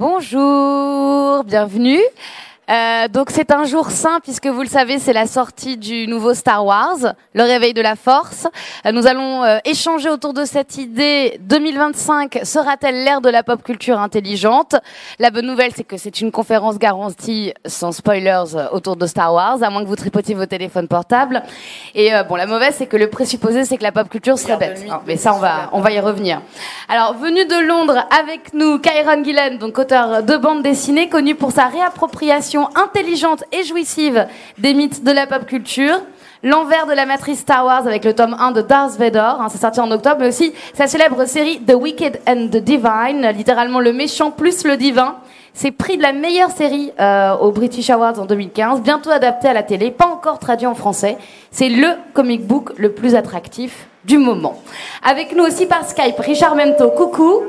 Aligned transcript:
Bonjour, 0.00 1.44
bienvenue. 1.44 2.00
Euh, 2.70 3.08
donc 3.08 3.30
c'est 3.30 3.50
un 3.50 3.64
jour 3.64 3.90
saint 3.90 4.20
puisque 4.20 4.46
vous 4.46 4.60
le 4.60 4.68
savez 4.68 5.00
c'est 5.00 5.12
la 5.12 5.26
sortie 5.26 5.76
du 5.76 6.06
nouveau 6.06 6.34
Star 6.34 6.64
Wars, 6.64 7.14
le 7.34 7.42
réveil 7.42 7.74
de 7.74 7.82
la 7.82 7.96
Force. 7.96 8.46
Euh, 8.86 8.92
nous 8.92 9.08
allons 9.08 9.42
euh, 9.42 9.58
échanger 9.64 10.08
autour 10.08 10.34
de 10.34 10.44
cette 10.44 10.76
idée. 10.76 11.40
2025 11.40 12.40
sera-t-elle 12.44 13.02
l'ère 13.02 13.20
de 13.20 13.28
la 13.28 13.42
pop 13.42 13.62
culture 13.64 13.98
intelligente? 13.98 14.76
La 15.18 15.30
bonne 15.30 15.46
nouvelle 15.46 15.72
c'est 15.74 15.82
que 15.82 15.96
c'est 15.96 16.20
une 16.20 16.30
conférence 16.30 16.78
garantie 16.78 17.52
sans 17.66 17.90
spoilers 17.90 18.68
autour 18.70 18.94
de 18.94 19.06
Star 19.06 19.34
Wars, 19.34 19.62
à 19.62 19.70
moins 19.70 19.82
que 19.82 19.88
vous 19.88 19.96
tripotiez 19.96 20.36
vos 20.36 20.46
téléphones 20.46 20.86
portables. 20.86 21.42
Et 21.96 22.12
bon 22.28 22.36
la 22.36 22.46
mauvaise 22.46 22.76
c'est 22.78 22.86
que 22.86 22.96
le 22.96 23.10
présupposé 23.10 23.64
c'est 23.64 23.78
que 23.78 23.82
la 23.82 23.92
pop 23.92 24.08
culture 24.08 24.38
serait 24.38 24.56
bête. 24.58 24.84
Ah, 24.88 25.02
mais 25.06 25.16
ça 25.16 25.34
on 25.34 25.38
va 25.38 25.70
on 25.72 25.80
va 25.80 25.90
y 25.90 25.98
revenir. 25.98 26.40
Alors 26.88 27.14
venu 27.14 27.44
de 27.46 27.66
Londres 27.66 28.06
avec 28.16 28.54
nous 28.54 28.78
Kyron 28.78 29.24
Gillen, 29.24 29.58
donc 29.58 29.76
auteur 29.76 30.22
de 30.22 30.36
bande 30.36 30.62
dessinée 30.62 31.08
connu 31.08 31.34
pour 31.34 31.50
sa 31.50 31.66
réappropriation 31.66 32.59
intelligente 32.74 33.44
et 33.52 33.64
jouissive 33.64 34.26
des 34.58 34.74
mythes 34.74 35.04
de 35.04 35.10
la 35.10 35.26
pop 35.26 35.46
culture. 35.46 36.00
L'envers 36.42 36.86
de 36.86 36.92
la 36.92 37.04
matrice 37.04 37.40
Star 37.40 37.66
Wars 37.66 37.86
avec 37.86 38.02
le 38.04 38.14
tome 38.14 38.34
1 38.38 38.52
de 38.52 38.62
Darth 38.62 38.96
Vader, 38.98 39.18
hein, 39.38 39.48
c'est 39.50 39.58
sorti 39.58 39.78
en 39.78 39.90
octobre, 39.90 40.16
mais 40.20 40.28
aussi 40.28 40.54
sa 40.72 40.86
célèbre 40.86 41.26
série 41.26 41.60
The 41.60 41.74
Wicked 41.74 42.20
and 42.26 42.48
the 42.50 42.56
Divine, 42.56 43.28
littéralement 43.36 43.80
le 43.80 43.92
méchant 43.92 44.30
plus 44.30 44.64
le 44.64 44.78
divin. 44.78 45.16
C'est 45.52 45.70
prix 45.70 45.98
de 45.98 46.02
la 46.02 46.14
meilleure 46.14 46.50
série 46.50 46.92
euh, 46.98 47.36
aux 47.36 47.50
British 47.50 47.90
Awards 47.90 48.18
en 48.18 48.24
2015, 48.24 48.80
bientôt 48.80 49.10
adapté 49.10 49.48
à 49.48 49.52
la 49.52 49.62
télé, 49.62 49.90
pas 49.90 50.06
encore 50.06 50.38
traduit 50.38 50.66
en 50.66 50.74
français. 50.74 51.18
C'est 51.50 51.68
le 51.68 51.88
comic 52.14 52.46
book 52.46 52.70
le 52.78 52.92
plus 52.92 53.14
attractif 53.14 53.88
du 54.04 54.16
moment. 54.16 54.62
Avec 55.04 55.36
nous 55.36 55.44
aussi 55.44 55.66
par 55.66 55.84
Skype, 55.86 56.18
Richard 56.18 56.54
Mento, 56.54 56.90
coucou. 56.90 57.42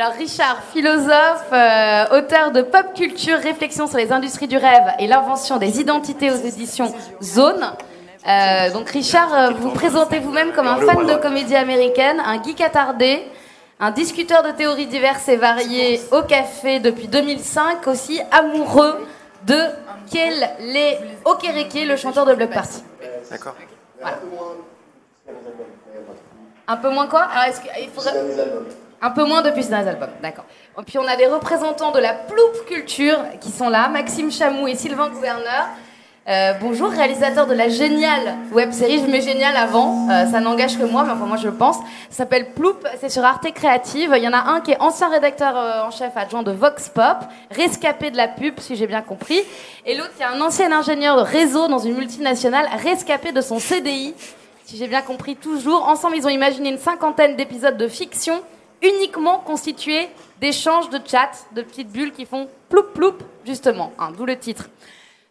Alors 0.00 0.12
Richard, 0.12 0.62
philosophe, 0.72 1.48
euh, 1.52 2.18
auteur 2.18 2.52
de 2.52 2.62
Pop 2.62 2.94
Culture, 2.94 3.36
réflexion 3.36 3.88
sur 3.88 3.98
les 3.98 4.12
industries 4.12 4.46
du 4.46 4.56
rêve 4.56 4.92
et 5.00 5.08
l'invention 5.08 5.56
des 5.56 5.80
identités 5.80 6.30
aux 6.30 6.36
éditions 6.36 6.94
Zone. 7.20 7.72
Euh, 8.28 8.70
donc 8.70 8.88
Richard, 8.90 9.34
euh, 9.34 9.50
vous 9.58 9.70
présentez 9.70 10.20
vous-même 10.20 10.52
comme 10.52 10.68
un 10.68 10.76
fan 10.76 11.04
de 11.04 11.16
comédie 11.16 11.56
américaine, 11.56 12.22
un 12.24 12.40
geek 12.40 12.60
attardé, 12.60 13.24
un 13.80 13.90
discuteur 13.90 14.44
de 14.44 14.52
théories 14.52 14.86
diverses 14.86 15.26
et 15.26 15.36
variées 15.36 16.00
au 16.12 16.22
café 16.22 16.78
depuis 16.78 17.08
2005, 17.08 17.84
aussi 17.88 18.20
amoureux 18.30 19.04
de 19.46 19.58
Kel 20.12 20.48
Okereke, 21.24 21.88
le 21.88 21.96
chanteur 21.96 22.24
de 22.24 22.34
Block 22.34 22.50
Party. 22.50 22.84
D'accord. 23.28 23.56
Un 26.68 26.76
peu 26.76 26.88
moins 26.88 27.08
quoi? 27.08 27.22
Alors, 27.22 27.46
est-ce 27.46 27.60
qu'il 27.62 27.88
faudrait... 27.88 28.12
Un 29.00 29.10
peu 29.10 29.24
moins 29.24 29.42
depuis 29.42 29.62
ces 29.62 29.74
albums, 29.74 30.08
d'accord. 30.20 30.44
Et 30.78 30.82
puis 30.82 30.98
on 30.98 31.06
a 31.06 31.16
des 31.16 31.26
représentants 31.26 31.92
de 31.92 32.00
la 32.00 32.14
ploupe 32.14 32.66
culture 32.66 33.18
qui 33.40 33.50
sont 33.50 33.68
là, 33.68 33.88
Maxime 33.88 34.32
Chamou 34.32 34.66
et 34.66 34.74
Sylvain 34.74 35.08
Gouverneur. 35.08 35.68
Euh, 36.28 36.52
bonjour, 36.60 36.90
réalisateur 36.90 37.46
de 37.46 37.54
la 37.54 37.68
géniale 37.68 38.36
web 38.52 38.72
série. 38.72 38.98
Je 38.98 39.06
mets 39.10 39.20
génial 39.20 39.56
avant, 39.56 40.08
euh, 40.10 40.26
ça 40.26 40.40
n'engage 40.40 40.76
que 40.76 40.82
moi, 40.82 41.04
mais 41.04 41.12
enfin 41.12 41.26
moi 41.26 41.36
je 41.36 41.46
le 41.46 41.54
pense. 41.54 41.76
S'appelle 42.10 42.50
Ploup, 42.50 42.74
c'est 43.00 43.08
sur 43.08 43.24
Arte 43.24 43.50
Créative. 43.54 44.12
Il 44.16 44.22
y 44.22 44.28
en 44.28 44.32
a 44.32 44.50
un 44.50 44.60
qui 44.60 44.72
est 44.72 44.80
ancien 44.80 45.08
rédacteur 45.08 45.56
euh, 45.56 45.84
en 45.84 45.90
chef 45.92 46.16
adjoint 46.16 46.42
de 46.42 46.50
Vox 46.50 46.88
Pop, 46.88 47.18
rescapé 47.52 48.10
de 48.10 48.16
la 48.16 48.26
pub, 48.26 48.58
si 48.58 48.74
j'ai 48.74 48.88
bien 48.88 49.00
compris. 49.00 49.40
Et 49.86 49.94
l'autre 49.94 50.14
qui 50.16 50.22
est 50.22 50.26
un 50.26 50.40
ancien 50.40 50.70
ingénieur 50.72 51.16
de 51.16 51.22
réseau 51.22 51.68
dans 51.68 51.78
une 51.78 51.94
multinationale, 51.94 52.66
rescapé 52.82 53.30
de 53.30 53.40
son 53.40 53.60
CDI, 53.60 54.12
si 54.64 54.76
j'ai 54.76 54.88
bien 54.88 55.02
compris 55.02 55.36
toujours. 55.36 55.88
Ensemble, 55.88 56.16
ils 56.16 56.26
ont 56.26 56.30
imaginé 56.30 56.68
une 56.68 56.78
cinquantaine 56.78 57.36
d'épisodes 57.36 57.76
de 57.76 57.88
fiction 57.88 58.42
uniquement 58.82 59.38
constitué 59.38 60.08
d'échanges 60.40 60.90
de 60.90 61.00
chats, 61.04 61.46
de 61.52 61.62
petites 61.62 61.90
bulles 61.90 62.12
qui 62.12 62.26
font 62.26 62.48
ploup 62.68 62.84
ploup, 62.94 63.14
justement, 63.44 63.92
hein, 63.98 64.12
d'où 64.16 64.24
le 64.24 64.38
titre. 64.38 64.68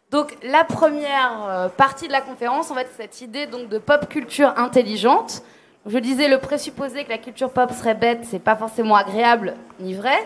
Donc 0.09 0.37
la 0.41 0.63
première 0.63 1.45
euh, 1.47 1.69
partie 1.69 2.07
de 2.07 2.13
la 2.13 2.21
conférence, 2.21 2.71
en 2.71 2.75
fait, 2.75 2.87
cette 2.95 3.21
idée 3.21 3.45
donc 3.45 3.67
de 3.69 3.77
pop 3.77 4.07
culture 4.07 4.53
intelligente. 4.57 5.43
Je 5.85 5.97
disais 5.97 6.27
le 6.27 6.39
présupposé 6.39 7.03
que 7.03 7.09
la 7.09 7.17
culture 7.17 7.51
pop 7.51 7.71
serait 7.71 7.95
bête, 7.95 8.21
c'est 8.23 8.39
pas 8.39 8.55
forcément 8.55 8.95
agréable 8.95 9.55
ni 9.79 9.93
vrai. 9.93 10.17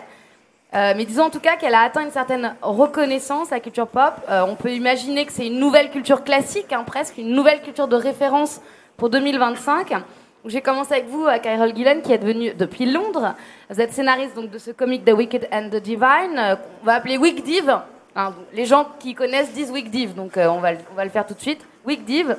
Euh, 0.73 0.93
mais 0.95 1.03
disons 1.03 1.23
en 1.23 1.29
tout 1.29 1.39
cas 1.39 1.57
qu'elle 1.57 1.73
a 1.73 1.81
atteint 1.81 2.03
une 2.03 2.11
certaine 2.11 2.55
reconnaissance, 2.61 3.49
la 3.49 3.59
culture 3.59 3.87
pop. 3.87 4.13
Euh, 4.29 4.45
on 4.47 4.55
peut 4.55 4.71
imaginer 4.71 5.25
que 5.25 5.33
c'est 5.33 5.47
une 5.47 5.59
nouvelle 5.59 5.89
culture 5.89 6.23
classique, 6.23 6.71
hein, 6.71 6.83
presque 6.85 7.17
une 7.17 7.31
nouvelle 7.31 7.61
culture 7.61 7.87
de 7.87 7.95
référence 7.95 8.61
pour 8.97 9.09
2025. 9.09 9.93
J'ai 10.45 10.61
commencé 10.61 10.93
avec 10.93 11.07
vous, 11.07 11.27
Kyrol 11.43 11.75
Gillen, 11.75 12.01
qui 12.01 12.13
est 12.13 12.17
venu 12.17 12.51
depuis 12.55 12.87
Londres. 12.87 13.35
Vous 13.69 13.79
êtes 13.79 13.93
scénariste 13.93 14.35
donc, 14.35 14.49
de 14.49 14.57
ce 14.57 14.71
comic 14.71 15.05
The 15.05 15.11
Wicked 15.11 15.47
and 15.51 15.69
the 15.69 15.75
Divine, 15.75 16.37
euh, 16.37 16.55
on 16.81 16.85
va 16.87 16.95
appeler 16.95 17.19
Wick 17.19 17.43
Div. 17.43 17.71
les 18.51 18.65
gens 18.65 18.87
qui 18.99 19.13
connaissent 19.13 19.53
disent 19.53 19.69
Wick 19.69 19.91
Div, 19.91 20.15
donc 20.15 20.37
euh, 20.37 20.47
on, 20.47 20.59
va, 20.59 20.73
le 20.73 21.09
faire 21.11 21.27
tout 21.27 21.35
de 21.35 21.39
suite. 21.39 21.63
Wick 21.85 22.05
Div. 22.05 22.35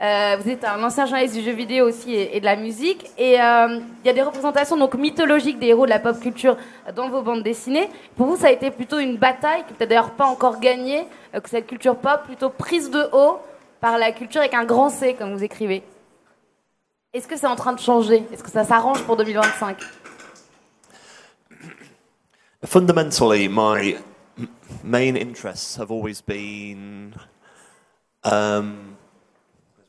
Euh, 0.00 0.36
vous 0.40 0.50
êtes 0.50 0.64
un 0.64 0.80
ancien 0.84 1.06
journaliste 1.06 1.34
du 1.34 1.42
jeu 1.42 1.50
vidéo 1.50 1.88
aussi 1.88 2.14
et, 2.14 2.38
de 2.38 2.44
la 2.44 2.54
musique. 2.54 3.10
Et 3.18 3.32
il 3.32 4.04
y 4.04 4.08
a 4.08 4.12
des 4.12 4.22
représentations 4.22 4.76
donc 4.76 4.94
mythologiques 4.94 5.58
des 5.58 5.68
héros 5.68 5.84
de 5.84 5.90
la 5.90 5.98
pop 5.98 6.18
culture 6.20 6.56
dans 6.94 7.08
vos 7.08 7.22
bandes 7.22 7.42
dessinées. 7.42 7.88
Pour 8.16 8.26
vous, 8.26 8.36
ça 8.36 8.48
a 8.48 8.50
été 8.50 8.70
plutôt 8.70 8.98
une 8.98 9.16
bataille, 9.16 9.64
qui 9.66 9.74
peut-être 9.74 9.90
d'ailleurs 9.90 10.10
pas 10.10 10.26
encore 10.26 10.60
gagnée, 10.60 11.06
que 11.32 11.48
cette 11.48 11.66
culture 11.66 11.96
pop 11.96 12.22
plutôt 12.24 12.50
prise 12.50 12.90
de 12.90 13.08
haut 13.12 13.38
par 13.80 13.98
la 13.98 14.12
culture 14.12 14.40
avec 14.40 14.54
un 14.54 14.64
grand 14.64 14.90
C, 14.90 15.14
comme 15.18 15.34
vous 15.34 15.44
écrivez. 15.44 15.82
Est-ce 17.14 17.28
que 17.28 17.36
c'est 17.36 17.46
en 17.46 17.56
train 17.56 17.74
de 17.74 17.78
changer? 17.78 18.26
Est-ce 18.32 18.42
que 18.42 18.50
ça 18.50 18.64
s'arrange 18.64 19.02
pour 19.04 19.16
2025 19.16 19.76
Fundamentally, 22.64 23.48
my 23.48 23.98
main 24.82 25.16
interests 25.16 25.76
have 25.76 25.90
always 25.90 26.22
been. 26.22 27.14
Um, 28.24 28.96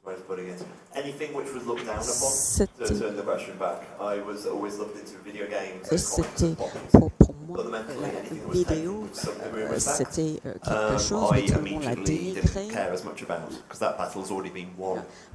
where's 0.04 0.22
putting 0.24 0.50
it? 0.50 0.66
Anything 0.96 1.34
which 1.34 1.52
was 1.54 1.66
looked 1.66 1.86
down 1.86 1.98
upon. 1.98 2.68
To 2.88 3.00
turn 3.00 3.16
the 3.16 3.24
question 3.24 3.58
back, 3.58 3.82
I 4.00 4.20
was 4.20 4.46
always 4.46 4.78
looked 4.78 4.98
into 5.00 5.18
video 5.24 5.48
games. 5.48 5.88
C'était 5.98 6.56
pour, 6.92 7.10
pour 7.12 7.36
moi 7.48 7.64
la 7.64 8.52
vidéo, 8.52 9.08
c'était 9.14 10.40
quelque 10.64 10.98
chose 11.00 11.30
que 11.32 11.52
tout 11.52 11.60
le 11.64 11.72
monde 11.72 11.86
a 11.86 11.96
dénigré. 11.96 12.68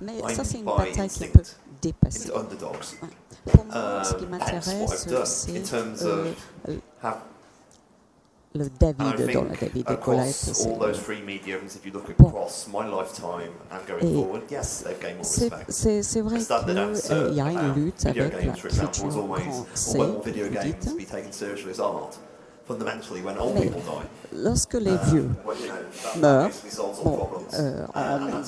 Mais 0.00 0.34
ça, 0.34 0.44
c'est 0.44 0.58
une 0.58 0.64
bataille 0.64 1.08
qui 1.08 1.26
peut 1.26 1.42
dépasser. 1.82 2.30
Pour 2.30 3.64
moi, 3.64 4.04
ce 4.04 4.14
qui 4.14 4.25
uh, 4.25 4.28
m'intéresse, 4.28 5.06
c'est 5.25 5.75
euh, 5.75 6.32
le 8.58 8.69
David 8.78 9.32
dans 9.32 9.44
la 9.44 9.56
David 9.56 9.91
et 9.91 9.96
Goliath. 10.04 10.26
C'est 15.69 16.20
vrai 16.20 16.38
qu'il 16.38 16.52
euh, 17.12 17.32
y 17.32 17.41
a 17.41 17.50
une 17.50 17.74
lutte 17.74 18.06
avec 18.06 18.32
la 18.32 18.52
culture 18.52 18.70
française, 18.70 19.16
mais 23.54 23.70
lorsque 24.32 24.75
les 24.75 24.92
uh, 24.92 24.98
vieux 25.06 25.28
meurent, 26.20 26.50
bon, 27.02 27.28
euh, 27.54 27.86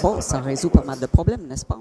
bon, 0.03 0.21
ça 0.21 0.41
résout 0.41 0.69
pas 0.71 0.85
mal 0.85 0.99
de 0.99 1.07
problèmes, 1.07 1.47
n'est-ce 1.49 1.65
pas, 1.65 1.79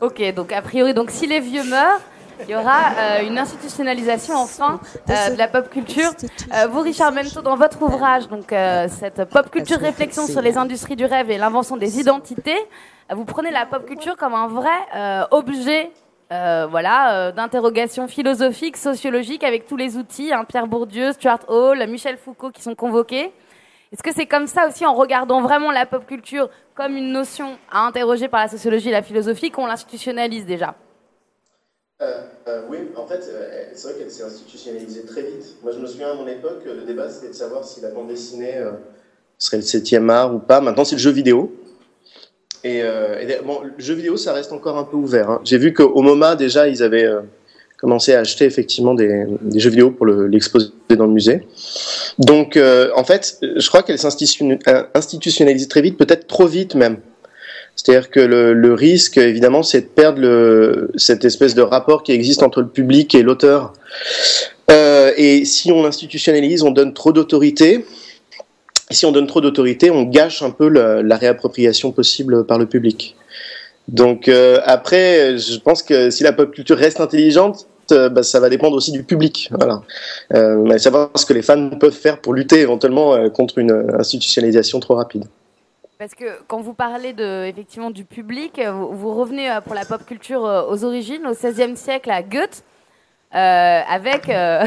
Ok, 0.00 0.22
donc 0.34 0.52
a 0.52 0.62
priori, 0.62 0.94
donc 0.94 1.10
si 1.10 1.26
les 1.26 1.40
vieux 1.40 1.64
meurent, 1.64 2.00
il 2.42 2.50
y 2.50 2.54
aura 2.54 2.92
euh, 2.98 3.26
une 3.26 3.38
institutionnalisation 3.38 4.34
enfin 4.36 4.80
euh, 5.10 5.30
de 5.30 5.38
la 5.38 5.48
pop 5.48 5.68
culture. 5.70 6.10
Euh, 6.54 6.66
vous, 6.68 6.80
Richard 6.80 7.12
Mento, 7.12 7.42
dans 7.42 7.56
votre 7.56 7.82
ouvrage, 7.82 8.28
donc 8.28 8.54
cette 8.88 9.24
pop 9.24 9.50
culture 9.50 9.78
réflexion 9.78 10.26
sur 10.26 10.40
les 10.40 10.56
industries 10.56 10.96
du 10.96 11.04
rêve 11.04 11.30
et 11.30 11.38
l'invention 11.38 11.76
des 11.76 12.00
identités, 12.00 12.58
vous 13.10 13.24
prenez 13.24 13.50
la 13.50 13.66
pop 13.66 13.86
culture 13.86 14.16
comme 14.16 14.34
un 14.34 14.48
vrai 14.48 15.26
objet. 15.30 15.90
voilà, 16.30 17.32
d'interrogation 17.32 18.08
philosophique, 18.08 18.76
sociologique, 18.76 19.44
avec 19.44 19.66
tous 19.66 19.76
les 19.76 19.96
outils, 19.96 20.32
hein, 20.32 20.44
Pierre 20.44 20.66
Bourdieu, 20.66 21.12
Stuart 21.12 21.48
Hall, 21.48 21.86
Michel 21.88 22.16
Foucault 22.16 22.50
qui 22.50 22.62
sont 22.62 22.74
convoqués. 22.74 23.32
Est-ce 23.92 24.02
que 24.02 24.12
c'est 24.12 24.26
comme 24.26 24.48
ça 24.48 24.66
aussi, 24.66 24.84
en 24.84 24.94
regardant 24.94 25.40
vraiment 25.40 25.70
la 25.70 25.86
pop 25.86 26.04
culture 26.04 26.48
comme 26.74 26.96
une 26.96 27.12
notion 27.12 27.56
à 27.70 27.86
interroger 27.86 28.28
par 28.28 28.40
la 28.40 28.48
sociologie 28.48 28.88
et 28.88 28.92
la 28.92 29.02
philosophie, 29.02 29.50
qu'on 29.50 29.66
l'institutionnalise 29.66 30.44
déjà? 30.44 30.74
Euh, 32.02 32.20
euh, 32.46 32.60
oui, 32.68 32.76
en 32.94 33.06
fait, 33.06 33.26
euh, 33.32 33.64
c'est 33.72 33.88
vrai 33.88 33.98
qu'elle 33.98 34.10
s'est 34.10 34.22
institutionnalisée 34.22 35.06
très 35.06 35.22
vite. 35.22 35.56
Moi, 35.62 35.72
je 35.72 35.78
me 35.78 35.86
souviens 35.86 36.10
à 36.10 36.14
mon 36.14 36.26
époque, 36.26 36.62
le 36.66 36.84
débat 36.84 37.08
c'était 37.08 37.28
de 37.28 37.34
savoir 37.34 37.64
si 37.64 37.80
la 37.80 37.88
bande 37.88 38.08
dessinée 38.08 38.56
serait 39.38 39.56
le 39.56 39.62
7e 39.62 40.10
art 40.10 40.34
ou 40.34 40.38
pas. 40.38 40.60
Maintenant, 40.60 40.84
c'est 40.84 40.96
le 40.96 41.00
jeu 41.00 41.10
vidéo. 41.10 41.56
Et, 42.64 42.82
bon, 43.44 43.60
le 43.62 43.72
jeu 43.78 43.94
vidéo, 43.94 44.18
ça 44.18 44.34
reste 44.34 44.52
encore 44.52 44.76
un 44.76 44.84
peu 44.84 44.96
ouvert. 44.96 45.30
Hein. 45.30 45.40
J'ai 45.44 45.56
vu 45.56 45.72
qu'au 45.72 46.02
MoMA, 46.02 46.36
déjà, 46.36 46.68
ils 46.68 46.82
avaient 46.82 47.08
commencé 47.78 48.12
à 48.12 48.20
acheter 48.20 48.44
effectivement 48.44 48.92
des, 48.92 49.26
jeux 49.54 49.70
vidéo 49.70 49.90
pour 49.90 50.04
l'exposer 50.04 50.68
dans 50.90 51.06
le 51.06 51.12
musée. 51.12 51.46
Donc, 52.18 52.58
en 52.58 53.04
fait, 53.04 53.38
je 53.40 53.68
crois 53.68 53.82
qu'elle 53.82 53.98
s'institutionnalise 53.98 55.68
très 55.68 55.80
vite, 55.80 55.96
peut-être 55.96 56.26
trop 56.26 56.46
vite 56.46 56.74
même. 56.74 56.98
C'est-à-dire 57.76 58.10
que 58.10 58.20
le, 58.20 58.74
risque, 58.74 59.18
évidemment, 59.18 59.62
c'est 59.62 59.82
de 59.82 59.86
perdre 59.86 60.88
cette 60.96 61.24
espèce 61.24 61.54
de 61.54 61.62
rapport 61.62 62.02
qui 62.02 62.12
existe 62.12 62.42
entre 62.42 62.62
le 62.62 62.68
public 62.68 63.14
et 63.14 63.22
l'auteur. 63.22 63.74
et 64.70 65.44
si 65.44 65.70
on 65.70 65.84
institutionnalise, 65.84 66.62
on 66.62 66.70
donne 66.70 66.94
trop 66.94 67.12
d'autorité. 67.12 67.84
Si 68.90 69.04
on 69.04 69.12
donne 69.12 69.26
trop 69.26 69.40
d'autorité, 69.40 69.90
on 69.90 70.04
gâche 70.04 70.42
un 70.42 70.50
peu 70.50 70.68
la 70.68 71.16
réappropriation 71.16 71.92
possible 71.92 72.46
par 72.46 72.58
le 72.58 72.66
public. 72.66 73.14
Donc 73.88 74.28
après, 74.64 75.36
je 75.36 75.58
pense 75.58 75.82
que 75.82 76.08
si 76.10 76.24
la 76.24 76.32
pop 76.32 76.52
culture 76.52 76.78
reste 76.78 77.00
intelligente, 77.00 77.66
euh, 77.92 78.08
bah, 78.08 78.22
ça 78.22 78.40
va 78.40 78.48
dépendre 78.48 78.76
aussi 78.76 78.92
du 78.92 79.04
public. 79.04 79.50
Voilà. 79.52 79.82
Euh, 80.34 80.78
savoir 80.78 81.10
ce 81.14 81.26
que 81.26 81.32
les 81.32 81.42
fans 81.42 81.70
peuvent 81.70 81.92
faire 81.92 82.20
pour 82.20 82.34
lutter 82.34 82.60
éventuellement 82.60 83.14
euh, 83.14 83.28
contre 83.28 83.58
une 83.58 83.86
institutionnalisation 83.98 84.80
trop 84.80 84.94
rapide. 84.94 85.24
Parce 85.98 86.14
que 86.14 86.24
quand 86.46 86.60
vous 86.60 86.74
parlez 86.74 87.12
de, 87.12 87.44
effectivement 87.46 87.90
du 87.90 88.04
public, 88.04 88.60
vous, 88.60 89.14
revenez 89.14 89.58
pour 89.64 89.74
la 89.74 89.84
pop 89.84 90.04
culture 90.04 90.42
aux 90.42 90.84
origines, 90.84 91.26
au 91.26 91.32
XVIe 91.32 91.76
siècle 91.76 92.10
à 92.10 92.22
Goethe, 92.22 92.62
avec... 93.30 94.28
Ah, 94.28 94.64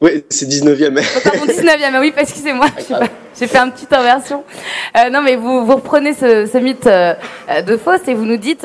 oui, 0.00 0.24
c'est 0.30 0.48
19e. 0.48 1.22
Pardon, 1.22 1.44
19e, 1.44 2.00
oui, 2.00 2.12
excusez-moi, 2.16 2.66
j'ai 3.38 3.46
fait 3.46 3.58
une 3.58 3.70
petite 3.70 3.92
inversion. 3.92 4.42
non, 5.12 5.22
mais 5.22 5.36
vous, 5.36 5.64
vous 5.64 5.76
reprenez 5.76 6.14
ce, 6.14 6.46
ce 6.46 6.58
mythe 6.58 6.88
de 6.88 7.76
Faust 7.76 8.08
et 8.08 8.14
vous 8.14 8.24
nous 8.24 8.38
dites 8.38 8.64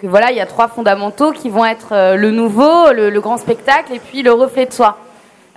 que 0.00 0.06
voilà, 0.06 0.30
il 0.30 0.36
y 0.36 0.40
a 0.40 0.46
trois 0.46 0.68
fondamentaux 0.68 1.32
qui 1.32 1.50
vont 1.50 1.64
être 1.64 1.92
euh, 1.92 2.16
le 2.16 2.30
nouveau, 2.30 2.92
le, 2.92 3.20
grand 3.20 3.36
spectacle 3.36 3.92
et 3.92 3.98
puis 3.98 4.22
le 4.22 4.32
reflet 4.32 4.66
de 4.66 4.72
soi. 4.72 4.96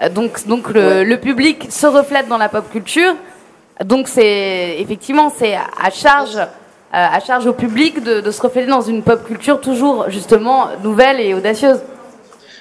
Euh, 0.02 0.10
donc, 0.10 0.46
donc 0.48 0.70
le, 0.74 1.16
public 1.16 1.68
se 1.72 1.88
reflète 1.88 2.28
dans 2.28 2.38
la 2.38 2.50
pop 2.50 2.70
culture. 2.70 3.16
Donc 3.84 4.08
c'est 4.08 4.76
effectivement 4.80 5.32
c'est 5.36 5.56
à 5.56 5.90
charge 5.90 6.38
euh, 6.94 7.08
à 7.12 7.20
charge 7.20 7.48
au 7.48 7.54
public 7.54 8.04
de, 8.04 8.30
se 8.30 8.40
refléter 8.40 8.68
dans 8.68 8.82
une 8.82 9.02
pop 9.02 9.26
culture 9.26 9.60
toujours 9.60 10.12
justement 10.12 10.68
nouvelle 10.84 11.20
et 11.20 11.34
audacieuse. 11.34 11.80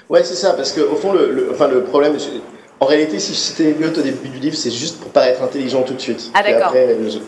Ouais, 0.08 0.24
c'est 0.24 0.36
ça, 0.36 0.54
parce 0.54 0.72
qu'au 0.72 0.96
fond, 0.96 1.12
le, 1.12 1.48
enfin, 1.52 1.68
le 1.68 1.82
problème, 1.82 2.16
en 2.80 2.86
réalité, 2.86 3.18
si 3.18 3.34
je 3.34 3.38
citais 3.38 3.76
Goethe 3.78 3.98
au 3.98 4.00
début 4.00 4.30
du 4.30 4.38
livre, 4.38 4.56
c'est 4.56 4.70
juste 4.70 5.00
pour 5.00 5.10
paraître 5.10 5.42
intelligent 5.42 5.82
tout 5.82 5.92
de 5.92 6.00
suite. 6.00 6.30
Ah 6.32 6.42
d'accord. 6.42 6.74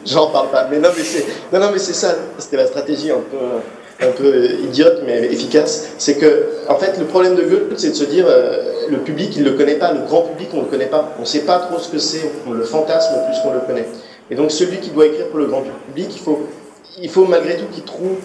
J'en 0.06 0.28
parle 0.28 0.48
pas. 0.48 0.66
Mais 0.70 0.78
non, 0.78 0.88
mais 0.96 1.04
c'est, 1.04 1.26
non, 1.52 1.60
non, 1.60 1.70
mais 1.72 1.78
c'est 1.78 1.92
ça. 1.92 2.14
C'était 2.38 2.56
la 2.56 2.66
stratégie 2.66 3.10
un 3.10 3.20
peu 3.30 3.36
un 4.00 4.10
peu 4.10 4.50
idiote 4.64 5.02
mais 5.06 5.24
efficace, 5.24 5.90
c'est 5.98 6.16
que 6.16 6.46
en 6.68 6.76
fait 6.76 6.98
le 6.98 7.04
problème 7.04 7.36
de 7.36 7.42
Goethe 7.42 7.78
c'est 7.78 7.90
de 7.90 7.94
se 7.94 8.04
dire 8.04 8.26
euh, 8.28 8.88
le 8.90 8.98
public 8.98 9.34
il 9.36 9.44
le 9.44 9.52
connaît 9.52 9.76
pas, 9.76 9.92
le 9.92 10.00
grand 10.00 10.22
public 10.22 10.48
on 10.52 10.60
le 10.62 10.66
connaît 10.66 10.86
pas, 10.86 11.12
on 11.20 11.24
sait 11.24 11.40
pas 11.40 11.58
trop 11.58 11.78
ce 11.78 11.88
que 11.88 11.98
c'est, 11.98 12.30
on 12.46 12.52
le 12.52 12.64
fantasme 12.64 13.14
plus 13.26 13.40
qu'on 13.42 13.54
le 13.54 13.60
connaît. 13.60 13.86
Et 14.30 14.34
donc 14.34 14.50
celui 14.50 14.78
qui 14.78 14.90
doit 14.90 15.06
écrire 15.06 15.28
pour 15.28 15.38
le 15.38 15.46
grand 15.46 15.62
public, 15.86 16.08
il 16.10 16.20
faut 16.20 16.40
il 17.00 17.10
faut 17.10 17.24
malgré 17.24 17.56
tout 17.56 17.66
qu'il 17.72 17.82
trouve 17.82 18.16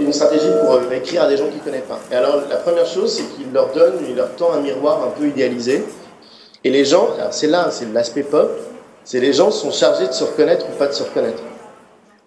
une 0.00 0.12
stratégie 0.12 0.50
pour 0.60 0.74
euh, 0.74 0.90
écrire 0.94 1.22
à 1.22 1.28
des 1.28 1.36
gens 1.36 1.46
qu'il 1.46 1.58
ne 1.58 1.64
connaît 1.64 1.84
pas. 1.88 2.00
Et 2.10 2.14
alors 2.16 2.42
la 2.48 2.56
première 2.56 2.86
chose 2.86 3.12
c'est 3.12 3.24
qu'il 3.36 3.52
leur 3.52 3.72
donne, 3.72 3.94
il 4.08 4.16
leur 4.16 4.34
tend 4.36 4.52
un 4.52 4.60
miroir 4.60 5.02
un 5.04 5.18
peu 5.18 5.26
idéalisé. 5.26 5.84
Et 6.66 6.70
les 6.70 6.86
gens, 6.86 7.10
c'est 7.30 7.46
là, 7.46 7.68
c'est 7.70 7.92
l'aspect 7.92 8.22
pop, 8.22 8.50
c'est 9.04 9.20
les 9.20 9.34
gens 9.34 9.50
sont 9.50 9.70
chargés 9.70 10.06
de 10.06 10.12
se 10.12 10.24
reconnaître 10.24 10.64
ou 10.66 10.78
pas 10.78 10.86
de 10.86 10.92
se 10.92 11.02
reconnaître. 11.02 11.42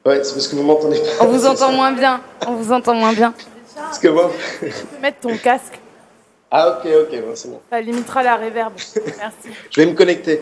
Ouais, 0.08 0.24
c'est 0.24 0.36
parce 0.36 0.48
que 0.48 0.56
vous 0.56 0.64
m'entendez 0.64 1.00
pas. 1.00 1.26
On 1.26 1.28
vous 1.28 1.46
entend 1.46 1.74
moins 1.74 1.92
bien. 1.92 2.22
On 2.48 2.54
vous 2.54 2.72
entend 2.72 2.94
moins 2.94 3.12
bien. 3.12 3.34
Parce 3.76 4.00
que 4.00 4.08
moi. 4.08 4.32
Tu 4.62 4.70
peux 4.70 5.02
mettre 5.02 5.20
ton 5.20 5.36
casque. 5.36 5.78
Ah, 6.50 6.80
ok, 6.80 6.90
ok, 7.02 7.20
bon, 7.20 7.32
c'est 7.34 7.50
bon. 7.50 7.60
Ça 7.70 7.82
limitera 7.82 8.24
la 8.24 8.38
réverb. 8.38 8.72
Merci. 8.96 9.36
Je 9.70 9.82
vais 9.82 9.86
me 9.86 9.94
connecter. 9.94 10.42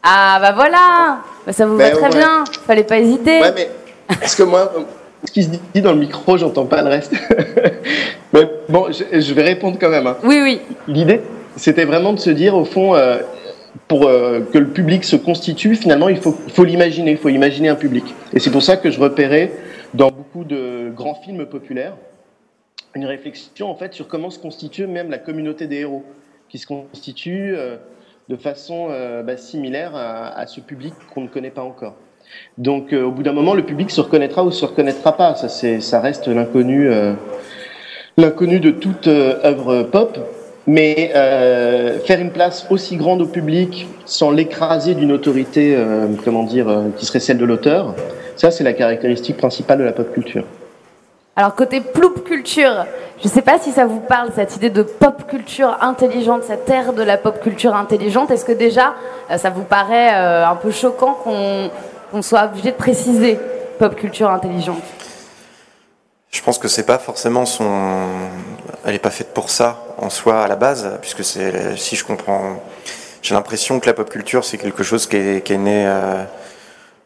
Ah, 0.00 0.38
bah 0.40 0.52
voilà 0.52 1.22
bah, 1.44 1.52
Ça 1.52 1.66
vous 1.66 1.76
va 1.76 1.90
ben, 1.90 1.96
très 1.98 2.10
bien. 2.10 2.44
Fallait 2.68 2.84
pas 2.84 3.00
hésiter. 3.00 3.40
Ouais, 3.40 3.52
mais. 3.52 3.68
Parce 4.06 4.36
que 4.36 4.44
moi, 4.44 4.72
ce 5.24 5.32
qui 5.32 5.42
se 5.42 5.48
dit 5.48 5.82
dans 5.82 5.90
le 5.90 5.98
micro, 5.98 6.36
j'entends 6.36 6.66
pas 6.66 6.80
le 6.82 6.90
reste. 6.90 7.14
mais 8.32 8.48
bon, 8.68 8.92
je, 8.92 9.34
vais 9.34 9.42
répondre 9.42 9.76
quand 9.80 9.90
même. 9.90 10.06
Hein. 10.06 10.18
Oui, 10.22 10.40
oui. 10.40 10.60
L'idée, 10.86 11.20
c'était 11.56 11.84
vraiment 11.84 12.12
de 12.12 12.20
se 12.20 12.30
dire, 12.30 12.54
au 12.54 12.64
fond. 12.64 12.94
Euh, 12.94 13.18
pour 13.88 14.06
euh, 14.06 14.40
que 14.40 14.58
le 14.58 14.68
public 14.68 15.04
se 15.04 15.16
constitue, 15.16 15.76
finalement, 15.76 16.08
il 16.08 16.18
faut, 16.18 16.64
l'imaginer, 16.64 17.12
il 17.12 17.16
faut 17.16 17.28
imaginer 17.28 17.68
un 17.68 17.74
public. 17.74 18.14
Et 18.32 18.40
c'est 18.40 18.50
pour 18.50 18.62
ça 18.62 18.76
que 18.76 18.90
je 18.90 19.00
repérais 19.00 19.52
dans 19.94 20.10
beaucoup 20.10 20.44
de 20.44 20.90
grands 20.94 21.14
films 21.14 21.46
populaires 21.46 21.96
une 22.94 23.06
réflexion 23.06 23.68
en 23.68 23.74
fait 23.74 23.92
sur 23.92 24.06
comment 24.06 24.30
se 24.30 24.38
constitue 24.38 24.86
même 24.86 25.10
la 25.10 25.18
communauté 25.18 25.66
des 25.66 25.80
héros, 25.80 26.04
qui 26.48 26.58
se 26.58 26.66
constitue 26.66 27.54
euh, 27.56 27.76
de 28.28 28.36
façon 28.36 28.88
euh, 28.90 29.22
bah, 29.24 29.36
similaire 29.36 29.96
à, 29.96 30.46
ce 30.46 30.60
public 30.60 30.94
qu'on 31.12 31.22
ne 31.22 31.28
connaît 31.28 31.50
pas 31.50 31.62
encore. 31.62 31.94
Donc, 32.56 32.92
au 32.92 33.10
bout 33.10 33.22
d'un 33.22 33.32
moment, 33.32 33.54
le 33.54 33.64
public 33.64 33.90
se 33.90 34.00
reconnaîtra 34.00 34.44
ou 34.44 34.50
se 34.50 34.64
reconnaîtra 34.64 35.16
pas. 35.16 35.34
Ça, 35.34 35.48
ça 35.48 36.00
reste 36.00 36.26
l'inconnu, 36.26 36.88
l'inconnu 38.16 38.60
de 38.60 38.70
toute 38.70 39.06
œuvre 39.06 39.82
pop. 39.82 40.18
Mais 40.66 41.12
euh, 41.14 42.00
faire 42.00 42.20
une 42.20 42.30
place 42.30 42.66
aussi 42.70 42.96
grande 42.96 43.20
au 43.20 43.26
public 43.26 43.86
sans 44.06 44.30
l'écraser 44.30 44.94
d'une 44.94 45.12
autorité, 45.12 45.74
euh, 45.76 46.06
comment 46.24 46.42
dire, 46.42 46.68
euh, 46.68 46.84
qui 46.96 47.04
serait 47.04 47.20
celle 47.20 47.36
de 47.36 47.44
l'auteur, 47.44 47.94
ça 48.36 48.50
c'est 48.50 48.64
la 48.64 48.72
caractéristique 48.72 49.36
principale 49.36 49.78
de 49.78 49.84
la 49.84 49.92
pop 49.92 50.10
culture. 50.12 50.44
Alors 51.36 51.54
côté 51.54 51.80
ploup 51.80 52.14
culture, 52.24 52.86
je 53.18 53.28
ne 53.28 53.32
sais 53.32 53.42
pas 53.42 53.58
si 53.58 53.72
ça 53.72 53.84
vous 53.84 54.00
parle 54.00 54.30
cette 54.34 54.56
idée 54.56 54.70
de 54.70 54.82
pop 54.82 55.26
culture 55.28 55.76
intelligente, 55.82 56.44
cette 56.44 56.68
ère 56.70 56.94
de 56.94 57.02
la 57.02 57.18
pop 57.18 57.40
culture 57.42 57.74
intelligente. 57.74 58.30
Est-ce 58.30 58.44
que 58.44 58.52
déjà 58.52 58.94
ça 59.36 59.50
vous 59.50 59.64
paraît 59.64 60.10
un 60.10 60.54
peu 60.54 60.70
choquant 60.70 61.18
qu'on 61.24 62.22
soit 62.22 62.44
obligé 62.44 62.70
de 62.70 62.76
préciser 62.76 63.38
pop 63.80 63.96
culture 63.96 64.30
intelligente? 64.30 64.82
Je 66.30 66.42
pense 66.42 66.58
que 66.58 66.68
c'est 66.68 66.86
pas 66.86 66.98
forcément 66.98 67.46
son, 67.46 68.06
elle 68.84 68.92
n'est 68.92 68.98
pas 68.98 69.10
faite 69.10 69.32
pour 69.32 69.50
ça 69.50 69.78
en 69.98 70.10
soi 70.10 70.44
à 70.44 70.48
la 70.48 70.56
base, 70.56 70.98
puisque 71.00 71.24
c'est, 71.24 71.76
si 71.76 71.96
je 71.96 72.04
comprends, 72.04 72.62
j'ai 73.22 73.34
l'impression 73.34 73.80
que 73.80 73.86
la 73.86 73.94
pop 73.94 74.10
culture 74.10 74.44
c'est 74.44 74.58
quelque 74.58 74.82
chose 74.82 75.06
qui 75.06 75.16
est, 75.16 75.44
qui 75.44 75.54
est 75.54 75.58
né 75.58 75.86
euh, 75.86 76.22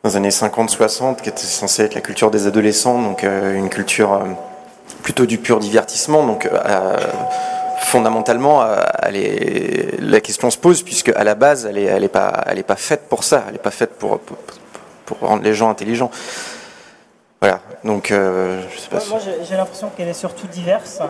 dans 0.03 0.11
les 0.11 0.17
années 0.17 0.29
50-60, 0.31 1.21
qui 1.21 1.29
était 1.29 1.39
censé 1.39 1.85
être 1.85 1.95
la 1.95 2.01
culture 2.01 2.31
des 2.31 2.47
adolescents, 2.47 3.01
donc 3.01 3.23
euh, 3.23 3.55
une 3.55 3.69
culture 3.69 4.13
euh, 4.13 4.25
plutôt 5.03 5.27
du 5.27 5.39
pur 5.39 5.61
divertissement. 5.61 6.27
Donc 6.27 6.49
fondamentalement, 7.81 8.67
la 9.03 10.21
question 10.21 10.51
se 10.51 10.59
pose 10.59 10.83
puisque 10.83 11.11
à 11.11 11.23
la 11.25 11.35
base, 11.35 11.65
elle 11.67 11.79
est, 11.79 11.85
elle 11.85 12.05
est 12.05 12.09
pas, 12.09 12.45
elle 12.47 12.59
est 12.59 12.65
pas 12.65 12.77
faite 12.77 13.09
pour 13.09 13.23
ça. 13.23 13.45
Elle 13.47 13.53
n'est 13.53 13.59
pas 13.59 13.71
faite 13.71 13.91
pour, 13.99 14.19
pour, 14.19 15.19
rendre 15.21 15.43
les 15.43 15.55
gens 15.55 15.71
intelligents. 15.71 16.11
Voilà. 17.41 17.61
Donc, 17.85 18.09
je 18.09 18.79
sais 18.79 18.89
pas. 18.91 18.99
Moi, 19.09 19.21
j'ai 19.49 19.57
l'impression 19.57 19.91
qu'elle 19.97 20.09
est 20.09 20.13
surtout 20.13 20.49
diverse. 20.49 21.01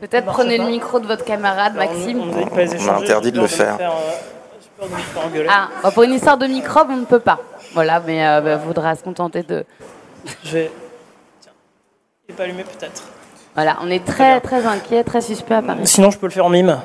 Peut-être 0.00 0.26
prenez 0.26 0.58
le 0.58 0.66
micro 0.66 1.00
de 1.00 1.06
votre 1.06 1.24
camarade, 1.24 1.74
Maxime. 1.74 2.20
On, 2.20 2.88
a 2.88 2.96
interdit 2.96 3.32
de 3.32 3.40
le 3.40 3.46
faire. 3.46 3.78
Euh, 3.80 4.86
ah, 5.48 5.68
bah, 5.82 5.90
pour 5.90 6.02
une 6.02 6.12
histoire 6.12 6.36
de 6.36 6.46
microbe, 6.46 6.88
on 6.90 6.96
ne 6.96 7.04
peut 7.04 7.20
pas. 7.20 7.40
Voilà, 7.74 8.00
mais 8.00 8.26
euh, 8.26 8.40
bah, 8.40 8.56
voudra 8.56 8.94
se 8.94 9.02
contenter 9.02 9.42
de. 9.42 9.64
Je 10.44 10.52
vais. 10.52 10.70
Tiens. 11.40 11.52
Il 12.28 12.32
n'est 12.32 12.36
pas 12.36 12.44
allumé 12.44 12.64
peut-être. 12.64 13.02
Voilà, 13.54 13.78
on 13.82 13.90
est 13.90 14.04
très 14.04 14.40
très 14.40 14.66
inquiet, 14.66 15.02
très 15.04 15.20
suspect 15.20 15.54
à 15.54 15.62
Paris. 15.62 15.80
Sinon, 15.84 16.10
je 16.10 16.18
peux 16.18 16.26
le 16.26 16.32
faire 16.32 16.46
en 16.46 16.50
mime. 16.50 16.80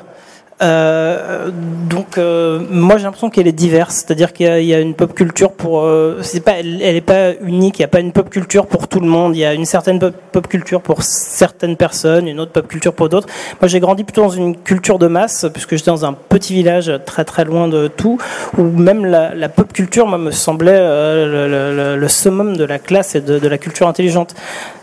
Euh, 0.62 1.50
donc 1.90 2.16
euh, 2.16 2.60
moi 2.70 2.96
j'ai 2.96 3.04
l'impression 3.04 3.28
qu'elle 3.28 3.48
est 3.48 3.52
diverse, 3.52 3.96
c'est-à-dire 3.96 4.32
qu'il 4.32 4.46
y, 4.64 4.74
a 4.74 4.78
une 4.78 4.94
pop 4.94 5.12
culture 5.12 5.52
pour, 5.52 5.80
euh, 5.80 6.20
c'est 6.22 6.40
pas, 6.40 6.52
elle, 6.52 6.80
elle, 6.80 6.94
est 6.94 7.00
pas 7.00 7.32
unique, 7.42 7.80
il 7.80 7.82
n'y 7.82 7.86
a 7.86 7.88
pas 7.88 7.98
une 7.98 8.12
pop 8.12 8.30
culture 8.30 8.66
pour 8.66 8.86
tout 8.86 9.00
le 9.00 9.08
monde, 9.08 9.34
il 9.34 9.40
y 9.40 9.44
a 9.44 9.52
une 9.52 9.64
certaine 9.64 9.98
pop, 9.98 10.46
culture 10.46 10.80
pour 10.80 11.02
certaines 11.02 11.76
personnes, 11.76 12.28
une 12.28 12.38
autre 12.38 12.52
pop 12.52 12.68
culture 12.68 12.94
pour 12.94 13.08
d'autres. 13.08 13.26
Moi 13.60 13.66
j'ai 13.66 13.80
grandi 13.80 14.04
plutôt 14.04 14.22
dans 14.22 14.30
une 14.30 14.56
culture 14.56 15.00
de 15.00 15.08
masse, 15.08 15.44
puisque 15.52 15.74
j'étais 15.74 15.90
dans 15.90 16.04
un 16.04 16.12
petit 16.12 16.54
village 16.54 16.92
très 17.04 17.24
très 17.24 17.44
loin 17.44 17.66
de 17.66 17.88
tout, 17.88 18.18
où 18.56 18.62
même 18.62 19.04
la, 19.04 19.48
pop 19.48 19.72
culture 19.72 20.06
moi 20.06 20.18
me 20.18 20.30
semblait 20.30 20.78
le, 20.78 22.06
summum 22.08 22.56
de 22.56 22.64
la 22.64 22.78
classe 22.78 23.16
et 23.16 23.20
de, 23.20 23.48
la 23.48 23.58
culture 23.58 23.88
intelligente. 23.88 24.36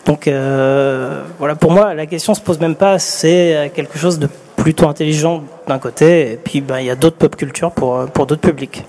Donc 0.06 0.30
voilà, 1.40 1.56
pour 1.56 1.72
moi 1.72 1.94
la 1.94 2.08
question 2.08 2.34
se 2.34 2.42
pose 2.42 2.60
même 2.60 2.76
pas, 2.76 3.00
c'est 3.00 3.72
quelque 3.74 3.98
chose 3.98 4.20
de 4.20 4.28
plutôt 4.62 4.88
intelligent 4.88 5.42
d'un 5.68 5.80
côté, 5.80 6.34
et 6.34 6.36
puis 6.38 6.62
ben, 6.62 6.78
il 6.80 6.86
y 6.86 6.92
a 6.92 6.96
d'autres 6.96 7.18
pop 7.18 7.36
culture 7.36 7.72
pour, 7.72 7.98
euh, 7.98 8.06
pour 8.06 8.28
d'autres 8.28 8.42
publics. 8.42 8.86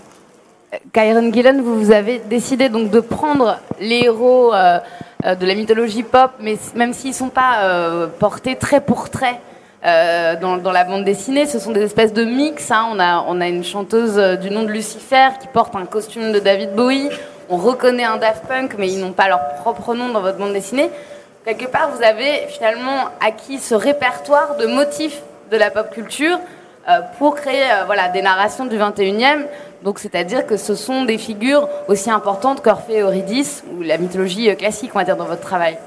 Kyron 0.92 1.32
Gillen, 1.32 1.62
vous, 1.62 1.82
vous 1.82 1.92
avez 1.92 2.18
décidé 2.18 2.68
donc 2.68 2.90
de 2.90 3.00
prendre 3.00 3.58
les 3.80 4.04
héros 4.04 4.52
euh, 4.52 4.78
euh, 5.24 5.34
de 5.34 5.46
la 5.46 5.54
mythologie 5.54 6.02
pop, 6.02 6.32
mais 6.40 6.58
même 6.74 6.92
s'ils 6.92 7.10
ne 7.10 7.14
sont 7.14 7.30
pas 7.30 8.06
portés 8.18 8.56
trait 8.56 8.82
pour 8.82 9.08
trait 9.08 9.40
dans, 9.82 10.72
la 10.72 10.84
bande 10.84 11.04
dessinée, 11.04 11.46
ce 11.46 11.58
sont 11.58 11.72
des 11.72 11.82
espèces 11.82 12.12
de 12.12 12.24
mix. 12.24 12.70
Hein. 12.70 12.88
On, 12.92 13.00
a, 13.00 13.24
on 13.26 13.40
a 13.40 13.48
une 13.48 13.64
chanteuse 13.64 14.16
du 14.40 14.50
nom 14.50 14.62
de 14.62 14.70
Lucifer 14.70 15.28
qui 15.40 15.48
porte 15.48 15.74
un 15.74 15.86
costume 15.86 16.32
de 16.32 16.38
David 16.38 16.74
Bowie. 16.74 17.08
On 17.48 17.56
reconnaît 17.56 18.04
un 18.04 18.18
Daft 18.18 18.46
Punk, 18.46 18.74
mais 18.78 18.88
ils 18.88 19.00
n'ont 19.00 19.12
pas 19.12 19.28
leur 19.28 19.54
propre 19.56 19.94
nom 19.94 20.10
dans 20.10 20.20
votre 20.20 20.38
bande 20.38 20.52
dessinée. 20.52 20.90
Quelque 21.44 21.66
part, 21.66 21.90
vous 21.96 22.04
avez 22.04 22.46
finalement 22.48 23.08
acquis 23.20 23.58
ce 23.58 23.74
répertoire 23.74 24.56
de 24.56 24.66
motifs 24.66 25.20
de 25.52 25.56
la 25.58 25.70
pop 25.70 25.90
culture 25.90 26.40
euh, 26.88 27.00
pour 27.18 27.36
créer 27.36 27.62
euh, 27.62 27.84
voilà, 27.84 28.08
des 28.08 28.22
narrations 28.22 28.64
du 28.64 28.76
21e. 28.76 29.46
Donc, 29.84 29.98
c'est-à-dire 29.98 30.46
que 30.46 30.56
ce 30.56 30.74
sont 30.74 31.04
des 31.04 31.18
figures 31.18 31.68
aussi 31.88 32.10
importantes 32.10 32.62
qu'Orphée 32.62 32.94
et 32.94 33.00
Eurydice, 33.00 33.62
ou 33.72 33.82
la 33.82 33.98
mythologie 33.98 34.50
euh, 34.50 34.54
classique, 34.54 34.90
on 34.94 34.98
va 34.98 35.04
dire, 35.04 35.16
dans 35.16 35.26
votre 35.26 35.42
travail. 35.42 35.78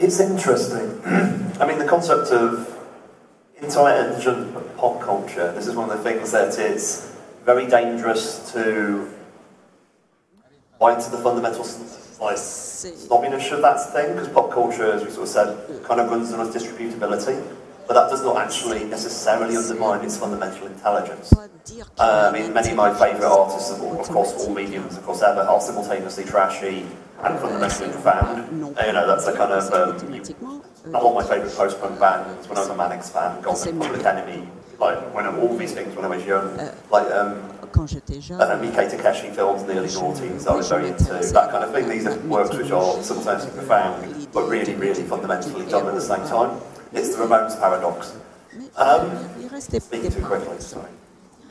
It's 0.00 0.20
interesting. 0.20 1.00
I 1.60 1.66
mean, 1.66 1.78
the 1.78 1.88
concept 1.88 2.30
of 2.30 2.66
intelligent 3.62 4.52
pop 4.76 5.00
culture, 5.00 5.52
this 5.56 5.66
is 5.66 5.74
one 5.74 5.88
of 5.88 5.96
the 5.96 6.02
things 6.08 6.30
that 6.32 6.58
it's 6.58 7.10
very 7.46 7.66
dangerous 7.66 8.52
to 8.52 9.08
buy 10.78 10.94
into 10.94 11.10
the 11.10 11.16
fundamental 11.16 11.64
like, 12.24 12.36
snobbiness 12.36 13.52
of 13.52 13.62
that 13.62 13.92
thing, 13.92 14.14
because 14.14 14.28
pop 14.28 14.50
culture, 14.50 14.92
as 14.92 15.04
we 15.04 15.10
sort 15.10 15.22
of 15.22 15.28
said, 15.28 15.84
kind 15.84 16.00
of 16.00 16.10
runs 16.10 16.32
on 16.32 16.46
its 16.46 16.56
distributability, 16.56 17.42
but 17.86 17.94
that 17.94 18.08
does 18.10 18.22
not 18.22 18.36
actually 18.38 18.84
necessarily 18.84 19.56
undermine 19.56 20.04
its 20.04 20.16
fundamental 20.16 20.66
intelligence. 20.66 21.32
Uh, 21.98 22.30
I 22.30 22.32
mean, 22.32 22.52
many 22.52 22.70
of 22.70 22.76
my 22.76 22.92
favourite 22.94 23.30
artists, 23.30 23.70
of, 23.70 23.82
across 24.00 24.32
all 24.46 24.54
mediums, 24.54 24.96
across 24.96 25.22
ever, 25.22 25.40
are 25.40 25.60
simultaneously 25.60 26.24
trashy 26.24 26.86
and 27.22 27.38
fundamentally 27.38 27.90
profound. 27.90 28.50
You 28.58 28.92
know, 28.92 29.06
that's 29.06 29.26
a 29.26 29.36
kind 29.36 29.52
of 29.52 29.72
um, 29.72 30.12
a 30.86 31.00
lot 31.00 31.10
of 31.10 31.14
my 31.14 31.22
favourite 31.22 31.54
post-punk 31.54 32.00
bands 32.00 32.48
when 32.48 32.58
I 32.58 32.60
was 32.60 32.70
a 32.70 32.74
Manix 32.74 33.10
fan, 33.10 33.40
Golden 33.42 33.78
Public 33.78 34.04
Enemy, 34.04 34.48
like 34.78 35.14
when 35.14 35.26
all 35.26 35.56
these 35.56 35.72
things 35.72 35.94
when 35.94 36.04
I 36.04 36.08
was 36.08 36.24
young, 36.24 36.56
like 36.90 37.10
um, 37.12 37.42
uh, 37.74 38.58
Miike 38.60 38.90
Takeshi 38.90 39.30
films 39.30 39.62
in 39.62 39.68
the 39.68 39.78
early 39.78 39.88
noughties, 39.88 40.46
I 40.46 40.54
was 40.54 40.68
very 40.68 40.88
into 40.88 41.04
that 41.04 41.50
kind 41.50 41.64
of 41.64 41.72
thing. 41.72 41.88
These 41.88 42.06
are 42.06 42.16
works 42.20 42.56
which 42.56 42.70
are 42.70 43.02
sometimes 43.02 43.46
profound, 43.46 44.28
but 44.32 44.48
really, 44.48 44.74
really 44.74 45.02
fundamentally 45.02 45.66
done 45.66 45.86
at 45.88 45.94
the 45.94 46.00
same 46.00 46.26
time. 46.26 46.60
It's 46.92 47.16
the 47.16 47.24
Ramones 47.24 47.58
paradox. 47.58 48.16
Um, 48.76 49.10
speaking 49.58 50.10
too 50.10 50.24
quickly, 50.24 50.58
sorry. 50.60 50.90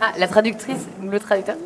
ah, 0.00 0.14
la 0.18 0.26
traductrice, 0.26 0.86
le 1.02 1.18
traducteur. 1.18 1.56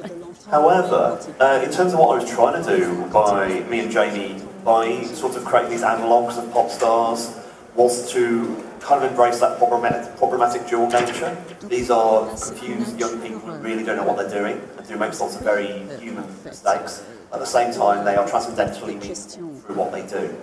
However, 0.51 1.19
uh, 1.41 1.61
in 1.63 1.71
terms 1.71 1.93
of 1.93 1.99
what 1.99 2.17
I 2.19 2.23
was 2.23 2.31
trying 2.31 2.63
to 2.63 2.77
do 2.77 3.05
by 3.07 3.61
me 3.69 3.81
and 3.81 3.91
Jamie, 3.91 4.41
by 4.65 5.03
sort 5.03 5.37
of 5.37 5.45
creating 5.45 5.73
these 5.73 5.83
analogues 5.83 6.39
of 6.39 6.51
pop 6.53 6.71
stars, 6.71 7.37
was 7.75 8.11
to 8.13 8.68
kind 8.81 9.05
of 9.05 9.11
embrace 9.11 9.41
that 9.41 9.59
problematic, 9.59 10.17
problematic 10.17 10.67
dual 10.67 10.89
nature. 10.89 11.37
These 11.65 11.91
are 11.91 12.29
confused 12.29 12.99
young 12.99 13.21
people 13.21 13.41
who 13.41 13.53
really 13.59 13.85
don't 13.85 13.97
know 13.97 14.05
what 14.05 14.17
they're 14.17 14.43
doing 14.43 14.61
and 14.77 14.87
do 14.87 14.97
make 14.97 15.19
lots 15.19 15.37
of 15.37 15.43
very 15.43 15.85
human 15.99 16.25
mistakes. 16.45 17.05
At 17.33 17.41
the 17.41 17.47
same 17.47 17.73
time, 17.73 18.05
they 18.05 18.17
are 18.17 18.27
transcendentally 18.27 18.95
meaningful 18.95 19.55
through 19.61 19.75
what 19.75 19.93
they 19.93 20.07
do. 20.07 20.35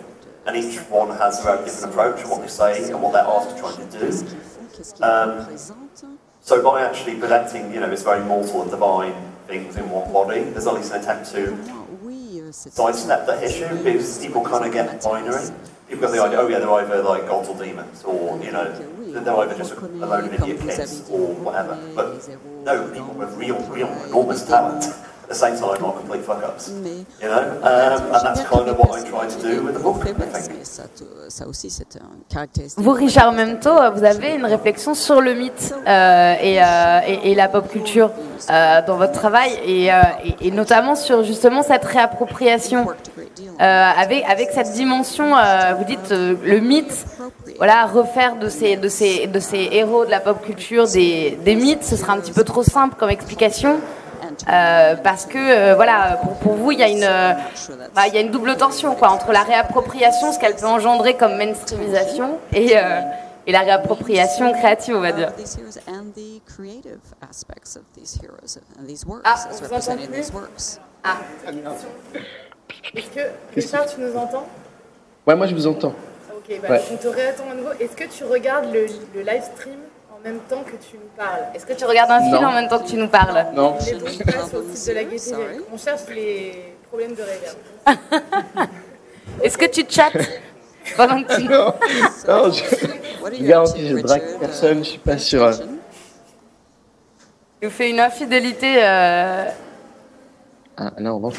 And 0.45 0.55
each 0.55 0.77
one 0.89 1.09
has 1.17 1.41
their 1.41 1.57
own 1.57 1.65
different 1.65 1.93
approach 1.93 2.21
to 2.21 2.27
what 2.29 2.41
they 2.41 2.47
say 2.47 2.91
and 2.91 3.01
what 3.01 3.13
they're 3.13 3.23
asked 3.25 3.55
to 3.55 3.59
try 3.59 3.75
to 3.75 3.85
do. 3.99 5.03
Um, 5.03 5.57
so 6.41 6.61
by 6.61 6.83
actually 6.83 7.15
presenting, 7.19 7.73
you 7.73 7.79
know, 7.79 7.89
this 7.89 8.03
very 8.03 8.23
mortal 8.23 8.61
and 8.61 8.69
divine 8.69 9.15
things 9.47 9.75
in 9.77 9.89
one 9.89 10.13
body, 10.13 10.43
there's 10.43 10.67
at 10.67 10.75
least 10.75 10.93
an 10.93 11.01
attempt 11.01 11.31
to 11.31 11.57
sidestep 12.51 13.25
that 13.25 13.43
issue 13.43 13.67
because 13.83 14.19
people 14.19 14.43
kind 14.43 14.65
of 14.65 14.71
get 14.71 15.01
binary. 15.03 15.49
People 15.87 16.01
got 16.01 16.11
the 16.11 16.21
idea, 16.21 16.39
oh 16.39 16.47
yeah, 16.47 16.59
they're 16.59 16.71
either 16.71 17.03
like 17.03 17.27
gods 17.27 17.47
or 17.47 17.57
demons, 17.63 18.03
or 18.03 18.43
you 18.43 18.51
know, 18.51 18.65
they're 19.11 19.37
either 19.37 19.55
just 19.55 19.73
a 19.73 19.85
load 19.85 20.25
of 20.25 20.33
idiot 20.33 20.59
kids 20.61 21.07
or 21.09 21.33
whatever. 21.35 21.79
But 21.93 22.27
no, 22.63 22.87
people 22.91 23.13
with 23.13 23.33
real, 23.35 23.59
real 23.69 23.87
enormous 24.05 24.47
talent 24.47 24.85
at 25.25 25.29
the 25.29 25.35
same 25.35 25.57
time 25.57 25.83
are 25.83 25.93
complete 25.93 26.21
fuck 26.21 26.43
ups. 26.43 26.69
You 26.69 27.27
know, 27.29 27.59
um, 27.63 28.13
and 28.13 28.25
that's 28.25 28.43
kind 28.43 28.69
of 28.69 28.77
what 28.77 28.91
I 28.91 29.09
try 29.09 29.27
to 29.27 29.41
do 29.41 29.63
with 29.63 29.73
the 29.73 29.79
book. 29.79 30.05
I 30.05 30.13
think. 30.13 30.61
Vous, 32.77 32.91
Richard 32.91 33.33
Memto, 33.33 33.71
vous 33.93 34.03
avez 34.03 34.35
une 34.35 34.45
réflexion 34.45 34.93
sur 34.93 35.21
le 35.21 35.33
mythe 35.33 35.73
euh, 35.87 36.35
et, 36.39 36.61
euh, 36.61 36.99
et, 37.07 37.31
et, 37.31 37.35
la 37.35 37.47
pop 37.47 37.67
culture 37.67 38.11
euh, 38.49 38.81
dans 38.85 38.97
votre 38.97 39.13
travail, 39.13 39.51
et, 39.65 39.91
euh, 39.91 40.01
et, 40.41 40.51
notamment 40.51 40.95
sur 40.95 41.23
justement 41.23 41.63
cette 41.63 41.83
réappropriation 41.83 42.85
euh, 43.59 43.91
avec, 43.97 44.23
avec 44.29 44.51
cette 44.51 44.71
dimension. 44.73 45.35
Euh, 45.35 45.73
vous 45.77 45.85
dites 45.85 46.11
le 46.11 46.59
mythe, 46.59 47.05
voilà, 47.57 47.85
refaire 47.85 48.35
de 48.35 48.47
ces, 48.47 48.77
de 48.77 48.87
ces, 48.87 49.27
de 49.27 49.39
ces 49.39 49.69
héros 49.71 50.05
de 50.05 50.11
la 50.11 50.19
pop 50.19 50.41
culture 50.43 50.87
des, 50.87 51.37
des 51.43 51.55
mythes, 51.55 51.83
ce 51.83 51.95
sera 51.95 52.13
un 52.13 52.19
petit 52.19 52.33
peu 52.33 52.43
trop 52.43 52.63
simple 52.63 52.95
comme 52.99 53.09
explication. 53.09 53.79
Euh, 54.49 54.95
parce 54.95 55.25
que 55.25 55.37
euh, 55.37 55.75
voilà, 55.75 56.19
pour, 56.21 56.33
pour, 56.35 56.53
vous, 56.53 56.71
il 56.71 56.79
y 56.79 56.83
a 56.83 56.89
une, 56.89 57.03
euh, 57.03 57.33
bah, 57.95 58.07
il 58.07 58.13
y 58.13 58.17
a 58.17 58.21
une 58.21 58.31
double 58.31 58.55
tension 58.57 58.95
quoi 58.95 59.09
entre 59.09 59.31
la 59.31 59.43
réappropriation, 59.43 60.31
ce 60.31 60.39
qu'elle 60.39 60.55
peut 60.55 60.65
engendrer 60.65 61.15
comme 61.15 61.35
mainstreamisation, 61.37 62.37
et, 62.53 62.77
euh, 62.77 63.01
et 63.47 63.51
la 63.51 63.61
réappropriation 63.61 64.51
créative, 64.53 64.95
on 64.95 65.01
va 65.01 65.11
dire. 65.11 65.31
Ah, 69.23 69.35
on 69.51 69.65
vous 69.65 69.73
entend 69.73 69.95
plus 69.95 70.31
Ah. 71.03 71.17
Est-ce 72.95 73.09
que 73.09 73.21
Richard, 73.53 73.85
tu 73.85 74.01
nous 74.01 74.15
entends? 74.15 74.47
Ouais, 75.27 75.35
moi 75.35 75.47
je 75.47 75.55
vous 75.55 75.67
entends. 75.67 75.93
Ok, 76.35 76.59
bah, 76.61 76.69
ouais. 76.69 76.81
on 76.91 76.97
te 76.97 77.07
réattend 77.07 77.49
à 77.51 77.55
nouveau. 77.55 77.71
Est-ce 77.79 77.95
que 77.95 78.07
tu 78.07 78.23
regardes 78.23 78.71
le, 78.71 78.85
le 79.15 79.21
live 79.21 79.43
stream? 79.55 79.79
Même 80.25 80.39
temps 80.49 80.63
que 80.63 80.71
tu 80.71 80.97
nous 80.97 81.09
parles. 81.15 81.45
Est-ce 81.53 81.65
que 81.65 81.73
tu 81.73 81.85
regardes 81.85 82.11
un 82.11 82.19
film 82.19 82.41
non. 82.41 82.47
en 82.47 82.53
même 82.53 82.67
temps 82.67 82.79
que 82.79 82.87
tu 82.87 82.97
nous 82.97 83.07
parles? 83.07 83.45
Non. 83.53 83.75
On 83.79 83.85
est 83.85 83.93
donc 83.93 84.25
pas 84.25 84.47
sur 84.47 84.59
le 84.59 84.73
site 84.73 84.89
de 84.89 84.93
la 84.93 85.03
Gaîté 85.03 85.35
On 85.71 85.77
cherche 85.77 86.01
les 86.09 86.75
problèmes 86.87 87.13
de 87.13 87.21
réverb. 87.21 87.57
Est-ce 89.43 89.57
que 89.57 89.65
tu 89.65 89.85
chattes 89.87 90.17
pendant 90.97 91.23
que 91.23 91.35
tu... 91.35 91.43
Non, 91.43 91.73
non 92.27 92.51
je, 92.51 92.63
je 93.37 93.43
garantis, 93.43 93.87
je 93.87 93.97
drague 93.97 94.39
personne, 94.39 94.79
je 94.79 94.89
suis 94.89 94.99
pas 94.99 95.17
sûr. 95.17 95.43
Euh. 95.43 95.53
Il 97.61 97.67
vous 97.67 97.73
fait 97.73 97.89
une 97.89 97.99
infidélité. 97.99 98.83
Euh... 98.83 99.45
Ah 100.77 100.91
non, 100.99 101.19
non. 101.19 101.31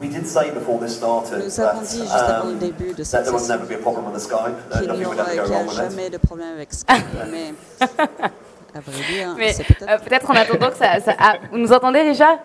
We 0.00 0.08
did 0.08 0.26
say 0.26 0.50
before 0.52 0.78
this 0.78 0.94
started 0.96 1.42
Nous 1.44 1.60
avons 1.60 1.80
dit 1.80 1.98
juste 1.98 2.12
avant 2.12 2.44
le 2.46 2.52
um, 2.52 2.58
début 2.58 2.92
de 2.92 2.96
that 2.98 3.04
cette 3.04 3.26
session 3.26 3.48
never 3.56 3.66
be 3.66 3.78
a 3.78 3.82
problem 3.82 4.04
with 4.06 4.14
the 4.14 4.20
Skype. 4.20 4.54
Qu'il 4.78 4.86
nothing 4.86 5.06
would 5.06 5.16
n'y 5.18 5.22
ever 5.22 5.36
go 5.36 5.42
aura 5.42 5.54
wrong 5.54 5.66
with 5.66 5.76
jamais 5.76 6.06
it. 6.06 6.12
de 6.12 6.18
problème 6.18 6.52
avec 6.54 6.72
Skype, 6.72 7.04
mais 7.32 7.54
à 7.80 8.80
vrai 8.80 9.02
dire, 9.12 9.34
Mais 9.36 9.52
c'est 9.52 9.64
peut-être... 9.64 9.90
euh, 9.90 9.98
peut-être 9.98 10.30
en 10.30 10.34
attendant 10.34 10.70
que 10.70 10.76
ça... 10.76 11.00
ça... 11.00 11.14
Ah, 11.18 11.34
vous 11.50 11.58
nous 11.58 11.72
entendez 11.72 12.02
Richard 12.02 12.38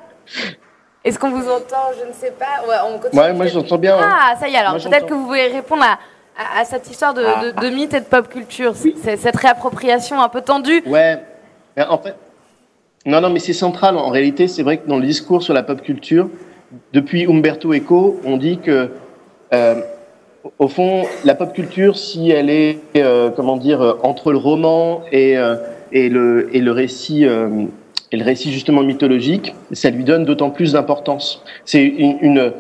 Est-ce 1.03 1.19
qu'on 1.19 1.29
vous 1.29 1.47
entend? 1.47 1.91
Je 2.01 2.07
ne 2.07 2.13
sais 2.13 2.31
pas. 2.31 2.67
Ouais, 2.67 2.75
on 2.91 2.97
continue. 2.97 3.21
Ouais, 3.21 3.33
moi 3.33 3.45
j'entends 3.45 3.77
bien. 3.77 3.97
hein. 3.99 4.09
Ah, 4.31 4.35
ça 4.39 4.47
y 4.47 4.53
est, 4.53 4.57
alors 4.57 4.81
peut-être 4.81 5.05
que 5.05 5.13
vous 5.13 5.25
pouvez 5.25 5.47
répondre 5.47 5.83
à, 5.83 5.99
à, 6.41 6.61
à 6.61 6.65
cette 6.65 6.89
histoire 6.89 7.13
de, 7.13 7.21
de, 7.21 7.61
de 7.61 7.69
mythe 7.69 7.93
et 7.93 7.99
de 7.99 8.05
pop 8.05 8.27
culture, 8.29 8.73
cette 9.03 9.35
réappropriation 9.37 10.19
un 10.19 10.29
peu 10.29 10.41
tendue. 10.41 10.81
Ouais, 10.87 11.23
en 11.77 11.99
fait, 11.99 12.15
non, 13.05 13.21
non, 13.21 13.29
mais 13.29 13.39
c'est 13.39 13.53
central. 13.53 13.95
En 13.97 14.09
réalité, 14.09 14.47
c'est 14.47 14.63
vrai 14.63 14.77
que 14.77 14.87
dans 14.87 14.97
le 14.97 15.05
discours 15.05 15.43
sur 15.43 15.53
la 15.53 15.61
pop 15.61 15.81
culture, 15.83 16.29
depuis 16.93 17.25
Umberto 17.25 17.73
Eco, 17.73 18.19
on 18.25 18.37
dit 18.37 18.57
que, 18.57 18.89
euh, 19.53 19.75
au 20.59 20.67
fond, 20.67 21.03
la 21.25 21.35
pop 21.35 21.53
culture, 21.53 21.97
si 21.97 22.29
elle 22.29 22.49
est, 22.49 22.79
euh, 22.97 23.29
comment 23.29 23.57
dire, 23.57 23.81
euh, 23.81 23.93
entre 24.03 24.31
le 24.31 24.37
roman 24.37 25.01
et, 25.11 25.35
le, 25.35 26.71
récit, 26.71 27.23
et 27.23 28.17
le 28.17 28.23
récit 28.23 28.51
justement 28.51 28.83
mythologique, 28.83 29.55
ça 29.71 29.89
lui 29.89 30.03
donne 30.03 30.25
d'autant 30.25 30.49
plus 30.49 30.73
d'importance. 30.73 31.43
C'est 31.65 31.83
une, 31.83 32.51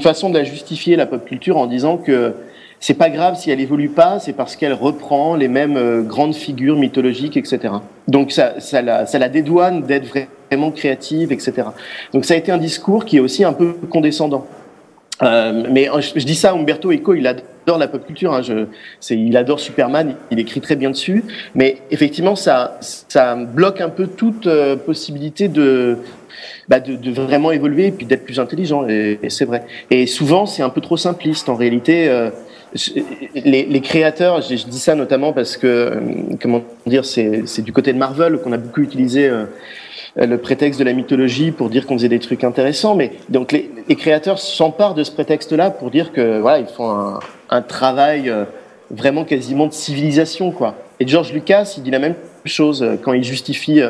façon 0.00 0.30
de 0.30 0.38
la 0.38 0.44
justifier 0.44 0.96
la 0.96 1.06
pop 1.06 1.24
culture 1.24 1.58
en 1.58 1.66
disant 1.66 1.96
que 1.96 2.34
c'est 2.80 2.94
pas 2.94 3.10
grave 3.10 3.36
si 3.36 3.50
elle 3.52 3.60
évolue 3.60 3.90
pas, 3.90 4.18
c'est 4.18 4.32
parce 4.32 4.56
qu'elle 4.56 4.72
reprend 4.72 5.36
les 5.36 5.46
mêmes 5.46 6.02
grandes 6.02 6.34
figures 6.34 6.76
mythologiques, 6.76 7.36
etc. 7.36 7.74
Donc 8.08 8.32
ça, 8.32 8.58
ça, 8.58 8.82
la, 8.82 9.28
dédouane 9.28 9.82
d'être 9.82 10.16
créative, 10.70 11.32
etc. 11.32 11.68
Donc 12.12 12.24
ça 12.24 12.34
a 12.34 12.36
été 12.36 12.52
un 12.52 12.58
discours 12.58 13.04
qui 13.04 13.16
est 13.16 13.20
aussi 13.20 13.44
un 13.44 13.52
peu 13.52 13.72
condescendant. 13.90 14.46
Euh, 15.22 15.64
mais 15.70 15.88
je, 16.00 16.24
dis 16.24 16.34
ça, 16.34 16.52
Umberto 16.52 16.90
Eco, 16.92 17.14
il 17.14 17.26
adore 17.26 17.78
la 17.78 17.88
pop 17.88 18.04
culture. 18.06 18.34
Hein, 18.34 18.42
il 19.10 19.36
adore 19.36 19.60
Superman, 19.60 20.16
il, 20.30 20.40
écrit 20.40 20.60
très 20.60 20.76
bien 20.76 20.90
dessus. 20.90 21.24
Mais 21.54 21.78
effectivement, 21.90 22.36
ça, 22.36 22.78
ça 22.80 23.34
bloque 23.36 23.80
un 23.80 23.88
peu 23.88 24.06
toute 24.06 24.46
euh, 24.46 24.76
possibilité 24.76 25.48
de, 25.48 25.98
bah, 26.68 26.80
de, 26.80 27.10
vraiment 27.10 27.52
évoluer 27.52 27.88
et 27.88 27.92
puis 27.92 28.06
d'être 28.06 28.24
plus 28.24 28.40
intelligent. 28.40 28.86
Et, 28.88 29.18
c'est 29.28 29.44
vrai. 29.44 29.64
Et 29.90 30.06
souvent, 30.06 30.46
c'est 30.46 30.62
un 30.62 30.70
peu 30.70 30.80
trop 30.80 30.96
simpliste. 30.96 31.48
En 31.48 31.54
réalité, 31.54 32.08
euh, 32.08 32.30
les, 33.34 33.80
créateurs, 33.80 34.40
je, 34.40 34.56
je 34.56 34.66
dis 34.66 34.80
ça 34.80 34.94
notamment 34.94 35.32
parce 35.32 35.56
que, 35.56 36.00
comment 36.40 36.62
dire, 36.86 37.04
c'est 37.04 37.62
du 37.62 37.72
côté 37.72 37.92
de 37.92 37.98
Marvel 37.98 38.38
qu'on 38.38 38.52
a 38.52 38.58
beaucoup 38.58 38.80
utilisé. 38.80 39.30
Euh, 40.18 40.26
le 40.26 40.38
prétexte 40.38 40.78
de 40.78 40.84
la 40.84 40.92
mythologie 40.92 41.52
pour 41.52 41.70
dire 41.70 41.86
qu'on 41.86 41.94
faisait 41.94 42.08
des 42.08 42.18
trucs 42.18 42.44
intéressants, 42.44 42.94
mais 42.94 43.12
donc 43.30 43.52
les, 43.52 43.70
créateurs 43.96 44.38
s'emparent 44.38 44.94
de 44.94 45.04
ce 45.04 45.10
prétexte-là 45.10 45.70
pour 45.70 45.90
dire 45.90 46.12
que 46.12 46.38
voilà 46.38 46.58
ils 46.58 46.66
font 46.66 47.18
un, 47.48 47.62
travail 47.62 48.28
euh, 48.28 48.44
vraiment 48.90 49.24
quasiment 49.24 49.66
de 49.66 49.72
civilisation 49.72 50.50
quoi. 50.50 50.74
Et 51.00 51.06
George 51.06 51.32
Lucas 51.32 51.74
il 51.78 51.82
dit 51.82 51.90
la 51.90 51.98
même 51.98 52.14
chose 52.44 52.82
euh, 52.82 52.96
quand 53.00 53.14
il 53.14 53.24
justifie 53.24 53.80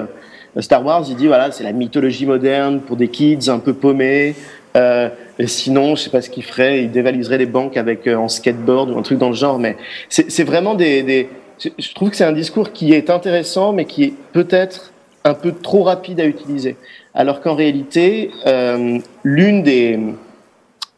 Star 0.60 0.84
Wars, 0.84 1.04
il 1.08 1.16
dit 1.16 1.26
voilà 1.26 1.50
c'est 1.50 1.64
la 1.64 1.72
mythologie 1.72 2.26
moderne 2.26 2.80
pour 2.80 2.96
des 2.96 3.08
kids 3.08 3.48
un 3.48 3.58
peu 3.58 3.72
paumés. 3.72 4.34
Euh, 4.74 5.10
et 5.38 5.46
sinon, 5.48 5.96
je 5.96 6.04
sais 6.04 6.10
pas 6.10 6.22
ce 6.22 6.30
qu'il 6.30 6.44
ferait, 6.44 6.84
il 6.84 6.90
dévaliserait 6.90 7.36
les 7.36 7.46
banques 7.46 7.76
avec 7.76 8.06
en 8.06 8.28
skateboard 8.28 8.90
ou 8.90 8.98
un 8.98 9.02
truc 9.02 9.18
dans 9.18 9.28
le 9.28 9.34
genre. 9.34 9.58
Mais 9.58 9.76
c'est 10.08 10.44
vraiment 10.44 10.74
des, 10.74 11.02
des 11.02 11.28
je 11.58 11.94
trouve 11.94 12.10
que 12.10 12.16
c'est 12.16 12.24
un 12.24 12.32
discours 12.32 12.72
qui 12.72 12.92
est 12.92 13.10
intéressant, 13.10 13.72
mais 13.72 13.84
qui 13.84 14.04
est 14.04 14.14
peut-être 14.32 14.91
un 15.24 15.34
peu 15.34 15.52
trop 15.52 15.82
rapide 15.82 16.20
à 16.20 16.26
utiliser. 16.26 16.76
Alors 17.14 17.40
qu'en 17.40 17.54
réalité, 17.54 18.30
euh, 18.46 18.98
l'une 19.22 19.62
des, 19.62 19.98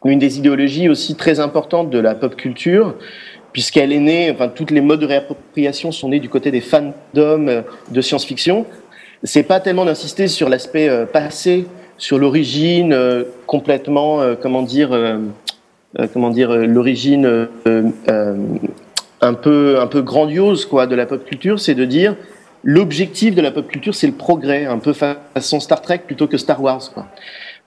des 0.05 0.39
idéologies 0.39 0.89
aussi 0.89 1.15
très 1.15 1.41
importantes 1.41 1.91
de 1.91 1.99
la 1.99 2.15
pop 2.15 2.37
culture, 2.37 2.95
puisqu'elle 3.53 3.93
est 3.93 4.01
née, 4.01 4.31
enfin 4.33 4.49
toutes 4.49 4.71
les 4.71 4.81
modes 4.81 5.01
de 5.01 5.07
réappropriation 5.07 5.93
sont 5.93 6.09
nés 6.09 6.21
du 6.21 6.29
côté 6.29 6.51
des 6.51 6.61
fandoms 6.61 7.65
de 7.91 8.01
science-fiction. 8.01 8.67
C'est 9.23 9.45
pas 9.45 9.61
tellement 9.61 9.85
d'insister 9.85 10.29
sur 10.29 10.49
l'aspect 10.49 10.91
passé, 11.13 11.67
sur 11.97 12.19
l'origine 12.19 12.97
complètement, 13.47 14.21
comment 14.43 14.63
dire, 14.63 14.91
comment 16.13 16.31
dire, 16.31 16.51
l'origine 16.53 17.49
un 19.25 19.35
peu 19.35 19.81
un 19.81 19.87
peu 19.87 20.03
grandiose 20.03 20.67
quoi 20.67 20.87
de 20.87 20.95
la 20.95 21.07
pop 21.07 21.25
culture, 21.25 21.59
c'est 21.59 21.75
de 21.75 21.85
dire 21.85 22.17
l'objectif 22.65 23.35
de 23.35 23.43
la 23.43 23.51
pop 23.51 23.69
culture, 23.69 23.95
c'est 23.95 24.07
le 24.07 24.15
progrès, 24.15 24.65
un 24.65 24.79
peu 24.79 24.93
façon 24.93 25.61
Star 25.61 25.83
Trek 25.83 26.01
plutôt 26.07 26.27
que 26.27 26.39
Star 26.39 26.61
Wars. 26.61 26.91
Quoi. 26.93 27.07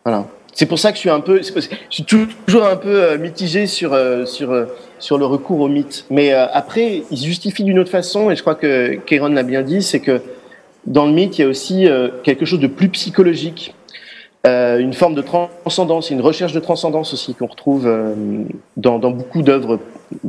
Voilà. 0.04 0.26
C'est 0.54 0.66
pour 0.66 0.80
ça 0.80 0.90
que 0.90 0.96
je 0.96 1.02
suis 1.02 1.10
un 1.12 1.20
peu, 1.20 1.40
je 1.44 1.68
suis 1.92 2.04
toujours 2.04 2.66
un 2.66 2.78
peu 2.78 3.04
euh, 3.04 3.18
mitigé 3.20 3.68
sur 3.68 3.94
euh, 3.94 4.26
sur 4.26 4.52
euh, 4.52 4.66
sur 4.98 5.20
le 5.20 5.26
recours 5.28 5.60
au 5.60 5.68
mythe. 5.68 6.06
Mais 6.10 6.32
après, 6.34 7.04
il 7.12 7.18
se 7.18 7.26
justifie 7.26 7.64
d'une 7.64 7.78
autre 7.78 7.92
façon, 7.92 8.32
et 8.32 8.36
je 8.36 8.42
crois 8.42 8.56
que 8.56 8.96
Kéron 9.06 9.28
l'a 9.28 9.44
bien 9.44 9.62
dit, 9.62 9.84
c'est 9.84 10.00
que 10.00 10.20
dans 10.88 11.06
le 11.06 11.12
mythe, 11.12 11.38
il 11.38 11.42
y 11.42 11.46
a 11.46 11.48
aussi 11.48 11.88
quelque 12.24 12.46
chose 12.46 12.60
de 12.60 12.66
plus 12.66 12.90
psychologique, 12.90 13.76
une 14.44 14.94
forme 14.94 15.14
de 15.14 15.22
transcendance, 15.22 16.10
une 16.10 16.22
recherche 16.22 16.54
de 16.54 16.60
transcendance 16.60 17.14
aussi 17.14 17.36
qu'on 17.36 17.46
retrouve 17.46 17.88
dans, 18.76 18.98
dans 18.98 19.12
beaucoup 19.12 19.44
d'œuvres 19.44 19.80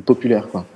populaires. 0.05 0.49
Quoi. 0.49 0.67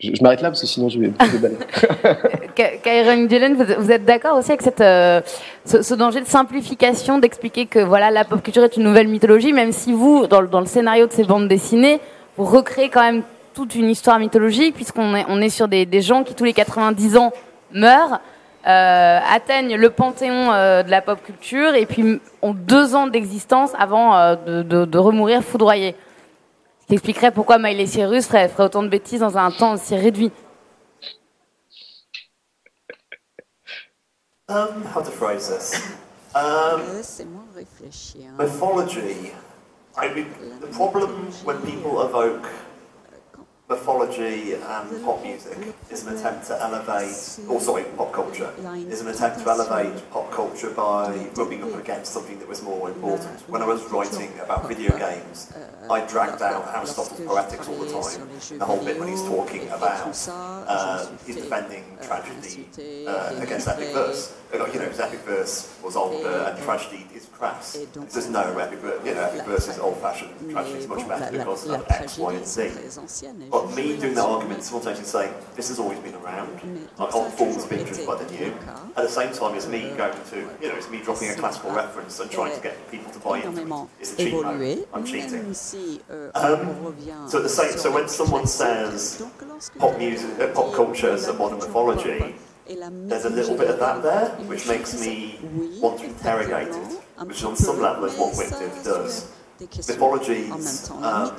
Je, 0.00 0.22
m'arrête 0.22 0.42
là 0.42 0.48
parce 0.48 0.60
que 0.60 0.66
sinon 0.66 0.88
je 0.88 0.98
vais 0.98 1.12
Kairon 2.82 3.24
Dylan, 3.26 3.54
vous, 3.54 3.92
êtes 3.92 4.04
d'accord 4.04 4.36
aussi 4.36 4.50
avec 4.50 4.80
euh, 4.80 5.20
ce, 5.64 5.94
danger 5.94 6.20
de 6.20 6.26
simplification, 6.26 7.18
d'expliquer 7.18 7.66
que 7.66 7.78
voilà, 7.78 8.10
la 8.10 8.24
pop 8.24 8.42
culture 8.42 8.64
est 8.64 8.76
une 8.76 8.82
nouvelle 8.82 9.06
mythologie, 9.06 9.52
même 9.52 9.70
si 9.70 9.92
vous, 9.92 10.26
dans, 10.26 10.40
le 10.40 10.66
scénario 10.66 11.06
de 11.06 11.12
ces 11.12 11.24
bandes 11.24 11.46
dessinées, 11.46 12.00
vous 12.36 12.44
recréez 12.44 12.88
quand 12.88 13.02
même 13.02 13.22
toute 13.54 13.76
une 13.76 13.88
histoire 13.88 14.18
mythologique, 14.18 14.74
puisqu'on 14.74 15.14
est, 15.14 15.24
on 15.28 15.40
est 15.40 15.50
sur 15.50 15.68
des, 15.68 16.02
gens 16.02 16.24
qui, 16.24 16.34
tous 16.34 16.44
les 16.44 16.52
90 16.52 17.16
ans, 17.16 17.32
meurent, 17.72 18.20
euh, 18.66 19.18
atteignent 19.32 19.76
le 19.76 19.90
panthéon 19.90 20.52
euh, 20.52 20.82
de 20.82 20.90
la 20.90 21.00
pop 21.00 21.22
culture, 21.24 21.76
et 21.76 21.86
puis 21.86 22.20
ont 22.42 22.54
deux 22.54 22.96
ans 22.96 23.06
d'existence 23.06 23.70
avant 23.78 24.34
de, 24.34 24.62
de, 24.62 24.98
remourir 24.98 25.42
foudroyés 25.42 25.94
qui 26.88 26.94
expliquerait 26.94 27.30
pourquoi 27.30 27.58
Miley 27.58 27.86
Cyrus 27.86 28.26
ferait 28.26 28.50
autant 28.58 28.82
de 28.82 28.88
bêtises 28.88 29.20
dans 29.20 29.36
un 29.36 29.50
temps 29.50 29.74
aussi 29.74 29.94
réduit. 29.94 30.32
Um, 34.50 34.82
how 34.86 35.02
to 35.02 35.10
phrase 35.10 35.48
this? 35.48 35.74
Um, 36.34 36.82
mythology. 38.36 39.32
I 39.96 40.12
mean, 40.12 40.26
the 40.60 40.66
problem 40.68 41.32
when 41.42 41.60
people 41.62 42.02
evoke 42.02 42.46
mythology 43.68 44.54
and 44.54 45.04
pop 45.04 45.22
music 45.22 45.58
is 45.90 46.06
an 46.06 46.16
attempt 46.16 46.46
to 46.46 46.60
elevate, 46.62 47.38
or 47.48 47.60
sorry, 47.60 47.84
pop 47.96 48.12
culture, 48.12 48.50
is 48.88 49.02
an 49.02 49.08
attempt 49.08 49.40
to 49.40 49.48
elevate 49.48 50.10
pop 50.10 50.30
culture 50.30 50.70
by 50.70 51.28
rubbing 51.36 51.62
up 51.62 51.74
against 51.78 52.12
something 52.12 52.38
that 52.38 52.48
was 52.48 52.62
more 52.62 52.88
important. 52.88 53.40
When 53.48 53.60
I 53.60 53.66
was 53.66 53.84
writing 53.90 54.30
about 54.40 54.66
video 54.68 54.96
games, 54.98 55.52
I 55.90 56.00
dragged 56.06 56.40
out 56.40 56.66
Aristotle's 56.74 57.20
Poetics 57.20 57.68
all 57.68 57.78
the 57.78 57.92
time. 57.92 58.58
The 58.58 58.64
whole 58.64 58.82
bit 58.82 58.98
when 58.98 59.08
he's 59.08 59.22
talking 59.24 59.68
about 59.68 60.28
uh, 60.28 61.06
he's 61.26 61.36
defending 61.36 61.84
tragedy 62.02 62.66
uh, 63.06 63.38
against 63.38 63.68
epic 63.68 63.92
verse. 63.92 64.34
You 64.52 64.60
know, 64.60 64.64
his 64.64 64.98
epic 64.98 65.20
verse 65.20 65.76
was 65.84 65.94
older 65.94 66.46
and 66.48 66.62
tragedy 66.64 67.06
is 67.14 67.26
crass. 67.26 67.78
There's 68.12 68.30
no 68.30 68.56
epic 68.58 68.78
verse, 68.78 69.04
you 69.04 69.14
know, 69.14 69.20
epic 69.20 69.46
verse 69.46 69.68
is 69.68 69.78
old-fashioned, 69.78 70.50
tragedy 70.50 70.78
is 70.78 70.88
much 70.88 71.06
better 71.06 71.30
because 71.36 71.68
of 71.68 71.84
X, 71.90 72.16
Y, 72.18 72.32
and 72.32 72.46
Z. 72.46 72.70
me 73.76 73.96
doing 73.96 74.14
that 74.14 74.24
argument 74.24 74.62
simultaneously 74.62 75.04
saying, 75.06 75.34
this 75.56 75.68
has 75.68 75.78
always 75.78 75.98
been 76.00 76.14
around, 76.16 76.60
like 76.98 77.14
old 77.14 77.32
forms 77.32 77.64
being 77.66 77.84
driven 77.84 78.06
by 78.06 78.14
the 78.22 78.30
new, 78.32 78.52
at 78.96 79.02
the 79.04 79.08
same 79.08 79.32
time 79.32 79.54
it's 79.54 79.66
me 79.68 79.90
going 79.96 80.12
to, 80.30 80.36
you 80.60 80.68
know, 80.68 80.76
it's 80.76 80.90
me 80.90 81.00
dropping 81.02 81.30
a 81.30 81.34
classical 81.34 81.70
reference 81.72 82.18
and 82.20 82.30
trying 82.30 82.54
to 82.54 82.60
get 82.62 82.90
people 82.90 83.10
to 83.12 83.18
buy 83.20 83.38
into 83.38 83.62
it. 83.62 83.88
It's 84.00 84.12
a 84.14 84.16
cheat 84.16 84.32
mode. 84.32 84.88
I'm 84.92 85.04
cheating. 85.04 85.46
Um, 86.34 86.94
so 87.28 87.38
at 87.38 87.42
the 87.42 87.48
same, 87.48 87.78
so 87.78 87.90
when 87.92 88.08
someone 88.08 88.46
says 88.46 89.22
pop 89.78 89.98
music, 89.98 90.38
uh, 90.40 90.48
pop 90.54 90.72
culture 90.74 91.10
is 91.10 91.26
a 91.28 91.32
modern 91.34 91.58
mythology, 91.58 92.34
there's 93.08 93.24
a 93.24 93.30
little 93.30 93.56
bit 93.56 93.70
of 93.70 93.78
that 93.80 94.02
there, 94.02 94.28
which 94.46 94.66
makes 94.68 95.00
me 95.00 95.38
want 95.80 95.98
to 96.00 96.04
interrogate 96.06 96.68
it, 96.68 97.00
which 97.26 97.42
on 97.44 97.56
some 97.56 97.80
level 97.80 98.04
is 98.04 98.16
what 98.18 98.34
Wictive 98.34 98.84
does. 98.84 99.32
Mythologies 99.60 100.90
um, 100.90 101.34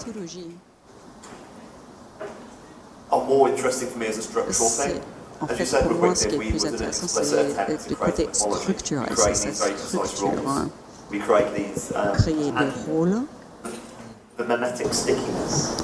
We 6.38 6.52
was 6.52 6.64
an 6.66 6.84
explicit 6.84 7.52
attempt 7.52 7.88
to 7.90 7.96
create 7.96 8.18
mythology. 8.20 8.68
We 8.68 9.16
create 9.16 9.38
these 9.38 9.60
very 9.60 9.74
precise 9.74 10.22
rules. 10.22 10.72
We 11.10 11.20
create 11.20 11.54
these 11.56 11.92
um, 11.96 12.16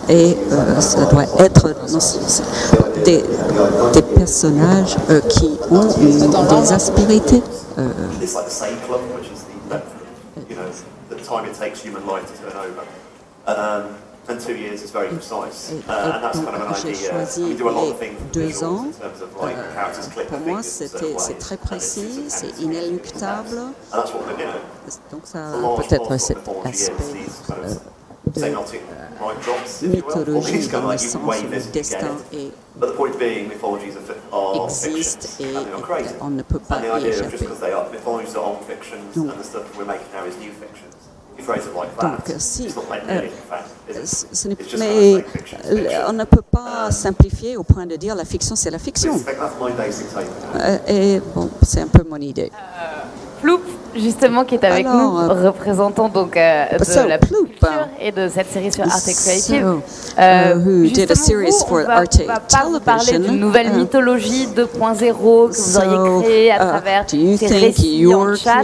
Et 0.08 0.38
euh, 0.52 0.80
ça 0.80 1.06
doit 1.06 1.26
être 1.40 1.76
des, 3.04 3.22
des, 3.94 4.02
personnages 4.16 4.96
euh, 5.10 5.20
qui 5.22 5.58
ont 5.72 5.90
une, 5.98 6.30
des 6.30 6.72
aspérités. 6.72 7.44
Euh, 7.78 7.84
and 14.28 14.40
two 14.40 14.56
years 14.56 14.82
is 14.82 14.92
very 14.92 15.10
precise. 15.10 15.72
Uh, 15.88 16.12
and 16.16 16.24
that's 16.24 16.40
kind 16.40 16.56
of 16.56 16.62
an 16.62 16.74
idea. 16.74 17.28
We 17.38 17.56
do 17.56 17.70
a 17.70 17.72
lot 17.72 17.90
of 17.90 18.00
things 18.00 18.18
deux 18.32 18.64
ans. 18.64 18.88
Euh, 19.04 20.26
pour 20.30 20.40
moi, 20.40 20.62
c'est 20.64 21.38
très 21.40 21.58
précis, 21.58 22.26
c'est 22.28 22.60
inéluctable. 22.60 23.62
Donc 25.12 25.22
ça 25.26 25.52
peut-être 25.78 26.18
cet 26.18 26.38
aspect 26.66 26.94
de 28.34 28.44
euh, 28.44 28.56
mythologie 29.84 30.68
dans 30.68 30.92
le 30.92 30.98
sens 30.98 31.16
où 31.16 31.52
le 31.52 31.72
destin 31.72 32.18
est 32.34 32.52
existe 34.66 35.40
et 35.40 35.54
on 36.22 36.30
ne 36.30 36.42
peut 36.42 36.60
pas 36.60 36.80
y 37.00 37.08
échapper. 37.08 37.38
Donc, 39.16 39.28
donc, 42.02 42.36
si, 42.40 42.68
euh, 42.68 43.22
ce 44.06 44.48
mais 44.78 45.24
on 46.08 46.14
ne 46.14 46.24
peut 46.24 46.42
pas 46.42 46.92
simplifier 46.92 47.58
au 47.58 47.64
point 47.64 47.86
de 47.86 47.96
dire 47.96 48.16
la 48.16 48.26
fiction, 48.26 48.56
c'est 48.56 48.72
la 48.72 48.80
fiction. 48.80 49.20
Euh, 50.56 50.78
et 50.88 51.22
bon, 51.36 51.50
c'est 51.62 51.82
un 51.82 51.88
peu 51.88 52.04
mon 52.10 52.18
idée. 52.18 52.52
Euh, 52.54 53.42
Ploup, 53.42 53.62
justement, 53.96 54.44
qui 54.46 54.56
est 54.56 54.64
avec 54.64 54.86
nous, 54.86 55.18
euh, 55.18 55.48
représentant 55.48 56.10
donc 56.10 56.38
euh, 56.38 56.66
de 56.78 57.08
la 57.10 57.18
culture 57.18 57.88
et 58.00 58.12
de 58.12 58.30
cette 58.30 58.52
série 58.52 58.72
sur 58.72 58.84
Arte 58.84 59.04
Creative. 59.04 59.66
euh, 60.18 60.56
uh, 60.86 60.92
did 60.92 61.12
a 61.12 61.16
series 61.16 61.52
vous, 61.52 61.84
on 61.84 61.84
va, 61.84 62.04
va 62.04 62.40
pas 62.40 62.66
vous 62.70 62.80
parler 62.80 63.20
d'une 63.20 63.40
nouvelle 63.40 63.68
uh, 63.74 63.78
mythologie 63.78 64.48
2.0 64.56 64.70
que 64.70 65.56
vous 65.56 65.78
auriez 65.78 66.24
créée 66.24 66.52
à 66.52 66.56
uh, 66.56 66.68
travers 66.68 67.06
ces 67.10 67.58
récits 67.58 68.06
en 68.14 68.36
chat. 68.36 68.64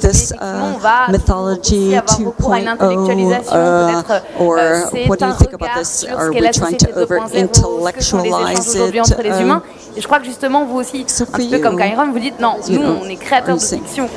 This, 0.00 0.32
on 0.40 0.78
va 0.78 1.08
mythology 1.08 1.96
avoir 1.96 2.24
recours 2.24 2.52
à 2.52 2.60
une 2.60 2.68
intellectualisation, 2.68 3.52
peut-être 3.52 4.22
euh, 4.40 4.80
c'est 4.92 5.22
un 5.22 5.32
regard 5.32 5.86
sur 5.86 6.20
ce 6.20 6.30
qu'est 6.30 6.40
la 6.40 6.52
société 6.52 6.86
2.0, 6.86 7.86
ce 7.86 7.92
que 7.92 8.02
sont 8.02 8.18
les 8.18 8.28
échanges 8.28 8.68
aujourd'hui 8.68 9.00
entre 9.00 9.22
les 9.22 9.40
humains. 9.40 9.62
Et 9.96 10.00
je 10.00 10.06
crois 10.06 10.18
que 10.20 10.24
justement, 10.24 10.64
vous 10.64 10.78
aussi, 10.78 11.00
un 11.00 11.24
petit 11.24 11.48
peu 11.48 11.58
comme 11.58 11.76
Kairon, 11.76 12.10
vous 12.12 12.18
dites 12.18 12.40
non, 12.40 12.56
nous, 12.68 12.80
on 12.80 13.08
est 13.08 13.16
créateurs 13.16 13.56
de 13.56 13.60
fiction. 13.60 14.08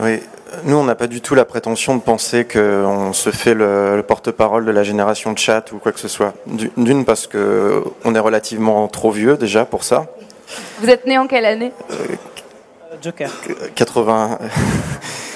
Oui, 0.00 0.20
nous, 0.64 0.76
on 0.76 0.84
n'a 0.84 0.94
pas 0.94 1.06
du 1.06 1.20
tout 1.20 1.34
la 1.34 1.44
prétention 1.44 1.94
de 1.96 2.00
penser 2.00 2.44
qu'on 2.44 3.12
se 3.12 3.30
fait 3.30 3.54
le, 3.54 4.02
porte-parole 4.06 4.64
de 4.64 4.70
la 4.70 4.82
génération 4.82 5.32
de 5.32 5.38
chat 5.38 5.72
ou 5.72 5.78
quoi 5.78 5.92
que 5.92 6.00
ce 6.00 6.08
soit. 6.08 6.34
D'une, 6.46 7.04
parce 7.04 7.26
qu'on 7.26 8.14
est 8.14 8.18
relativement 8.18 8.88
trop 8.88 9.10
vieux 9.10 9.36
déjà 9.36 9.64
pour 9.64 9.84
ça. 9.84 10.06
Vous 10.80 10.88
êtes 10.88 11.06
né 11.06 11.18
en 11.18 11.26
quelle 11.26 11.44
année? 11.44 11.72
Euh, 11.90 11.94
Joker. 13.00 13.30
80. 13.74 14.38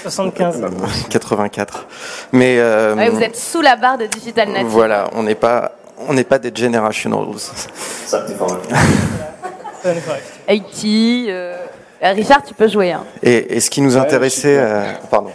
75. 0.02 0.62
84. 1.08 1.86
Mais. 2.32 2.58
Euh, 2.58 2.94
vous 3.10 3.22
êtes 3.22 3.36
sous 3.36 3.60
la 3.60 3.76
barre 3.76 3.98
de 3.98 4.06
Digital 4.06 4.48
Native. 4.48 4.66
Voilà, 4.66 5.08
on 5.14 5.22
n'est 5.22 5.34
pas, 5.34 5.72
on 6.08 6.14
n'est 6.14 6.24
pas 6.24 6.38
des 6.38 6.52
generationals. 6.54 7.26
80, 8.10 8.60
euh, 11.28 11.56
Richard, 12.12 12.42
tu 12.42 12.54
peux 12.54 12.68
jouer. 12.68 12.92
Hein. 12.92 13.04
Et, 13.22 13.60
ce 13.60 13.70
qui 13.70 13.80
nous 13.80 13.96
intéressait, 13.96 14.58
euh, 14.58 14.84
pardon, 15.10 15.30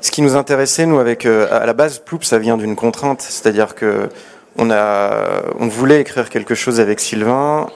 ce 0.00 0.10
qui 0.10 0.22
nous 0.22 0.36
intéressait, 0.36 0.86
nous, 0.86 0.98
avec 0.98 1.26
euh, 1.26 1.46
à 1.50 1.66
la 1.66 1.72
base, 1.72 1.98
Ploup, 1.98 2.22
ça 2.22 2.38
vient 2.38 2.56
d'une 2.56 2.76
contrainte, 2.76 3.22
c'est-à-dire 3.22 3.74
que 3.74 4.08
on 4.56 4.70
a, 4.70 5.42
on 5.58 5.68
voulait 5.68 6.00
écrire 6.00 6.28
quelque 6.28 6.54
chose 6.54 6.80
avec 6.80 7.00
Sylvain. 7.00 7.68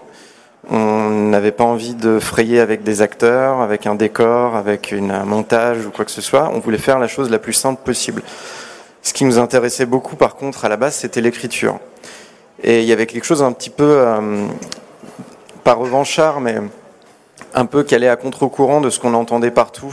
On 0.68 1.10
n'avait 1.10 1.52
pas 1.52 1.64
envie 1.64 1.94
de 1.94 2.18
frayer 2.18 2.60
avec 2.60 2.82
des 2.82 3.00
acteurs, 3.00 3.60
avec 3.60 3.86
un 3.86 3.94
décor, 3.94 4.56
avec 4.56 4.90
une, 4.90 5.10
un 5.10 5.24
montage 5.24 5.86
ou 5.86 5.90
quoi 5.90 6.04
que 6.04 6.10
ce 6.10 6.20
soit. 6.20 6.50
On 6.52 6.58
voulait 6.58 6.78
faire 6.78 6.98
la 6.98 7.06
chose 7.06 7.30
la 7.30 7.38
plus 7.38 7.52
simple 7.52 7.80
possible. 7.84 8.22
Ce 9.02 9.12
qui 9.12 9.24
nous 9.24 9.38
intéressait 9.38 9.86
beaucoup, 9.86 10.16
par 10.16 10.34
contre, 10.34 10.64
à 10.64 10.68
la 10.68 10.76
base, 10.76 10.96
c'était 10.96 11.20
l'écriture. 11.20 11.78
Et 12.64 12.80
il 12.80 12.86
y 12.86 12.92
avait 12.92 13.06
quelque 13.06 13.24
chose 13.24 13.42
un 13.42 13.52
petit 13.52 13.70
peu, 13.70 13.84
euh, 13.84 14.46
pas 15.62 15.74
revanchard, 15.74 16.40
mais 16.40 16.56
un 17.56 17.64
peu 17.64 17.82
qui 17.82 17.94
allait 17.94 18.08
à 18.08 18.16
contre-courant 18.16 18.80
de 18.80 18.90
ce 18.90 19.00
qu'on 19.00 19.14
entendait 19.14 19.50
partout, 19.50 19.92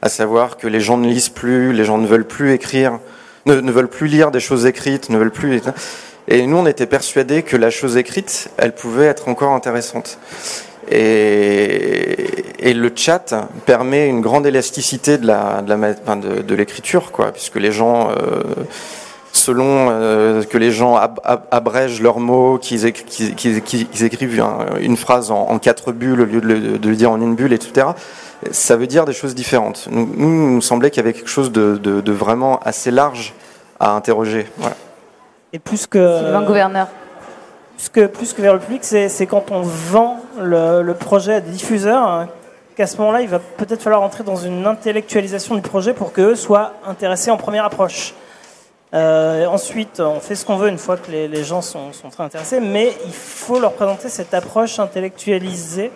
à 0.00 0.08
savoir 0.08 0.56
que 0.56 0.68
les 0.68 0.80
gens 0.80 0.96
ne 0.96 1.08
lisent 1.08 1.28
plus, 1.28 1.72
les 1.72 1.84
gens 1.84 1.98
ne 1.98 2.06
veulent 2.06 2.26
plus 2.26 2.52
écrire, 2.52 3.00
ne, 3.46 3.54
veulent 3.54 3.88
plus 3.88 4.06
lire 4.06 4.30
des 4.30 4.40
choses 4.40 4.64
écrites, 4.64 5.10
ne 5.10 5.18
veulent 5.18 5.32
plus. 5.32 5.60
Et 6.28 6.46
nous, 6.46 6.56
on 6.56 6.66
était 6.66 6.86
persuadés 6.86 7.42
que 7.42 7.56
la 7.56 7.70
chose 7.70 7.96
écrite, 7.96 8.48
elle 8.56 8.72
pouvait 8.72 9.06
être 9.06 9.28
encore 9.28 9.52
intéressante. 9.52 10.18
Et, 10.90 12.72
le 12.72 12.92
chat 12.94 13.34
permet 13.66 14.08
une 14.08 14.20
grande 14.20 14.46
élasticité 14.46 15.18
de 15.18 15.26
la, 15.26 15.60
de, 15.62 15.74
la, 15.74 15.94
de, 16.16 16.42
de 16.42 16.54
l'écriture, 16.54 17.10
quoi, 17.10 17.32
puisque 17.32 17.56
les 17.56 17.72
gens, 17.72 18.10
euh, 18.10 18.42
selon 19.32 19.88
euh, 19.90 20.42
que 20.42 20.58
les 20.58 20.70
gens 20.70 20.96
ab, 20.96 21.20
ab, 21.24 21.42
abrègent 21.50 22.00
leurs 22.00 22.20
mots, 22.20 22.58
qu'ils, 22.58 22.86
écrivent, 22.86 24.44
une 24.80 24.96
phrase 24.96 25.30
en, 25.30 25.48
en, 25.48 25.58
quatre 25.58 25.92
bulles 25.92 26.20
au 26.20 26.24
lieu 26.24 26.40
de 26.40 26.46
le, 26.46 26.78
de 26.78 26.88
le, 26.88 26.96
dire 26.96 27.10
en 27.10 27.20
une 27.20 27.34
bulle, 27.34 27.52
etc. 27.52 27.88
Ça 28.50 28.76
veut 28.76 28.86
dire 28.86 29.04
des 29.04 29.12
choses 29.12 29.34
différentes. 29.34 29.88
Nous, 29.90 30.10
nous, 30.16 30.54
nous 30.54 30.60
semblait 30.60 30.90
qu'il 30.90 31.02
y 31.02 31.06
avait 31.06 31.12
quelque 31.12 31.28
chose 31.28 31.52
de, 31.52 31.76
de 31.76 32.12
vraiment 32.12 32.58
assez 32.60 32.90
large 32.90 33.34
à 33.78 33.92
interroger. 33.92 34.46
Voilà. 34.58 34.76
Et 35.52 35.58
plus 35.58 35.86
que. 35.86 36.18
Sylvain 36.18 36.42
Gouverneur 36.42 36.88
plus 37.80 37.88
que, 37.88 38.06
plus 38.06 38.32
que 38.34 38.42
vers 38.42 38.52
le 38.52 38.60
public, 38.60 38.84
c'est 38.84 39.26
quand 39.26 39.50
on 39.50 39.62
vend 39.62 40.20
le, 40.38 40.82
le, 40.82 40.94
projet 40.94 41.36
à 41.36 41.40
des 41.40 41.50
diffuseurs 41.50 42.06
hein, 42.06 42.28
qu'à 42.76 42.86
ce 42.86 42.98
moment-là, 42.98 43.22
il 43.22 43.28
va 43.28 43.38
peut-être 43.38 43.80
falloir 43.80 44.02
entrer 44.02 44.22
dans 44.22 44.36
une 44.36 44.66
intellectualisation 44.66 45.54
du 45.54 45.62
projet 45.62 45.94
pour 45.94 46.12
qu'eux 46.12 46.34
soient 46.34 46.74
intéressés 46.86 47.30
en 47.30 47.38
première 47.38 47.64
approche. 47.64 48.12
Euh, 48.92 49.46
ensuite, 49.46 50.00
on 50.00 50.18
fait 50.18 50.34
ce 50.34 50.44
qu'on 50.44 50.56
veut 50.56 50.68
une 50.68 50.78
fois 50.78 50.96
que 50.96 51.10
les, 51.10 51.28
les 51.28 51.44
gens 51.44 51.62
sont, 51.62 51.92
sont, 51.92 52.08
très 52.08 52.24
intéressés, 52.24 52.58
mais 52.58 52.92
il 53.06 53.12
faut 53.12 53.60
leur 53.60 53.72
présenter 53.74 54.08
cette 54.08 54.34
approche 54.34 54.80
intellectualisée 54.80 55.92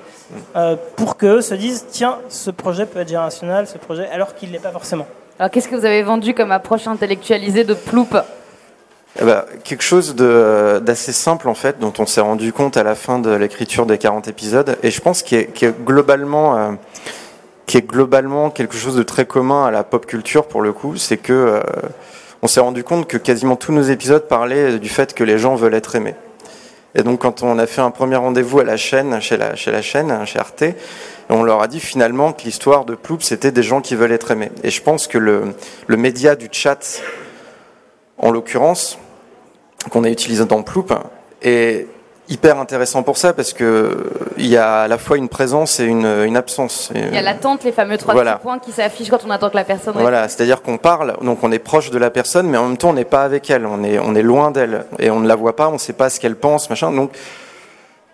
euh, 0.55 0.77
pour 0.97 1.17
qu'eux 1.17 1.41
se 1.41 1.55
disent 1.55 1.87
tiens, 1.91 2.19
ce 2.29 2.51
projet 2.51 2.87
peut 2.87 3.01
être 3.01 3.09
générationnel, 3.09 3.67
ce 3.67 3.79
projet, 3.79 4.09
alors 4.11 4.35
qu'il 4.35 4.51
ne 4.51 4.55
l'est 4.55 4.61
pas 4.61 4.71
forcément. 4.71 5.07
Alors, 5.41 5.51
qu'est-ce 5.51 5.69
que 5.69 5.75
vous 5.75 5.85
avez 5.85 6.05
vendu 6.05 6.35
comme 6.35 6.53
approche 6.53 6.87
intellectualisée 6.87 7.65
de 7.65 7.75
Ploup? 7.75 8.07
Eh 9.21 9.25
ben, 9.25 9.45
quelque 9.65 9.83
chose 9.83 10.15
d'assez 10.15 11.13
simple 11.13 11.49
en 11.49 11.55
fait, 11.55 11.79
dont 11.79 11.93
on 11.99 12.07
s'est 12.07 12.21
rendu 12.21 12.53
compte 12.53 12.77
à 12.77 12.83
la 12.85 12.95
fin 12.95 13.19
de 13.19 13.31
l'écriture 13.31 13.87
des 13.87 13.99
40 13.99 14.29
épisodes, 14.29 14.77
et 14.83 14.91
je 14.91 15.01
pense 15.01 15.23
qu'il 15.23 15.39
est, 15.39 15.47
qu 15.47 15.67
est, 15.67 15.85
globalement, 15.85 16.57
euh, 16.57 16.73
qui 17.67 17.77
est 17.77 17.87
globalement 17.87 18.51
quelque 18.51 18.77
chose 18.77 18.97
de 18.97 19.03
très 19.03 19.25
commun 19.25 19.67
à 19.67 19.73
la 19.73 19.83
pop 19.83 20.07
culture 20.07 20.47
pour 20.47 20.63
le 20.63 20.73
coup, 20.73 20.97
c'est 20.97 21.17
que 21.17 21.33
euh, 21.33 21.61
on 22.45 22.47
s'est 22.47 22.61
rendu 22.61 22.85
compte 22.85 23.07
que 23.07 23.17
quasiment 23.17 23.57
tous 23.57 23.73
nos 23.73 23.85
épisodes 23.85 24.29
parlaient 24.29 24.79
du 24.79 24.91
fait 24.91 25.15
que 25.15 25.25
les 25.25 25.39
gens 25.39 25.55
veulent 25.55 25.73
être 25.73 25.97
aimés. 25.97 26.15
Et 26.95 27.03
donc 27.03 27.23
quand 27.23 27.43
on 27.43 27.59
a 27.59 27.67
fait 27.67 27.81
un 27.81 27.91
premier 27.91 28.17
rendez-vous 28.17 28.61
à 28.61 28.65
la 28.65 28.77
chaîne, 28.77 29.19
chez 29.23 29.39
la, 29.39 29.55
chaîne, 29.57 30.27
chez 30.27 30.39
Arte, 30.39 30.65
on 31.31 31.43
leur 31.43 31.63
a 31.63 31.69
dit 31.69 31.81
finalement 31.81 32.35
que 32.35 32.43
l'histoire 32.43 32.85
de 32.85 32.97
Ploup, 32.97 33.17
c'était 33.21 33.51
des 33.51 33.63
gens 33.63 33.81
qui 33.81 33.95
veulent 33.97 34.13
être 34.13 34.31
aimés. 34.31 34.53
Et 34.63 34.69
je 34.69 34.83
pense 34.83 35.07
que 35.07 35.17
le, 35.17 35.55
média 35.89 36.37
du 36.37 36.51
chat, 36.53 37.01
en 38.19 38.31
l'occurrence, 38.31 38.99
qu'on 39.91 40.05
a 40.05 40.11
utilisé 40.11 40.45
dans 40.45 40.63
Ploup 40.63 40.89
est 41.41 41.87
hyper 42.29 42.59
intéressant 42.59 43.03
pour 43.03 43.19
ça 43.19 43.33
parce 43.33 43.53
que 43.53 44.11
il 44.37 44.47
y 44.47 44.57
a 44.57 44.83
à 44.83 44.89
la 44.89 44.99
fois 44.99 45.17
une 45.19 45.29
présence 45.29 45.79
et 45.81 45.85
une, 45.85 46.07
une 46.07 46.37
absence. 46.37 46.91
Il 46.95 47.15
y 47.15 47.19
a 47.19 47.23
l'attente, 47.23 47.65
les 47.65 47.73
fameux 47.73 47.99
trois 47.99 48.15
voilà. 48.15 48.37
points 48.37 48.59
qui 48.59 48.73
s'affichent 48.73 49.11
quand 49.11 49.25
on 49.27 49.31
attend 49.31 49.51
que 49.51 49.57
la 49.57 49.65
personne. 49.65 49.95
Voilà, 49.97 50.29
c'est-à-dire 50.29 50.63
qu'on 50.63 50.79
parle, 50.79 51.17
donc 51.23 51.41
on 51.43 51.53
est 51.53 51.59
proche 51.59 51.91
de 51.91 51.99
la 51.99 52.11
personne, 52.11 52.49
mais 52.49 52.57
en 52.57 52.69
même 52.69 52.79
temps 52.79 52.91
on 52.91 52.95
n'est 52.95 53.05
pas 53.05 53.25
avec 53.25 53.51
elle, 53.51 53.67
on 53.67 53.85
est 53.85 53.99
on 53.99 54.15
est 54.15 54.23
loin 54.23 54.51
d'elle 54.51 54.87
et 54.99 55.11
on 55.11 55.21
ne 55.21 55.29
la 55.29 55.37
voit 55.37 55.55
pas, 55.57 55.69
on 55.69 55.75
ne 55.75 55.79
sait 55.79 55.93
pas 55.93 56.09
ce 56.11 56.19
qu'elle 56.19 56.37
pense, 56.37 56.71
machin. 56.71 56.93
Donc 56.93 57.11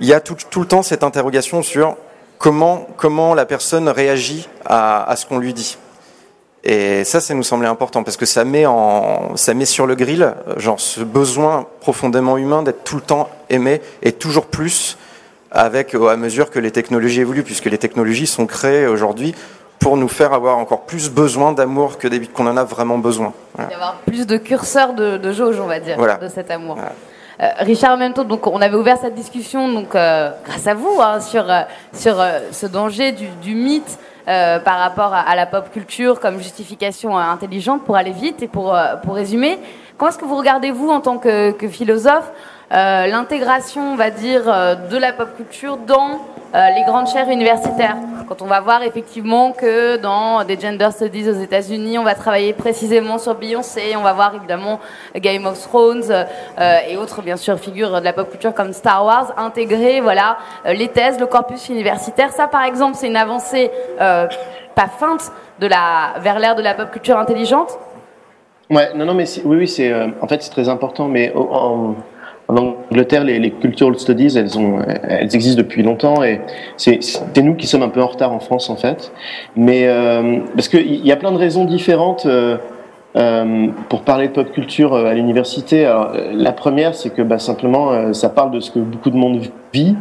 il 0.01 0.07
y 0.07 0.13
a 0.13 0.21
tout, 0.21 0.37
tout 0.51 0.61
le 0.61 0.67
temps 0.67 0.83
cette 0.83 1.05
interrogation 1.05 1.63
sur 1.63 1.97
comment 2.39 2.89
comment 2.97 3.35
la 3.35 3.47
personne 3.47 3.89
réagit 3.89 4.49
à, 4.65 5.09
à 5.09 5.15
ce 5.17 5.27
qu'on 5.27 5.39
lui 5.39 5.55
dit. 5.55 5.79
Et 6.63 7.05
ça, 7.05 7.21
ça 7.21 7.33
nous 7.35 7.43
semblait 7.43 7.69
important 7.69 8.03
parce 8.03 8.19
que 8.19 8.27
ça 8.27 8.45
met, 8.45 8.67
en, 8.67 9.37
ça 9.37 9.55
met 9.55 9.65
sur 9.65 9.87
le 9.87 9.95
grill 9.95 10.35
genre 10.57 10.79
ce 10.79 11.01
besoin 11.01 11.67
profondément 11.81 12.37
humain 12.37 12.63
d'être 12.63 12.85
tout 12.85 12.97
le 12.97 13.03
temps 13.03 13.31
aimé 13.49 13.81
et 14.03 14.13
toujours 14.13 14.47
plus 14.47 14.99
avec 15.51 15.95
à 15.95 16.17
mesure 16.17 16.51
que 16.51 16.59
les 16.59 16.71
technologies 16.71 17.21
évoluent, 17.21 17.43
puisque 17.43 17.65
les 17.65 17.79
technologies 17.79 18.27
sont 18.27 18.47
créées 18.47 18.87
aujourd'hui 18.87 19.35
pour 19.79 19.97
nous 19.97 20.09
faire 20.09 20.33
avoir 20.33 20.59
encore 20.59 20.83
plus 20.83 21.11
besoin 21.11 21.53
d'amour 21.53 21.99
que 21.99 22.09
qu'on 22.27 22.47
en 22.47 22.57
a 22.57 22.65
vraiment 22.65 22.99
besoin. 22.99 23.33
Voilà. 23.55 23.75
avoir 23.75 23.97
plus 24.07 24.27
de 24.27 24.37
curseurs 24.37 24.93
de, 24.93 25.17
de 25.17 25.33
jauge, 25.33 25.59
on 25.59 25.67
va 25.67 25.81
dire, 25.81 25.97
voilà. 25.97 26.17
de 26.17 26.29
cet 26.29 26.51
amour. 26.51 26.77
Voilà. 26.77 26.93
Euh, 27.41 27.49
Richard, 27.61 27.95
en 27.95 27.97
même 27.97 28.13
temps, 28.13 28.25
donc 28.25 28.47
on 28.47 28.61
avait 28.61 28.77
ouvert 28.77 28.99
cette 28.99 29.15
discussion, 29.15 29.73
donc 29.73 29.95
euh, 29.95 30.31
grâce 30.45 30.67
à 30.67 30.75
vous, 30.75 31.01
hein, 31.01 31.21
sur 31.21 31.51
euh, 31.51 31.63
sur 31.95 32.23
ce 32.53 32.67
danger 32.67 33.13
du, 33.13 33.29
du 33.43 33.55
mythe 33.55 33.99
euh, 34.29 34.59
par 34.59 34.79
rapport 34.79 35.15
à, 35.15 35.35
la 35.35 35.47
pop 35.47 35.71
culture 35.73 36.21
comme 36.21 36.39
justification 36.39 37.19
euh, 37.19 37.23
intelligente 37.23 37.85
pour 37.85 37.97
aller 37.97 38.13
vite 38.13 38.43
et 38.43 38.49
pour, 38.49 38.75
euh, 38.75 38.97
pour 38.97 39.15
résumer. 39.15 39.59
Comment 39.97 40.11
est-ce 40.11 40.19
que 40.19 40.25
vous 40.25 40.37
regardez, 40.37 40.71
vous, 40.71 40.91
en 40.91 41.01
tant 41.01 41.19
que, 41.19 41.55
philosophe, 41.69 42.31
l'intégration, 42.71 43.93
on 43.93 43.97
va 43.97 44.11
dire, 44.11 44.45
de 44.45 44.97
la 44.97 45.13
pop 45.13 45.37
culture 45.37 45.77
dans 45.77 46.21
euh, 46.53 46.71
les 46.71 46.83
grandes 46.83 47.07
chaires 47.07 47.29
universitaires. 47.29 47.97
Quand 48.27 48.43
on 48.43 48.47
va 48.47 48.59
voir 48.59 48.83
effectivement 48.83 49.53
que 49.53 49.99
dans 49.99 50.43
des 50.43 50.59
gender 50.59 50.89
studies 50.91 51.29
aux 51.29 51.41
États-Unis, 51.41 51.97
on 51.97 52.03
va 52.03 52.17
travailler 52.17 52.53
précisément 52.53 53.19
sur 53.19 53.37
Beyoncé, 53.37 53.95
on 53.97 54.03
va 54.03 54.13
voir 54.13 54.35
évidemment 54.35 54.81
Game 55.15 55.47
of 55.47 55.61
Thrones 55.61 56.11
euh, 56.11 56.79
et 56.89 56.97
autres 56.97 57.23
bien 57.23 57.37
sûr 57.37 57.57
figures 57.57 58.01
de 58.01 58.05
la 58.05 58.13
pop 58.13 58.29
culture 58.29 58.53
comme 58.53 58.73
Star 58.73 59.05
Wars 59.05 59.33
intégrer 59.37 60.01
voilà 60.01 60.39
euh, 60.67 60.73
les 60.73 60.89
thèses, 60.89 61.21
le 61.21 61.27
corpus 61.27 61.69
universitaire. 61.69 62.33
Ça 62.33 62.49
par 62.49 62.65
exemple, 62.65 62.97
c'est 62.97 63.07
une 63.07 63.17
avancée 63.17 63.71
euh, 64.01 64.27
pas 64.75 64.89
feinte 64.89 65.31
de 65.61 65.69
la 65.69 66.15
vers 66.19 66.41
l'ère 66.41 66.57
de 66.57 66.63
la 66.63 66.75
pop 66.75 66.91
culture 66.91 67.17
intelligente. 67.17 67.79
Ouais, 68.71 68.93
non, 68.95 69.05
non, 69.05 69.15
mais 69.15 69.25
oui, 69.45 69.57
oui, 69.57 69.69
c'est 69.69 69.93
en 70.21 70.27
fait 70.27 70.43
c'est 70.43 70.51
très 70.51 70.69
important, 70.69 71.07
mais 71.07 71.33
en 72.51 72.75
Angleterre, 72.91 73.25
les, 73.25 73.39
les, 73.39 73.51
cultural 73.51 73.99
studies, 73.99 74.37
elles, 74.37 74.59
ont, 74.59 74.81
elles 74.87 75.35
existent 75.35 75.59
depuis 75.59 75.83
longtemps 75.83 76.23
et 76.23 76.41
c'est 76.77 76.99
nous 77.43 77.55
qui 77.55 77.67
sommes 77.67 77.83
un 77.83 77.89
peu 77.89 78.03
en 78.03 78.07
retard 78.09 78.33
en 78.33 78.41
France 78.41 78.71
en 78.71 78.77
fait. 78.77 79.13
Mais 79.57 79.87
euh, 79.87 80.39
parce 80.55 80.69
qu'il 80.69 81.07
y 81.07 81.13
a 81.13 81.17
plein 81.17 81.33
de 81.33 81.39
raisons 81.39 81.65
différentes 81.65 82.27
euh, 82.27 82.57
euh, 83.17 83.67
pour 83.89 84.03
parler 84.03 84.29
de 84.29 84.33
pop 84.33 84.53
culture 84.53 84.95
euh, 84.95 85.07
à 85.07 85.15
l'université. 85.15 85.83
La 86.33 86.53
première, 86.53 86.95
c'est 86.95 87.11
que 87.11 87.23
bah, 87.23 87.41
simplement, 87.41 87.91
euh, 87.91 88.13
ça 88.13 88.29
parle 88.29 88.53
de 88.53 88.61
ce 88.61 88.71
que 88.71 88.79
beaucoup 88.79 89.11
de 89.11 89.17
monde 89.17 89.41
vit. 89.73 89.97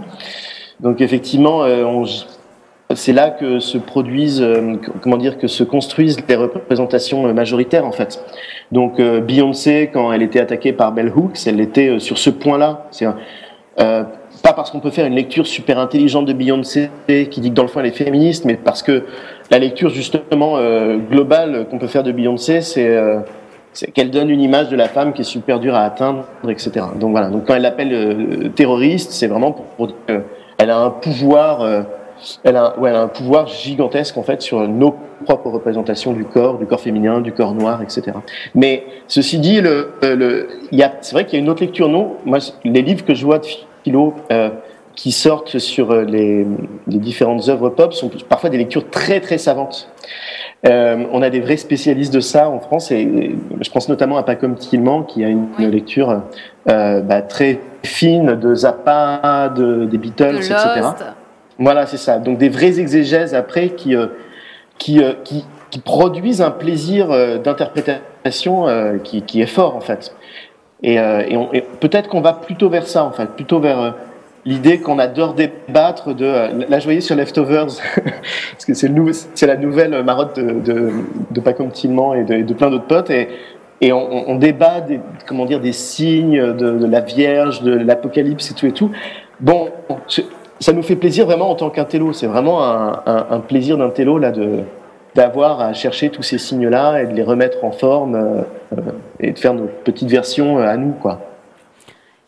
Donc 0.80 1.02
effectivement, 1.02 1.60
on, 1.60 2.06
c'est 2.96 3.14
là 3.14 3.30
que 3.30 3.60
se 3.60 3.78
produisent, 3.78 4.42
euh, 4.42 4.74
comment 5.02 5.18
dire, 5.18 5.38
que 5.38 5.46
se 5.46 5.64
construisent 5.64 6.18
les 6.28 6.36
représentations 6.36 7.32
majoritaires 7.34 7.86
en 7.86 7.92
fait. 7.92 8.20
Donc 8.72 9.00
euh, 9.00 9.22
Beyoncé, 9.22 9.92
quand 9.94 10.12
elle 10.12 10.24
était 10.24 10.40
attaquée 10.40 10.74
par 10.74 10.92
Bell 10.92 11.12
Hooks, 11.16 11.46
elle 11.46 11.60
était 11.60 11.90
euh, 11.90 12.00
sur 12.00 12.18
ce 12.18 12.32
point-là. 12.32 12.88
C'est 12.90 13.06
euh, 13.06 14.04
pas 14.42 14.54
parce 14.54 14.72
qu'on 14.72 14.80
peut 14.80 14.90
faire 14.90 15.06
une 15.06 15.14
lecture 15.14 15.46
super 15.46 15.78
intelligente 15.78 16.26
de 16.26 16.34
Beyoncé 16.34 16.90
qui 17.08 17.42
dit 17.42 17.50
que 17.50 17.56
dans 17.56 17.62
le 17.62 17.68
fond 17.68 17.80
elle 17.80 17.86
est 17.86 17.92
féministe, 17.92 18.46
mais 18.46 18.56
parce 18.56 18.82
que 18.82 19.04
la 19.52 19.60
lecture 19.60 19.92
justement 19.92 20.58
euh, 20.58 20.98
globale 20.98 21.68
qu'on 21.70 21.78
peut 21.78 21.88
faire 21.88 22.04
de 22.04 22.12
Beyoncé, 22.12 22.62
c'est 22.62 23.92
qu'elle 23.94 24.10
donne 24.10 24.32
une 24.32 24.42
image 24.42 24.70
de 24.70 24.76
la 24.76 24.88
femme 24.88 25.14
qui 25.14 25.22
est 25.22 25.26
super 25.26 25.60
dure 25.60 25.76
à 25.76 25.84
atteindre, 25.84 26.26
etc. 26.48 26.72
Donc 27.00 27.12
voilà. 27.12 27.30
Donc 27.30 27.46
quand 27.46 27.54
elle 27.54 27.62
l'appelle 27.62 28.52
terroriste, 28.56 29.12
c'est 29.12 29.28
vraiment 29.28 29.52
pour, 29.52 29.66
pour 29.66 29.88
qu'elle 30.08 30.70
a 30.72 30.80
un 30.80 30.90
pouvoir 30.90 31.86
elle 32.44 32.56
a, 32.56 32.78
ouais, 32.80 32.90
elle 32.90 32.96
a 32.96 33.02
un 33.02 33.08
pouvoir 33.08 33.48
gigantesque 33.48 34.18
en 34.18 34.24
fait 34.24 34.42
sur 34.42 34.68
nos 34.68 34.96
propres 35.26 35.50
représentations 35.50 36.14
du 36.14 36.26
corps, 36.26 36.58
du 36.58 36.66
corps 36.66 36.80
féminin, 36.80 37.22
du 37.22 37.32
corps 37.32 37.54
noir, 37.54 37.82
etc. 37.82 38.12
Mais 38.56 38.86
ceci 39.08 39.40
dit, 39.40 39.62
le, 39.62 39.92
le, 40.02 40.50
il 40.72 40.78
y 40.78 40.84
a, 40.84 40.94
c'est 41.02 41.14
vrai 41.14 41.26
qu'il 41.26 41.38
y 41.38 41.42
a 41.42 41.44
une 41.44 41.50
autre 41.50 41.62
lecture. 41.62 41.90
Non, 41.90 42.16
moi, 42.26 42.40
les 42.64 42.82
livres 42.82 43.06
que 43.06 43.14
je 43.14 43.26
vois 43.26 43.40
de 43.40 43.48
philo 43.84 44.14
euh, 44.32 44.50
qui 44.96 45.12
sortent 45.12 45.60
sur 45.60 45.94
les, 45.94 46.46
les, 46.88 46.98
différentes 46.98 47.48
œuvres 47.48 47.70
pop 47.70 47.94
sont 47.94 48.10
parfois 48.28 48.50
des 48.50 48.58
lectures 48.58 48.90
très 48.90 49.20
très 49.20 49.38
savantes. 49.38 49.90
Euh, 50.68 51.06
on 51.14 51.22
a 51.22 51.30
des 51.30 51.40
vrais 51.40 51.56
spécialistes 51.56 52.14
de 52.14 52.20
ça 52.20 52.50
en 52.50 52.60
France 52.60 52.92
et 52.92 53.36
je 53.62 53.70
pense 53.72 53.88
notamment 53.88 54.18
à 54.18 54.24
Pacom 54.24 54.56
Tillman 54.56 55.04
qui 55.04 55.24
a 55.24 55.30
une, 55.30 55.48
une 55.58 55.70
lecture 55.70 56.24
euh, 56.70 57.00
bah, 57.00 57.22
très 57.22 57.62
fine 57.84 58.36
de 58.36 58.54
Zappa, 58.56 59.54
de, 59.56 59.86
des 59.86 59.98
Beatles, 59.98 60.34
de 60.34 60.38
etc. 60.40 60.82
Voilà, 61.60 61.86
c'est 61.86 61.98
ça. 61.98 62.20
Donc 62.20 62.38
des 62.38 62.50
vraies 62.50 62.80
exégèses 62.80 63.36
après 63.36 63.70
qui, 63.70 63.96
euh, 63.96 64.08
euh, 64.90 65.14
qui, 65.24 65.46
qui, 65.70 65.80
produisent 65.80 66.42
un 66.42 66.52
plaisir 66.52 67.12
euh, 67.12 67.38
d'interprétation 67.38 68.66
qui, 69.04 69.22
qui, 69.22 69.42
est 69.42 69.48
fort 69.48 69.76
en 69.76 69.82
fait. 69.82 70.16
Et, 70.84 70.98
peut-être 71.80 72.10
qu'on 72.10 72.22
va 72.22 72.34
plutôt 72.34 72.70
vers 72.70 72.88
ça 72.88 73.04
en 73.04 73.12
fait, 73.12 73.28
plutôt 73.28 73.60
vers 73.60 73.96
l'idée 74.46 74.80
qu'on 74.80 75.00
adore 75.00 75.34
débattre 75.34 76.16
de. 76.16 76.26
là, 76.70 76.80
je 76.80 76.86
voyais 76.86 77.02
sur 77.02 77.16
Leftovers, 77.16 77.68
parce 78.52 78.66
que 78.66 78.74
c'est, 78.74 78.90
c'est 79.36 79.48
la 79.48 79.58
nouvelle 79.58 80.04
marotte 80.04 80.40
de, 80.40 80.60
de, 80.60 80.92
de 81.32 81.40
Paco 81.42 81.66
Tillman 81.66 82.14
et 82.14 82.24
de, 82.24 82.42
de 82.44 82.54
plein 82.54 82.70
d'autres 82.70 82.88
potes. 82.88 83.10
Et 83.10 83.28
et 83.82 83.94
on, 83.94 84.36
débat 84.36 84.82
des, 84.82 85.00
comment 85.26 85.46
dire, 85.46 85.62
des 85.62 85.72
signes 85.72 86.54
de, 86.54 86.86
la 86.86 87.00
Vierge, 87.00 87.62
de 87.62 87.72
l'Apocalypse 87.72 88.52
et 88.52 88.54
tout 88.54 88.66
et 88.66 88.74
tout. 88.74 88.92
Bon, 89.40 89.70
ça 90.60 90.74
nous 90.74 90.84
fait 90.84 90.96
plaisir 90.96 91.26
vraiment 91.26 91.50
en 91.50 91.56
tant 91.56 91.70
qu'intello. 91.70 92.14
C'est 92.14 92.28
vraiment 92.28 92.62
un, 92.64 93.40
plaisir 93.40 93.78
d'intello 93.78 94.18
là 94.18 94.32
de 94.32 94.64
d'avoir 95.16 95.60
à 95.60 95.74
chercher 95.74 96.12
tous 96.12 96.22
ces 96.22 96.38
signes-là 96.38 97.02
et 97.02 97.08
de 97.08 97.14
les 97.14 97.24
remettre 97.24 97.64
en 97.64 97.72
forme 97.72 98.14
euh, 98.14 98.42
euh, 98.78 98.92
et 99.20 99.32
de 99.32 99.40
faire 99.40 99.56
nos 99.56 99.66
petites 99.66 100.10
versions 100.10 100.60
à 100.60 100.78
nous, 100.78 100.92
quoi. 100.92 101.20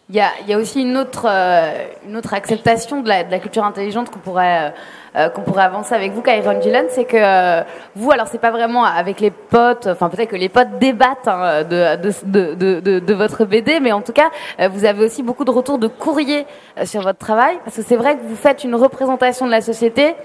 Il 0.10 0.15
y 0.15 0.54
a, 0.54 0.58
aussi 0.58 0.82
une 0.82 0.98
autre, 0.98 1.28
euh, 1.30 1.72
une 2.08 2.17
autre 2.17 2.34
acceptation 2.34 3.04
de 3.04 3.08
la 3.08 3.39
culture 3.39 3.63
intelligente 3.63 4.10
qu'on 4.10 4.20
pourrait, 4.20 4.74
euh, 5.15 5.30
qu'on 5.30 5.41
pourrait 5.41 5.63
avancer 5.63 5.93
avec 5.93 6.13
vous, 6.13 6.21
Kyron 6.21 6.62
Gillen, 6.62 6.86
c'est 6.89 7.06
que 7.06 7.17
euh, 7.17 7.63
vous, 7.95 8.12
alors 8.12 8.28
c'est 8.28 8.39
pas 8.39 8.52
vraiment 8.52 8.84
avec 8.86 9.19
les 9.19 9.32
potes, 9.32 9.88
enfin 9.88 10.10
peut-être 10.10 10.30
que 10.30 10.36
les 10.36 10.50
potes 10.50 10.80
débattent 10.80 11.28
hein, 11.28 11.63
de, 11.63 11.95
de, 12.26 12.80
de, 12.80 13.00
de, 13.00 13.13
votre 13.13 13.45
BD, 13.45 13.80
mais 13.80 13.91
en 13.91 14.02
tout 14.02 14.13
cas, 14.13 14.30
vous 14.69 14.86
avez 14.86 15.04
aussi 15.04 15.24
beaucoup 15.24 15.45
de 15.45 15.52
retours 15.52 15.80
de 15.80 15.88
courrier 15.88 16.45
sur 16.84 17.02
votre 17.02 17.19
travail, 17.19 17.58
parce 17.63 17.76
que 17.76 17.82
c'est 17.82 17.97
vrai 17.97 18.15
que 18.15 18.21
vous 18.24 18.36
faites 18.36 18.63
une 18.63 18.76
représentation 18.76 19.45
de 19.45 19.52
la 19.52 19.62
société. 19.62 20.15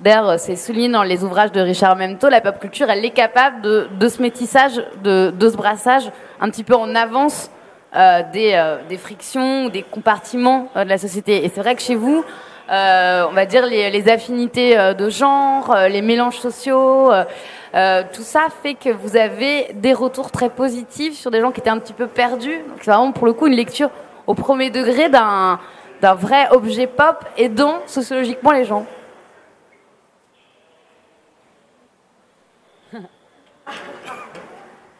D'ailleurs, 0.00 0.40
c'est 0.40 0.56
souligné 0.56 0.88
dans 0.88 1.02
les 1.02 1.24
ouvrages 1.24 1.52
de 1.52 1.60
Richard 1.60 1.94
Memto, 1.96 2.28
la 2.30 2.40
pop 2.40 2.58
culture, 2.58 2.88
elle 2.88 3.04
est 3.04 3.10
capable 3.10 3.60
de, 3.60 3.88
de 3.98 4.08
ce 4.08 4.22
métissage, 4.22 4.82
de, 5.04 5.30
de 5.30 5.48
ce 5.50 5.56
brassage, 5.56 6.10
un 6.40 6.48
petit 6.48 6.64
peu 6.64 6.74
en 6.74 6.94
avance 6.94 7.50
euh, 7.96 8.22
des, 8.32 8.52
euh, 8.54 8.76
des, 8.88 8.96
frictions, 8.96 9.68
des 9.68 9.82
compartiments 9.82 10.68
euh, 10.76 10.84
de 10.84 10.88
la 10.88 10.96
société. 10.96 11.44
Et 11.44 11.50
c'est 11.52 11.60
vrai 11.60 11.74
que 11.74 11.82
chez 11.82 11.96
vous, 11.96 12.24
on 12.70 13.32
va 13.32 13.46
dire 13.46 13.66
les, 13.66 14.08
affinités 14.08 14.76
de 14.94 15.10
genre, 15.10 15.76
les 15.88 16.02
mélanges 16.02 16.38
sociaux, 16.38 17.10
tout 17.72 18.22
ça 18.22 18.46
fait 18.62 18.74
que 18.74 18.90
vous 18.90 19.16
avez 19.16 19.72
des 19.74 19.92
retours 19.92 20.30
très 20.30 20.50
positifs 20.50 21.14
sur 21.14 21.30
des 21.30 21.40
gens 21.40 21.50
qui 21.50 21.60
étaient 21.60 21.70
un 21.70 21.78
petit 21.78 21.92
peu 21.92 22.06
perdus. 22.06 22.60
C'est 22.80 22.90
vraiment 22.90 23.12
pour 23.12 23.26
le 23.26 23.32
coup 23.32 23.46
une 23.46 23.54
lecture 23.54 23.90
au 24.26 24.34
premier 24.34 24.70
degré 24.70 25.08
d'un 25.08 25.58
vrai 26.02 26.48
objet 26.50 26.86
pop 26.86 27.24
aidant 27.36 27.80
sociologiquement 27.86 28.52
les 28.52 28.64
gens. 28.64 28.86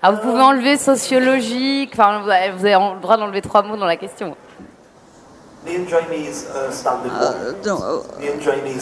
Ah, 0.03 0.13
vous 0.13 0.23
pouvez 0.23 0.41
enlever 0.41 0.79
sociologique, 0.79 1.95
vous 1.95 2.03
avez 2.03 2.49
le 2.49 3.01
droit 3.01 3.19
d'enlever 3.19 3.43
trois 3.43 3.63
mots 3.63 3.77
dans 3.77 3.85
la 3.85 3.97
question. 3.97 4.35
Euh, 5.69 7.53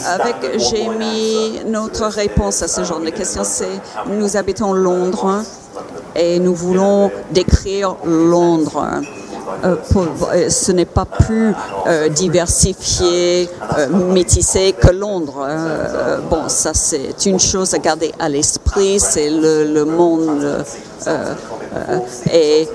avec 0.05 0.59
Jamie, 0.59 1.59
notre 1.65 2.05
réponse 2.05 2.61
à 2.61 2.67
ce 2.69 2.83
genre 2.83 3.01
de 3.01 3.09
questions, 3.09 3.43
c'est 3.43 3.81
nous 4.07 4.37
habitons 4.37 4.71
Londres 4.71 5.43
et 6.15 6.39
nous 6.39 6.55
voulons 6.55 7.11
décrire 7.31 7.95
Londres. 8.05 8.85
Euh, 9.65 9.75
euh, 9.95 10.49
ce 10.49 10.71
n'est 10.71 10.85
pas 10.85 11.03
plus 11.05 11.53
diversifié, 12.11 13.49
métissé 14.13 14.73
que 14.73 14.91
Londres. 14.91 15.45
bon, 16.29 16.47
ça 16.47 16.73
c'est 16.73 17.25
une 17.25 17.39
chose 17.39 17.73
à 17.73 17.79
garder 17.79 18.13
à 18.19 18.29
l'esprit, 18.29 19.01
c'est 19.01 19.29
le, 19.29 19.65
le, 19.65 19.83
monde 19.83 20.63
et, 22.31 22.67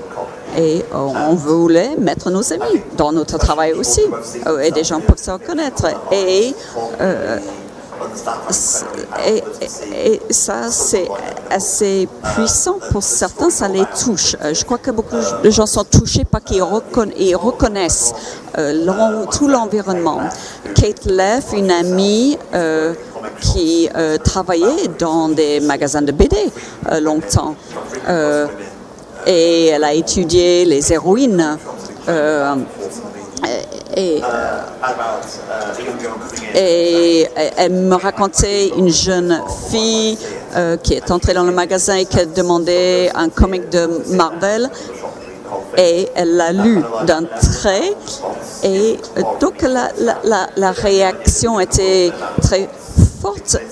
et 0.57 0.83
on 0.93 1.35
voulait 1.35 1.95
mettre 1.97 2.29
nos 2.29 2.53
amis 2.53 2.81
dans 2.97 3.11
notre 3.11 3.37
travail 3.37 3.73
aussi. 3.73 4.01
Euh, 4.47 4.59
et 4.59 4.71
des 4.71 4.83
gens 4.83 4.99
peuvent 4.99 5.21
se 5.21 5.31
reconnaître. 5.31 5.87
Et 6.11 6.53
et, 9.27 10.21
ça, 10.29 10.69
c'est 10.69 11.07
assez 11.49 12.07
puissant 12.35 12.77
pour 12.91 13.03
certains, 13.03 13.49
ça 13.49 13.67
les 13.67 13.85
touche. 14.03 14.35
Je 14.41 14.63
crois 14.63 14.77
que 14.77 14.91
beaucoup 14.91 15.15
de 15.43 15.49
gens 15.49 15.65
sont 15.65 15.83
touchés 15.83 16.23
par 16.25 16.43
qu'ils 16.43 16.63
reconnaissent 16.63 18.13
tout 18.53 19.47
l'environnement. 19.47 20.21
Kate 20.75 21.05
Leff, 21.05 21.53
une 21.53 21.71
amie, 21.71 22.37
qui 23.41 23.89
euh, 23.95 24.17
travaillait 24.17 24.87
dans 24.99 25.29
des 25.29 25.59
magasins 25.59 26.01
de 26.01 26.11
BD 26.11 26.37
euh, 26.91 26.99
longtemps. 26.99 27.55
Euh, 29.27 29.31
et 29.31 29.67
elle 29.67 29.83
a 29.83 29.93
étudié 29.93 30.65
les 30.65 30.93
héroïnes. 30.93 31.57
Et, 33.95 34.21
et, 37.21 37.27
elle 37.57 37.71
me 37.71 37.95
racontait 37.95 38.69
une 38.77 38.89
jeune 38.89 39.39
fille 39.69 40.17
qui 40.83 40.93
est 40.93 41.11
entrée 41.11 41.33
dans 41.33 41.43
le 41.43 41.51
magasin 41.51 41.95
et 41.95 42.05
qui 42.05 42.19
a 42.19 42.25
demandé 42.25 43.09
un 43.13 43.29
comic 43.29 43.69
de 43.69 44.01
Marvel 44.15 44.69
et 45.77 46.07
elle 46.15 46.35
l'a 46.35 46.51
lu 46.51 46.81
d'un 47.05 47.23
trait 47.23 47.93
et 48.63 48.97
donc 49.39 49.61
la, 49.61 49.89
la, 50.23 50.47
la 50.55 50.71
réaction 50.71 51.59
était 51.59 52.11
très 52.41 52.69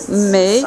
mais 0.10 0.62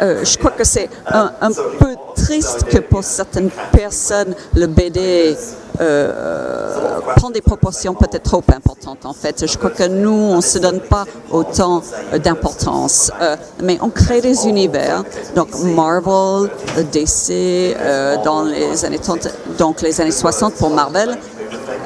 euh, 0.00 0.24
je 0.24 0.38
crois 0.38 0.50
que 0.50 0.64
c'est 0.64 0.88
un, 1.06 1.52
peu 1.78 1.96
triste 2.16 2.64
que 2.64 2.78
pour 2.78 3.04
certaines 3.04 3.50
personnes, 3.72 4.34
le 4.54 4.66
BD 4.66 5.36
euh, 5.80 7.00
prend 7.16 7.30
des 7.30 7.40
proportions 7.40 7.94
peut-être 7.94 8.24
trop 8.24 8.42
importantes 8.54 9.04
en 9.04 9.12
fait. 9.12 9.46
Je 9.46 9.58
crois 9.58 9.70
que 9.70 9.84
nous, 9.84 10.10
on 10.10 10.36
ne 10.36 10.40
se 10.40 10.58
donne 10.58 10.80
pas 10.80 11.04
autant 11.30 11.82
d'importance, 12.22 13.10
euh, 13.20 13.36
mais 13.62 13.78
on 13.80 13.90
crée 13.90 14.20
des 14.20 14.46
univers. 14.46 15.04
Donc 15.34 15.48
Marvel, 15.58 16.50
DC, 16.92 17.76
dans 18.24 18.44
les 18.44 18.84
années 18.84 18.98
30, 18.98 19.28
donc 19.58 19.82
les 19.82 20.00
années 20.00 20.10
60 20.10 20.54
pour 20.54 20.70
Marvel, 20.70 21.16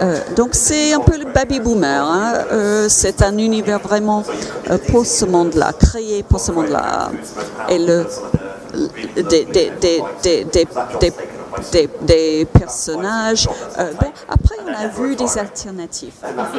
euh, 0.03 0.19
donc 0.37 0.51
c'est 0.53 0.93
un 0.93 1.01
peu 1.01 1.19
le 1.19 1.27
baby 1.27 1.61
boomer. 1.61 2.03
Hein. 2.03 2.33
Euh, 2.53 2.87
c'est 2.89 3.23
un 3.23 3.37
univers 3.39 3.79
vraiment 3.79 4.23
euh, 4.71 4.79
pour 4.91 5.07
ce 5.07 5.25
monde-là, 5.25 5.73
créé 5.73 6.23
pour 6.23 6.41
ce 6.41 6.53
monde-là. 6.53 7.11
Et 7.69 7.79
le, 7.79 8.07
des, 9.17 9.45
des, 9.45 9.73
des, 10.23 10.45
des, 11.71 11.89
des 12.03 12.45
personnages. 12.47 13.47
bon, 13.47 14.13
après, 14.29 14.57
on 14.67 14.75
a 14.75 14.89
vu 14.89 15.15
des 15.15 15.39
alternatives. 15.39 16.15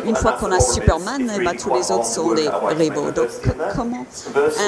Une 0.06 0.16
fois 0.16 0.34
qu'on 0.40 0.52
a 0.52 0.60
Superman, 0.62 1.30
eh 1.36 1.44
ben, 1.44 1.52
tous 1.58 1.74
les 1.74 1.92
autres 1.92 2.06
sont 2.06 2.34
des 2.34 2.50
rivaux. 2.78 3.12
Donc, 3.12 3.28
comment 3.76 4.06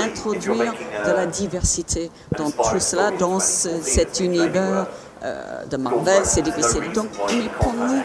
introduire 0.03 0.73
de 1.05 1.12
la 1.12 1.25
diversité 1.25 2.12
dans 2.38 2.51
tout 2.51 2.79
cela, 2.79 3.12
dans 3.12 3.39
cet 3.39 4.19
univers 4.19 4.88
euh, 5.23 5.65
de 5.65 5.77
Marvel, 5.77 6.21
c'est 6.23 6.41
difficile. 6.41 6.91
Donc, 6.93 7.10
pour 7.60 7.73
nous, 7.73 8.01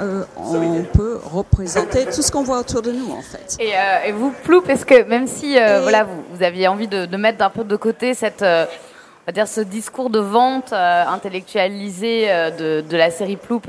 euh, 0.00 0.24
on 0.36 0.84
peut 0.96 1.20
représenter 1.24 2.06
tout 2.06 2.22
ce 2.22 2.30
qu'on 2.30 2.42
voit 2.42 2.60
autour 2.60 2.82
de 2.82 2.92
nous, 2.92 3.10
en 3.12 3.22
fait. 3.22 3.56
Et, 3.58 3.72
euh, 3.74 4.12
vous, 4.14 4.32
Ploup, 4.44 4.62
est-ce 4.68 4.86
que 4.86 5.04
même 5.04 5.26
si 5.26 5.54
voilà, 5.54 6.04
vous, 6.04 6.22
vous, 6.32 6.42
aviez 6.42 6.68
envie 6.68 6.88
de, 6.88 7.06
de, 7.06 7.16
mettre 7.16 7.44
un 7.44 7.50
peu 7.50 7.64
de 7.64 7.76
côté 7.76 8.14
cette, 8.14 8.42
on 8.42 9.26
va 9.26 9.32
dire, 9.32 9.48
ce 9.48 9.60
discours 9.60 10.10
de 10.10 10.20
vente 10.20 10.72
intellectualisé 10.72 12.28
de, 12.58 12.80
de, 12.80 12.96
la 12.96 13.10
série 13.10 13.36
Ploup 13.36 13.62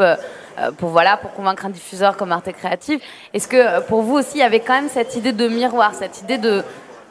pour 0.77 0.89
voilà 0.89 1.17
pour 1.17 1.33
convaincre 1.33 1.65
un 1.65 1.69
diffuseur 1.69 2.17
comme 2.17 2.31
Arte 2.31 2.51
Créative. 2.51 2.99
Est-ce 3.33 3.47
que 3.47 3.81
pour 3.81 4.01
vous 4.01 4.15
aussi 4.15 4.35
il 4.35 4.39
y 4.39 4.43
avait 4.43 4.59
quand 4.59 4.73
même 4.73 4.89
cette 4.89 5.15
idée 5.15 5.33
de 5.33 5.47
miroir, 5.47 5.93
cette 5.93 6.21
idée 6.21 6.37
de 6.37 6.63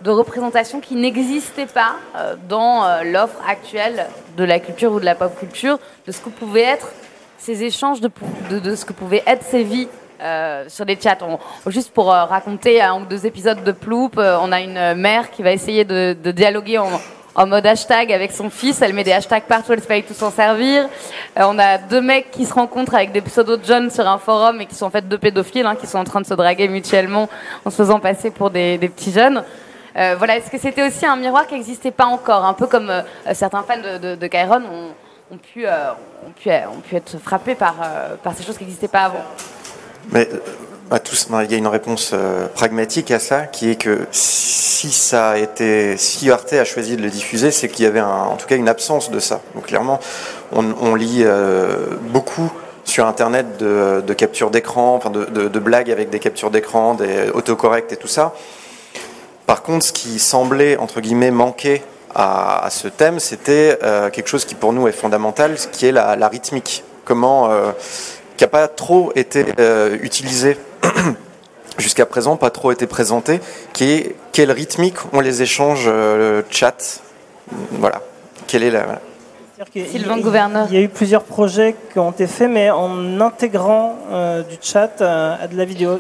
de 0.07 0.11
représentation 0.13 0.81
qui 0.81 0.95
n'existait 0.95 1.67
pas 1.67 1.97
euh, 2.17 2.37
dans 2.49 2.85
euh, 2.85 3.03
l'offre 3.03 3.41
actuelle 3.47 4.07
de 4.37 4.45
la 4.45 4.61
culture 4.61 4.93
ou 4.93 5.01
de 5.01 5.05
la 5.05 5.17
pop 5.17 5.37
culture, 5.37 5.81
de 6.07 6.13
ce 6.13 6.21
que 6.21 6.29
pouvaient 6.29 6.63
être 6.63 6.93
ces 7.39 7.65
échanges, 7.65 8.01
de, 8.01 8.11
de, 8.51 8.77
ce 8.77 8.85
que 8.85 8.93
pouvaient 8.93 9.25
être 9.27 9.43
ces 9.43 9.65
vies 9.65 9.89
euh, 10.23 10.65
sur 10.69 10.87
des 10.87 10.97
chats. 10.99 11.19
juste 11.67 11.93
pour 11.93 12.07
raconter 12.07 12.81
un 12.81 13.03
ou 13.03 13.05
deux 13.05 13.27
épisodes 13.27 13.63
de 13.65 13.73
Ploup, 13.73 14.13
on 14.17 14.53
a 14.53 14.61
une 14.61 14.95
mère 14.95 15.31
qui 15.31 15.43
va 15.43 15.51
essayer 15.51 15.85
de, 15.85 16.15
dialoguer 16.31 16.79
en, 16.79 17.47
mode 17.47 17.67
hashtag 17.67 18.13
avec 18.13 18.33
son 18.33 18.49
fils. 18.49 18.81
Elle 18.81 18.95
met 18.95 19.05
des 19.05 19.13
hashtags 19.13 19.43
partout, 19.43 19.73
elle 19.73 19.83
se 19.83 19.87
paye 19.87 20.03
tout 20.03 20.15
s'en 20.15 20.31
servir. 20.31 20.89
on 21.37 21.59
a 21.59 21.79
deux 21.79 22.01
mecs 22.01 22.31
qui 22.31 22.47
se 22.47 22.55
rencontrent 22.55 22.95
avec 22.95 23.13
des 23.13 23.21
pseudo-John 23.21 23.91
sur 23.91 24.09
un 24.09 24.19
forum 24.19 24.61
et 24.61 24.67
qui 24.67 24.75
sont 24.75 24.87
en 24.87 24.91
fait 24.91 25.07
deux 25.07 25.19
pédophiles, 25.19 25.67
hein, 25.67 25.77
qui 25.77 25.87
sont 25.87 25.99
en 25.99 26.05
train 26.05 26.21
de 26.21 26.27
se 26.27 26.35
draguer 26.35 26.69
mutuellement 26.69 27.29
en 27.65 27.71
se 27.71 27.77
faisant 27.77 28.01
passer 28.01 28.31
pour 28.31 28.51
des 28.51 28.79
petits 28.79 29.13
jeunes. 29.13 29.45
Euh, 29.97 30.15
voilà, 30.19 30.37
est-ce 30.37 30.51
que 30.51 30.59
c'était 30.59 30.87
aussi 30.87 31.07
un 31.07 31.17
miroir 31.17 31.47
qui 31.47 31.55
n'existait 31.55 31.91
pas 31.91 32.05
encore 32.05 32.45
Un 32.45 32.53
peu 32.53 32.67
comme 32.67 32.91
euh, 32.91 33.03
certains 33.33 33.63
fans 33.63 33.79
de, 33.79 34.15
de, 34.15 34.27
Kyron 34.27 34.63
ont, 35.31 35.39
pu, 35.39 35.67
euh, 35.67 35.91
ont, 36.27 36.33
pu, 36.33 36.51
ont, 36.51 36.81
pu, 36.81 36.97
être 36.97 37.19
frappés 37.19 37.55
par, 37.55 37.77
par 38.23 38.35
ces 38.35 38.43
choses 38.43 38.59
qui 38.59 38.65
n'existaient 38.65 38.89
pas 38.89 39.05
avant. 39.05 39.25
Mais 40.13 40.29
tous, 41.03 41.29
il 41.45 41.51
y 41.51 41.55
a 41.55 41.59
une 41.59 41.67
réponse 41.67 42.15
pragmatique 42.55 43.11
à 43.11 43.19
ça, 43.19 43.47
qui 43.47 43.71
est 43.71 43.77
que 43.77 44.07
si 44.13 44.91
ça 44.93 45.31
a 45.31 45.39
été, 45.39 45.97
si 45.97 46.31
Arte 46.31 46.53
a 46.53 46.65
choisi 46.65 46.97
de 46.97 47.03
le 47.03 47.11
diffuser, 47.11 47.51
c'est 47.51 47.69
qu'il 47.69 47.85
y 47.85 47.89
avait 47.89 48.01
en 48.01 48.37
tout 48.37 48.47
cas 48.47 48.55
une 48.55 48.69
absence 48.69 49.11
de 49.11 49.19
ça. 49.19 49.41
Donc 49.57 49.67
clairement, 49.67 49.99
on, 50.53 50.95
lit 50.95 51.25
beaucoup 52.03 52.53
sur 52.85 53.07
Internet 53.07 53.57
de, 53.59 54.13
captures 54.13 54.51
d'écran, 54.51 55.01
de, 55.11 55.59
blagues 55.59 55.91
avec 55.91 56.11
des 56.11 56.21
captures 56.21 56.53
d'écran, 56.53 56.95
des 56.95 57.31
autocorrects 57.31 57.91
et 57.91 57.97
tout 57.97 58.07
ça. 58.07 58.35
Par 59.47 59.63
contre, 59.63 59.85
ce 59.85 59.93
qui 59.93 60.19
semblait, 60.19 60.77
entre 60.77 61.01
guillemets, 61.01 61.31
manquer 61.31 61.83
à, 62.15 62.69
ce 62.71 62.89
thème, 62.89 63.21
c'était 63.21 63.79
quelque 64.13 64.29
chose 64.29 64.45
qui 64.45 64.55
pour 64.55 64.73
nous 64.73 64.89
est 64.89 64.93
fondamental, 64.93 65.59
ce 65.59 65.69
qui 65.69 65.87
est 65.87 65.93
la, 65.93 66.29
rythmique. 66.29 66.83
Comment, 67.05 67.51
qui 68.37 68.43
n'a 68.45 68.49
pas 68.49 68.67
trop 68.69 69.13
été 69.15 69.45
utilisé 70.03 70.57
jusqu'à 71.79 72.07
présent, 72.07 72.37
pas 72.37 72.51
trop 72.51 72.73
été 72.73 72.87
présenté, 72.87 73.41
qui 73.73 73.93
est 73.93 74.17
quelle 74.33 74.51
rythmique 74.51 74.97
ont 75.13 75.21
les 75.21 75.43
échanges 75.43 75.91
chat. 76.51 77.01
Voilà. 77.73 78.03
Quelle 78.47 78.63
est 78.63 78.71
la. 78.71 79.01
Sylvain 79.75 80.19
Gouverneur. 80.19 80.67
Il 80.71 80.75
y 80.75 80.79
a 80.79 80.83
eu 80.83 80.89
plusieurs 80.89 81.23
projets 81.23 81.75
qui 81.93 81.99
ont 81.99 82.11
été 82.11 82.27
faits, 82.27 82.51
mais 82.51 82.71
en 82.71 83.21
intégrant 83.21 83.97
euh, 84.11 84.43
du 84.43 84.57
chat 84.61 85.01
euh, 85.01 85.35
à 85.41 85.47
de 85.47 85.57
la 85.57 85.65
vidéo, 85.65 85.99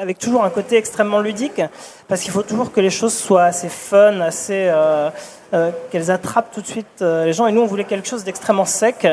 avec 0.00 0.18
toujours 0.18 0.44
un 0.44 0.50
côté 0.50 0.76
extrêmement 0.76 1.20
ludique, 1.20 1.60
parce 2.08 2.22
qu'il 2.22 2.30
faut 2.30 2.42
toujours 2.42 2.72
que 2.72 2.80
les 2.80 2.90
choses 2.90 3.14
soient 3.14 3.44
assez 3.44 3.68
fun, 3.68 4.20
assez 4.20 4.68
euh, 4.68 5.10
qu'elles 5.90 6.10
attrapent 6.10 6.52
tout 6.54 6.62
de 6.62 6.66
suite 6.66 7.00
les 7.00 7.32
gens. 7.32 7.46
Et 7.46 7.52
nous, 7.52 7.60
on 7.60 7.66
voulait 7.66 7.84
quelque 7.84 8.08
chose 8.08 8.24
d'extrêmement 8.24 8.64
sec. 8.64 9.06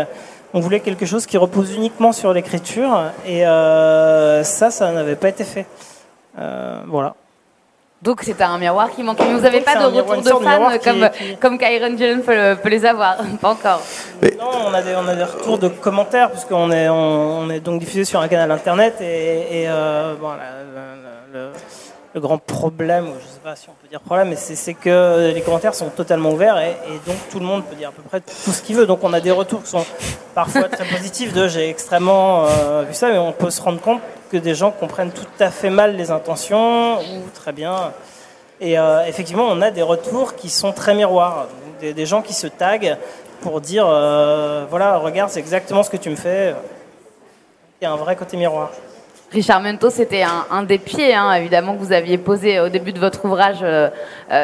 On 0.53 0.59
voulait 0.59 0.81
quelque 0.81 1.05
chose 1.05 1.25
qui 1.25 1.37
repose 1.37 1.73
uniquement 1.75 2.13
sur 2.13 2.33
l'écriture, 2.33 3.11
et 3.27 3.41
ça, 3.41 4.71
ça 4.71 4.91
n'avait 4.91 5.15
pas 5.15 5.29
été 5.29 5.43
fait. 5.43 5.65
voilà. 6.87 7.15
Donc 8.01 8.23
c'était 8.23 8.43
un 8.43 8.57
miroir 8.57 8.89
qui 8.89 9.03
manquait. 9.03 9.25
Mais 9.27 9.33
vous 9.35 9.41
n'avez 9.41 9.61
pas 9.61 9.75
de 9.75 9.85
retour 9.85 10.21
de 10.21 10.29
fans 10.29 10.71
comme, 10.83 11.09
comme 11.39 11.57
Kyron 11.59 11.95
Gillen 11.95 12.23
peut, 12.23 12.57
peut, 12.61 12.69
les 12.69 12.85
avoir 12.85 13.17
Pas 13.41 13.49
encore. 13.49 13.81
Non, 14.39 14.49
on 14.67 14.73
a, 14.73 14.81
des, 14.81 14.95
on 14.95 15.07
a 15.07 15.15
des 15.15 15.23
retours 15.23 15.59
de 15.59 15.67
commentaires, 15.67 16.31
puisqu'on 16.31 16.71
est, 16.71 16.89
on, 16.89 17.49
est 17.51 17.59
donc 17.59 17.79
diffusé 17.79 18.03
sur 18.03 18.19
un 18.19 18.27
canal 18.27 18.49
internet. 18.51 18.95
Et, 19.01 19.65
euh, 19.67 20.15
bon, 20.19 20.31
le, 21.31 21.51
le, 22.13 22.21
grand 22.21 22.37
problème, 22.37 23.05
je 23.05 23.11
ne 23.11 23.33
sais 23.33 23.39
pas 23.43 23.55
si 23.55 23.69
on 23.69 23.73
peut 23.73 23.87
dire 23.87 24.01
problème, 24.01 24.29
mais 24.29 24.35
c'est 24.35 24.73
que 24.73 25.31
les 25.33 25.41
commentaires 25.41 25.75
sont 25.75 25.89
totalement 25.89 26.31
ouverts 26.31 26.59
et, 26.59 26.75
donc 27.05 27.17
tout 27.29 27.39
le 27.39 27.45
monde 27.45 27.63
peut 27.65 27.75
dire 27.75 27.89
à 27.89 27.91
peu 27.91 28.01
près 28.01 28.21
tout 28.21 28.51
ce 28.51 28.61
qu'il 28.61 28.75
veut. 28.75 28.85
Donc 28.85 29.03
on 29.03 29.13
a 29.13 29.21
des 29.21 29.31
retours 29.31 29.63
qui 29.63 29.69
sont 29.69 29.85
parfois 30.35 30.69
très 30.69 30.85
positifs 30.97 31.33
de 31.33 31.47
j'ai 31.47 31.69
extrêmement 31.69 32.45
euh, 32.45 32.83
vu 32.87 32.93
ça, 32.93 33.09
mais 33.09 33.17
on 33.17 33.31
peut 33.31 33.49
se 33.49 33.61
rendre 33.61 33.81
compte 33.81 34.01
que 34.31 34.37
des 34.37 34.55
gens 34.55 34.71
comprennent 34.71 35.11
tout 35.11 35.25
à 35.39 35.51
fait 35.51 35.69
mal 35.69 35.95
les 35.95 36.11
intentions 36.11 36.99
ou 36.99 37.29
très 37.33 37.51
bien. 37.51 37.93
Et 38.61 38.77
euh, 38.77 39.03
effectivement, 39.05 39.47
on 39.49 39.61
a 39.61 39.71
des 39.71 39.81
retours 39.81 40.35
qui 40.35 40.49
sont 40.49 40.71
très 40.71 40.93
miroirs. 40.93 41.47
Des, 41.81 42.05
gens 42.05 42.21
qui 42.21 42.33
se 42.33 42.45
taguent 42.45 42.95
pour 43.41 43.59
dire 43.59 43.85
euh, 43.87 44.65
voilà, 44.69 44.97
regarde, 44.97 45.31
c'est 45.31 45.39
exactement 45.39 45.81
ce 45.81 45.89
que 45.89 45.97
tu 45.97 46.11
me 46.11 46.15
fais. 46.15 46.53
Il 47.81 47.85
y 47.85 47.87
a 47.87 47.91
un 47.91 47.95
vrai 47.95 48.15
côté 48.15 48.37
miroir. 48.37 48.69
Richard 49.31 49.61
Mento, 49.61 49.89
c'était 49.89 50.23
un, 50.23 50.63
des 50.63 50.77
pieds, 50.77 51.13
hein, 51.13 51.31
évidemment, 51.33 51.73
que 51.73 51.79
vous 51.79 51.93
aviez 51.93 52.17
posé 52.17 52.59
au 52.59 52.67
début 52.67 52.91
de 52.91 52.99
votre 52.99 53.23
ouvrage 53.23 53.59
euh, 53.61 53.89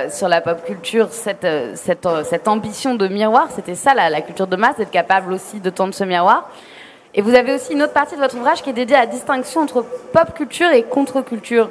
sur 0.09 0.29
la 0.29 0.39
pop 0.39 0.63
culture, 0.65 1.09
cette, 1.11 1.45
cette, 1.75 2.07
cette 2.23 2.47
ambition 2.47 2.95
de 2.95 3.07
miroir. 3.07 3.49
C'était 3.53 3.75
ça, 3.75 3.93
la, 3.93 4.09
la, 4.09 4.21
culture 4.21 4.47
de 4.47 4.55
masse, 4.55 4.77
d'être 4.77 4.91
capable 4.91 5.33
aussi 5.33 5.59
de 5.59 5.69
tendre 5.69 5.93
ce 5.93 6.05
miroir. 6.05 6.49
Et 7.13 7.21
vous 7.21 7.33
avez 7.33 7.55
aussi 7.55 7.73
une 7.73 7.81
autre 7.81 7.93
partie 7.93 8.15
de 8.15 8.21
votre 8.21 8.37
ouvrage 8.37 8.61
qui 8.61 8.69
est 8.69 8.73
dédiée 8.73 8.95
à 8.95 9.01
la 9.01 9.05
distinction 9.07 9.61
entre 9.61 9.83
pop 10.13 10.33
culture 10.35 10.71
et 10.71 10.83
contre-culture. 10.83 11.69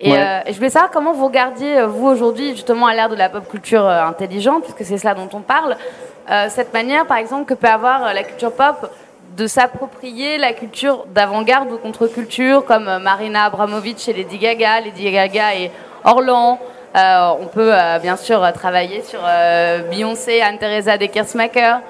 Et, 0.00 0.12
euh, 0.12 0.40
je 0.46 0.52
voulais 0.54 0.70
savoir 0.70 0.90
comment 0.90 1.12
vous 1.12 1.26
regardiez, 1.26 1.78
euh, 1.78 1.86
vous 1.86 2.06
aujourd'hui, 2.06 2.50
justement 2.50 2.86
à 2.86 2.94
l'ère 2.94 3.08
de 3.08 3.14
la 3.14 3.28
pop 3.28 3.48
culture 3.48 3.86
euh, 3.86 4.02
intelligente, 4.02 4.64
puisque 4.64 4.84
c'est 4.84 4.98
cela 4.98 5.14
dont 5.14 5.28
on 5.32 5.40
parle, 5.40 5.76
cette 6.48 6.72
manière, 6.72 7.06
par 7.06 7.18
exemple, 7.18 7.44
que 7.44 7.54
peut 7.54 7.68
avoir 7.68 8.12
la 8.12 8.24
culture 8.24 8.50
pop 8.50 8.90
de 9.36 9.46
s'approprier 9.46 10.38
la 10.38 10.52
culture 10.52 11.06
d'avant-garde 11.14 11.70
ou 11.70 11.76
contre-culture, 11.78 12.64
comme 12.64 12.98
Marina 12.98 13.44
Abramovic 13.44 14.08
et 14.08 14.12
Lady 14.12 14.38
Gaga, 14.38 14.80
Lady 14.80 15.10
Gaga 15.10 15.54
et 15.54 15.70
Orlan. 16.04 16.58
on 16.94 17.46
peut 17.52 17.72
bien 18.00 18.16
sûr 18.16 18.40
travailler 18.54 19.02
sur 19.02 19.20
Beyoncé, 19.90 20.40
Anne-Theresa 20.40 20.96
Deckersmaker. 20.96 21.80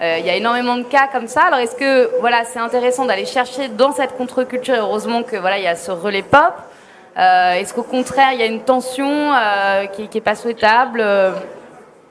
Euh, 0.00 0.16
il 0.18 0.24
y 0.24 0.30
a 0.30 0.34
énormément 0.34 0.78
de 0.78 0.84
cas 0.84 1.08
comme 1.12 1.26
ça. 1.26 1.42
Alors 1.42 1.58
est-ce 1.58 1.76
que 1.76 2.18
voilà, 2.20 2.44
c'est 2.44 2.58
intéressant 2.58 3.04
d'aller 3.04 3.26
chercher 3.26 3.68
dans 3.68 3.92
cette 3.92 4.16
contre-culture, 4.16 4.76
heureusement 4.78 5.22
que 5.22 5.36
voilà, 5.36 5.58
il 5.58 5.64
y 5.64 5.68
a 5.68 5.76
ce 5.76 5.90
relais 5.90 6.22
pop. 6.22 6.54
Euh, 7.18 7.52
est-ce 7.54 7.74
qu'au 7.74 7.82
contraire, 7.82 8.30
il 8.32 8.40
y 8.40 8.42
a 8.42 8.46
une 8.46 8.62
tension 8.62 9.10
euh, 9.10 9.86
qui 9.86 10.08
n'est 10.14 10.20
pas 10.22 10.36
souhaitable 10.36 11.04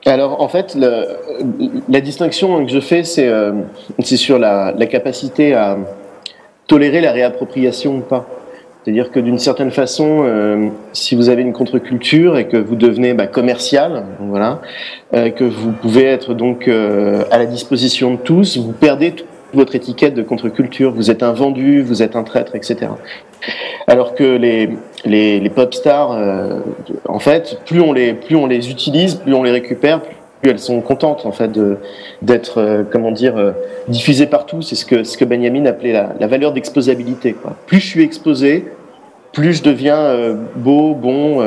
alors 0.06 0.40
en 0.40 0.48
fait, 0.48 0.76
la 0.76 2.00
distinction 2.00 2.64
que 2.64 2.72
je 2.72 2.80
fais, 2.80 3.04
c'est 3.04 3.30
sur 4.16 4.38
la, 4.38 4.72
la, 4.76 4.86
capacité 4.86 5.54
à 5.54 5.76
tolérer 6.66 7.00
la 7.00 7.12
réappropriation 7.12 7.96
ou 7.96 8.00
pas. 8.00 8.26
C'est-à-dire 8.82 9.10
que 9.10 9.20
d'une 9.20 9.38
certaine 9.38 9.70
façon, 9.70 10.22
euh, 10.24 10.68
si 10.92 11.14
vous 11.14 11.28
avez 11.28 11.42
une 11.42 11.52
contre-culture 11.52 12.38
et 12.38 12.48
que 12.48 12.56
vous 12.56 12.76
devenez 12.76 13.12
bah, 13.12 13.26
commercial, 13.26 14.04
voilà, 14.20 14.62
euh, 15.12 15.30
que 15.30 15.44
vous 15.44 15.72
pouvez 15.72 16.04
être 16.04 16.32
donc 16.32 16.66
euh, 16.66 17.24
à 17.30 17.38
la 17.38 17.44
disposition 17.44 18.12
de 18.12 18.16
tous, 18.16 18.56
vous 18.56 18.72
perdez 18.72 19.12
toute 19.12 19.26
votre 19.54 19.74
étiquette 19.74 20.14
de 20.14 20.22
contre-culture. 20.22 20.92
Vous 20.92 21.10
êtes 21.10 21.22
un 21.22 21.32
vendu, 21.32 21.82
vous 21.82 22.02
êtes 22.02 22.16
un 22.16 22.22
traître, 22.22 22.54
etc. 22.54 22.92
Alors 23.86 24.14
que 24.14 24.36
les, 24.36 24.70
les, 25.04 25.40
les 25.40 25.50
pop 25.50 25.72
stars, 25.74 26.16
en 27.08 27.18
fait, 27.18 27.58
plus 27.66 27.80
on 27.80 27.92
les 27.92 28.12
plus 28.12 28.36
on 28.36 28.46
les 28.46 28.70
utilise, 28.70 29.14
plus 29.14 29.34
on 29.34 29.42
les 29.42 29.50
récupère, 29.50 30.00
elles 30.48 30.58
sont 30.58 30.80
contentes 30.80 31.26
en 31.26 31.32
fait 31.32 31.50
d'être 32.22 32.58
euh, 32.58 32.82
comment 32.90 33.10
dire 33.10 33.36
euh, 33.36 33.52
diffusées 33.88 34.26
partout. 34.26 34.62
C'est 34.62 34.74
ce 34.74 34.86
que 34.86 35.04
ce 35.04 35.18
que 35.18 35.24
Benjamin 35.24 35.66
appelait 35.66 35.92
la, 35.92 36.14
la 36.18 36.26
valeur 36.26 36.52
d'exposabilité. 36.52 37.36
Plus 37.66 37.80
je 37.80 37.86
suis 37.86 38.02
exposé, 38.02 38.64
plus 39.32 39.54
je 39.54 39.62
deviens 39.62 39.98
euh, 39.98 40.34
beau, 40.56 40.94
bon, 40.94 41.42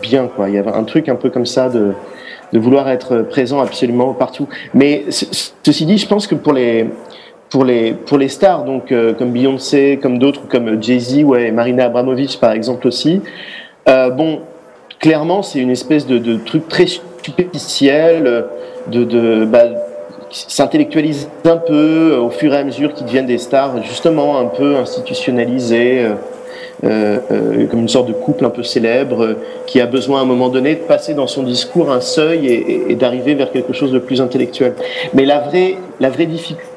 bien. 0.00 0.28
Quoi. 0.34 0.48
Il 0.48 0.54
y 0.54 0.58
avait 0.58 0.72
un 0.72 0.84
truc 0.84 1.08
un 1.08 1.16
peu 1.16 1.30
comme 1.30 1.46
ça 1.46 1.68
de 1.68 1.92
de 2.52 2.58
vouloir 2.58 2.88
être 2.88 3.22
présent 3.22 3.60
absolument 3.60 4.12
partout. 4.12 4.48
Mais 4.74 5.04
ceci 5.08 5.86
dit, 5.86 5.98
je 5.98 6.06
pense 6.08 6.26
que 6.26 6.34
pour 6.34 6.52
les 6.52 6.86
pour 7.50 7.64
les 7.64 7.92
pour 7.92 8.16
les 8.16 8.28
stars 8.28 8.64
donc 8.64 8.94
comme 9.18 9.32
Beyoncé, 9.32 9.98
comme 10.00 10.18
d'autres, 10.18 10.46
comme 10.48 10.82
Jay 10.82 10.98
Z, 10.98 11.24
ouais, 11.24 11.50
Marina 11.50 11.86
Abramovic 11.86 12.38
par 12.40 12.52
exemple 12.52 12.86
aussi. 12.86 13.20
bon, 13.86 14.40
clairement, 15.00 15.42
c'est 15.42 15.58
une 15.58 15.70
espèce 15.70 16.06
de, 16.06 16.36
truc 16.36 16.68
très 16.68 16.86
superficielle, 16.86 18.44
de, 18.86 19.04
de 19.04 19.44
bah, 19.44 19.64
s'intellectualiser 20.30 21.26
un 21.44 21.56
peu 21.56 22.16
au 22.16 22.30
fur 22.30 22.54
et 22.54 22.58
à 22.58 22.64
mesure 22.64 22.94
qu'ils 22.94 23.06
deviennent 23.06 23.26
des 23.26 23.38
stars, 23.38 23.82
justement 23.82 24.38
un 24.38 24.46
peu 24.46 24.76
institutionnalisées, 24.76 26.04
euh, 26.04 26.14
euh, 26.82 27.18
euh, 27.30 27.66
comme 27.66 27.80
une 27.80 27.88
sorte 27.88 28.08
de 28.08 28.14
couple 28.14 28.46
un 28.46 28.50
peu 28.50 28.62
célèbre 28.62 29.36
qui 29.66 29.80
a 29.80 29.86
besoin 29.86 30.20
à 30.20 30.22
un 30.22 30.26
moment 30.26 30.48
donné 30.48 30.76
de 30.76 30.80
passer 30.80 31.12
dans 31.12 31.26
son 31.26 31.42
discours 31.42 31.90
un 31.90 32.00
seuil 32.00 32.46
et, 32.46 32.94
d'arriver 32.94 33.34
vers 33.34 33.50
quelque 33.50 33.72
chose 33.72 33.92
de 33.92 33.98
plus 33.98 34.20
intellectuel. 34.20 34.74
Mais 35.12 35.26
la 35.26 35.40
vraie, 35.40 35.76
la 36.00 36.08
vraie 36.08 36.26
difficulté 36.26 36.69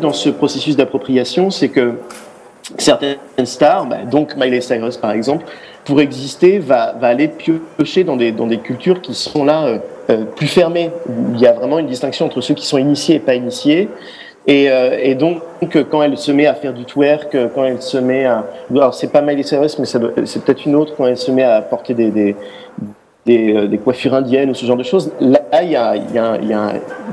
dans 0.00 0.12
ce 0.12 0.30
processus 0.30 0.76
d'appropriation, 0.76 1.50
c'est 1.50 1.68
que 1.68 1.94
certaines 2.78 3.18
stars, 3.44 3.86
bah, 3.86 4.04
donc 4.10 4.36
Miley 4.36 4.60
Cyrus 4.60 4.96
par 4.96 5.12
exemple, 5.12 5.44
pour 5.84 6.00
exister, 6.00 6.58
va, 6.58 6.94
aller 7.02 7.28
piocher 7.28 8.04
dans 8.04 8.16
des, 8.16 8.32
dans 8.32 8.46
des 8.46 8.58
cultures 8.58 9.00
qui 9.02 9.14
sont 9.14 9.44
là 9.44 9.66
euh, 9.66 9.78
euh, 10.10 10.24
plus 10.24 10.46
fermées. 10.46 10.90
Il 11.34 11.40
y 11.40 11.46
a 11.46 11.52
vraiment 11.52 11.78
une 11.78 11.86
distinction 11.86 12.26
entre 12.26 12.40
ceux 12.40 12.54
qui 12.54 12.66
sont 12.66 12.78
initiés 12.78 13.16
et 13.16 13.20
pas 13.20 13.34
initiés. 13.34 13.88
Et, 14.46 14.70
euh, 14.70 14.98
et 15.00 15.14
donc, 15.14 15.42
quand 15.90 16.02
elle 16.02 16.18
se 16.18 16.32
met 16.32 16.46
à 16.46 16.54
faire 16.54 16.74
du 16.74 16.84
twerk, 16.84 17.36
quand 17.54 17.64
elle 17.64 17.80
se 17.80 17.96
met 17.96 18.26
à... 18.26 18.46
Alors, 18.70 18.94
c'est 18.94 19.10
pas 19.10 19.22
Miley 19.22 19.42
Cyrus, 19.42 19.78
mais 19.78 19.86
c'est 19.86 19.98
peut-être 20.44 20.66
une 20.66 20.76
autre, 20.76 20.94
quand 20.96 21.06
elle 21.06 21.16
se 21.16 21.30
met 21.30 21.42
à 21.42 21.62
porter 21.62 21.94
des, 21.94 22.36
des, 23.26 23.54
euh, 23.54 23.66
des, 23.66 23.78
coiffures 23.78 24.14
indiennes 24.14 24.50
ou 24.50 24.54
ce 24.54 24.66
genre 24.66 24.76
de 24.76 24.82
choses, 24.82 25.10
là, 25.20 25.40
il 25.62 25.70
y 25.70 25.76
a, 25.76 25.96
y, 25.96 26.18
a, 26.18 26.36
y, 26.36 26.48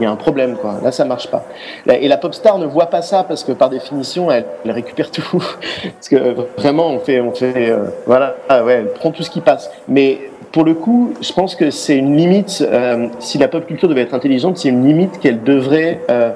y 0.01 0.05
a, 0.05 0.11
un 0.11 0.15
problème. 0.15 0.55
Quoi. 0.55 0.79
Là, 0.83 0.91
ça 0.91 1.05
marche 1.05 1.27
pas. 1.27 1.45
Et 1.87 2.07
la 2.07 2.17
pop 2.17 2.33
star 2.33 2.57
ne 2.57 2.65
voit 2.65 2.87
pas 2.87 3.01
ça 3.01 3.23
parce 3.23 3.43
que 3.43 3.51
par 3.53 3.69
définition, 3.69 4.29
elle, 4.31 4.45
elle 4.65 4.71
récupère 4.71 5.11
tout. 5.11 5.43
parce 5.83 6.09
que 6.09 6.35
vraiment, 6.57 6.89
on 6.89 6.99
fait, 6.99 7.21
on 7.21 7.31
fait, 7.31 7.71
euh, 7.71 7.85
voilà, 8.05 8.35
ah 8.49 8.63
ouais, 8.63 8.73
elle 8.73 8.93
prend 8.93 9.11
tout 9.11 9.23
ce 9.23 9.29
qui 9.29 9.41
passe. 9.41 9.71
Mais 9.87 10.19
pour 10.51 10.65
le 10.65 10.73
coup, 10.73 11.13
je 11.21 11.31
pense 11.31 11.55
que 11.55 11.71
c'est 11.71 11.97
une 11.97 12.15
limite. 12.17 12.65
Euh, 12.69 13.07
si 13.19 13.37
la 13.37 13.47
pop 13.47 13.65
culture 13.65 13.87
devait 13.87 14.01
être 14.01 14.13
intelligente, 14.13 14.57
c'est 14.57 14.69
une 14.69 14.85
limite 14.85 15.19
qu'elle 15.19 15.43
devrait, 15.43 16.01
euh, 16.09 16.31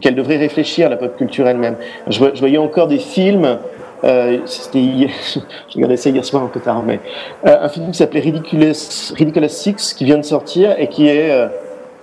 qu'elle 0.00 0.16
devrait 0.16 0.38
réfléchir 0.38 0.90
la 0.90 0.96
pop 0.96 1.16
culture 1.16 1.46
elle-même. 1.46 1.76
Je 2.08 2.18
voyais 2.18 2.58
encore 2.58 2.88
des 2.88 2.98
films 2.98 3.58
euh, 4.04 4.38
c'était 4.44 4.80
je 5.34 5.74
regardais 5.74 5.96
ça 5.96 6.10
hier 6.10 6.24
soir 6.24 6.42
un 6.42 6.48
peu 6.48 6.60
tard, 6.60 6.82
mais 6.82 7.00
euh, 7.46 7.56
un 7.62 7.68
film 7.68 7.90
qui 7.90 7.98
s'appelait 7.98 8.20
Ridiculous, 8.20 9.14
Ridiculous 9.16 9.48
Six 9.48 9.94
qui 9.94 10.04
vient 10.04 10.18
de 10.18 10.22
sortir 10.22 10.74
et 10.78 10.88
qui 10.88 11.08
est 11.08 11.30
euh, 11.30 11.48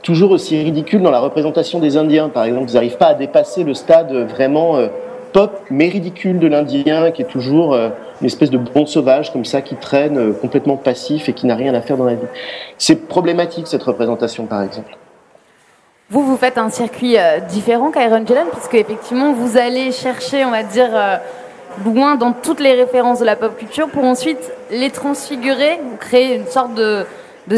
toujours 0.01 0.31
aussi 0.31 0.61
ridicule 0.63 1.01
dans 1.01 1.11
la 1.11 1.19
représentation 1.19 1.79
des 1.79 1.97
Indiens. 1.97 2.29
Par 2.29 2.45
exemple, 2.45 2.69
ils 2.69 2.73
n'arrivent 2.73 2.97
pas 2.97 3.07
à 3.07 3.13
dépasser 3.13 3.63
le 3.63 3.75
stade 3.75 4.11
vraiment 4.13 4.79
pop 5.31 5.61
mais 5.69 5.89
ridicule 5.89 6.39
de 6.39 6.47
l'Indien 6.47 7.11
qui 7.11 7.21
est 7.21 7.29
toujours 7.29 7.75
une 7.75 8.25
espèce 8.25 8.49
de 8.49 8.57
bon 8.57 8.87
sauvage 8.87 9.31
comme 9.31 9.45
ça 9.45 9.61
qui 9.61 9.75
traîne 9.75 10.33
complètement 10.33 10.77
passif 10.77 11.29
et 11.29 11.33
qui 11.33 11.45
n'a 11.45 11.55
rien 11.55 11.73
à 11.75 11.81
faire 11.81 11.97
dans 11.97 12.05
la 12.05 12.15
vie. 12.15 12.27
C'est 12.79 13.07
problématique 13.07 13.67
cette 13.67 13.83
représentation 13.83 14.45
par 14.45 14.63
exemple. 14.63 14.97
Vous, 16.09 16.23
vous 16.23 16.35
faites 16.35 16.57
un 16.57 16.69
circuit 16.69 17.15
différent 17.47 17.91
qu'Iron 17.91 18.25
Jelen, 18.25 18.47
puisque 18.51 18.73
effectivement, 18.73 19.31
vous 19.31 19.55
allez 19.55 19.93
chercher, 19.93 20.43
on 20.43 20.51
va 20.51 20.63
dire, 20.63 20.89
loin 21.85 22.15
dans 22.15 22.33
toutes 22.33 22.59
les 22.59 22.73
références 22.73 23.19
de 23.19 23.25
la 23.25 23.35
pop 23.35 23.57
culture 23.57 23.89
pour 23.89 24.03
ensuite 24.03 24.51
les 24.69 24.89
transfigurer, 24.89 25.79
créer 25.99 26.35
une 26.35 26.47
sorte 26.47 26.73
de, 26.73 27.05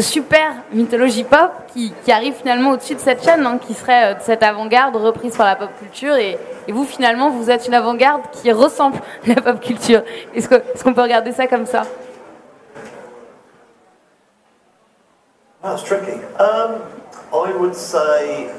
super 0.00 0.52
mythologie 0.72 1.24
pop 1.24 1.50
qui, 1.72 1.92
arrive 2.08 2.34
finalement 2.34 2.70
au-dessus 2.70 2.94
de 2.94 3.00
cette 3.00 3.22
chaîne, 3.24 3.46
hein, 3.46 3.58
qui 3.64 3.74
serait 3.74 4.14
euh, 4.14 4.16
cette 4.20 4.42
avant-garde 4.42 4.96
reprise 4.96 5.36
par 5.36 5.46
la 5.46 5.56
pop 5.56 5.70
culture. 5.78 6.16
Et, 6.16 6.38
vous, 6.68 6.84
finalement, 6.84 7.30
vous 7.30 7.50
êtes 7.50 7.66
une 7.68 7.74
avant-garde 7.74 8.22
qui 8.32 8.50
ressemble 8.50 8.96
à 8.96 9.28
la 9.34 9.40
pop 9.40 9.60
culture. 9.60 10.02
Est-ce 10.34 10.48
qu'on 10.48 10.90
est 10.90 10.94
peut 10.94 11.02
regarder 11.02 11.32
ça 11.32 11.46
comme 11.46 11.66
ça? 11.66 11.82
That's 15.62 15.82
tricky. 15.82 16.20
Um, 16.38 16.82
I 17.32 17.52
would 17.56 17.74
say 17.74 18.50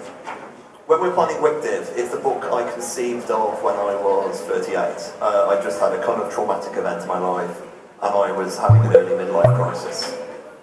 when 0.88 1.02
we're 1.02 1.14
planning 1.14 1.38
Wigdiv, 1.38 1.98
it's 1.98 2.12
the 2.12 2.18
book 2.20 2.44
I 2.52 2.70
conceived 2.72 3.32
of 3.32 3.62
when 3.64 3.76
I 3.76 3.96
was 3.96 4.40
38. 4.42 4.78
Uh, 5.20 5.48
I 5.50 5.62
just 5.64 5.80
had 5.80 5.94
a 5.94 6.06
kind 6.06 6.22
of 6.22 6.32
traumatic 6.32 6.78
event 6.78 7.02
in 7.02 7.08
my 7.08 7.18
life, 7.18 7.62
and 8.02 8.14
I 8.14 8.32
was 8.32 8.58
having 8.58 8.86
an 8.86 8.96
early 8.96 9.16
midlife 9.24 9.56
crisis. 9.56 10.16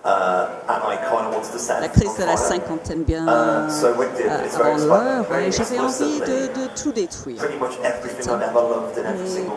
Uh, 0.04 0.48
la 1.80 1.88
crise 1.88 2.16
de 2.18 2.24
la 2.24 2.36
cinquantaine 2.36 3.04
bien 3.04 3.24
uh, 3.24 3.70
avant 4.56 4.76
l'heure, 4.76 5.24
j'avais 5.50 5.78
envie 5.78 6.18
de, 6.18 6.48
de, 6.48 6.66
tout 6.74 6.90
détruire. 6.90 7.40
Et 7.44 7.48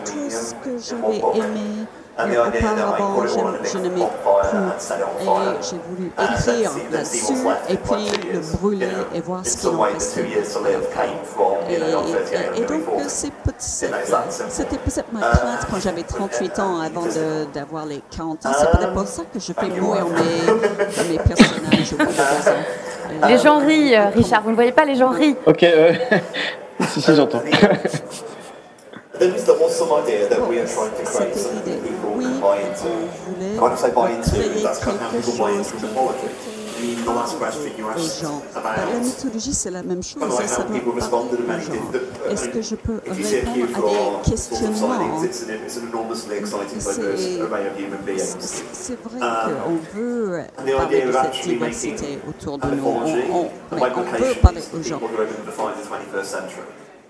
tout 0.03 0.29
ce 0.29 0.53
que 0.53 0.77
j'avais 0.77 1.17
aimé 1.17 1.87
auparavant, 2.17 3.27
je, 3.27 3.77
ne 3.77 3.89
m'ai 3.89 4.05
plus. 4.05 4.59
Et 5.21 5.27
j'ai 5.61 5.79
voulu 5.89 6.11
écrire 6.11 6.71
là-dessus 6.91 7.33
et 7.69 7.77
puis 7.77 8.09
le 8.33 8.39
brûler 8.57 8.87
et 9.13 9.21
voir 9.21 9.45
ce 9.45 9.57
qu'il 9.57 9.69
en 9.69 9.81
restait. 9.81 10.21
Et, 11.69 11.75
et, 11.75 12.65
donc, 12.65 13.03
c'était 13.07 14.77
peut-être 14.77 15.11
ma 15.11 15.19
crainte 15.21 15.67
quand 15.69 15.79
j'avais 15.81 16.03
38 16.03 16.59
ans 16.59 16.79
avant 16.79 17.05
d'avoir 17.53 17.85
les 17.85 18.01
40 18.15 18.45
ans. 18.45 18.51
C'est 18.57 18.71
peut-être 18.71 18.93
pour 18.93 19.07
ça 19.07 19.23
que 19.33 19.39
je 19.39 19.53
fais 19.53 19.67
mourir 19.79 20.05
mes, 20.07 21.09
mes 21.09 21.17
personnages 21.17 21.93
au 21.93 21.97
bout 21.97 22.05
de 22.05 23.27
Les 23.27 23.37
gens 23.37 23.59
rient, 23.59 23.97
Richard. 24.15 24.43
Vous 24.43 24.51
ne 24.51 24.55
voyez 24.55 24.71
pas, 24.71 24.85
les 24.85 24.95
gens 24.95 25.09
rient. 25.09 25.35
Ok, 25.45 25.63
euh... 25.63 25.93
si, 26.89 27.01
si, 27.01 27.15
j'entends. 27.15 27.41
Is 29.21 29.45
buy 32.45 32.61
into. 32.61 32.89
When 33.61 33.71
I 33.71 33.75
say 33.75 33.91
buy 33.91 34.11
into, 34.11 34.37
that's 34.61 34.79
kind 34.83 34.95
of 34.97 35.01
how 35.01 35.11
people 35.11 35.37
buy 35.37 35.51
into. 35.51 35.77
The 36.75 37.11
last 37.11 37.37
question 37.37 37.71
you 37.77 37.89
asked 37.89 38.21
about 38.53 38.77
la 38.77 38.99
mythologie, 38.99 39.53
c'est 39.53 39.71
la 39.71 39.81
même 39.81 40.03
chose. 40.03 40.21
Ça, 40.29 40.47
ça 40.47 40.63
doit 40.63 40.77
gens. 41.59 41.73
Est-ce 42.29 42.49
que 42.49 42.61
je 42.61 42.75
peux 42.75 42.99
répondre 43.05 44.19
à 44.19 44.23
des 44.23 44.29
questionnements? 44.29 45.21
C'est 48.73 48.99
vrai 49.01 49.19
qu'on 49.55 49.97
veut 49.97 50.45
parler 50.55 51.01
de 51.05 51.11
cette 51.11 51.43
diversité 51.43 52.19
autour 52.27 52.57
de 52.59 52.67
nous. 52.67 52.85
On, 52.85 52.89
on, 53.33 53.49
on 53.71 54.17
veut 54.17 54.35
parler 54.41 54.61
aux 54.73 54.83
gens. 54.83 54.99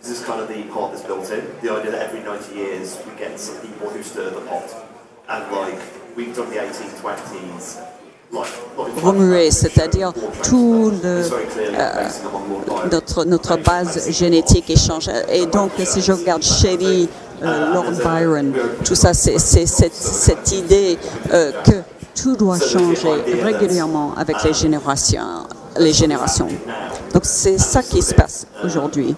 This 0.06 0.22
is 0.22 0.24
kind 0.24 0.40
of 0.40 0.48
the 0.48 0.62
pot 0.72 0.92
that's 0.92 1.02
built 1.02 1.32
in. 1.32 1.42
The 1.64 1.72
idea 1.72 1.90
that 1.90 2.02
every 2.04 2.22
90 2.22 2.54
years 2.54 2.96
we 3.08 3.18
get 3.18 3.40
some 3.40 3.60
people 3.62 3.90
who 3.90 4.04
stir 4.04 4.30
the 4.30 4.42
pot. 4.42 4.85
And 5.28 5.52
like, 5.52 5.80
we've 6.16 6.36
done 6.36 6.50
the 6.52 6.58
1820s, 6.58 7.80
remuer, 9.02 9.50
c'est-à-dire 9.50 10.14
tout 10.44 10.92
le, 11.04 11.24
euh, 11.74 12.10
notre, 12.92 13.26
notre 13.26 13.58
base 13.58 14.12
génétique 14.12 14.70
échange. 14.70 15.10
Et 15.30 15.46
donc, 15.46 15.72
si 15.84 16.02
je 16.02 16.12
regarde 16.12 16.44
Shelley, 16.44 17.08
euh, 17.42 17.74
Lord 17.74 17.92
Byron, 18.04 18.54
tout 18.84 18.96
ça, 18.96 19.14
c'est 19.14 19.40
cette, 19.40 19.94
cette 19.94 20.52
idée 20.52 20.98
euh, 21.34 21.52
que 21.64 22.22
tout 22.22 22.36
doit 22.36 22.60
changer 22.60 23.14
régulièrement 23.42 24.14
avec 24.18 24.44
les 24.44 24.54
générations. 24.54 25.48
Les 25.78 25.94
générations. 25.94 26.48
Donc, 27.14 27.24
c'est 27.26 27.58
ça 27.58 27.82
qui 27.82 28.02
se 28.02 28.14
passe 28.14 28.48
aujourd'hui. 28.64 29.16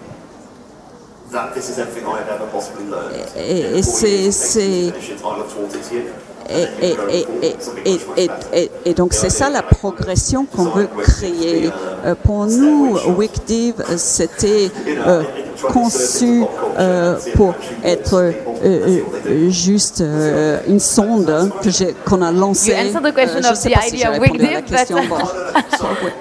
Et, 3.36 3.82
c'est 3.82 4.92
et, 8.84 8.94
donc 8.94 9.12
c'est 9.12 9.30
ça 9.30 9.50
la 9.50 9.62
progression 9.62 10.46
qu'on 10.46 10.64
veut 10.64 10.88
créer. 11.02 11.70
Euh, 12.04 12.14
pour 12.14 12.46
nous, 12.46 12.96
Wikdiv, 13.16 13.74
c'était 13.96 14.70
euh, 15.06 15.22
conçu 15.72 16.44
euh, 16.78 17.16
pour 17.34 17.54
être 17.84 18.32
juste 19.48 20.02
une 20.66 20.80
sonde 20.80 21.50
qu'on 22.06 22.22
a 22.22 22.32
lancée. 22.32 22.74
je 22.74 23.54
sais 23.54 23.70
pas 23.70 23.80
si 23.82 23.98
la 23.98 24.62
question. 24.62 24.96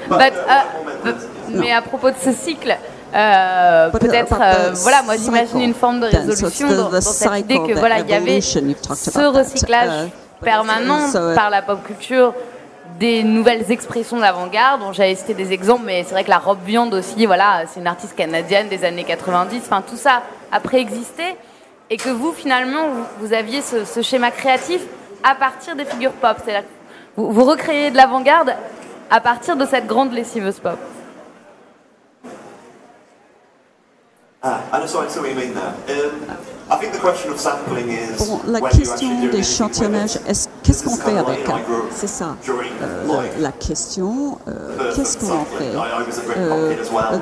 mais 1.54 1.72
à 1.72 1.82
propos 1.82 2.10
de 2.10 2.16
ce 2.22 2.32
cycle, 2.34 2.76
euh, 3.18 3.90
peut-être, 3.90 4.38
euh, 4.40 4.72
voilà, 4.76 5.02
moi 5.02 5.16
j'imagine 5.18 5.62
une 5.62 5.74
forme 5.74 6.02
de 6.02 6.06
résolution 6.06 6.68
dans, 6.70 6.90
dans 6.90 7.02
cette 7.02 7.40
idée 7.40 7.60
que 7.60 7.74
voilà, 7.74 8.00
il 8.00 8.10
y 8.10 8.14
avait 8.14 8.42
ce 8.42 8.60
recyclage 9.28 10.10
permanent 10.42 11.12
par 11.36 11.50
la 11.50 11.62
pop 11.62 11.84
culture 11.84 12.34
des 13.00 13.24
nouvelles 13.24 13.72
expressions 13.72 14.18
d'avant-garde. 14.18 14.82
Bon, 14.82 14.94
J'avais 14.94 15.16
cité 15.16 15.34
des 15.34 15.52
exemples, 15.52 15.84
mais 15.86 16.04
c'est 16.04 16.12
vrai 16.14 16.24
que 16.24 16.30
la 16.30 16.38
robe 16.38 16.60
viande 16.66 16.94
aussi, 16.94 17.26
voilà, 17.26 17.64
c'est 17.72 17.80
une 17.80 17.88
artiste 17.88 18.16
canadienne 18.16 18.68
des 18.70 18.84
années 18.86 19.04
90. 19.04 19.62
Enfin, 19.66 19.84
tout 19.88 19.98
ça 19.98 20.22
a 20.52 20.60
préexisté 20.60 21.24
et 21.90 21.98
que 21.98 22.10
vous, 22.10 22.34
finalement, 22.34 22.88
vous, 23.20 23.34
aviez 23.34 23.62
ce, 23.62 23.86
ce, 23.86 24.02
schéma 24.02 24.32
créatif 24.32 24.82
à 25.24 25.36
partir 25.36 25.76
des 25.76 25.86
figures 25.86 26.12
pop. 26.12 26.38
C'est-à-dire 26.44 26.68
vous, 27.16 27.32
vous 27.32 27.44
recréez 27.46 27.92
de 27.92 27.98
l'avant-garde 27.98 28.54
à 29.10 29.22
partir 29.22 29.56
de 29.56 29.66
cette 29.66 29.88
grande 29.88 30.14
lessiveuse 30.14 30.60
pop. 30.60 30.78
Ah, 34.44 34.70
I 34.72 34.80
know, 34.80 34.86
sorry, 34.86 35.10
what 35.22 35.30
you 35.30 35.36
mean 35.36 35.54
there. 35.54 35.74
Um, 35.74 36.57
Bon, 38.20 38.40
la 38.48 38.62
question 38.62 39.08
d'échantillonnage, 39.32 40.20
qu'est-ce 40.64 40.84
qu'on 40.84 40.96
fait 40.96 41.18
avec 41.18 41.46
C'est 41.96 42.08
ça. 42.08 42.36
Euh, 42.50 43.22
la 43.40 43.52
question, 43.52 44.38
euh, 44.48 44.92
qu'est-ce 44.96 45.18
qu'on 45.18 45.34
en 45.34 45.46
fait? 45.46 45.72
Euh, 46.38 46.74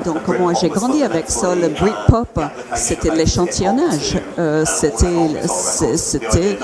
Donc, 0.04 0.26
moi, 0.38 0.52
j'ai 0.60 0.68
grandi 0.68 1.02
avec 1.02 1.30
ça. 1.30 1.54
Le 1.54 1.68
Britpop, 1.68 2.40
c'était 2.74 3.10
l'échantillonnage. 3.10 4.18
c'était 4.64 5.96
c'était 5.96 6.58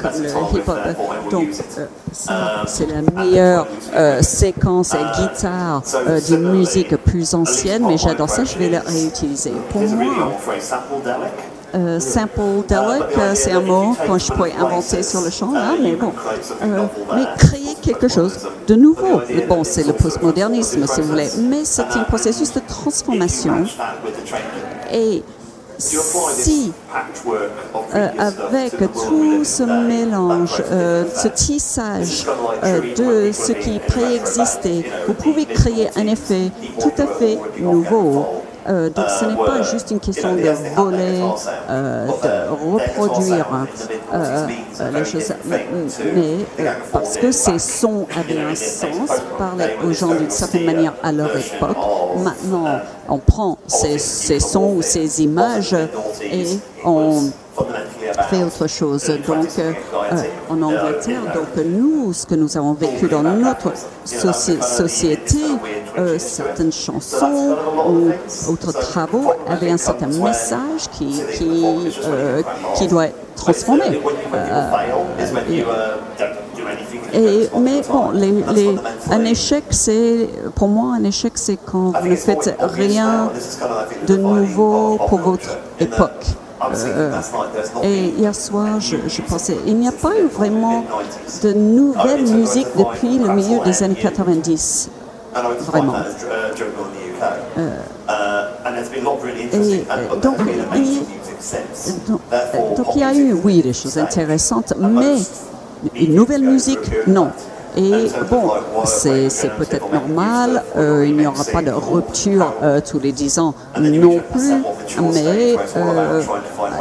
comme 0.00 0.22
le 0.22 0.28
hip-hop. 0.28 0.78
Donc, 1.30 1.48
ça, 2.12 2.64
c'est 2.66 2.86
la 2.86 3.02
meilleure 3.22 3.66
séquence 4.22 4.94
et 4.94 5.20
guitare 5.20 5.82
d'une 6.26 6.50
musique 6.50 6.96
plus 6.96 7.34
ancienne, 7.34 7.84
mais 7.86 7.98
j'adore 7.98 8.30
ça, 8.30 8.44
je 8.44 8.56
vais 8.58 8.70
la 8.70 8.80
réutiliser. 8.80 9.52
Pour 9.70 9.82
moi, 9.82 10.32
euh, 11.74 12.00
simple 12.00 12.40
delic, 12.68 13.16
euh, 13.16 13.34
c'est 13.34 13.52
un 13.52 13.60
mot 13.60 13.94
que 13.94 14.18
je 14.18 14.32
pourrais 14.32 14.52
inventer 14.52 15.02
sur 15.02 15.22
le 15.22 15.30
champ, 15.30 15.52
là, 15.52 15.72
mais 15.80 15.92
bon. 15.92 16.12
Euh, 16.62 16.84
mais 17.14 17.24
créer 17.38 17.74
quelque 17.80 18.08
chose 18.08 18.38
de 18.66 18.74
nouveau. 18.74 19.20
Bon, 19.48 19.64
c'est 19.64 19.86
le 19.86 19.94
postmodernisme, 19.94 20.86
si 20.86 21.00
vous 21.00 21.08
voulez, 21.08 21.28
mais 21.38 21.64
c'est 21.64 21.82
un 21.94 22.04
processus 22.04 22.52
de 22.52 22.60
transformation. 22.60 23.64
Et 24.92 25.22
si, 25.78 26.72
avec 28.18 28.76
tout 28.92 29.42
ce 29.42 29.62
mélange, 29.62 30.62
ce 31.14 31.28
tissage 31.28 32.26
de 32.96 33.32
ce 33.32 33.52
qui 33.52 33.78
préexistait, 33.78 34.84
vous 35.06 35.14
pouvez 35.14 35.46
créer 35.46 35.88
un 35.96 36.06
effet 36.06 36.50
tout 36.78 36.92
à 36.98 37.06
fait 37.06 37.38
nouveau 37.58 38.41
euh, 38.68 38.90
donc 38.90 39.06
ce 39.08 39.24
n'est 39.24 39.36
pas 39.36 39.62
juste 39.62 39.90
une 39.90 40.00
question 40.00 40.34
de 40.34 40.50
voler, 40.76 41.20
euh, 41.68 42.06
de 42.06 42.72
reproduire 42.72 43.46
euh, 44.14 44.46
les 44.92 45.04
choses, 45.04 45.32
mais, 45.44 45.66
parce 46.92 47.16
que 47.16 47.32
ces 47.32 47.58
sons 47.58 48.06
avaient 48.16 48.40
un 48.40 48.54
sens, 48.54 49.10
parlaient 49.36 49.76
aux 49.84 49.92
gens 49.92 50.14
d'une 50.14 50.30
certaine 50.30 50.64
manière 50.64 50.94
à 51.02 51.12
leur 51.12 51.36
époque. 51.36 51.76
Maintenant, 52.18 52.80
on 53.08 53.18
prend 53.18 53.58
ces, 53.66 53.98
sons 53.98 54.74
ou 54.76 54.82
ces 54.82 55.22
images 55.22 55.74
et 56.22 56.44
on 56.84 57.30
fait 58.30 58.44
autre 58.44 58.66
chose. 58.66 59.06
Donc, 59.26 59.48
en 60.48 60.62
Angleterre, 60.62 61.22
donc 61.34 61.64
nous, 61.64 62.12
ce 62.12 62.26
que 62.26 62.34
nous 62.34 62.56
avons 62.56 62.74
vécu 62.74 63.08
dans 63.08 63.22
notre 63.22 63.72
société, 64.04 65.38
euh, 65.98 66.18
certaines 66.18 66.72
chansons 66.72 67.56
ou 67.86 68.10
autres 68.50 68.72
travaux 68.72 69.32
avaient 69.48 69.70
un 69.70 69.76
certain 69.76 70.06
message 70.06 70.88
qui, 70.92 71.20
euh, 71.42 72.42
doit 72.88 73.06
être 73.06 73.16
transformé. 73.36 73.84
Et, 77.14 77.48
mais 77.58 77.82
bon, 77.90 78.12
un 79.10 79.24
échec, 79.24 79.64
c'est 79.70 80.28
pour 80.54 80.68
moi 80.68 80.94
un 80.94 81.04
échec, 81.04 81.32
c'est 81.36 81.58
quand 81.64 81.92
vous 82.00 82.08
ne 82.08 82.16
faites 82.16 82.54
rien 82.60 83.30
de 84.06 84.16
nouveau 84.16 84.98
pour 85.08 85.18
votre 85.18 85.58
époque. 85.78 86.26
et 87.82 88.04
hier 88.18 88.34
soir, 88.34 88.80
je, 88.80 88.96
je 89.08 89.20
pensais, 89.22 89.56
il 89.66 89.76
n'y 89.76 89.88
a 89.88 89.92
pas 89.92 90.16
eu 90.18 90.26
vraiment 90.26 90.84
de 91.42 91.52
nouvelle 91.52 92.22
musique 92.22 92.68
depuis 92.78 93.18
le 93.18 93.28
milieu 93.34 93.58
des 93.64 93.82
années 93.82 93.94
90. 93.94 94.90
Vraiment. 95.66 95.94
Et 99.20 100.18
donc, 100.20 100.36
donc, 102.76 102.86
il 102.94 103.00
y 103.00 103.04
a 103.04 103.14
eu, 103.14 103.32
oui, 103.32 103.62
des 103.62 103.72
choses 103.72 103.98
intéressantes, 103.98 104.74
mais 104.78 105.16
une 105.94 106.14
nouvelle 106.14 106.42
musique, 106.42 106.78
non. 107.06 107.30
Et 107.76 108.06
bon, 108.30 108.52
c'est 108.84 109.56
peut-être 109.56 109.90
normal, 109.90 110.62
euh, 110.76 111.06
il 111.06 111.16
n'y 111.16 111.26
aura 111.26 111.44
pas 111.44 111.62
de 111.62 111.70
rupture 111.70 112.52
euh, 112.62 112.80
tous 112.80 112.98
les 112.98 113.12
dix 113.12 113.38
ans 113.38 113.54
non 113.78 114.20
plus, 114.30 114.52
mais 115.00 115.56
euh, 115.76 116.22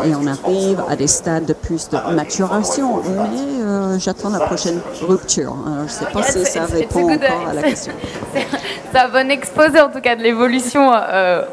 et 0.05 0.15
on 0.15 0.27
arrive 0.27 0.83
à 0.89 0.97
des 0.97 1.07
stades 1.07 1.45
de 1.45 1.53
plus 1.53 1.87
de 1.89 2.13
maturation, 2.13 3.01
mais 3.05 3.99
j'attends 3.99 4.29
la 4.31 4.39
prochaine 4.39 4.79
rupture. 5.01 5.55
je 5.65 5.83
ne 5.83 5.87
sais 5.87 6.05
pas 6.11 6.23
si 6.23 6.45
ça 6.45 6.65
répond 6.65 7.09
encore 7.09 7.47
à 7.49 7.53
la 7.53 7.63
question. 7.63 7.93
C'est 8.91 8.99
un 8.99 9.07
bon 9.07 9.31
exposé 9.31 9.79
en 9.79 9.89
tout 9.89 10.01
cas 10.01 10.17
de 10.17 10.23
l'évolution 10.23 10.91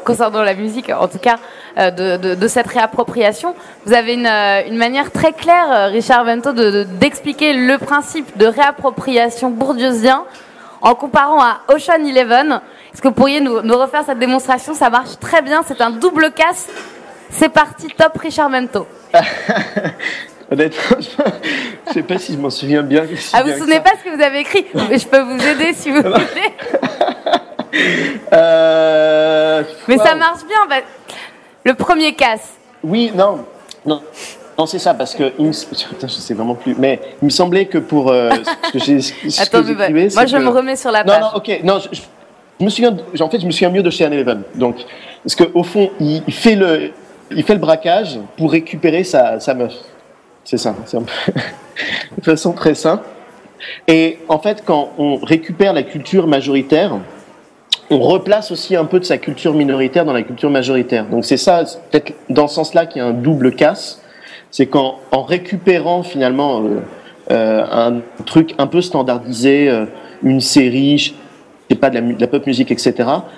concernant 0.03 0.43
la 0.43 0.53
musique, 0.53 0.89
en 0.89 1.07
tout 1.07 1.19
cas 1.19 1.37
de, 1.79 2.35
de, 2.35 2.47
cette 2.47 2.67
réappropriation. 2.67 3.55
Vous 3.85 3.93
avez 3.93 4.13
une, 4.13 4.27
une 4.27 4.75
manière 4.77 5.11
très 5.11 5.31
claire, 5.31 5.89
Richard 5.91 6.25
Vento, 6.25 6.51
d'expliquer 6.51 7.53
le 7.53 7.77
principe 7.77 8.37
de 8.37 8.45
réappropriation 8.45 9.49
bourdieusien 9.49 10.25
en 10.81 10.95
comparant 10.95 11.41
à 11.41 11.61
Ocean 11.69 12.05
Eleven. 12.05 12.61
Est-ce 12.93 13.01
que 13.01 13.07
vous 13.07 13.13
pourriez 13.13 13.39
nous, 13.41 13.77
refaire 13.77 14.03
cette 14.05 14.19
démonstration? 14.19 14.73
Ça 14.73 14.89
marche 14.89 15.19
très 15.19 15.41
bien, 15.41 15.61
c'est 15.67 15.81
un 15.81 15.91
double 15.91 16.31
casse. 16.31 16.67
C'est 17.29 17.49
parti, 17.49 17.87
top 17.95 18.17
Richard 18.17 18.49
Mento. 18.49 18.87
Honnêtement, 20.51 20.97
je 20.99 21.21
ne 21.89 21.93
sais 21.93 22.01
pas 22.01 22.17
si 22.17 22.33
je 22.33 22.39
m'en 22.39 22.49
souviens 22.49 22.81
bien. 22.81 23.03
ah, 23.33 23.43
vous 23.43 23.49
ne 23.49 23.53
vous 23.53 23.59
souvenez 23.59 23.81
pas 23.81 23.91
ce 23.99 24.09
que 24.09 24.15
vous 24.15 24.21
avez 24.21 24.39
écrit? 24.39 24.65
Mais 24.89 24.97
je 24.97 25.07
peux 25.07 25.21
vous 25.21 25.47
aider 25.47 25.73
si 25.73 25.91
vous 25.91 26.01
voulez. 26.01 26.15
Euh, 28.33 29.63
Mais 29.87 29.97
ça 29.97 30.15
marche 30.15 30.43
bien. 30.45 30.57
Bah, 30.67 30.77
le 31.63 31.73
premier 31.73 32.13
casse. 32.13 32.53
Oui, 32.83 33.11
non. 33.15 33.45
Non, 33.85 34.01
non, 34.57 34.65
c'est 34.65 34.79
ça, 34.79 34.93
parce 34.93 35.15
que 35.15 35.31
je 35.39 36.07
sais 36.07 36.33
vraiment 36.33 36.55
plus. 36.55 36.75
Mais 36.77 36.99
il 37.21 37.25
me 37.25 37.29
semblait 37.29 37.65
que 37.65 37.77
pour 37.77 38.11
euh, 38.11 38.29
ce 38.67 38.71
que 38.73 38.79
j'ai. 38.79 38.97
Attends, 39.41 39.63
moi 39.63 40.25
je 40.25 40.37
me 40.37 40.49
remets 40.49 40.75
sur 40.75 40.91
la 40.91 41.05
page. 41.05 41.21
Non, 41.21 41.27
non, 41.27 41.37
ok. 41.37 41.59
Non, 41.63 41.79
je, 41.79 42.65
me 42.65 42.69
souviens. 42.69 42.95
En 43.21 43.29
fait, 43.29 43.39
je 43.39 43.45
me 43.45 43.51
souviens 43.51 43.69
mieux 43.69 43.83
de 43.83 43.89
chez 43.89 44.03
Eleven. 44.03 44.43
Donc, 44.55 44.75
parce 45.23 45.35
qu'au 45.35 45.63
fond, 45.63 45.91
il, 46.01 46.23
fait 46.33 46.55
le, 46.55 46.91
il 47.31 47.43
fait 47.43 47.53
le 47.53 47.59
braquage 47.59 48.19
pour 48.37 48.51
récupérer 48.51 49.05
sa, 49.05 49.39
sa 49.39 49.53
meuf. 49.53 49.73
C'est 50.43 50.57
ça. 50.57 50.75
C'est 50.85 50.97
un 50.97 51.03
peu 51.03 51.31
de 52.17 52.23
façon 52.23 52.51
très 52.51 52.75
simple. 52.75 53.05
Et 53.87 54.19
en 54.27 54.39
fait, 54.39 54.63
quand 54.65 54.89
on 54.97 55.17
récupère 55.17 55.71
la 55.71 55.83
culture 55.83 56.27
majoritaire, 56.27 56.97
on 57.89 57.99
replace 57.99 58.51
aussi 58.51 58.75
un 58.75 58.85
peu 58.85 58.99
de 58.99 59.05
sa 59.05 59.17
culture 59.17 59.53
minoritaire 59.53 60.05
dans 60.05 60.13
la 60.13 60.23
culture 60.23 60.49
majoritaire. 60.49 61.05
Donc 61.05 61.25
c'est 61.25 61.37
ça, 61.37 61.63
peut-être 61.89 62.13
dans 62.29 62.47
ce 62.47 62.55
sens-là 62.55 62.85
qu'il 62.85 63.01
y 63.01 63.05
a 63.05 63.07
un 63.07 63.13
double 63.13 63.55
casse 63.55 64.01
c'est 64.51 64.65
qu'en 64.65 64.99
en 65.11 65.23
récupérant 65.23 66.03
finalement 66.03 66.63
euh, 66.63 66.79
euh, 67.31 67.65
un 67.71 68.01
truc 68.25 68.55
un 68.57 68.67
peu 68.67 68.81
standardisé, 68.81 69.69
euh, 69.69 69.85
une 70.23 70.41
série, 70.41 70.97
je 70.97 71.13
sais 71.69 71.75
pas 71.75 71.91
de 71.91 71.99
la, 72.19 72.27
pop 72.27 72.45
musique, 72.47 72.71
etc. 72.71 72.95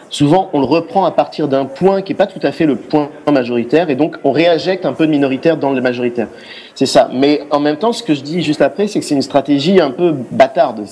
Souvent, 0.09 0.49
on 0.53 0.59
le 0.59 0.65
reprend 0.65 1.03
à 1.03 1.11
partir 1.11 1.49
d'un 1.49 1.65
point 1.65 2.01
qui 2.01 2.13
est 2.13 2.15
pas 2.15 2.27
tout 2.27 2.39
à 2.43 2.53
fait 2.53 2.65
le 2.65 2.77
point 2.77 3.09
majoritaire, 3.29 3.89
et 3.89 3.95
donc 3.95 4.17
on 4.23 4.31
réinjecte 4.31 4.85
un 4.85 4.93
peu 4.93 5.05
de 5.05 5.11
minoritaire 5.11 5.57
dans 5.57 5.71
le 5.71 5.81
majoritaire. 5.81 6.27
C'est 6.73 6.85
ça. 6.85 7.09
Mais 7.13 7.41
en 7.51 7.59
même 7.59 7.75
temps, 7.75 7.91
ce 7.91 8.03
que 8.03 8.13
je 8.13 8.21
dis 8.21 8.41
juste 8.41 8.61
après, 8.61 8.87
c'est 8.87 8.99
que 8.99 9.05
c'est 9.05 9.15
une 9.15 9.21
stratégie 9.21 9.81
un 9.81 9.91
peu 9.91 10.15
bâtarde. 10.31 10.85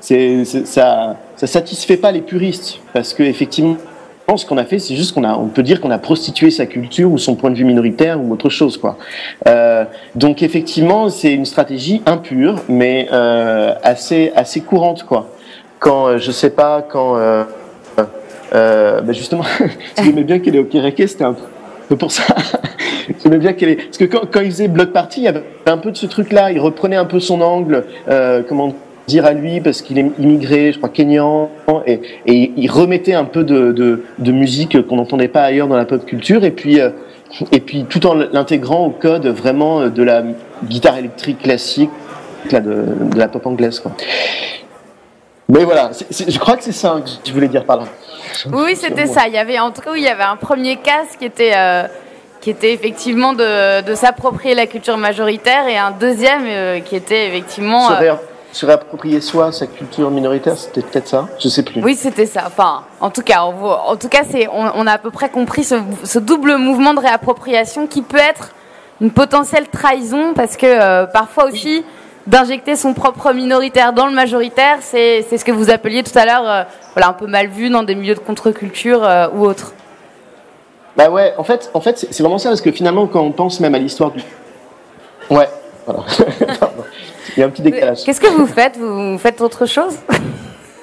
C'est, 0.00 0.44
ça, 0.64 1.16
ça 1.38 1.46
satisfait 1.46 1.96
pas 1.96 2.12
les 2.12 2.20
puristes, 2.20 2.80
parce 2.92 3.14
que 3.14 3.22
effectivement 3.22 3.78
ce 4.36 4.44
qu'on 4.44 4.58
a 4.58 4.64
fait, 4.64 4.78
c'est 4.78 4.94
juste 4.94 5.14
qu'on 5.14 5.24
a, 5.24 5.34
on 5.36 5.46
peut 5.46 5.62
dire 5.62 5.80
qu'on 5.80 5.90
a 5.90 5.98
prostitué 5.98 6.50
sa 6.50 6.66
culture 6.66 7.10
ou 7.10 7.16
son 7.16 7.34
point 7.34 7.50
de 7.50 7.54
vue 7.54 7.64
minoritaire 7.64 8.20
ou 8.20 8.30
autre 8.32 8.50
chose, 8.50 8.76
quoi. 8.76 8.98
Euh, 9.46 9.84
donc 10.16 10.42
effectivement, 10.42 11.08
c'est 11.08 11.32
une 11.32 11.46
stratégie 11.46 12.02
impure, 12.04 12.56
mais 12.68 13.08
euh, 13.12 13.72
assez 13.82 14.32
assez 14.36 14.60
courante, 14.60 15.04
quoi. 15.04 15.30
Quand 15.78 16.08
euh, 16.08 16.18
je 16.18 16.30
sais 16.30 16.50
pas, 16.50 16.82
quand 16.82 17.16
euh, 17.16 17.44
euh, 18.54 19.00
ben 19.00 19.14
justement, 19.14 19.44
j'aimais 20.02 20.24
bien 20.24 20.40
qu'elle 20.40 20.56
est 20.56 20.58
au 20.58 20.68
c'était 21.06 21.24
un 21.24 21.36
peu 21.88 21.96
pour 21.96 22.10
ça. 22.12 22.24
j'aimais 23.22 23.38
bien 23.38 23.54
qu'elle 23.54 23.70
est, 23.70 23.76
parce 23.76 23.96
que 23.96 24.04
quand, 24.04 24.30
quand 24.30 24.40
il 24.40 24.50
faisait 24.50 24.68
Blood 24.68 24.92
Party, 24.92 25.20
il 25.20 25.24
y 25.24 25.28
avait 25.28 25.44
un 25.66 25.78
peu 25.78 25.90
de 25.90 25.96
ce 25.96 26.06
truc-là. 26.06 26.50
Il 26.50 26.60
reprenait 26.60 26.96
un 26.96 27.06
peu 27.06 27.20
son 27.20 27.40
angle, 27.40 27.84
comment 28.48 28.74
dire 29.08 29.24
à 29.24 29.32
lui 29.32 29.60
parce 29.60 29.82
qu'il 29.82 29.98
est 29.98 30.12
immigré, 30.20 30.70
je 30.72 30.76
crois 30.76 30.90
kenyan, 30.90 31.50
et, 31.86 32.00
et 32.26 32.52
il 32.56 32.70
remettait 32.70 33.14
un 33.14 33.24
peu 33.24 33.42
de, 33.42 33.72
de, 33.72 34.04
de 34.18 34.32
musique 34.32 34.86
qu'on 34.86 34.96
n'entendait 34.96 35.28
pas 35.28 35.42
ailleurs 35.42 35.66
dans 35.66 35.76
la 35.76 35.86
pop 35.86 36.04
culture, 36.04 36.44
et 36.44 36.52
puis 36.52 36.78
euh, 36.80 36.90
et 37.50 37.60
puis 37.60 37.84
tout 37.88 38.06
en 38.06 38.14
l'intégrant 38.14 38.86
au 38.86 38.90
code 38.90 39.26
vraiment 39.26 39.80
euh, 39.80 39.88
de 39.88 40.02
la 40.02 40.22
guitare 40.64 40.98
électrique 40.98 41.40
classique, 41.42 41.90
là, 42.52 42.60
de, 42.60 42.84
de 43.12 43.18
la 43.18 43.28
pop 43.28 43.44
anglaise. 43.46 43.80
Quoi. 43.80 43.92
Mais 45.48 45.64
voilà, 45.64 45.90
je 46.10 46.38
crois 46.38 46.56
que 46.56 46.62
c'est 46.62 46.72
ça 46.72 47.00
que 47.02 47.10
je 47.26 47.32
voulais 47.32 47.48
dire 47.48 47.64
par 47.64 47.78
là. 47.78 47.84
Oui, 48.52 48.76
c'était 48.76 49.06
ça. 49.06 49.22
Il 49.26 49.32
y 49.32 49.38
avait 49.38 49.58
en 49.58 49.70
tout 49.70 49.80
cas, 49.80 49.92
il 49.96 50.02
y 50.02 50.08
avait 50.08 50.22
un 50.22 50.36
premier 50.36 50.76
casque 50.76 51.18
qui 51.18 51.24
était 51.24 51.52
euh, 51.56 51.84
qui 52.42 52.50
était 52.50 52.72
effectivement 52.74 53.32
de, 53.32 53.82
de 53.82 53.94
s'approprier 53.94 54.54
la 54.54 54.66
culture 54.66 54.98
majoritaire 54.98 55.66
et 55.66 55.78
un 55.78 55.90
deuxième 55.90 56.82
qui 56.84 56.94
était 56.94 57.26
effectivement 57.26 57.88
se 58.52 58.66
réapproprier 58.66 59.20
soi 59.20 59.52
sa 59.52 59.66
culture 59.66 60.10
minoritaire, 60.10 60.56
c'était 60.56 60.82
peut-être 60.82 61.08
ça 61.08 61.28
Je 61.38 61.48
sais 61.48 61.62
plus. 61.62 61.82
Oui, 61.82 61.94
c'était 61.94 62.26
ça. 62.26 62.44
Enfin, 62.46 62.84
en 63.00 63.10
tout 63.10 63.22
cas, 63.22 63.44
on, 63.44 63.64
en 63.64 63.96
tout 63.96 64.08
cas, 64.08 64.22
c'est, 64.28 64.48
on, 64.48 64.86
a 64.86 64.92
à 64.92 64.98
peu 64.98 65.10
près 65.10 65.28
compris 65.28 65.64
ce, 65.64 66.18
double 66.18 66.56
mouvement 66.56 66.94
de 66.94 67.00
réappropriation 67.00 67.86
qui 67.86 68.02
peut 68.02 68.18
être 68.18 68.54
une 69.00 69.10
potentielle 69.10 69.68
trahison 69.68 70.34
parce 70.34 70.56
que 70.56 70.66
euh, 70.66 71.06
parfois 71.06 71.46
aussi 71.46 71.84
d'injecter 72.26 72.76
son 72.76 72.94
propre 72.94 73.32
minoritaire 73.32 73.92
dans 73.92 74.06
le 74.06 74.12
majoritaire, 74.12 74.78
c'est, 74.80 75.22
ce 75.22 75.44
que 75.44 75.52
vous 75.52 75.70
appeliez 75.70 76.02
tout 76.02 76.16
à 76.18 76.26
l'heure, 76.26 76.48
euh, 76.48 76.62
voilà, 76.94 77.08
un 77.08 77.14
peu 77.14 77.26
mal 77.26 77.48
vu 77.48 77.70
dans 77.70 77.82
des 77.82 77.94
milieux 77.94 78.14
de 78.14 78.20
contre-culture 78.20 79.04
euh, 79.04 79.28
ou 79.34 79.46
autres. 79.46 79.72
Bah 80.96 81.10
ouais, 81.10 81.32
en 81.38 81.44
fait, 81.44 81.70
en 81.74 81.80
fait, 81.80 82.06
c'est 82.10 82.22
vraiment 82.22 82.38
ça 82.38 82.48
parce 82.48 82.60
que 82.60 82.72
finalement, 82.72 83.06
quand 83.06 83.20
on 83.20 83.30
pense 83.30 83.60
même 83.60 83.74
à 83.74 83.78
l'histoire 83.78 84.10
du, 84.10 84.20
ouais, 85.30 85.48
voilà. 85.86 86.04
Il 87.38 87.42
y 87.42 87.44
a 87.44 87.46
un 87.46 87.50
petit 87.50 87.62
décalage. 87.62 88.02
Qu'est-ce 88.02 88.20
que 88.20 88.26
vous 88.26 88.46
faites? 88.46 88.76
Vous 88.76 89.16
faites 89.16 89.40
autre 89.40 89.64
chose? 89.64 89.96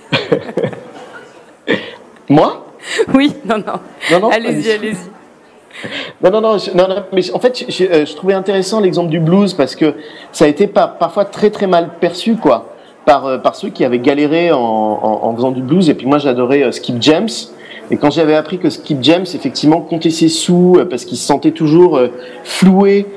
Moi? 2.29 2.65
Oui, 3.13 3.33
non, 3.43 3.57
non. 3.57 4.29
allez-y, 4.29 4.71
allez-y. 4.71 4.95
Non, 6.23 6.31
non, 6.31 6.39
non, 6.39 6.57
non, 6.73 6.87
mais 7.11 7.29
en 7.33 7.39
fait, 7.39 7.65
euh, 7.81 8.05
je, 8.05 8.15
trouvais 8.15 8.35
intéressant 8.35 8.79
l'exemple 8.79 9.09
du 9.09 9.19
blues 9.19 9.53
parce 9.53 9.75
que 9.75 9.95
ça 10.31 10.45
a 10.45 10.47
été 10.47 10.67
parfois 10.67 11.25
très 11.25 11.49
très 11.49 11.67
mal 11.67 11.89
perçu, 11.99 12.37
quoi, 12.37 12.73
par, 13.05 13.25
euh, 13.25 13.37
par 13.37 13.55
ceux 13.55 13.67
qui 13.67 13.83
avaient 13.83 13.99
galéré 13.99 14.53
en, 14.53 14.57
en, 14.57 15.35
faisant 15.35 15.51
du 15.51 15.61
blues. 15.61 15.89
Et 15.89 15.93
puis 15.93 16.07
moi, 16.07 16.19
j'adorais 16.19 16.63
euh, 16.63 16.71
Skip 16.71 17.01
James. 17.01 17.27
Et 17.91 17.97
quand 17.97 18.11
j'avais 18.11 18.35
appris 18.35 18.59
que 18.59 18.69
Skip 18.69 18.99
James, 19.01 19.25
effectivement, 19.33 19.81
comptait 19.81 20.09
ses 20.09 20.29
sous 20.29 20.79
parce 20.89 21.03
qu'il 21.03 21.17
se 21.17 21.25
sentait 21.25 21.51
toujours 21.51 21.99
floué 22.45 23.07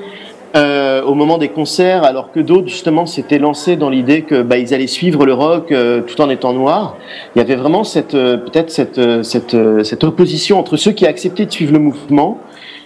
euh, 0.55 1.03
au 1.03 1.13
moment 1.13 1.37
des 1.37 1.49
concerts, 1.49 2.03
alors 2.03 2.31
que 2.31 2.39
d'autres 2.39 2.69
justement 2.69 3.05
s'étaient 3.05 3.37
lancés 3.37 3.75
dans 3.75 3.91
l'idée 3.91 4.23
que 4.23 4.41
bah, 4.41 4.57
ils 4.57 4.73
allaient 4.73 4.87
suivre 4.87 5.23
le 5.25 5.33
rock 5.33 5.71
euh, 5.71 6.01
tout 6.01 6.19
en 6.21 6.29
étant 6.29 6.53
noirs. 6.53 6.97
Il 7.35 7.39
y 7.39 7.41
avait 7.41 7.55
vraiment 7.55 7.83
cette 7.83 8.15
euh, 8.15 8.37
peut-être 8.37 8.71
cette, 8.71 8.99
cette, 9.23 10.03
opposition 10.03 10.57
entre 10.57 10.75
ceux 10.75 10.91
qui 10.91 11.05
acceptaient 11.05 11.45
de 11.45 11.51
suivre 11.51 11.73
le 11.73 11.79
mouvement 11.79 12.39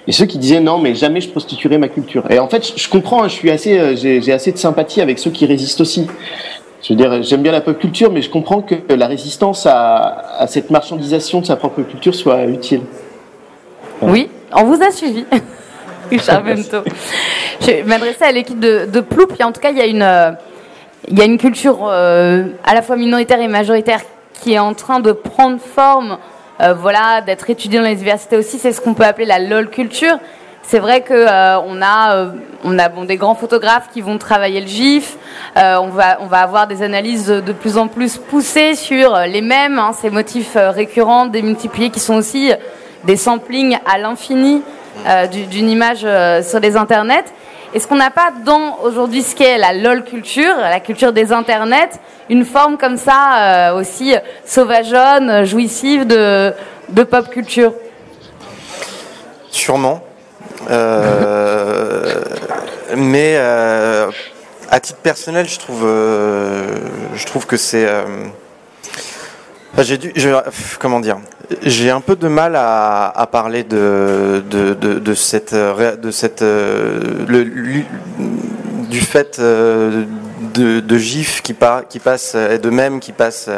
et 0.08 0.12
ceux 0.12 0.26
qui 0.26 0.40
disaient 0.40 0.60
non 0.60 0.78
mais 0.78 0.94
jamais 0.94 1.22
je 1.22 1.30
prostituerai 1.30 1.78
ma 1.78 1.88
culture. 1.88 2.30
Et 2.30 2.38
en 2.38 2.50
fait, 2.50 2.74
je, 2.76 2.90
comprends, 2.90 3.24
hein, 3.24 3.30
je 3.30 3.34
suis 3.34 3.50
assez, 3.50 3.96
j'ai 3.96 4.34
assez 4.34 4.52
de 4.52 4.58
sympathie 4.58 5.00
avec 5.00 5.18
ceux 5.18 5.32
qui 5.32 5.46
résistent 5.46 5.82
aussi. 5.82 6.08
Je 6.82 6.90
veux 6.90 6.98
dire, 6.98 7.24
j'aime 7.24 7.44
bien 7.44 7.54
la 7.54 7.62
pop 7.62 7.80
culture, 7.80 8.12
mais 8.12 8.22
je 8.22 8.30
comprends 8.30 8.62
que 8.62 8.76
la 8.94 9.08
résistance 9.08 9.66
à 9.66 10.46
cette 10.48 10.70
marchandisation 10.70 11.40
de 11.40 11.46
sa 11.46 11.56
propre 11.56 11.82
culture 11.84 12.14
soit 12.14 12.44
utile. 12.44 12.82
Oui, 14.02 14.28
on 14.54 14.66
vous 14.66 14.84
a 14.84 14.92
suivi. 14.92 15.24
Richard 16.18 16.44
Bento. 16.44 16.84
Je 17.62 17.84
m'adresser 17.84 18.24
à 18.24 18.32
l'équipe 18.32 18.60
de, 18.60 18.86
de 18.86 19.00
Ploup. 19.00 19.28
en 19.42 19.52
tout 19.52 19.62
cas, 19.62 19.72
il 19.72 19.78
y 19.78 19.82
a 19.82 19.88
une, 19.88 20.04
euh, 20.04 20.32
il 21.08 21.18
y 21.18 21.22
a 21.22 21.26
une 21.26 21.40
culture 21.40 21.80
euh, 21.88 22.50
à 22.64 22.76
la 22.76 22.84
fois 22.84 22.98
minoritaire 22.98 23.42
et 23.42 23.48
majoritaire 23.48 24.02
qui 24.34 24.54
est 24.54 24.60
en 24.60 24.76
train 24.76 25.00
de 25.00 25.12
prendre 25.12 25.60
forme, 25.60 26.18
euh, 26.62 26.74
voilà, 26.76 27.22
d'être 27.22 27.50
étudiée 27.50 27.80
dans 27.80 27.86
les 27.86 27.94
universités 27.94 28.38
aussi. 28.38 28.60
C'est 28.60 28.74
ce 28.74 28.82
qu'on 28.82 28.94
peut 28.94 29.06
appeler 29.06 29.26
la 29.26 29.40
LOL 29.40 29.70
culture. 29.70 30.18
C'est 30.62 30.80
vrai 30.80 31.02
que 31.02 31.26
on 31.68 31.82
a, 31.82 32.32
on 32.64 32.80
a 32.80 32.88
des 32.88 33.18
grands 33.18 33.36
photographes 33.36 33.90
qui 33.92 34.00
vont 34.00 34.18
travailler 34.18 34.62
le 34.62 34.68
GIF. 34.68 35.18
on 35.58 35.90
va, 35.90 36.20
on 36.22 36.28
va 36.28 36.38
avoir 36.38 36.68
des 36.68 36.84
analyses 36.84 37.28
de 37.28 37.52
plus 37.52 37.78
en 37.78 37.90
plus 37.90 38.18
poussées 38.18 38.76
sur 38.76 39.18
les 39.28 39.42
mêmes, 39.42 39.78
hein, 39.78 39.92
ces 39.92 40.10
motifs 40.10 40.56
récurrents, 40.56 41.26
démultipliés, 41.26 41.90
qui 41.90 42.00
sont 42.00 42.16
aussi 42.16 42.54
des 43.04 43.18
samplings 43.18 43.78
à 43.86 43.98
l'infini 43.98 44.64
d'une 45.32 45.70
image 45.70 46.06
sur 46.44 46.60
les 46.60 46.76
internets. 46.78 47.26
Est-ce 47.74 47.88
qu'on 47.88 47.96
n'a 47.96 48.12
pas 48.12 48.32
dans 48.46 48.78
aujourd'hui 48.84 49.24
ce 49.24 49.36
qu'est 49.36 49.58
la 49.58 49.74
LOL 49.74 50.04
culture, 50.04 50.56
la 50.58 50.80
culture 50.80 51.12
des 51.12 51.32
internets, 51.32 51.90
une 52.30 52.46
forme 52.46 52.78
comme 52.78 52.98
ça 52.98 53.72
euh, 53.72 53.80
aussi 53.80 54.14
sauvageonne, 54.46 55.44
jouissive 55.44 56.06
de, 56.06 56.54
de 56.90 57.04
pop 57.04 57.30
culture 57.32 57.74
Sûrement. 59.50 60.04
Euh, 60.70 62.22
mais 62.96 63.38
euh, 63.38 64.12
à 64.70 64.80
titre 64.80 65.00
personnel, 65.00 65.48
je 65.48 65.58
trouve, 65.58 65.82
je 65.82 67.26
trouve 67.26 67.48
que 67.48 67.58
c'est. 67.58 67.88
j'ai 69.80 69.98
dû, 69.98 70.14
comment 70.80 71.00
dire, 71.00 71.18
j'ai 71.62 71.90
un 71.90 72.02
peu 72.02 72.16
de 72.16 72.28
mal 72.28 72.56
à, 72.56 73.28
parler 73.32 73.64
de, 73.64 74.44
de, 74.50 74.74
de, 74.74 75.14
cette, 75.14 75.54
de 75.54 76.12
cette, 76.12 76.42
le, 76.42 77.44
du 78.90 79.02
fait 79.02 79.40
de, 79.40 80.80
de 80.80 80.98
gifs 80.98 81.42
qui, 81.42 81.56
qui 81.90 82.00
passent, 82.00 82.36
et 82.36 82.60
de 82.60 82.70
même 82.70 83.00
qui 83.00 83.12
passent 83.12 83.50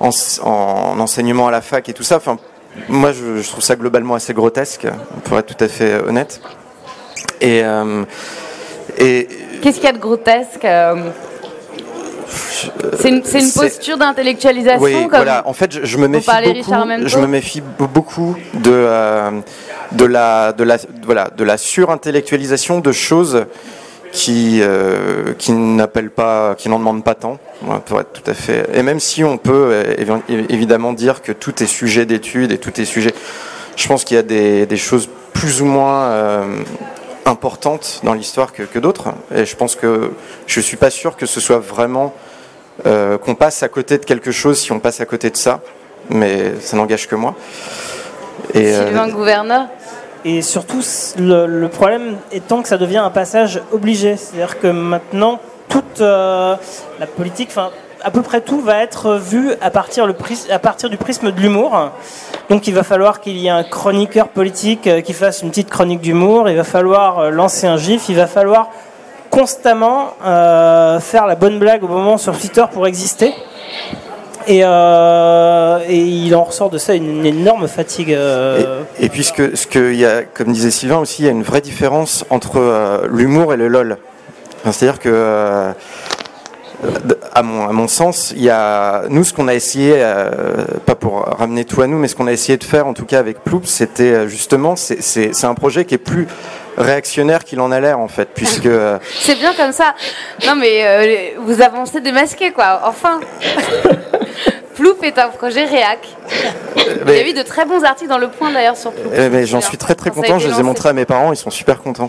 en, 0.00 0.10
en, 0.42 0.98
enseignement 1.00 1.48
à 1.48 1.50
la 1.50 1.60
fac 1.60 1.88
et 1.88 1.92
tout 1.92 2.02
ça. 2.02 2.16
Enfin, 2.16 2.38
moi, 2.88 3.12
je, 3.12 3.48
trouve 3.48 3.62
ça 3.62 3.76
globalement 3.76 4.14
assez 4.14 4.32
grotesque, 4.32 4.86
pour 5.24 5.38
être 5.38 5.54
tout 5.54 5.64
à 5.64 5.68
fait 5.68 5.94
honnête. 6.06 6.40
Et, 7.40 7.62
euh, 7.64 8.04
et 8.98 9.28
qu'est-ce 9.62 9.76
qu'il 9.76 9.86
y 9.86 9.88
a 9.88 9.92
de 9.92 9.98
grotesque 9.98 10.64
euh, 10.64 11.10
c'est 12.30 13.08
une, 13.08 13.22
une, 13.34 13.52
posture 13.52 13.98
d'intellectualisation. 13.98 14.82
Oui, 14.82 15.06
voilà. 15.08 15.46
En 15.46 15.52
fait, 15.52 15.72
je, 15.72 15.84
je 15.84 15.98
me 15.98 16.06
méfie 16.06 16.30
beaucoup. 16.30 17.08
Je 17.08 17.18
me 17.18 17.26
méfie 17.26 17.62
beaucoup 17.78 18.36
de 18.54 18.70
euh, 18.70 19.30
de 19.92 20.04
la 20.04 20.52
de 20.52 20.64
la 20.64 20.78
voilà 21.04 21.28
de 21.36 21.44
la 21.44 21.56
surintellectualisation 21.56 22.80
de 22.80 22.92
choses 22.92 23.46
qui 24.12 24.60
euh, 24.62 25.34
qui 25.38 25.52
n'appellent 25.52 26.10
pas, 26.10 26.54
qui 26.56 26.68
n'en 26.68 26.78
demandent 26.78 27.04
pas 27.04 27.14
tant, 27.14 27.38
pour 27.86 28.00
être 28.00 28.12
tout 28.12 28.30
à 28.30 28.34
fait. 28.34 28.68
Et 28.74 28.82
même 28.82 29.00
si 29.00 29.24
on 29.24 29.38
peut 29.38 29.70
euh, 29.72 30.18
évidemment 30.48 30.92
dire 30.92 31.22
que 31.22 31.32
tout 31.32 31.62
est 31.62 31.66
sujet 31.66 32.06
d'étude 32.06 32.52
et 32.52 32.58
tout 32.58 32.80
est 32.80 32.84
sujet, 32.84 33.14
je 33.76 33.86
pense 33.86 34.04
qu'il 34.04 34.16
y 34.16 34.20
a 34.20 34.22
des, 34.22 34.66
des, 34.66 34.76
choses 34.76 35.08
plus 35.32 35.62
ou 35.62 35.64
moins 35.64 36.02
euh, 36.02 36.44
importantes 37.30 38.00
dans 38.02 38.12
l'histoire 38.12 38.52
que, 38.52 38.64
que 38.64 38.78
d'autres. 38.78 39.08
Et 39.34 39.46
je 39.46 39.56
pense 39.56 39.76
que 39.76 40.12
je 40.46 40.60
suis 40.60 40.76
pas 40.76 40.90
sûr 40.90 41.16
que 41.16 41.26
ce 41.26 41.40
soit 41.40 41.58
vraiment 41.58 42.12
euh, 42.86 43.18
qu'on 43.18 43.34
passe 43.34 43.62
à 43.62 43.68
côté 43.68 43.98
de 43.98 44.04
quelque 44.04 44.32
chose 44.32 44.58
si 44.58 44.72
on 44.72 44.80
passe 44.80 45.00
à 45.00 45.06
côté 45.06 45.30
de 45.30 45.36
ça, 45.36 45.60
mais 46.08 46.58
ça 46.60 46.76
n'engage 46.76 47.08
que 47.08 47.14
moi. 47.14 47.34
Et, 48.54 48.72
Sylvain 48.72 49.08
euh, 49.08 49.12
Gouverneur 49.12 49.66
et 50.24 50.42
surtout, 50.42 50.82
le, 51.18 51.66
problème 51.68 52.16
étant 52.30 52.60
que 52.60 52.68
ça 52.68 52.76
devient 52.76 52.98
un 52.98 53.10
passage 53.10 53.62
obligé. 53.72 54.16
C'est-à-dire 54.16 54.60
que 54.60 54.66
maintenant, 54.66 55.40
toute 55.68 56.00
euh, 56.00 56.56
la 56.98 57.06
politique, 57.06 57.48
enfin, 57.50 57.70
à 58.02 58.10
peu 58.10 58.22
près 58.22 58.40
tout 58.40 58.60
va 58.60 58.82
être 58.82 59.16
vu 59.16 59.52
à 59.60 59.70
partir, 59.70 60.06
du 60.06 60.96
prisme 60.96 61.30
de 61.30 61.40
l'humour. 61.40 61.90
Donc 62.48 62.66
il 62.66 62.74
va 62.74 62.82
falloir 62.82 63.20
qu'il 63.20 63.36
y 63.36 63.46
ait 63.46 63.50
un 63.50 63.64
chroniqueur 63.64 64.28
politique 64.28 64.86
euh, 64.86 65.00
qui 65.00 65.12
fasse 65.12 65.42
une 65.42 65.50
petite 65.50 65.70
chronique 65.70 66.00
d'humour, 66.00 66.48
il 66.48 66.56
va 66.56 66.64
falloir 66.64 67.18
euh, 67.18 67.30
lancer 67.30 67.66
un 67.66 67.76
gif, 67.76 68.08
il 68.08 68.16
va 68.16 68.26
falloir 68.26 68.70
constamment 69.30 70.14
faire 70.20 71.26
la 71.28 71.36
bonne 71.36 71.60
blague 71.60 71.84
au 71.84 71.88
moment 71.88 72.18
sur 72.18 72.36
Twitter 72.36 72.64
pour 72.72 72.88
exister. 72.88 73.32
Et, 74.46 74.62
euh, 74.64 75.78
il 75.88 76.34
en 76.34 76.44
ressort 76.44 76.70
de 76.70 76.78
ça 76.78 76.94
une, 76.94 77.26
énorme 77.26 77.68
fatigue. 77.68 78.12
Euh. 78.12 78.82
Et, 78.98 79.06
et, 79.06 79.08
puis 79.08 79.24
ce 79.24 79.32
que, 79.32 79.92
y 79.92 80.04
a, 80.04 80.22
comme 80.22 80.52
disait 80.52 80.70
Sylvain 80.70 80.98
aussi, 80.98 81.22
il 81.22 81.26
y 81.26 81.28
a 81.28 81.32
une 81.32 81.42
vraie 81.42 81.60
différence 81.60 82.24
entre 82.30 82.56
euh, 82.56 83.06
l'humour 83.08 83.52
et 83.52 83.56
le 83.56 83.68
lol. 83.68 83.98
C'est-à-dire 84.64 84.98
que, 84.98 85.08
euh, 85.12 85.72
à, 87.32 87.42
mon, 87.42 87.68
à 87.68 87.72
mon 87.72 87.88
sens, 87.88 88.32
il 88.36 88.42
y 88.42 88.50
a 88.50 89.04
nous 89.08 89.24
ce 89.24 89.32
qu'on 89.32 89.48
a 89.48 89.54
essayé, 89.54 89.94
euh, 89.96 90.64
pas 90.86 90.94
pour 90.94 91.24
ramener 91.24 91.64
tout 91.64 91.82
à 91.82 91.86
nous, 91.86 91.98
mais 91.98 92.08
ce 92.08 92.14
qu'on 92.14 92.26
a 92.26 92.32
essayé 92.32 92.58
de 92.58 92.64
faire, 92.64 92.86
en 92.86 92.94
tout 92.94 93.04
cas 93.04 93.18
avec 93.18 93.42
Ploup, 93.44 93.62
c'était 93.64 94.28
justement, 94.28 94.76
c'est 94.76 95.44
un 95.44 95.54
projet 95.54 95.84
qui 95.84 95.94
est 95.94 95.98
plus 95.98 96.26
réactionnaire 96.76 97.44
qu'il 97.44 97.60
en 97.60 97.70
a 97.72 97.80
l'air 97.80 97.98
en 97.98 98.08
fait, 98.08 98.28
puisque. 98.34 98.68
C'est 99.20 99.36
bien 99.36 99.54
comme 99.54 99.72
ça. 99.72 99.94
Non 100.46 100.54
mais 100.56 101.34
vous 101.38 101.62
avancez 101.62 102.00
démasqué 102.00 102.52
quoi. 102.52 102.82
Enfin. 102.84 103.20
Ploup 104.80 104.96
est 105.02 105.18
un 105.18 105.28
projet 105.28 105.66
réac. 105.66 106.08
Il 106.74 107.12
y 107.12 107.18
a 107.18 107.28
eu 107.28 107.34
de 107.34 107.42
très 107.42 107.66
bons 107.66 107.84
articles 107.84 108.08
dans 108.08 108.16
Le 108.16 108.28
Point 108.28 108.50
d'ailleurs 108.50 108.78
sur 108.78 108.92
Ploup. 108.92 109.10
Eh, 109.14 109.28
mais 109.28 109.44
j'en 109.44 109.60
suis 109.60 109.76
très 109.76 109.94
très 109.94 110.10
content, 110.10 110.38
je 110.38 110.48
les 110.48 110.58
ai 110.58 110.62
montrés 110.62 110.88
à 110.88 110.94
mes 110.94 111.04
parents, 111.04 111.34
ils 111.34 111.36
sont 111.36 111.50
super 111.50 111.82
contents. 111.82 112.08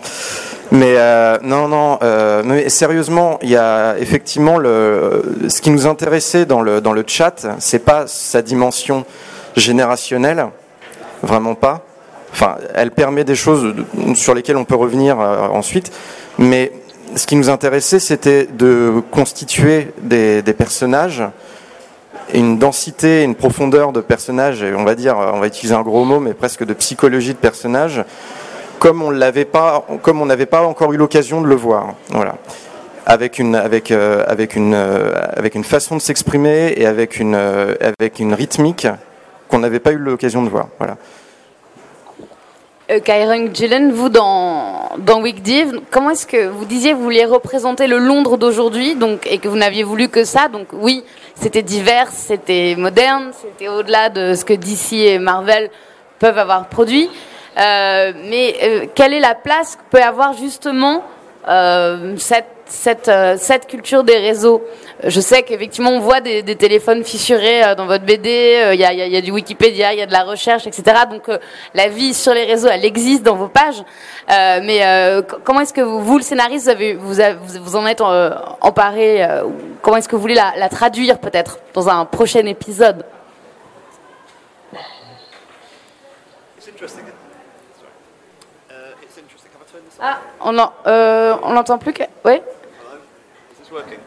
Mais 0.71 0.95
euh, 0.95 1.37
non, 1.41 1.67
non, 1.67 1.99
euh, 2.01 2.43
mais 2.45 2.69
sérieusement, 2.69 3.39
il 3.41 3.49
y 3.49 3.57
a 3.57 3.97
effectivement 3.99 4.57
le, 4.57 5.21
ce 5.49 5.59
qui 5.59 5.69
nous 5.69 5.85
intéressait 5.85 6.45
dans 6.45 6.61
le, 6.61 6.79
dans 6.79 6.93
le 6.93 7.03
chat, 7.05 7.45
c'est 7.59 7.83
pas 7.83 8.05
sa 8.07 8.41
dimension 8.41 9.05
générationnelle, 9.57 10.45
vraiment 11.23 11.55
pas. 11.55 11.83
Enfin, 12.31 12.55
elle 12.73 12.91
permet 12.91 13.23
des 13.23 13.35
choses 13.35 13.73
sur 14.15 14.33
lesquelles 14.33 14.57
on 14.57 14.65
peut 14.65 14.75
revenir 14.75 15.19
euh, 15.19 15.47
ensuite, 15.49 15.91
mais 16.37 16.71
ce 17.15 17.27
qui 17.27 17.35
nous 17.35 17.49
intéressait, 17.49 17.99
c'était 17.99 18.45
de 18.45 19.01
constituer 19.11 19.89
des, 20.01 20.41
personnages 20.57 21.23
une 22.33 22.57
densité, 22.57 23.23
une 23.23 23.35
profondeur 23.35 23.91
de 23.91 23.99
personnages, 23.99 24.63
et 24.63 24.73
on 24.73 24.85
va 24.85 24.95
dire, 24.95 25.17
on 25.17 25.39
va 25.39 25.47
utiliser 25.47 25.75
un 25.75 25.81
gros 25.81 26.05
mot, 26.05 26.21
mais 26.21 26.33
presque 26.33 26.63
de 26.63 26.73
psychologie 26.73 27.33
de 27.33 27.37
personnages, 27.37 28.05
comme 28.79 29.01
on 29.01 29.09
l'avait 29.09 29.43
pas, 29.43 29.85
n'avait 30.25 30.45
pas 30.45 30.61
encore 30.61 30.93
eu 30.93 30.97
l'occasion 30.97 31.41
de 31.41 31.47
le 31.47 31.55
voir. 31.55 31.95
Voilà. 32.09 32.35
Avec 33.05 33.37
une, 33.39 33.55
avec, 33.55 33.91
euh, 33.91 34.23
avec 34.27 34.55
une, 34.55 34.73
euh, 34.73 35.11
avec 35.35 35.55
une 35.55 35.65
façon 35.65 35.97
de 35.97 36.01
s'exprimer 36.01 36.73
et 36.77 36.85
avec 36.85 37.19
une, 37.19 37.35
avec 37.35 38.19
une 38.19 38.33
rythmique 38.33 38.87
qu'on 39.49 39.59
n'avait 39.59 39.79
pas 39.79 39.91
eu 39.91 39.97
l'occasion 39.97 40.41
de 40.43 40.49
voir. 40.49 40.67
Voilà. 40.77 40.95
Kyron 42.99 43.53
Gillen, 43.53 43.91
vous 43.91 44.09
dans, 44.09 44.89
dans 44.97 45.21
Week 45.21 45.41
Div, 45.41 45.79
comment 45.91 46.09
est-ce 46.09 46.27
que 46.27 46.47
vous 46.47 46.65
disiez 46.65 46.91
que 46.91 46.97
vous 46.97 47.03
vouliez 47.03 47.25
représenter 47.25 47.87
le 47.87 47.97
Londres 47.97 48.37
d'aujourd'hui 48.37 48.97
et 49.25 49.37
que 49.37 49.47
vous 49.47 49.55
n'aviez 49.55 49.83
voulu 49.83 50.09
que 50.09 50.25
ça? 50.25 50.49
Donc 50.49 50.67
oui, 50.73 51.03
c'était 51.35 51.61
divers, 51.61 52.09
c'était 52.11 52.75
moderne, 52.77 53.31
c'était 53.41 53.69
au-delà 53.69 54.09
de 54.09 54.33
ce 54.33 54.43
que 54.43 54.53
DC 54.53 54.93
et 54.93 55.19
Marvel 55.19 55.69
peuvent 56.19 56.37
avoir 56.37 56.67
produit. 56.67 57.09
Euh, 57.57 58.11
mais 58.29 58.55
euh, 58.63 58.85
quelle 58.93 59.13
est 59.13 59.19
la 59.19 59.35
place 59.35 59.75
que 59.75 59.97
peut 59.97 60.03
avoir 60.03 60.33
justement 60.33 61.03
euh, 61.47 62.15
cette, 62.17 62.45
cette, 62.65 63.09
euh, 63.09 63.35
cette 63.37 63.67
culture 63.67 64.03
des 64.03 64.17
réseaux? 64.17 64.61
Je 65.03 65.19
sais 65.19 65.43
qu'effectivement 65.43 65.91
on 65.91 65.99
voit 65.99 66.21
des, 66.21 66.43
des, 66.43 66.55
téléphones 66.55 67.03
fissurés 67.03 67.63
euh, 67.63 67.75
dans 67.75 67.87
votre 67.87 68.05
BD, 68.05 68.71
il 68.73 68.79
y 68.79 68.85
a, 68.85 68.93
y, 68.93 69.09
y, 69.09 69.17
a, 69.17 69.21
du 69.21 69.31
Wikipédia, 69.31 69.93
il 69.93 69.99
y 69.99 70.01
a 70.01 70.05
de 70.05 70.11
la 70.11 70.23
recherche, 70.23 70.67
etc. 70.67 70.83
Donc 71.09 71.29
la 71.73 71.87
vie 71.87 72.13
sur 72.13 72.33
les 72.33 72.45
réseaux, 72.45 72.67
elle 72.71 72.85
existe 72.85 73.23
dans 73.23 73.35
vos 73.35 73.47
pages. 73.47 73.83
mais 74.27 74.81
comment 75.43 75.61
est-ce 75.61 75.73
que 75.73 75.81
vous, 75.81 76.01
vous, 76.01 76.17
le 76.17 76.23
scénariste, 76.23 76.65
vous, 76.65 76.71
avez, 76.71 76.93
vous, 76.93 77.19
avez, 77.19 77.37
vous 77.59 77.75
en 77.75 77.87
êtes 77.87 78.01
emparé 78.01 79.27
Comment 79.81 79.97
est-ce 79.97 80.09
que 80.09 80.15
vous 80.15 80.21
voulez 80.21 80.35
la, 80.35 80.53
la 80.57 80.69
traduire 80.69 81.19
peut-être 81.19 81.59
dans 81.73 81.89
un 81.89 82.05
prochain 82.05 82.45
épisode? 82.45 83.03
Ah, 90.03 90.17
on 90.39 90.51
n'entend 90.51 91.75
euh, 91.75 91.77
plus 91.77 91.93
que... 91.93 92.03
Oui 92.25 92.33
Hello? 92.33 92.41
Is 93.51 93.59
this 93.59 93.71
working? 93.71 93.99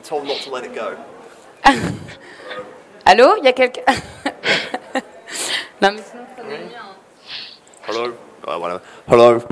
Been 0.00 0.08
told 0.08 0.26
not 0.26 0.40
to 0.40 0.50
let 0.50 0.64
it 0.64 0.74
go. 0.74 0.96
Allô 3.06 3.36
Il 3.36 3.44
y 3.44 3.48
a 3.48 3.52
quelqu'un 3.52 3.82
Non, 5.82 5.92
mais 5.92 6.02
sinon, 6.02 6.26
prenez 6.36 6.58
le 6.58 6.64
mien. 6.66 6.96
Hello? 7.86 8.14
Oh, 8.46 8.58
whatever. 8.58 8.82
Hello? 9.08 9.42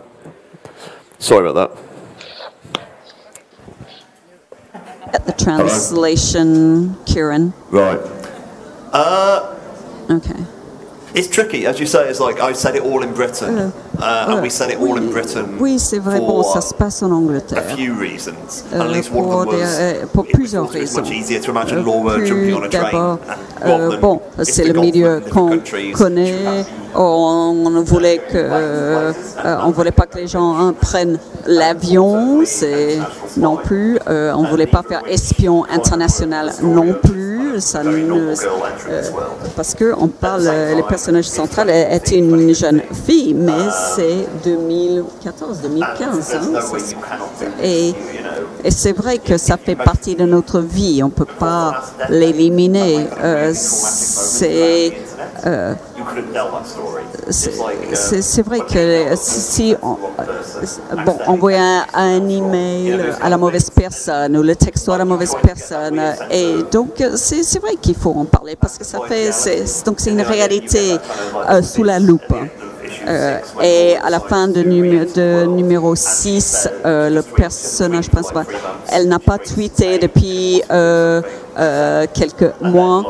Sorry 1.18 1.49
about 1.49 1.55
that. 1.55 1.78
At 5.14 5.26
the 5.26 5.32
translation, 5.32 6.96
Kieran. 7.07 7.55
Right. 7.70 8.01
Uh, 8.92 9.57
okay. 10.11 10.44
It's 11.14 11.28
tricky, 11.28 11.64
as 11.64 11.80
you 11.80 11.86
say. 11.86 12.09
It's 12.11 12.20
like 12.20 12.40
I 12.40 12.53
said 12.53 12.76
it 12.76 12.82
all 12.82 13.03
in 13.03 13.14
Britain, 13.14 13.59
uh, 13.59 13.72
uh, 14.01 14.26
and 14.28 14.42
we 14.42 14.51
said 14.51 14.70
it 14.70 14.78
all 14.78 14.92
oui, 14.92 15.01
in 15.01 15.11
Britain. 15.11 15.46
Oui, 15.59 15.78
c'est 15.78 15.99
vrai. 15.99 16.18
Bon, 16.20 16.42
ça 16.42 16.61
se 16.61 16.74
passe 16.74 17.03
en 17.03 17.11
Angleterre. 17.11 17.59
A 17.59 17.76
few 17.76 17.94
reasons. 17.99 18.64
Euh, 18.72 19.03
pour, 19.11 20.09
pour 20.12 20.26
plusieurs 20.26 20.68
raisons. 20.68 21.03
Euh, 23.64 23.96
bon, 23.99 24.20
c'est 24.42 24.64
le 24.64 24.80
milieu 24.80 25.20
qu'on 25.30 25.59
connaît. 25.92 26.64
On 26.94 27.82
voulait 27.84 28.18
que, 28.18 28.36
euh, 28.36 29.12
on 29.64 29.70
voulait 29.70 29.92
pas 29.92 30.07
que 30.07 30.18
les 30.18 30.26
gens 30.26 30.72
prennent 30.80 31.18
l'avion, 31.46 32.42
c'est 32.44 32.99
non 33.36 33.57
plus. 33.57 33.99
Euh, 34.09 34.32
on 34.34 34.44
voulait 34.44 34.66
pas 34.66 34.82
faire 34.82 35.03
espion 35.09 35.64
international 35.70 36.53
non 36.62 36.94
plus 36.94 37.38
ça 37.61 37.82
ne, 37.82 38.34
parce 39.57 39.74
que 39.74 39.94
on 39.99 40.09
parle, 40.09 40.44
le 40.44 40.86
personnage 40.86 41.24
central 41.24 41.70
est 41.70 42.11
une 42.12 42.55
jeune 42.55 42.82
fille, 43.07 43.34
mais 43.34 43.53
c'est 43.95 44.26
2014, 44.45 45.61
2015. 45.62 46.34
Hein, 46.34 46.59
et, 47.62 47.95
et 48.64 48.70
c'est 48.70 48.93
vrai 48.93 49.18
que 49.18 49.36
ça 49.36 49.57
fait 49.57 49.76
partie 49.76 50.14
de 50.14 50.24
notre 50.24 50.61
vie. 50.61 51.03
On 51.03 51.11
peut 51.11 51.24
pas 51.24 51.82
l'éliminer. 52.09 53.07
c'est 53.55 54.93
c'est 57.30 58.43
vrai 58.43 58.61
que 58.61 59.14
si 59.16 59.74
on 59.82 59.97
bon, 61.05 61.18
envoie 61.26 61.53
un, 61.55 61.84
un, 61.95 62.28
email 62.28 62.99
à 63.20 63.28
la 63.28 63.36
mauvaise 63.36 63.70
personne 63.70 64.36
ou 64.36 64.43
le 64.43 64.57
texto 64.57 64.93
à 64.93 64.99
la 64.99 65.05
mauvaise 65.05 65.34
personne, 65.43 66.01
et 66.30 66.57
donc 66.70 67.03
c'est 67.16 67.59
vrai 67.61 67.76
qu'il 67.80 67.95
faut 67.95 68.12
en 68.12 68.24
parler 68.24 68.57
parce 68.57 68.78
que 68.78 68.84
ça 68.84 68.99
fait 69.07 69.30
donc 69.84 70.01
c'est 70.01 70.11
une 70.11 70.22
réalité 70.22 70.97
euh, 71.51 71.62
sous 71.62 71.84
la 71.84 71.99
loupe. 71.99 72.34
Euh, 73.09 73.38
et 73.62 73.96
à 73.96 74.11
la 74.11 74.20
fin 74.20 74.48
de, 74.48 74.62
numéro 74.62 75.94
6, 75.94 76.68
euh, 76.84 77.09
le 77.09 77.22
personnage 77.22 78.11
principal, 78.11 78.44
elle 78.92 79.09
n'a 79.09 79.18
pas 79.18 79.38
tweeté 79.38 79.98
depuis 79.98 80.62
quelques 82.14 82.52
mois 82.61 83.04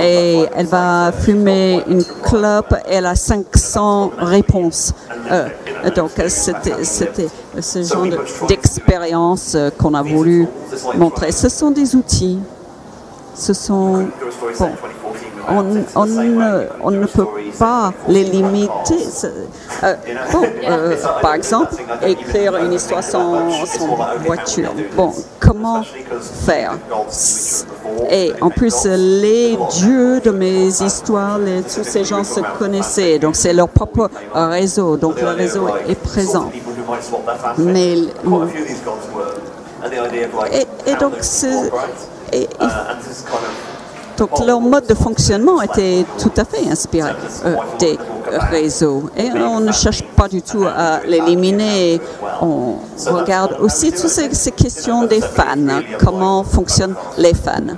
et 0.00 0.44
elle 0.54 0.66
va 0.66 1.12
fumer 1.12 1.82
une 1.88 2.04
clope 2.22 2.74
et 2.88 2.94
elle 2.94 3.06
a 3.06 3.14
500 3.14 4.12
réponses. 4.18 4.92
Euh, 5.30 5.48
donc 5.94 6.10
c'était 6.28 6.84
ce 7.60 7.82
genre 7.82 8.06
d'expérience 8.48 9.56
qu'on 9.78 9.94
a 9.94 10.02
voulu 10.02 10.46
montrer. 10.96 11.32
Ce 11.32 11.48
sont 11.48 11.70
des 11.70 11.94
outils. 11.94 12.38
Ce 13.34 13.52
sont 13.52 14.06
bon, 14.58 14.70
on, 15.48 16.90
ne, 16.90 17.06
peut 17.06 17.26
pas 17.58 17.92
les 18.08 18.24
limiter. 18.24 18.70
Euh, 19.82 19.94
euh, 20.68 20.96
par 21.20 21.34
exemple, 21.34 21.74
écrire 22.06 22.56
une 22.56 22.72
histoire 22.72 23.02
sans, 23.02 23.48
voiture. 24.24 24.72
Bon, 24.96 25.12
comment 25.40 25.82
faire? 26.46 26.78
Et 28.10 28.32
en 28.40 28.50
plus, 28.50 28.84
les 28.86 29.58
dieux 29.70 30.20
de 30.20 30.30
mes 30.30 30.68
histoires, 30.82 31.38
tous 31.74 31.84
ces 31.84 32.04
gens 32.04 32.24
se 32.24 32.40
connaissaient, 32.58 33.18
donc 33.18 33.36
c'est 33.36 33.52
leur 33.52 33.68
propre 33.68 34.10
réseau, 34.34 34.96
donc 34.96 35.20
le 35.20 35.28
réseau 35.28 35.68
est 35.88 35.94
présent. 35.94 36.50
Mais 37.58 37.94
et, 40.52 40.90
et 40.90 40.96
donc, 40.96 41.12
et, 42.32 42.48
donc 44.16 44.44
leur 44.44 44.60
mode 44.60 44.86
de 44.86 44.94
fonctionnement 44.94 45.60
était 45.62 46.04
tout 46.18 46.32
à 46.36 46.44
fait 46.44 46.68
inspiré 46.70 47.10
euh, 47.44 47.56
des 47.78 47.98
réseaux. 48.50 49.10
Et 49.16 49.30
on 49.32 49.60
ne 49.60 49.72
cherche 49.72 50.02
pas 50.16 50.28
du 50.28 50.42
tout 50.42 50.64
à 50.64 51.00
l'éliminer. 51.06 52.00
On 52.40 52.76
regarde 53.06 53.56
aussi 53.60 53.92
toutes 53.92 54.08
ces, 54.08 54.52
questions 54.52 55.04
des 55.04 55.20
fans, 55.20 55.82
comment 55.98 56.44
fonctionnent 56.44 56.96
les 57.18 57.34
fans. 57.34 57.74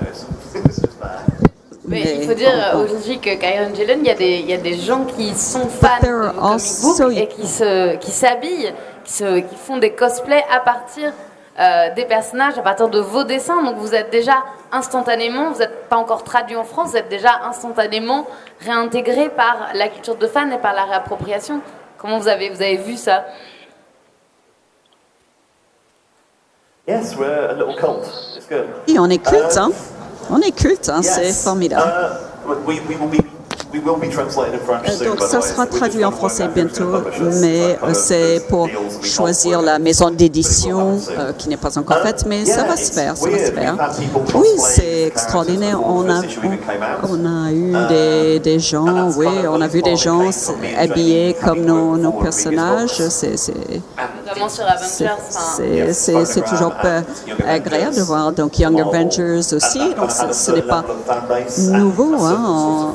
Mais, 1.89 2.19
il 2.21 2.29
faut 2.29 2.35
dire 2.35 2.51
aujourd'hui 2.75 3.21
que 3.21 3.37
Kyron 3.37 3.73
Gillen, 3.73 4.01
il 4.03 4.09
y, 4.09 4.11
a 4.11 4.15
des, 4.15 4.41
il 4.41 4.51
y 4.51 4.55
a 4.55 4.59
des 4.59 4.77
gens 4.77 5.05
qui 5.05 5.33
sont 5.37 5.69
fans 5.69 6.01
de 6.03 6.99
comic 6.99 7.19
et 7.19 7.29
qui 7.29 8.11
s'habillent, 8.11 8.73
qui, 9.05 9.23
qui, 9.23 9.43
qui 9.45 9.57
font 9.57 9.77
des 9.79 9.93
cosplays 9.93 10.45
à 10.53 10.59
partir 10.61 11.13
euh, 11.59 11.95
des 11.95 12.05
personnages 12.05 12.59
à 12.59 12.63
partir 12.63 12.89
de 12.89 13.01
vos 13.01 13.25
dessins. 13.25 13.63
Donc 13.63 13.77
vous 13.77 13.95
êtes 13.95 14.11
déjà 14.11 14.45
instantanément, 14.73 15.53
vous 15.53 15.61
n'êtes 15.61 15.89
pas 15.89 15.97
encore 15.97 16.23
traduit 16.25 16.57
en 16.57 16.65
France, 16.65 16.91
vous 16.91 16.97
êtes 16.97 17.09
déjà 17.09 17.41
instantanément 17.45 18.27
réintégré 18.61 19.29
par 19.31 19.69
la 19.75 19.89
culture 19.89 20.17
de 20.17 20.27
fan 20.27 20.53
et 20.53 20.59
par 20.59 20.75
la 20.75 20.85
réappropriation. 20.85 21.61
Comment 21.99 22.19
vous 22.19 22.29
avez, 22.29 22.51
vous 22.51 22.63
avez 22.63 22.77
vu 22.77 22.97
ça? 22.97 23.25
Yes, 26.87 27.17
we're 27.17 27.51
a 27.51 27.55
little 27.55 27.75
cult. 27.75 28.07
It's 28.37 28.47
good. 28.49 28.67
Et 28.87 28.99
on 28.99 29.07
est 29.07 29.19
culte, 29.19 29.57
hein 29.57 29.71
On 30.31 30.41
est 30.41 30.53
culte, 30.53 30.89
hein 30.89 31.03
c'est 31.03 31.33
formidable. 31.33 31.91
Uh, 32.47 32.55
we, 32.65 32.81
we 32.89 32.97
will 32.97 33.09
be 33.09 33.19
euh, 33.19 33.36
donc 35.05 35.21
ça 35.21 35.41
sera 35.41 35.67
traduit 35.67 36.05
en 36.05 36.11
français 36.11 36.49
bientôt, 36.55 37.03
mais 37.41 37.79
euh, 37.83 37.95
c'est 37.95 38.47
pour 38.49 38.69
choisir 39.03 39.63
la 39.63 39.79
maison 39.79 40.11
d'édition 40.11 40.99
euh, 41.11 41.33
qui 41.33 41.49
n'est 41.49 41.57
pas 41.57 41.77
encore 41.79 41.99
faite, 41.99 42.25
mais 42.27 42.45
ça 42.45 42.65
va 42.65 42.77
se 42.77 42.93
faire, 42.93 43.17
ça 43.17 43.29
va 43.29 43.39
se 43.39 43.53
faire. 43.53 43.77
Oui, 44.35 44.49
c'est 44.59 45.05
extraordinaire. 45.05 45.81
On 45.85 46.09
a, 46.09 46.23
on, 47.09 47.25
a 47.25 47.53
eu 47.53 47.73
des, 47.89 48.41
des, 48.41 48.59
gens, 48.59 49.11
oui, 49.17 49.27
on 49.49 49.61
a 49.61 49.69
vu 49.69 49.83
des 49.83 49.97
gens 49.97 50.31
habillés 50.79 51.37
comme 51.45 51.61
nos, 51.61 51.97
nos 51.97 52.13
personnages. 52.13 53.03
C'est 53.09 53.37
c'est 55.93 56.45
toujours 56.45 56.73
agréable 57.47 57.97
de 57.97 58.03
voir. 58.03 58.33
Donc 58.33 58.59
Young 58.59 58.81
Avengers 58.81 59.53
aussi, 59.53 59.79
donc 59.95 60.11
ce, 60.11 60.51
n'est 60.53 60.63
pas 60.63 60.85
nouveau. 61.59 62.25
Hein. 62.25 62.95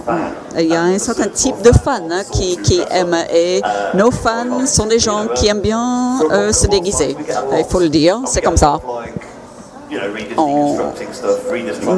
il 0.58 0.68
y 0.68 0.76
a 0.76 0.84
un 0.84 1.00
certain 1.00 1.28
type 1.28 1.62
de 1.62 1.72
fans 1.72 2.10
hein, 2.10 2.24
qui, 2.32 2.58
qui 2.58 2.82
aiment 2.90 3.18
et 3.34 3.62
nos 3.94 4.12
fans 4.12 4.66
sont 4.66 4.86
des 4.86 5.00
gens 5.00 5.28
qui 5.36 5.48
aiment 5.48 5.62
bien 5.62 6.20
euh, 6.32 6.52
se 6.52 6.68
déguiser. 6.68 7.16
Il 7.58 7.66
faut 7.66 7.80
le 7.80 7.90
dire, 7.90 8.22
c'est 8.26 8.42
comme 8.42 8.58
ça 8.58 8.80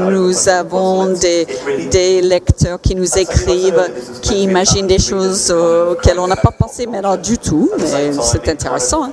nous 0.10 0.50
avons 0.50 1.06
des, 1.14 1.48
des, 1.91 2.22
lecteurs 2.22 2.82
qui 2.82 2.96
nous 2.96 3.18
écrivent, 3.18 3.89
qui 4.22 4.44
imaginent 4.44 4.88
des 4.88 5.00
choses 5.00 5.52
auxquelles 5.52 6.20
on 6.20 6.28
n'a 6.28 6.36
pas 6.36 6.52
pensé, 6.52 6.88
alors 6.94 7.18
du 7.18 7.38
tout, 7.38 7.70
mais 7.78 8.12
c'est 8.22 8.48
intéressant. 8.50 9.06
Hein. 9.06 9.12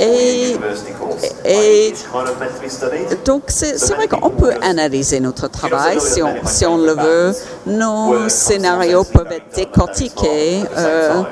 Et, 0.00 0.56
et, 1.44 1.94
donc 3.24 3.42
c'est 3.48 3.94
vrai 3.94 4.08
qu'on 4.08 4.30
peut 4.30 4.54
analyser 4.62 5.20
notre 5.20 5.48
travail 5.48 6.00
si 6.00 6.22
on, 6.22 6.34
si 6.44 6.66
on 6.66 6.78
le 6.78 6.92
veut. 6.92 7.34
Nos 7.66 8.28
scénarios 8.28 9.04
peuvent 9.04 9.32
être 9.32 9.54
décortiqués. 9.54 10.62
Euh, 10.76 11.22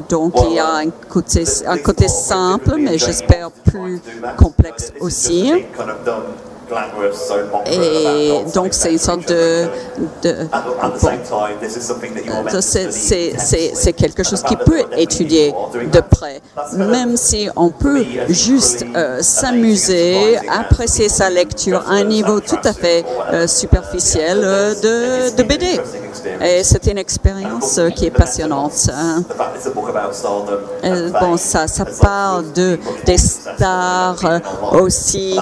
donc 0.00 0.34
il 0.48 0.54
y 0.54 0.58
a 0.58 0.76
un 0.76 0.90
côté, 0.90 1.44
un 1.66 1.78
côté 1.78 2.08
simple, 2.08 2.76
mais 2.78 2.98
j'espère 2.98 3.50
plus 3.50 4.00
complexe 4.36 4.92
aussi. 5.00 5.52
Et 7.66 8.32
donc, 8.54 8.68
c'est 8.72 8.92
une 8.92 8.98
sorte 8.98 9.28
de. 9.28 9.68
c'est 12.60 13.92
quelque 13.92 14.22
chose 14.22 14.42
qui 14.42 14.56
peut 14.56 14.84
étudié 14.96 15.54
de 15.92 16.00
près, 16.00 16.40
même 16.76 17.16
si 17.16 17.48
on 17.56 17.70
peut 17.70 18.04
juste 18.28 18.84
euh, 18.94 19.18
s'amuser, 19.22 20.38
apprécier 20.48 21.08
sa 21.08 21.30
lecture 21.30 21.82
à 21.88 21.92
un 21.94 22.04
niveau 22.04 22.40
tout 22.40 22.58
à 22.64 22.72
fait 22.72 23.04
euh, 23.32 23.46
superficiel 23.46 24.40
euh, 24.42 24.74
de, 24.74 25.36
de 25.36 25.42
BD. 25.42 25.80
Et 26.42 26.64
c'est 26.64 26.86
une 26.86 26.98
expérience 26.98 27.80
qui 27.94 28.06
est 28.06 28.10
passionnante. 28.10 28.90
Hein. 28.92 29.22
bon, 31.20 31.36
ça, 31.36 31.68
ça 31.68 31.84
parle 31.84 32.52
de, 32.52 32.78
des 33.04 33.18
stars 33.18 34.40
aussi. 34.72 35.38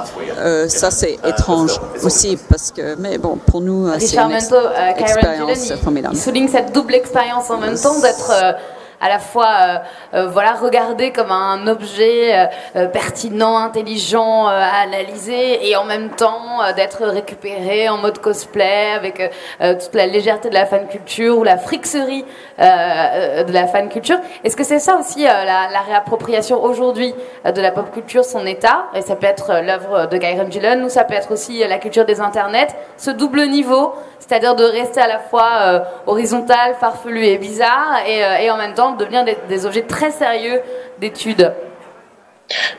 ça, 0.68 0.91
c'est 0.91 1.14
étrange 1.25 1.81
aussi 2.03 2.39
parce 2.49 2.71
que, 2.71 2.97
mais 2.97 3.19
bon, 3.19 3.37
pour 3.37 3.61
nous, 3.61 3.89
c'est 3.99 4.17
une 4.17 4.33
euh, 4.33 4.93
expérience 4.97 5.73
formidable. 5.83 6.15
Il 6.15 6.21
souligne 6.21 6.49
cette 6.49 6.73
double 6.73 6.95
expérience 6.95 7.51
en 7.51 7.59
même 7.59 7.79
temps 7.79 8.01
d'être 8.01 8.31
euh, 8.33 8.53
à 9.01 9.09
la 9.09 9.19
fois 9.19 9.47
euh, 9.47 9.79
euh, 10.15 10.27
voilà 10.29 10.53
regardé 10.53 11.11
comme 11.11 11.31
un 11.31 11.67
objet 11.67 12.49
euh, 12.77 12.87
pertinent, 12.87 13.59
intelligent 13.59 14.47
à 14.47 14.83
analyser 14.83 15.69
et 15.69 15.77
en 15.77 15.85
même 15.85 16.11
temps 16.11 16.61
d'être 16.77 17.05
récupéré 17.05 17.89
en 17.89 17.99
mode 17.99 18.19
cosplay 18.19 18.93
avec 18.95 19.33
toute 19.59 19.95
la 19.95 20.07
légèreté 20.07 20.49
de 20.49 20.55
la 20.55 20.67
fan 20.67 20.87
culture 20.89 21.39
ou 21.39 21.45
la 21.45 21.59
frixerie 21.59 22.25
de 22.59 23.53
la 23.53 23.67
fan 23.67 23.89
culture. 23.89 24.19
Est-ce 24.43 24.57
que 24.57 24.65
c'est 24.65 24.79
ça 24.79 24.97
aussi 24.97 25.25
la, 25.25 25.81
réappropriation 25.87 26.63
aujourd'hui 26.63 27.15
de 27.45 27.61
la 27.61 27.71
pop 27.71 27.91
culture, 27.93 28.25
son 28.25 28.47
état? 28.47 28.87
Et 28.95 29.03
ça 29.03 29.17
peut 29.17 29.27
être 29.27 29.61
l'œuvre 29.63 30.07
de 30.07 30.17
Guy 30.17 30.37
Gillen 30.51 30.85
ou 30.85 30.89
ça 30.89 31.05
peut 31.05 31.15
être 31.15 31.33
aussi 31.33 31.67
la 31.67 31.79
culture 31.79 32.05
des 32.05 32.21
internets, 32.21 32.69
ce 32.97 33.11
double 33.11 33.47
niveau 33.47 33.95
c'est-à-dire 34.27 34.55
de 34.55 34.65
rester 34.65 35.01
à 35.01 35.07
la 35.07 35.19
fois 35.19 35.49
euh, 35.63 35.81
horizontal, 36.07 36.75
farfelu 36.81 37.25
et 37.25 37.39
bizarre, 37.39 37.99
euh, 38.07 38.37
et, 38.37 38.51
en 38.51 38.57
même 38.57 38.75
temps 38.75 38.84
de 38.93 38.99
devenir 38.99 39.24
des, 39.49 39.66
objets 39.66 39.82
très 39.82 40.11
sérieux 40.11 40.61
d'étude. 41.01 41.53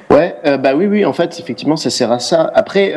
Ouais, 0.10 0.36
euh, 0.46 0.58
bah 0.58 0.76
oui, 0.76 0.86
oui, 0.86 1.06
en 1.06 1.14
fait, 1.14 1.40
effectivement, 1.40 1.76
ça 1.76 1.90
sert 1.90 2.12
à 2.12 2.20
ça. 2.20 2.52
Après, 2.54 2.94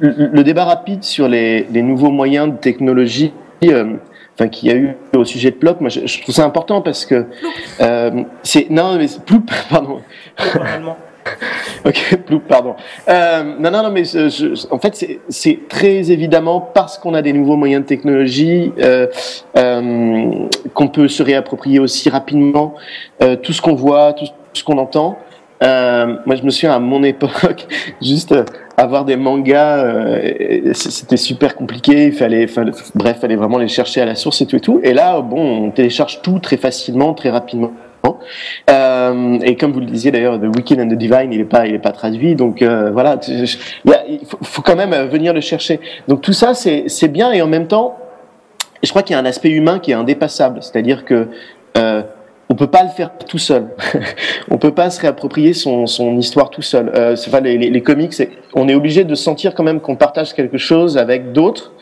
le, 0.00 0.42
débat 0.42 0.64
rapide 0.64 1.04
sur 1.04 1.28
les, 1.28 1.64
les, 1.64 1.82
nouveaux 1.82 2.10
moyens 2.10 2.50
de 2.50 2.56
technologie, 2.56 3.32
enfin, 3.62 4.48
qu'il 4.48 4.68
y 4.68 4.72
a 4.72 4.76
eu 4.76 4.96
au 5.14 5.24
sujet 5.24 5.50
de 5.50 5.56
Plop, 5.56 5.80
moi, 5.80 5.90
je, 5.90 6.22
trouve 6.22 6.34
ça 6.34 6.44
important 6.44 6.82
parce 6.82 7.06
que 7.06 7.26
c'est 8.42 8.70
non, 8.70 8.96
mais 8.96 9.06
plus, 9.24 9.40
pardon. 9.70 10.00
ok, 11.84 12.18
pardon. 12.48 12.74
Euh, 13.08 13.42
non, 13.58 13.70
non, 13.70 13.82
non, 13.82 13.90
mais 13.90 14.02
en 14.70 14.78
fait, 14.78 15.06
c'est 15.28 15.68
très 15.68 16.10
évidemment 16.10 16.60
parce 16.60 16.98
qu'on 16.98 17.14
a 17.14 17.22
des 17.22 17.32
nouveaux 17.32 17.56
moyens 17.56 17.82
de 17.82 17.88
technologie 17.88 18.72
euh, 18.78 19.06
euh, 19.56 20.48
qu'on 20.74 20.88
peut 20.88 21.08
se 21.08 21.22
réapproprier 21.22 21.78
aussi 21.78 22.10
rapidement 22.10 22.74
euh, 23.22 23.36
tout 23.36 23.52
ce 23.52 23.62
qu'on 23.62 23.74
voit, 23.74 24.12
tout 24.12 24.26
ce 24.52 24.64
qu'on 24.64 24.78
entend. 24.78 25.18
Euh, 25.62 26.16
moi, 26.24 26.36
je 26.36 26.42
me 26.44 26.50
souviens 26.50 26.72
à 26.72 26.78
mon 26.78 27.02
époque, 27.02 27.66
juste 28.02 28.34
avoir 28.76 29.04
des 29.04 29.16
mangas, 29.16 29.84
c'était 30.72 31.16
super 31.16 31.56
compliqué. 31.56 32.06
Il 32.06 32.12
fallait, 32.12 32.46
fallait, 32.46 32.72
bref, 32.94 33.18
fallait 33.20 33.36
vraiment 33.36 33.58
les 33.58 33.68
chercher 33.68 34.00
à 34.00 34.04
la 34.04 34.14
source 34.14 34.40
et 34.40 34.46
tout 34.46 34.56
et 34.56 34.60
tout. 34.60 34.80
Et 34.84 34.92
là, 34.92 35.20
bon, 35.20 35.66
on 35.66 35.70
télécharge 35.70 36.22
tout 36.22 36.38
très 36.38 36.56
facilement, 36.56 37.12
très 37.12 37.30
rapidement. 37.30 37.72
Euh, 38.70 39.38
et 39.42 39.56
comme 39.56 39.72
vous 39.72 39.80
le 39.80 39.86
disiez 39.86 40.10
d'ailleurs, 40.10 40.38
The 40.40 40.44
Wicked 40.44 40.80
and 40.80 40.88
the 40.88 40.94
Divine, 40.94 41.32
il 41.32 41.38
n'est 41.38 41.44
pas, 41.44 41.66
il 41.66 41.74
est 41.74 41.80
pas 41.80 41.92
traduit, 41.92 42.34
donc 42.34 42.62
euh, 42.62 42.90
voilà, 42.90 43.18
il 43.26 44.20
faut, 44.42 44.62
quand 44.62 44.76
même 44.76 44.94
venir 45.08 45.32
le 45.32 45.40
chercher. 45.40 45.80
Donc 46.06 46.20
tout 46.20 46.32
ça, 46.32 46.54
c'est 46.54 47.08
bien 47.08 47.32
et 47.32 47.42
en 47.42 47.46
même 47.46 47.66
temps, 47.66 47.96
je 48.82 48.90
crois 48.90 49.02
qu'il 49.02 49.14
y 49.14 49.16
a 49.16 49.20
un 49.20 49.26
aspect 49.26 49.50
humain 49.50 49.78
qui 49.78 49.90
est 49.90 49.94
indépassable, 49.94 50.62
c'est-à-dire 50.62 51.04
que 51.04 51.28
euh, 51.76 52.02
on 52.48 52.54
peut 52.54 52.68
pas 52.68 52.82
le 52.82 52.88
faire 52.88 53.10
tout 53.26 53.38
seul. 53.38 53.68
on 54.50 54.58
peut 54.58 54.72
pas 54.72 54.90
se 54.90 55.00
réapproprier 55.00 55.52
son, 55.52 55.86
son 55.86 56.16
histoire 56.16 56.50
tout 56.50 56.62
seul. 56.62 56.90
Euh, 56.94 57.16
pas 57.30 57.40
les, 57.40 57.58
les, 57.58 57.82
comics. 57.82 58.14
On 58.54 58.68
est 58.68 58.74
obligé 58.74 59.04
de 59.04 59.14
sentir 59.14 59.54
quand 59.54 59.64
même 59.64 59.80
qu'on 59.80 59.96
partage 59.96 60.32
quelque 60.32 60.56
chose 60.56 60.96
avec 60.96 61.32
d'autres. 61.32 61.72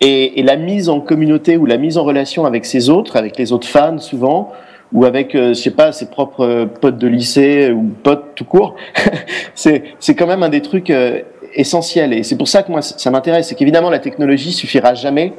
Et, 0.00 0.42
la 0.42 0.56
mise 0.56 0.88
en 0.88 1.00
communauté 1.00 1.56
ou 1.56 1.66
la 1.66 1.78
mise 1.78 1.98
en 1.98 2.04
relation 2.04 2.44
avec 2.44 2.66
ses 2.66 2.88
autres, 2.88 3.16
avec 3.16 3.36
les 3.36 3.52
autres 3.52 3.66
fans 3.66 3.98
souvent, 3.98 4.52
ou 4.92 5.04
avec, 5.04 5.34
euh, 5.34 5.48
je 5.48 5.54
sais 5.54 5.70
pas, 5.70 5.92
ses 5.92 6.06
propres 6.06 6.44
euh, 6.44 6.66
potes 6.66 6.98
de 6.98 7.06
lycée 7.06 7.70
ou 7.70 7.90
potes 8.02 8.34
tout 8.34 8.44
court. 8.44 8.76
c'est 9.54 9.82
c'est 9.98 10.14
quand 10.14 10.26
même 10.26 10.42
un 10.42 10.48
des 10.48 10.62
trucs 10.62 10.90
euh, 10.90 11.22
essentiels 11.54 12.12
et 12.12 12.22
c'est 12.22 12.36
pour 12.36 12.48
ça 12.48 12.62
que 12.62 12.70
moi 12.70 12.82
ça 12.82 13.10
m'intéresse. 13.10 13.48
C'est 13.48 13.54
qu'évidemment 13.54 13.90
la 13.90 13.98
technologie 13.98 14.52
suffira 14.52 14.94
jamais 14.94 15.32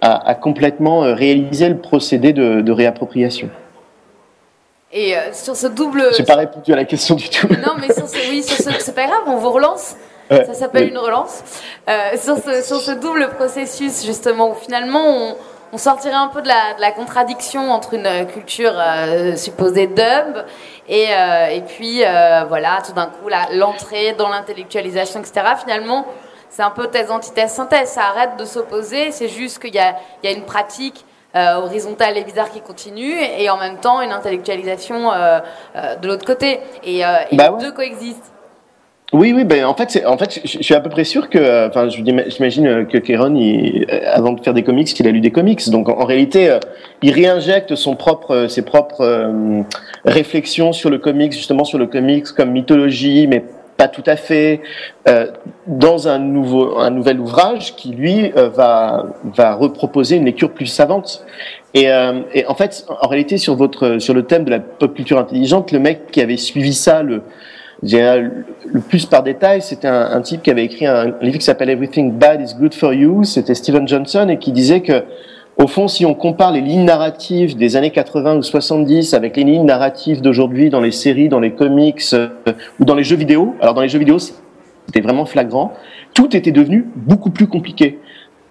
à, 0.00 0.28
à 0.28 0.34
complètement 0.34 1.00
réaliser 1.00 1.68
le 1.68 1.78
procédé 1.78 2.32
de, 2.32 2.60
de 2.60 2.72
réappropriation. 2.72 3.48
Et 4.92 5.14
sur 5.32 5.54
ce 5.54 5.68
double. 5.68 6.02
J'ai 6.16 6.24
pas 6.24 6.34
répondu 6.34 6.72
à 6.72 6.76
la 6.76 6.84
question 6.84 7.14
du 7.14 7.28
tout. 7.28 7.46
Non, 7.46 7.74
mais 7.80 7.94
sur 7.94 8.08
ce, 8.08 8.16
oui, 8.28 8.42
sur 8.42 8.56
ce, 8.56 8.70
c'est 8.80 8.94
pas 8.94 9.06
grave, 9.06 9.22
on 9.28 9.36
vous 9.36 9.50
relance. 9.50 9.94
ça 10.30 10.54
s'appelle 10.54 10.88
une 10.88 10.98
relance. 10.98 11.42
Euh, 11.88 12.16
sur, 12.16 12.36
ce, 12.36 12.62
sur 12.62 12.80
ce 12.80 12.92
double 12.92 13.30
processus, 13.36 14.04
justement, 14.04 14.50
où 14.50 14.54
finalement 14.54 15.02
on, 15.04 15.36
on 15.72 15.78
sortirait 15.78 16.14
un 16.14 16.28
peu 16.28 16.42
de 16.42 16.48
la, 16.48 16.74
de 16.74 16.80
la 16.80 16.92
contradiction 16.92 17.70
entre 17.70 17.94
une 17.94 18.06
euh, 18.06 18.24
culture 18.24 18.72
euh, 18.74 19.36
supposée 19.36 19.86
dub 19.86 20.44
et, 20.88 21.06
euh, 21.10 21.46
et 21.46 21.60
puis 21.62 22.02
voilà 22.48 22.78
tout 22.84 22.92
d'un 22.92 23.06
coup 23.06 23.28
l'entrée 23.52 24.14
dans 24.14 24.28
l'intellectualisation 24.28 25.20
etc 25.20 25.32
finalement 25.60 26.06
c'est 26.48 26.62
un 26.62 26.70
peu 26.70 26.88
thèse 26.88 27.12
antithèse 27.12 27.52
synthèse. 27.52 27.90
Ça 27.90 28.06
arrête 28.06 28.36
de 28.36 28.44
s'opposer. 28.44 29.12
C'est 29.12 29.28
juste 29.28 29.60
qu'il 29.60 29.72
y 29.72 29.78
a, 29.78 29.94
il 30.20 30.28
y 30.28 30.34
a 30.34 30.36
une 30.36 30.44
pratique 30.44 31.04
horizontale 31.32 32.18
et 32.18 32.24
bizarre 32.24 32.50
qui 32.50 32.60
continue 32.60 33.14
et 33.20 33.48
en 33.50 33.56
même 33.56 33.76
temps 33.76 34.00
une 34.00 34.10
intellectualisation 34.10 35.12
de 35.12 36.08
l'autre 36.08 36.26
côté. 36.26 36.58
Et, 36.82 36.98
et 36.98 37.36
bah 37.36 37.52
les 37.56 37.64
deux 37.64 37.70
coexistent 37.70 38.32
oui, 39.12 39.32
oui, 39.34 39.42
ben 39.42 39.64
en 39.64 39.74
fait, 39.74 40.04
en 40.06 40.16
fait, 40.16 40.40
je 40.44 40.62
suis 40.62 40.74
à 40.74 40.78
peu 40.78 40.88
près 40.88 41.02
sûr 41.02 41.28
que, 41.28 41.38
euh, 41.38 41.68
enfin, 41.68 41.88
j'imagine 41.88 42.66
euh, 42.68 42.84
que 42.84 42.96
Kéron, 42.96 43.34
il, 43.34 43.84
euh, 43.90 44.00
avant 44.06 44.30
de 44.32 44.40
faire 44.40 44.54
des 44.54 44.62
comics, 44.62 44.86
qu'il 44.86 45.08
a 45.08 45.10
lu 45.10 45.20
des 45.20 45.32
comics. 45.32 45.68
Donc, 45.68 45.88
en, 45.88 46.04
réalité, 46.04 46.56
il 47.02 47.10
réinjecte 47.10 47.74
son 47.74 47.96
propre, 47.96 48.46
ses 48.48 48.62
propres 48.62 49.34
réflexions 50.04 50.72
sur 50.72 50.90
le 50.90 50.98
comics, 50.98 51.32
justement 51.32 51.64
sur 51.64 51.78
le 51.78 51.86
comics 51.86 52.26
comme 52.36 52.52
mythologie, 52.52 53.26
mais 53.26 53.44
pas 53.76 53.88
tout 53.88 54.04
à 54.06 54.16
fait, 54.16 54.60
dans 55.66 56.08
un 56.08 56.18
nouveau, 56.18 56.78
un 56.78 56.90
nouvel 56.90 57.18
ouvrage 57.18 57.74
qui 57.76 57.90
lui 57.90 58.30
va 58.34 59.06
va 59.24 59.54
reproposer 59.54 60.16
une 60.16 60.24
lecture 60.24 60.52
plus 60.52 60.66
savante. 60.66 61.24
Et, 61.74 61.84
et, 62.34 62.46
en 62.46 62.54
fait, 62.54 62.84
en 62.88 63.08
réalité, 63.08 63.38
sur 63.38 63.56
votre, 63.56 63.98
sur 63.98 64.14
le 64.14 64.24
thème 64.24 64.44
de 64.44 64.50
la 64.50 64.60
pop 64.60 64.94
culture 64.94 65.18
intelligente, 65.18 65.72
le 65.72 65.78
mec 65.78 66.10
qui 66.10 66.20
avait 66.20 66.36
suivi 66.36 66.74
ça, 66.74 67.02
le 67.02 67.22
le 67.82 68.80
plus 68.80 69.06
par 69.06 69.22
détail, 69.22 69.62
c'était 69.62 69.88
un, 69.88 70.20
type 70.20 70.42
qui 70.42 70.50
avait 70.50 70.64
écrit 70.64 70.86
un, 70.86 71.14
livre 71.22 71.38
qui 71.38 71.44
s'appelle 71.44 71.70
Everything 71.70 72.12
Bad 72.12 72.40
is 72.42 72.54
Good 72.58 72.74
for 72.74 72.92
You. 72.92 73.24
C'était 73.24 73.54
Steven 73.54 73.86
Johnson 73.88 74.28
et 74.28 74.38
qui 74.38 74.52
disait 74.52 74.80
que, 74.80 75.04
au 75.56 75.66
fond, 75.66 75.88
si 75.88 76.04
on 76.04 76.14
compare 76.14 76.52
les 76.52 76.60
lignes 76.60 76.84
narratives 76.84 77.56
des 77.56 77.76
années 77.76 77.90
80 77.90 78.36
ou 78.36 78.42
70 78.42 79.14
avec 79.14 79.36
les 79.36 79.44
lignes 79.44 79.64
narratives 79.64 80.20
d'aujourd'hui 80.20 80.70
dans 80.70 80.80
les 80.80 80.92
séries, 80.92 81.28
dans 81.28 81.40
les 81.40 81.52
comics 81.52 82.02
euh, 82.12 82.28
ou 82.78 82.84
dans 82.84 82.94
les 82.94 83.04
jeux 83.04 83.16
vidéo, 83.16 83.54
alors 83.60 83.74
dans 83.74 83.82
les 83.82 83.88
jeux 83.88 83.98
vidéo, 83.98 84.18
c'était 84.18 85.00
vraiment 85.00 85.24
flagrant. 85.24 85.72
Tout 86.14 86.36
était 86.36 86.52
devenu 86.52 86.86
beaucoup 86.96 87.30
plus 87.30 87.46
compliqué. 87.46 87.98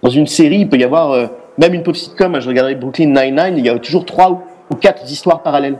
Dans 0.02 0.10
une 0.10 0.26
série, 0.26 0.60
il 0.60 0.68
peut 0.68 0.78
y 0.78 0.84
avoir 0.84 1.12
euh, 1.12 1.26
même 1.58 1.74
une 1.74 1.82
pop 1.82 1.94
sitcom. 1.94 2.40
Je 2.40 2.48
regardais 2.48 2.74
Brooklyn 2.74 3.08
Nine-Nine, 3.08 3.58
il 3.58 3.66
y 3.66 3.68
a 3.68 3.78
toujours 3.78 4.04
trois 4.04 4.42
ou 4.70 4.74
quatre 4.74 5.08
histoires 5.10 5.42
parallèles. 5.42 5.78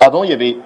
Avant, 0.00 0.24
il 0.24 0.30
y 0.30 0.32
avait 0.32 0.56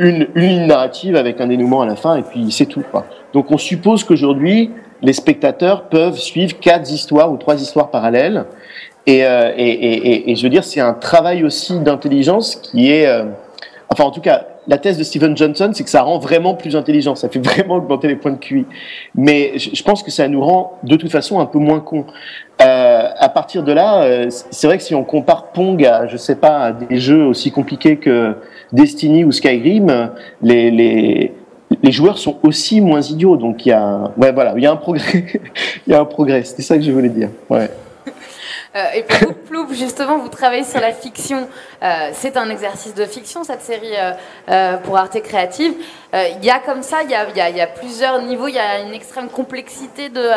une, 0.00 0.28
une 0.34 0.66
narrative 0.66 1.14
avec 1.14 1.40
un 1.42 1.46
dénouement 1.46 1.82
à 1.82 1.86
la 1.86 1.94
fin 1.94 2.16
et 2.16 2.22
puis 2.22 2.50
c'est 2.50 2.66
tout. 2.66 2.82
Quoi. 2.90 3.04
Donc 3.34 3.50
on 3.50 3.58
suppose 3.58 4.02
qu'aujourd'hui, 4.02 4.70
les 5.02 5.12
spectateurs 5.12 5.88
peuvent 5.88 6.18
suivre 6.18 6.58
quatre 6.58 6.90
histoires 6.90 7.30
ou 7.30 7.36
trois 7.36 7.60
histoires 7.60 7.90
parallèles. 7.90 8.46
Et, 9.06 9.24
euh, 9.24 9.52
et, 9.56 9.68
et, 9.68 10.30
et 10.30 10.36
je 10.36 10.42
veux 10.42 10.48
dire, 10.48 10.64
c'est 10.64 10.80
un 10.80 10.94
travail 10.94 11.44
aussi 11.44 11.78
d'intelligence 11.80 12.56
qui 12.56 12.90
est... 12.90 13.06
Euh, 13.06 13.26
enfin, 13.90 14.04
en 14.04 14.10
tout 14.10 14.20
cas, 14.20 14.46
la 14.66 14.78
thèse 14.78 14.96
de 14.96 15.04
Steven 15.04 15.36
Johnson, 15.36 15.70
c'est 15.74 15.84
que 15.84 15.90
ça 15.90 16.02
rend 16.02 16.18
vraiment 16.18 16.54
plus 16.54 16.76
intelligent, 16.76 17.14
ça 17.14 17.28
fait 17.28 17.38
vraiment 17.44 17.76
augmenter 17.76 18.08
les 18.08 18.16
points 18.16 18.32
de 18.32 18.38
QI. 18.38 18.64
Mais 19.14 19.58
je 19.58 19.82
pense 19.82 20.02
que 20.02 20.10
ça 20.10 20.28
nous 20.28 20.40
rend 20.40 20.78
de 20.82 20.96
toute 20.96 21.10
façon 21.10 21.40
un 21.40 21.46
peu 21.46 21.58
moins 21.58 21.80
cons. 21.80 22.06
Euh, 22.60 23.08
à 23.16 23.28
partir 23.28 23.62
de 23.62 23.72
là, 23.72 24.02
euh, 24.02 24.26
c'est 24.28 24.66
vrai 24.66 24.76
que 24.76 24.82
si 24.82 24.94
on 24.94 25.04
compare 25.04 25.46
Pong 25.46 25.82
à, 25.84 26.06
je 26.06 26.16
sais 26.16 26.36
pas, 26.36 26.58
à 26.58 26.72
des 26.72 26.98
jeux 26.98 27.24
aussi 27.24 27.50
compliqués 27.50 27.96
que 27.96 28.36
Destiny 28.72 29.24
ou 29.24 29.32
Skyrim, 29.32 30.10
les, 30.42 31.32
joueurs 31.84 32.18
sont 32.18 32.36
aussi 32.42 32.80
moins 32.80 33.00
idiots. 33.00 33.36
Donc 33.36 33.64
il 33.64 33.70
y 33.70 33.72
a, 33.72 34.12
ouais, 34.18 34.32
voilà, 34.32 34.54
il 34.56 34.62
y 34.62 34.66
a 34.66 34.72
un 34.72 34.76
progrès. 34.76 35.24
il 35.86 35.92
y 35.92 35.94
a 35.94 36.00
un 36.00 36.04
progrès. 36.04 36.42
C'était 36.44 36.62
ça 36.62 36.76
que 36.76 36.82
je 36.82 36.92
voulais 36.92 37.08
dire. 37.08 37.30
Ouais. 37.48 37.70
Euh, 38.76 38.84
et 38.94 39.02
pour 39.02 39.34
Ploup, 39.34 39.66
justement, 39.72 40.18
vous 40.18 40.28
travaillez 40.28 40.64
sur 40.64 40.80
la 40.80 40.92
fiction. 40.92 41.48
Euh, 41.82 42.10
c'est 42.12 42.36
un 42.36 42.48
exercice 42.50 42.94
de 42.94 43.04
fiction, 43.04 43.42
cette 43.42 43.62
série 43.62 43.94
euh, 44.48 44.76
pour 44.78 44.96
Arte 44.96 45.20
Créative. 45.22 45.74
Il 46.12 46.44
y 46.44 46.50
a 46.50 46.58
comme 46.60 46.82
ça, 46.82 47.02
il 47.02 47.10
y 47.10 47.14
a, 47.14 47.50
y, 47.50 47.60
a, 47.60 47.66
plusieurs 47.66 48.20
niveaux, 48.22 48.48
il 48.48 48.54
y 48.54 48.58
a 48.58 48.80
une 48.80 48.92
extrême 48.92 49.28
complexité 49.28 50.08
de, 50.08 50.28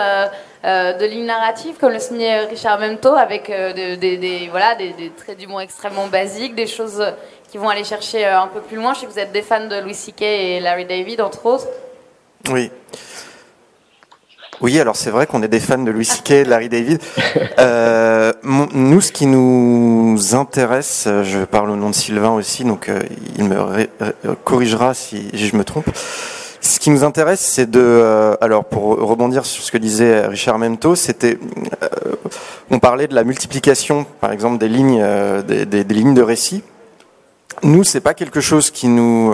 de 0.64 1.06
lignes 1.06 1.26
narratives, 1.26 1.78
comme 1.80 1.94
le 1.94 2.00
signait 2.00 2.42
Richard 2.46 2.80
Mento, 2.80 3.14
avec 3.16 3.48
des, 3.50 3.98
des, 3.98 4.48
voilà, 4.52 4.76
des, 4.76 4.94
des 4.94 5.10
traits 5.10 5.38
d'humour 5.38 5.62
extrêmement 5.62 6.08
basiques, 6.08 6.54
des 6.54 6.68
choses 6.68 7.04
qui 7.50 7.58
vont 7.58 7.70
aller 7.70 7.84
chercher 7.84 8.26
un 8.26 8.48
peu 8.48 8.62
plus 8.62 8.78
loin. 8.78 8.94
Je 8.94 9.00
sais 9.00 9.06
que 9.08 9.12
vous 9.12 9.20
êtes 9.20 9.32
des 9.32 9.42
fans 9.42 9.68
de 9.68 9.80
Louis 9.80 9.96
C.K. 9.96 10.22
et 10.22 10.60
Larry 10.60 10.86
David, 10.86 11.22
entre 11.22 11.44
autres. 11.48 11.68
Oui. 12.52 12.72
Oui, 14.64 14.80
alors 14.80 14.96
c'est 14.96 15.10
vrai 15.10 15.28
qu'on 15.28 15.44
est 15.44 15.50
des 15.50 15.60
fans 15.60 15.78
de 15.78 15.92
Louis 15.92 16.06
C.K. 16.06 16.46
de 16.46 16.50
Larry 16.50 16.70
David. 16.70 17.02
Euh, 17.60 18.32
nous, 18.44 19.02
ce 19.02 19.12
qui 19.12 19.26
nous 19.26 20.18
intéresse, 20.34 21.08
je 21.24 21.44
parle 21.44 21.70
au 21.70 21.76
nom 21.76 21.90
de 21.90 21.96
Sylvain 21.96 22.32
aussi, 22.32 22.64
donc 22.64 22.88
euh, 22.88 23.02
il 23.38 23.44
me 23.44 23.58
corrigera 24.44 24.94
si 24.94 25.30
je 25.34 25.56
me 25.58 25.64
trompe. 25.64 25.90
Ce 26.62 26.80
qui 26.80 26.90
nous 26.90 27.04
intéresse, 27.04 27.42
c'est 27.42 27.70
de, 27.70 27.82
euh, 27.82 28.36
alors 28.40 28.64
pour 28.64 28.98
rebondir 28.98 29.46
sur 29.46 29.64
ce 29.64 29.72
que 29.72 29.78
disait 29.78 30.26
Richard 30.28 30.58
Memto, 30.58 30.96
c'était, 30.96 31.38
euh, 31.84 32.16
on 32.72 32.80
parlait 32.80 33.08
de 33.08 33.16
la 33.16 33.26
multiplication, 33.26 34.06
par 34.22 34.32
exemple, 34.32 34.58
des 34.60 34.70
lignes, 34.70 35.06
des, 35.46 35.84
lignes 35.84 36.14
de 36.14 36.22
récit. 36.22 36.64
Nous, 37.64 37.84
c'est 37.84 38.02
pas 38.02 38.14
quelque 38.14 38.40
chose 38.40 38.72
qui 38.72 38.88
nous 38.88 39.34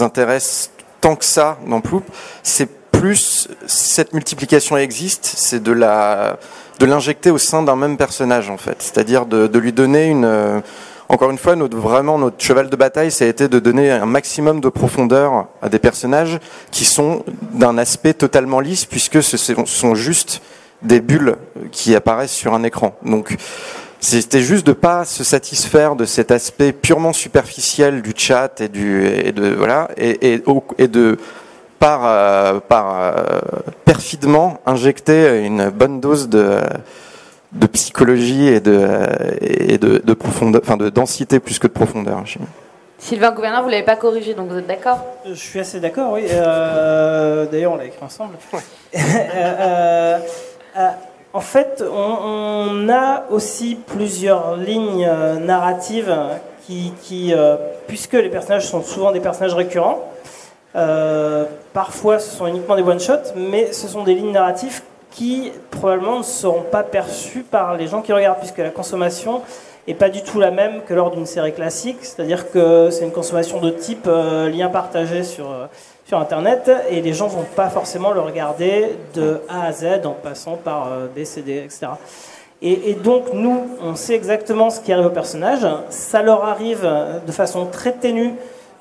intéresse 0.00 0.72
tant 1.00 1.14
que 1.14 1.24
ça 1.24 1.58
dans 1.66 1.80
Ploup. 1.80 2.02
C'est 2.42 2.79
plus 3.00 3.48
cette 3.66 4.12
multiplication 4.12 4.76
existe, 4.76 5.24
c'est 5.24 5.62
de 5.62 5.72
la 5.72 6.38
de 6.78 6.84
l'injecter 6.84 7.30
au 7.30 7.38
sein 7.38 7.62
d'un 7.62 7.76
même 7.76 7.96
personnage 7.96 8.50
en 8.50 8.58
fait, 8.58 8.76
c'est-à-dire 8.78 9.24
de, 9.24 9.58
lui 9.58 9.72
donner 9.72 10.06
une 10.06 10.26
euh, 10.26 10.60
encore 11.08 11.30
une 11.30 11.38
fois 11.38 11.56
notre 11.56 11.78
vraiment 11.78 12.18
notre 12.18 12.42
cheval 12.44 12.68
de 12.68 12.76
bataille, 12.76 13.10
ça 13.10 13.24
a 13.24 13.28
été 13.28 13.48
de 13.48 13.58
donner 13.58 13.90
un 13.90 14.04
maximum 14.04 14.60
de 14.60 14.68
profondeur 14.68 15.46
à 15.62 15.70
des 15.70 15.78
personnages 15.78 16.38
qui 16.70 16.84
sont 16.84 17.24
d'un 17.54 17.78
aspect 17.78 18.12
totalement 18.12 18.60
lisse 18.60 18.84
puisque 18.84 19.22
ce 19.22 19.38
sont 19.38 19.94
juste 19.94 20.42
des 20.82 21.00
bulles 21.00 21.36
qui 21.72 21.94
apparaissent 21.94 22.32
sur 22.32 22.52
un 22.52 22.64
écran. 22.64 22.94
Donc 23.02 23.34
c'était 23.98 24.42
juste 24.42 24.66
de 24.66 24.74
pas 24.74 25.06
se 25.06 25.24
satisfaire 25.24 25.96
de 25.96 26.04
cet 26.04 26.30
aspect 26.30 26.72
purement 26.72 27.14
superficiel 27.14 28.02
du 28.02 28.12
chat 28.14 28.60
et 28.60 28.68
du 28.68 29.06
et 29.06 29.32
de 29.32 29.54
voilà 29.54 29.88
et, 29.96 30.42
et 30.78 30.88
de 30.88 31.18
par, 31.80 32.02
euh, 32.04 32.60
par 32.60 32.94
euh, 33.00 33.40
perfidement 33.84 34.60
injecter 34.66 35.44
une 35.44 35.70
bonne 35.70 35.98
dose 35.98 36.28
de, 36.28 36.58
de 37.52 37.66
psychologie 37.66 38.46
et 38.46 38.60
de, 38.60 38.86
et 39.40 39.78
de, 39.78 39.98
de 40.04 40.12
profondeur, 40.12 40.60
enfin 40.62 40.76
de 40.76 40.90
densité 40.90 41.40
plus 41.40 41.58
que 41.58 41.66
de 41.66 41.72
profondeur. 41.72 42.22
Sylvain 42.98 43.32
Gouverneur, 43.32 43.62
vous 43.62 43.68
ne 43.68 43.72
l'avez 43.72 43.84
pas 43.84 43.96
corrigé, 43.96 44.34
donc 44.34 44.50
vous 44.50 44.58
êtes 44.58 44.66
d'accord? 44.66 44.98
Je 45.24 45.32
suis 45.32 45.58
assez 45.58 45.80
d'accord, 45.80 46.12
oui. 46.12 46.26
Euh, 46.30 47.46
d'ailleurs, 47.46 47.72
on 47.72 47.76
l'a 47.76 47.86
écrit 47.86 48.04
ensemble. 48.04 48.36
Euh, 48.94 50.18
euh, 50.76 50.88
en 51.32 51.40
fait, 51.40 51.82
on, 51.90 52.88
a 52.88 53.24
aussi 53.30 53.78
plusieurs 53.86 54.56
lignes 54.56 55.08
narratives 55.40 56.14
qui, 56.66 56.92
qui 57.02 57.32
puisque 57.86 58.14
les 58.14 58.28
personnages 58.28 58.66
sont 58.66 58.82
souvent 58.82 59.12
des 59.12 59.20
personnages 59.20 59.54
récurrents, 59.54 60.10
parfois 60.72 62.18
ce 62.18 62.36
sont 62.36 62.46
uniquement 62.46 62.76
des 62.76 62.82
one-shots, 62.82 63.34
mais 63.36 63.72
ce 63.72 63.88
sont 63.88 64.04
des 64.04 64.14
lignes 64.14 64.32
narratives 64.32 64.82
qui 65.10 65.52
probablement 65.70 66.18
ne 66.18 66.24
seront 66.24 66.62
pas 66.62 66.82
perçues 66.82 67.42
par 67.42 67.76
les 67.76 67.86
gens 67.86 68.00
qui 68.00 68.12
regardent, 68.12 68.38
puisque 68.38 68.58
la 68.58 68.70
consommation 68.70 69.42
et 69.86 69.94
pas 69.94 70.08
du 70.08 70.22
tout 70.22 70.38
la 70.38 70.50
même 70.50 70.82
que 70.86 70.94
lors 70.94 71.10
d'une 71.10 71.26
série 71.26 71.52
classique, 71.52 71.98
c'est-à-dire 72.02 72.50
que 72.50 72.90
c'est 72.90 73.04
une 73.04 73.12
consommation 73.12 73.60
de 73.60 73.70
type 73.70 74.06
euh, 74.06 74.48
lien 74.48 74.68
partagé 74.68 75.24
sur, 75.24 75.50
euh, 75.50 75.66
sur 76.04 76.18
Internet, 76.18 76.70
et 76.90 77.00
les 77.00 77.12
gens 77.12 77.28
vont 77.28 77.46
pas 77.56 77.70
forcément 77.70 78.12
le 78.12 78.20
regarder 78.20 78.96
de 79.14 79.40
A 79.48 79.66
à 79.66 79.72
Z 79.72 80.04
en 80.04 80.12
passant 80.12 80.56
par 80.56 80.92
euh, 80.92 81.06
B, 81.06 81.24
C, 81.24 81.42
D, 81.42 81.62
etc. 81.64 81.88
Et, 82.62 82.92
donc 82.92 83.32
nous, 83.32 83.68
on 83.82 83.96
sait 83.96 84.14
exactement 84.14 84.68
ce 84.68 84.80
qui 84.80 84.92
arrive 84.92 85.06
aux 85.06 85.10
personnages, 85.10 85.66
ça 85.88 86.20
leur 86.20 86.44
arrive 86.44 86.86
de 87.26 87.32
façon 87.32 87.64
très 87.64 87.92
ténue 87.92 88.34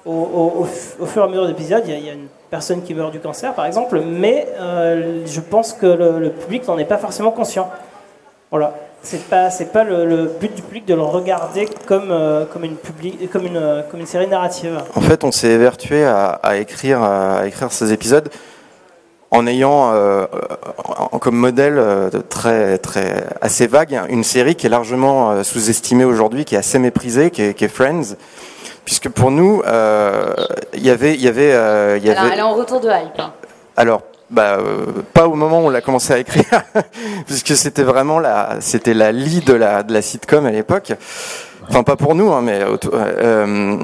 au, 0.09 0.65
fur 1.05 1.21
et 1.21 1.25
à 1.25 1.27
mesure 1.27 1.45
des 1.45 1.51
épisodes, 1.51 1.83
il 1.87 2.05
y, 2.05 2.09
a, 2.09 2.13
une 2.13 2.27
personne 2.49 2.81
qui 2.81 2.93
meurt 2.93 3.11
du 3.11 3.19
cancer 3.19 3.53
par 3.53 3.65
exemple, 3.65 4.01
mais 4.01 4.47
je 4.57 5.39
pense 5.39 5.73
que 5.73 5.85
le, 5.85 6.29
public 6.29 6.67
n'en 6.67 6.77
est 6.77 6.85
pas 6.85 6.97
forcément 6.97 7.31
conscient. 7.31 7.69
Voilà 8.51 8.73
c'est 9.01 9.23
pas 9.29 9.49
c'est 9.49 9.71
pas 9.71 9.83
le, 9.83 10.29
but 10.39 10.53
du 10.53 10.61
public 10.61 10.85
de 10.85 10.93
le 10.93 11.01
regarder 11.01 11.67
comme 11.85 12.11
euh, 12.11 12.45
euh, 12.45 13.83
comme 13.83 13.99
une 13.99 14.05
série 14.05 14.27
narrative. 14.27 14.81
En 14.95 15.01
fait, 15.01 15.23
on 15.23 15.31
s'est 15.31 15.49
évertué 15.49 16.05
à, 16.05 16.57
écrire 16.57 17.01
à 17.01 17.47
écrire 17.47 17.71
ces 17.71 17.93
épisodes 17.93 18.29
en 19.31 19.45
ayant 19.45 19.91
euh, 19.93 20.25
comme 21.21 21.35
modèle 21.35 21.81
très 22.29 22.77
très 22.77 23.23
assez 23.41 23.67
vague 23.67 23.99
une 24.09 24.23
série 24.23 24.55
qui 24.55 24.65
est 24.65 24.69
largement 24.69 25.43
sous-estimée 25.43 26.05
aujourd'hui, 26.05 26.45
qui 26.45 26.55
est 26.55 26.59
assez 26.59 26.79
méprisée, 26.79 27.31
qui 27.31 27.41
est, 27.41 27.67
Friends. 27.67 28.15
Puisque 28.89 29.09
pour 29.09 29.29
nous, 29.29 29.61
il 30.73 30.83
y 30.83 30.89
avait, 30.89 31.13
il 31.13 31.21
y 31.21 31.27
avait, 31.27 31.97
il 31.99 32.03
y 32.03 32.09
avait. 32.09 32.29
Elle 32.33 32.39
est 32.39 32.41
en 32.41 32.55
retour 32.55 32.79
de 32.79 32.87
hype. 32.87 33.19
Hein. 33.19 33.33
Alors, 33.77 34.01
bah, 34.31 34.57
euh, 34.57 35.03
pas 35.13 35.27
au 35.27 35.35
moment 35.35 35.61
où 35.61 35.67
on 35.67 35.69
l'a 35.69 35.81
commencé 35.81 36.11
à 36.11 36.17
écrire, 36.17 36.63
puisque 37.27 37.55
c'était 37.55 37.83
vraiment 37.83 38.17
la, 38.17 38.57
c'était 38.61 38.95
la 38.95 39.11
lie 39.11 39.41
de 39.41 39.53
la, 39.53 39.83
de 39.83 39.93
la 39.93 40.01
sitcom 40.01 40.43
à 40.47 40.51
l'époque. 40.51 40.93
Enfin, 41.69 41.83
pas 41.83 41.95
pour 41.95 42.15
nous, 42.15 42.31
hein, 42.31 42.41
mais 42.41 42.61
euh, 42.63 43.77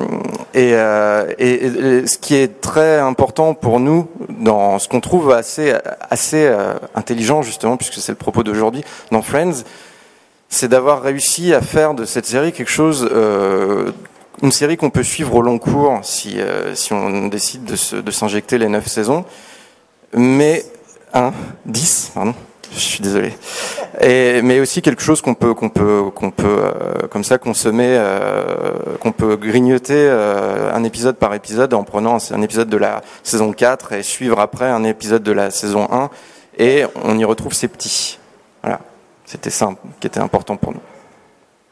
et, 0.55 0.71
euh, 0.73 1.31
et, 1.37 1.65
et, 1.65 2.07
ce 2.07 2.17
qui 2.17 2.33
est 2.33 2.59
très 2.59 2.97
important 2.97 3.53
pour 3.53 3.79
nous, 3.79 4.07
dans 4.39 4.79
ce 4.79 4.89
qu'on 4.89 5.01
trouve 5.01 5.31
assez, 5.31 5.71
assez 6.09 6.47
euh, 6.47 6.73
intelligent 6.95 7.43
justement, 7.43 7.77
puisque 7.77 7.99
c'est 7.99 8.11
le 8.11 8.17
propos 8.17 8.41
d'aujourd'hui 8.41 8.83
dans 9.11 9.21
Friends, 9.21 9.63
c'est 10.49 10.67
d'avoir 10.67 11.01
réussi 11.01 11.53
à 11.53 11.61
faire 11.61 11.93
de 11.93 12.05
cette 12.05 12.25
série 12.25 12.53
quelque 12.53 12.71
chose, 12.71 13.07
euh, 13.11 13.91
une 14.41 14.51
série 14.51 14.77
qu'on 14.77 14.89
peut 14.89 15.03
suivre 15.03 15.35
au 15.35 15.41
long 15.41 15.59
cours 15.59 15.99
si, 16.03 16.37
si 16.73 16.93
on 16.93 17.27
décide 17.27 17.63
de 17.63 18.11
s'injecter 18.11 18.57
les 18.57 18.67
neuf 18.67 18.87
saisons 18.87 19.25
mais 20.15 20.65
1, 21.13 21.33
10, 21.65 22.11
pardon, 22.13 22.33
je 22.73 22.79
suis 22.79 23.01
désolé. 23.01 23.33
Et, 24.01 24.41
mais 24.41 24.59
aussi 24.59 24.81
quelque 24.81 25.01
chose 25.01 25.21
qu'on 25.21 25.33
peut, 25.33 25.53
qu'on 25.53 25.69
peut, 25.69 26.03
qu'on 26.13 26.31
peut, 26.31 26.45
euh, 26.47 27.07
comme 27.09 27.23
ça, 27.23 27.37
consommer, 27.37 27.95
euh, 27.97 28.97
qu'on 28.99 29.11
peut 29.11 29.35
grignoter 29.35 29.93
euh, 29.93 30.73
un 30.73 30.83
épisode 30.83 31.17
par 31.17 31.33
épisode 31.33 31.73
en 31.73 31.83
prenant 31.83 32.17
un 32.31 32.41
épisode 32.41 32.69
de 32.69 32.77
la 32.77 33.01
saison 33.23 33.51
4 33.51 33.93
et 33.93 34.03
suivre 34.03 34.39
après 34.39 34.69
un 34.69 34.83
épisode 34.83 35.23
de 35.23 35.31
la 35.31 35.51
saison 35.51 35.87
1 35.91 36.09
et 36.57 36.85
on 37.03 37.17
y 37.17 37.25
retrouve 37.25 37.53
ces 37.53 37.67
petits. 37.67 38.19
Voilà, 38.61 38.79
c'était 39.25 39.49
ça 39.49 39.69
qui 39.99 40.07
était 40.07 40.19
important 40.19 40.57
pour 40.57 40.71
nous. 40.71 40.81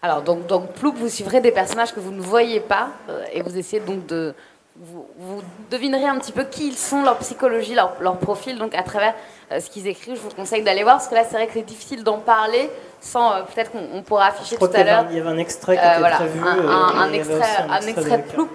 Alors 0.03 0.21
donc, 0.21 0.45
donc 0.45 0.73
Ploup, 0.73 0.93
vous 0.95 1.09
suivrez 1.09 1.41
des 1.41 1.51
personnages 1.51 1.93
que 1.93 1.99
vous 1.99 2.11
ne 2.11 2.21
voyez 2.21 2.59
pas 2.59 2.89
et 3.31 3.41
vous 3.41 3.57
essayez 3.57 3.81
donc 3.81 4.05
de 4.05 4.35
vous, 4.75 5.41
devinerez 5.69 6.05
un 6.05 6.17
petit 6.17 6.31
peu 6.31 6.43
qui 6.45 6.67
ils 6.67 6.77
sont, 6.77 7.03
leur 7.03 7.17
psychologie, 7.17 7.75
leur, 7.75 7.93
leur 7.99 8.17
profil, 8.17 8.57
donc 8.57 8.73
à 8.73 8.81
travers 8.81 9.13
euh, 9.51 9.59
ce 9.59 9.69
qu'ils 9.69 9.87
écrivent. 9.87 10.15
Je 10.15 10.21
vous 10.21 10.35
conseille 10.35 10.63
d'aller 10.63 10.83
voir, 10.83 10.95
parce 10.95 11.07
que 11.07 11.15
là, 11.15 11.23
c'est 11.23 11.35
vrai 11.35 11.47
que 11.47 11.53
c'est 11.53 11.61
difficile 11.61 12.03
d'en 12.03 12.17
parler 12.17 12.69
sans, 12.99 13.33
euh, 13.33 13.41
peut-être 13.41 13.71
qu'on 13.71 14.01
pourra 14.01 14.27
afficher 14.27 14.57
tout 14.57 14.69
à 14.73 14.83
l'heure. 14.83 15.05
Il 15.11 15.17
y 15.17 15.19
avait 15.19 15.29
un 15.29 15.37
extrait 15.37 15.77
qui 15.77 15.83
euh, 15.83 15.99
était 15.99 16.15
prévu. 16.15 16.39
Un, 16.39 17.13
extrait, 17.13 17.65
un, 17.69 17.81
extrait, 17.81 18.17
de 18.17 18.23
Ploup 18.23 18.49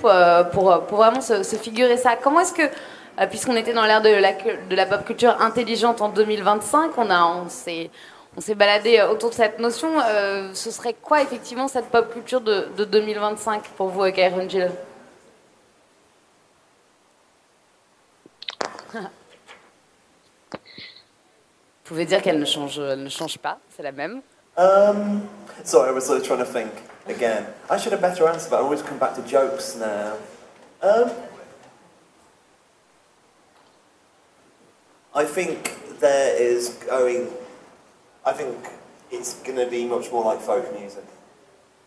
pour, 0.53 0.81
pour 0.87 0.99
vraiment 0.99 1.21
se, 1.21 1.43
figurer 1.57 1.97
ça. 1.97 2.17
Comment 2.21 2.41
est-ce 2.41 2.55
que, 2.55 3.27
puisqu'on 3.27 3.57
était 3.57 3.73
dans 3.73 3.85
l'ère 3.85 4.03
de 4.03 4.09
la, 4.09 4.33
de 4.33 4.75
la 4.75 4.87
pop 4.87 5.05
culture 5.05 5.37
intelligente 5.41 6.01
en 6.01 6.09
2025, 6.09 6.91
on, 6.97 7.11
a, 7.11 7.25
on 7.25 7.49
s'est 7.49 7.91
on 8.39 8.41
s'est 8.41 8.55
baladé 8.55 9.03
autour 9.03 9.31
de 9.31 9.35
cette 9.35 9.59
notion. 9.59 9.89
ce 10.55 10.71
serait 10.71 10.95
quoi 10.95 11.23
effectivement 11.23 11.67
cette 11.67 11.87
pop 11.87 12.13
culture 12.13 12.41
de, 12.41 12.69
de 12.77 12.85
2025 12.85 13.65
pour 13.71 13.89
vous, 13.89 14.03
avec 14.03 14.17
Iron 14.19 14.49
Jill 14.49 14.71
Vous 18.93 19.01
pouvez 21.83 22.05
dire 22.05 22.23
qu'elle 22.23 22.39
ne 22.39 22.45
change, 22.45 22.79
ne 22.79 23.09
change 23.09 23.39
pas, 23.39 23.59
c'est 23.77 23.83
la 23.83 23.91
même. 23.91 24.21
Um, 24.57 25.23
sorry, 25.65 25.89
I 25.89 25.93
was 25.93 26.03
sort 26.03 26.19
of 26.19 26.25
trying 26.25 26.39
to 26.39 26.45
think 26.45 26.71
again. 27.09 27.45
I 27.69 27.77
should 27.77 27.93
have 27.93 28.01
better 28.01 28.29
answer, 28.29 28.49
but 28.51 28.61
I 28.61 28.61
always 28.61 28.83
come 28.83 28.99
back 28.99 29.17
to 29.17 29.23
jokes 29.23 29.75
now. 29.75 30.13
Um, 30.81 31.11
I 35.13 35.25
think 35.25 35.99
there 35.99 36.41
is 36.41 36.69
going. 36.89 37.27
I 38.29 38.35
think 38.35 38.69
it's 39.11 39.41
going 39.41 39.57
to 39.57 39.71
be 39.71 39.87
much 39.87 40.13
more 40.13 40.23
like 40.23 40.39
folk 40.43 40.79
music. 40.79 41.05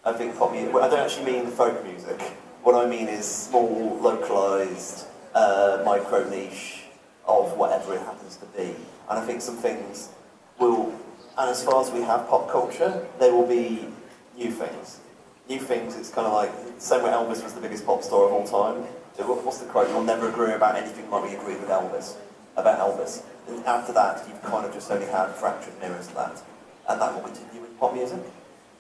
I 0.04 0.12
think 0.12 0.36
pop 0.40 0.52
music. 0.52 0.74
Well, 0.74 0.84
I 0.84 0.90
don't 0.90 1.00
actually 1.00 1.32
mean 1.32 1.46
folk 1.46 1.86
music. 1.86 2.20
What 2.64 2.74
I 2.74 2.90
mean 2.90 3.08
is 3.08 3.26
small, 3.26 4.00
localized, 4.02 5.06
uh, 5.36 5.84
micro 5.86 6.28
niche 6.28 6.86
of 7.28 7.56
whatever 7.56 7.94
it 7.94 8.00
happens 8.00 8.38
to 8.38 8.48
be. 8.58 8.74
And 9.08 9.20
I 9.20 9.24
think 9.24 9.44
some 9.44 9.58
things 9.58 10.10
will, 10.58 10.92
and 11.38 11.48
as 11.48 11.64
far 11.64 11.80
as 11.80 11.92
we 11.92 12.02
have 12.02 12.28
pop 12.28 12.50
culture, 12.50 13.06
there 13.20 13.32
will 13.36 13.48
be 13.48 13.88
new 14.36 14.50
things. 14.50 15.00
New 15.48 15.60
things, 15.60 15.96
it's 15.96 16.10
kind 16.10 16.26
of 16.26 16.34
like, 16.34 16.52
same 16.80 17.04
way 17.04 17.12
Elvis 17.12 17.44
was 17.44 17.54
the 17.54 17.62
biggest 17.62 17.86
pop 17.86 18.02
star 18.02 18.26
of 18.26 18.32
all 18.32 18.48
time. 18.48 18.82
What's 19.18 19.60
the 19.60 19.68
quote? 19.68 19.90
We'll 19.90 20.04
never 20.04 20.30
agree 20.30 20.54
about 20.54 20.76
anything 20.76 21.08
like 21.12 21.24
we 21.24 21.36
agreed 21.36 21.60
with 21.60 21.70
Elvis, 21.70 22.16
about 22.58 22.80
Elvis. 22.80 23.22
And 23.48 23.66
after 23.66 23.94
that, 23.94 24.24
you've 24.28 24.42
kind 24.42 24.66
of 24.66 24.74
just 24.74 24.92
only 24.92 25.08
had 25.08 25.30
fractured 25.32 25.80
mirrors 25.80 26.08
of 26.08 26.16
that. 26.16 26.42
And 26.88 27.02
that 27.02 27.14
will 27.14 27.22
continue 27.22 27.62
with 27.62 27.80
pop 27.80 27.94
music. 27.94 28.20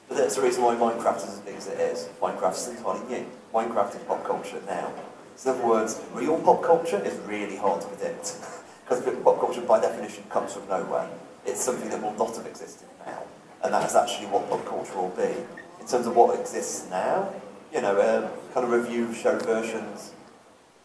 But 0.08 0.18
that's 0.18 0.36
the 0.36 0.42
reason 0.42 0.64
why 0.64 0.76
Minecraft 0.76 1.18
is 1.18 1.34
as 1.36 1.40
big 1.40 1.56
as 1.56 1.68
it 1.68 1.80
is. 1.80 2.10
Minecraft 2.22 2.54
is 2.54 2.68
entirely 2.68 3.08
new. 3.08 3.26
Minecraft 3.54 3.96
is 3.96 4.02
pop 4.04 4.26
culture 4.26 4.62
now. 4.68 4.92
So 5.36 5.54
in 5.54 5.60
other 5.60 5.68
words, 5.68 6.02
real 6.14 6.40
pop 6.42 6.62
culture 6.62 7.02
is 7.04 7.18
really 7.28 7.56
hard 7.58 7.82
to 7.82 7.88
predict. 7.88 8.36
Because 8.90 9.24
pop 9.24 9.40
culture, 9.40 9.62
by 9.62 9.80
definition, 9.80 10.26
comes 10.30 10.54
from 10.54 10.68
nowhere. 10.68 11.08
It's 11.46 11.62
something 11.64 11.90
that 11.92 12.02
will 12.02 12.14
not 12.16 12.36
have 12.36 12.46
existed 12.46 12.90
now. 13.06 13.24
And 13.64 13.74
that 13.74 13.88
is 13.88 13.96
actually 13.96 14.28
what 14.28 14.50
pop 14.50 14.66
culture 14.66 14.98
will 14.98 15.16
be. 15.16 15.32
In 15.80 15.88
terms 15.88 16.08
of 16.08 16.16
what 16.16 16.38
exists 16.38 16.90
now, 16.90 17.34
you 17.74 17.80
know, 17.80 17.96
uh, 17.98 18.30
kind 18.54 18.66
of 18.66 18.72
review 18.72 19.14
show 19.14 19.38
versions 19.40 20.12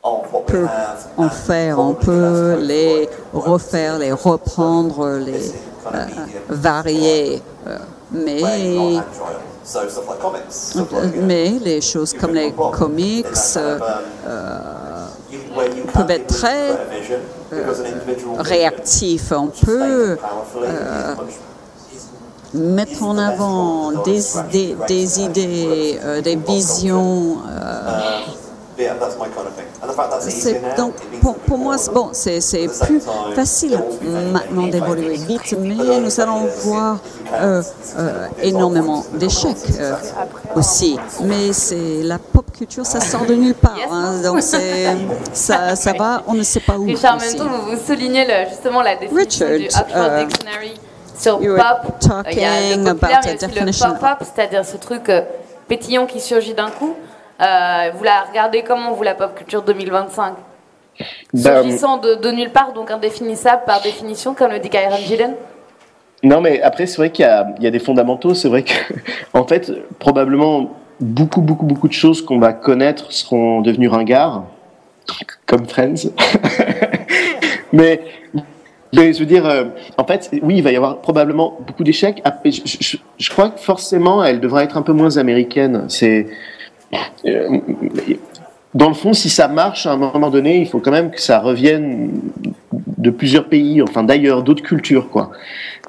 we 0.07 0.67
have. 0.67 1.09
En 1.17 1.29
faire, 1.29 1.79
on 1.79 1.95
peut 1.95 2.59
les 2.61 3.09
refaire, 3.33 3.99
les 3.99 4.13
reprendre, 4.13 5.19
les 5.19 5.53
euh, 5.95 6.07
varier. 6.49 7.43
Euh, 7.67 7.79
mais 8.13 8.41
mais 11.23 11.51
les 11.65 11.81
choses 11.81 12.13
comme 12.13 12.35
les 12.35 12.53
comics 12.53 13.27
euh, 13.57 13.79
peuvent 15.93 16.11
être 16.11 16.27
très 16.29 16.79
réactifs. 18.39 19.33
On 19.33 19.49
peut 19.49 20.17
mettre 22.55 23.03
en 23.03 23.19
avant 23.19 23.91
des 24.03 24.21
des, 24.87 25.21
idées, 25.21 25.99
des 26.23 26.37
visions 26.37 27.39
donc, 30.77 30.95
pour, 31.47 31.59
moi, 31.59 31.77
bon, 31.93 32.11
c'est 32.13 32.69
plus 32.85 33.01
facile 33.35 33.79
maintenant 34.33 34.67
d'évoluer 34.67 35.17
vite, 35.17 35.55
mais 35.59 36.01
nous 36.01 36.21
allons 36.21 36.47
voir 36.63 36.99
euh, 37.33 37.63
euh, 37.99 38.27
énormément 38.43 39.05
d'échecs 39.15 39.57
euh, 39.81 39.95
aussi. 40.55 40.99
Mais 41.23 41.53
c'est 41.53 42.03
la 42.03 42.19
pop 42.19 42.45
culture, 42.53 42.85
ça 42.85 43.01
sort 43.01 43.25
de 43.25 43.35
nulle 43.35 43.55
part. 43.55 43.77
Hein, 43.91 44.21
donc 44.23 44.43
ça, 44.43 45.77
ça 45.77 45.93
va, 45.95 46.23
on 46.27 46.35
ne 46.35 46.43
sait 46.43 46.61
pas 46.61 46.77
où. 46.77 46.85
Richard, 46.85 47.17
en 47.17 47.19
même 47.19 47.37
vous, 47.37 47.71
vous 47.71 47.87
soulignez 47.87 48.27
justement 48.51 48.83
la 48.83 48.97
définition 48.97 49.47
du 49.47 49.67
Oxford 49.67 50.27
Dictionary 50.27 50.75
sur 51.19 51.39
pop. 51.39 52.11
Il 52.31 52.39
y 52.39 52.45
a 52.45 52.77
le 52.77 52.83
le 52.83 53.89
pop-up, 53.89 54.19
c'est-à-dire 54.35 54.65
ce 54.67 54.77
truc 54.77 55.11
pétillant 55.67 56.07
qui 56.07 56.21
surgit 56.21 56.55
d'un 56.55 56.71
coup. 56.71 56.95
Vous 57.39 58.05
la 58.05 58.25
regardez 58.29 58.63
comment, 58.63 58.93
vous, 58.93 59.03
la 59.03 59.15
pop 59.15 59.35
culture 59.35 59.63
2025 59.63 60.35
ben, 61.35 61.63
Surgissant 61.63 61.99
de, 61.99 62.15
de, 62.15 62.31
nulle 62.31 62.51
part, 62.51 62.73
donc 62.73 62.91
indéfinissable 62.91 63.63
par 63.67 63.83
définition, 63.83 64.35
comme 64.35 64.53
le 64.53 64.59
dit 64.59 64.71
Kyron 64.71 64.97
Gillen 64.97 65.35
Non, 66.23 66.41
mais 66.41 66.63
après, 66.63 66.87
c'est 66.87 66.97
vrai 66.97 67.11
qu'il 67.11 67.27
y, 67.27 67.63
y, 67.65 67.67
a 67.67 67.71
des 67.71 67.79
fondamentaux. 67.79 68.35
C'est 68.35 68.49
vrai 68.49 68.63
que, 68.63 68.73
en 69.35 69.47
fait, 69.47 69.73
probablement, 69.99 70.71
beaucoup, 71.01 71.41
beaucoup, 71.41 71.67
beaucoup 71.67 71.89
de 71.89 71.93
choses 71.93 72.25
qu'on 72.25 72.39
va 72.39 72.53
connaître 72.53 73.13
seront 73.13 73.61
devenues 73.61 73.89
ringards, 73.89 74.45
comme 75.45 75.67
Friends. 75.67 76.11
mais, 77.73 78.01
mais, 78.95 79.13
je 79.13 79.21
veux 79.21 79.27
dire, 79.27 79.47
euh, 79.47 79.65
en 79.99 80.05
fait, 80.05 80.31
oui, 80.43 80.57
il 80.59 80.63
va 80.63 80.73
y 80.73 80.77
avoir 80.77 81.01
probablement 81.01 81.59
beaucoup 81.67 81.85
d'échecs. 81.85 82.23
Je, 82.45 82.97
je, 83.19 83.31
crois 83.31 83.51
que 83.51 83.61
forcément, 83.61 84.25
elle 84.25 84.41
devra 84.41 84.65
être 84.65 84.77
un 84.77 84.83
peu 84.83 84.93
moins 84.93 85.17
américaine. 85.17 85.85
C'est. 85.89 86.27
Euh, 87.25 87.59
dans 88.75 88.89
le 88.89 88.95
fond, 88.95 89.13
si 89.13 89.31
ça 89.31 89.49
marche 89.49 89.87
à 89.87 89.93
un 89.93 89.97
moment 89.97 90.31
donné, 90.31 90.59
il 90.59 90.69
faut 90.69 90.81
quand 90.81 90.91
même 90.91 91.11
que 91.11 91.21
ça 91.21 91.41
revienne 91.41 92.11
de 92.99 93.11
plusieurs 93.11 93.49
pays, 93.49 93.81
enfin 93.83 94.03
d'ailleurs, 94.03 94.43
d'autres 94.43 94.63
cultures, 94.63 95.09
quoi. 95.11 95.31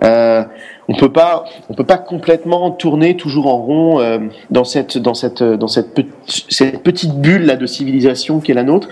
Euh, 0.04 0.44
on 0.90 0.96
peut 0.96 1.12
pas, 1.12 1.44
on 1.70 1.74
peut 1.74 1.84
pas 1.84 1.98
complètement 1.98 2.72
tourner 2.72 3.18
toujours 3.18 3.48
en 3.48 3.58
rond 3.58 4.00
euh, 4.00 4.20
dans 4.52 4.64
cette, 4.64 4.98
dans 4.98 5.16
cette, 5.16 5.44
dans 5.44 5.68
cette, 5.68 5.94
petite 5.94 7.16
bulle 7.16 7.46
là 7.46 7.58
de 7.58 7.66
civilisation 7.66 8.40
qui 8.40 8.52
est 8.52 8.56
la 8.56 8.64
nôtre. 8.64 8.88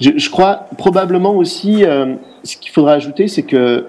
Je, 0.00 0.30
crois 0.30 0.66
probablement 0.78 1.34
aussi, 1.34 1.82
ce 2.44 2.56
qu'il 2.56 2.70
faudra 2.70 2.92
ajouter, 2.92 3.26
c'est 3.26 3.42
que 3.42 3.86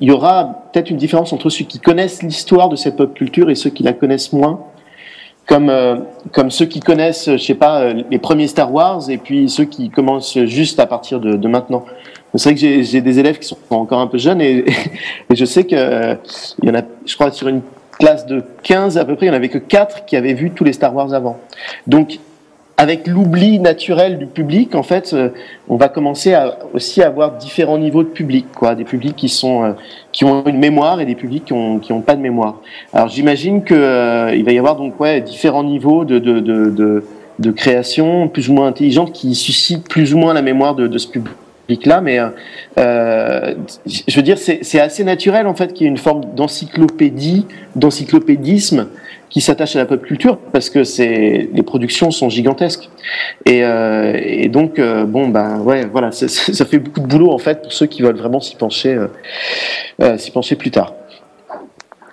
y 0.00 0.10
aura 0.10 0.64
peut-être 0.72 0.90
une 0.90 0.96
différence 0.96 1.32
entre 1.32 1.50
ceux 1.50 1.64
qui 1.64 1.78
connaissent 1.78 2.22
l'histoire 2.22 2.68
de 2.68 2.76
cette 2.76 2.96
pop 2.96 3.14
culture 3.14 3.50
et 3.50 3.54
ceux 3.54 3.70
qui 3.70 3.82
la 3.82 3.92
connaissent 3.92 4.32
moins 4.32 4.60
comme 5.48 5.70
euh, 5.70 5.96
comme 6.32 6.50
ceux 6.50 6.66
qui 6.66 6.80
connaissent, 6.80 7.30
je 7.32 7.42
sais 7.42 7.54
pas, 7.54 7.80
euh, 7.80 8.02
les 8.10 8.18
premiers 8.18 8.46
Star 8.46 8.72
Wars 8.72 9.08
et 9.08 9.16
puis 9.16 9.48
ceux 9.48 9.64
qui 9.64 9.88
commencent 9.88 10.38
juste 10.44 10.78
à 10.78 10.86
partir 10.86 11.18
de, 11.20 11.36
de 11.36 11.48
maintenant. 11.48 11.84
C'est 12.34 12.50
vrai 12.50 12.54
que 12.54 12.82
j'ai 12.82 13.00
des 13.00 13.18
élèves 13.18 13.38
qui 13.38 13.48
sont 13.48 13.56
encore 13.70 14.00
un 14.00 14.06
peu 14.06 14.18
jeunes 14.18 14.42
et, 14.42 14.66
et 15.30 15.34
je 15.34 15.44
sais 15.46 15.64
que 15.64 15.74
euh, 15.74 16.14
il 16.62 16.68
y 16.68 16.70
en 16.70 16.74
a, 16.74 16.82
je 17.06 17.14
crois, 17.14 17.30
sur 17.32 17.48
une 17.48 17.62
classe 17.98 18.26
de 18.26 18.44
15 18.62 18.98
à 18.98 19.04
peu 19.06 19.16
près, 19.16 19.26
il 19.26 19.30
n'y 19.30 19.34
en 19.34 19.38
avait 19.38 19.48
que 19.48 19.58
4 19.58 20.04
qui 20.04 20.16
avaient 20.16 20.34
vu 20.34 20.50
tous 20.50 20.64
les 20.64 20.74
Star 20.74 20.94
Wars 20.94 21.14
avant. 21.14 21.38
Donc 21.86 22.20
avec 22.78 23.08
l'oubli 23.08 23.58
naturel 23.58 24.18
du 24.18 24.26
public, 24.26 24.76
en 24.76 24.84
fait, 24.84 25.12
euh, 25.12 25.30
on 25.68 25.76
va 25.76 25.88
commencer 25.88 26.32
à 26.32 26.60
aussi 26.72 27.02
avoir 27.02 27.32
différents 27.32 27.76
niveaux 27.76 28.04
de 28.04 28.08
public, 28.08 28.46
quoi, 28.54 28.76
des 28.76 28.84
publics 28.84 29.16
qui 29.16 29.28
sont 29.28 29.64
euh, 29.64 29.72
qui 30.12 30.24
ont 30.24 30.44
une 30.46 30.58
mémoire 30.58 31.00
et 31.00 31.04
des 31.04 31.16
publics 31.16 31.44
qui 31.46 31.52
ont 31.52 31.80
qui 31.80 31.92
ont 31.92 32.02
pas 32.02 32.14
de 32.14 32.20
mémoire. 32.20 32.60
Alors 32.92 33.08
j'imagine 33.08 33.64
que 33.64 33.74
euh, 33.74 34.32
il 34.32 34.44
va 34.44 34.52
y 34.52 34.58
avoir 34.58 34.76
donc 34.76 35.00
ouais 35.00 35.20
différents 35.20 35.64
niveaux 35.64 36.04
de 36.04 36.20
de, 36.20 36.38
de 36.38 37.04
de, 37.40 37.50
création 37.50 38.28
plus 38.28 38.48
ou 38.48 38.52
moins 38.52 38.68
intelligente 38.68 39.12
qui 39.12 39.34
suscitent 39.34 39.88
plus 39.88 40.14
ou 40.14 40.18
moins 40.18 40.32
la 40.32 40.42
mémoire 40.42 40.76
de, 40.76 40.98
ce 40.98 41.08
public-là, 41.68 42.00
mais 42.00 42.18
euh, 42.78 43.54
je 43.86 44.16
veux 44.16 44.22
dire 44.22 44.38
c'est 44.38 44.80
assez 44.80 45.04
naturel 45.04 45.46
en 45.46 45.54
fait 45.54 45.74
qu'il 45.74 45.84
y 45.84 45.86
ait 45.86 45.90
une 45.90 45.98
forme 45.98 46.22
d'encyclopédie, 46.34 47.46
d'encyclopédisme 47.76 48.88
qui 49.28 49.42
s'attache 49.42 49.76
à 49.76 49.80
la 49.80 49.84
pop 49.84 50.02
culture 50.02 50.38
parce 50.52 50.70
que 50.70 50.84
c'est 50.84 51.50
les 51.52 51.62
productions 51.62 52.10
sont 52.10 52.30
gigantesques 52.30 52.88
et, 53.44 53.62
euh, 53.62 54.18
et 54.18 54.48
donc 54.48 54.78
euh, 54.78 55.04
bon 55.04 55.28
ben 55.28 55.60
ouais 55.60 55.84
voilà 55.84 56.10
ça, 56.12 56.64
fait 56.64 56.78
beaucoup 56.78 57.00
de 57.00 57.06
boulot 57.06 57.30
en 57.30 57.38
fait 57.38 57.60
pour 57.60 57.72
ceux 57.74 57.84
qui 57.84 58.00
veulent 58.00 58.16
vraiment 58.16 58.40
s'y 58.40 58.56
pencher 58.56 58.98
euh 60.00 60.16
s'y 60.16 60.30
pencher 60.30 60.56
plus 60.56 60.70
tard. 60.70 60.94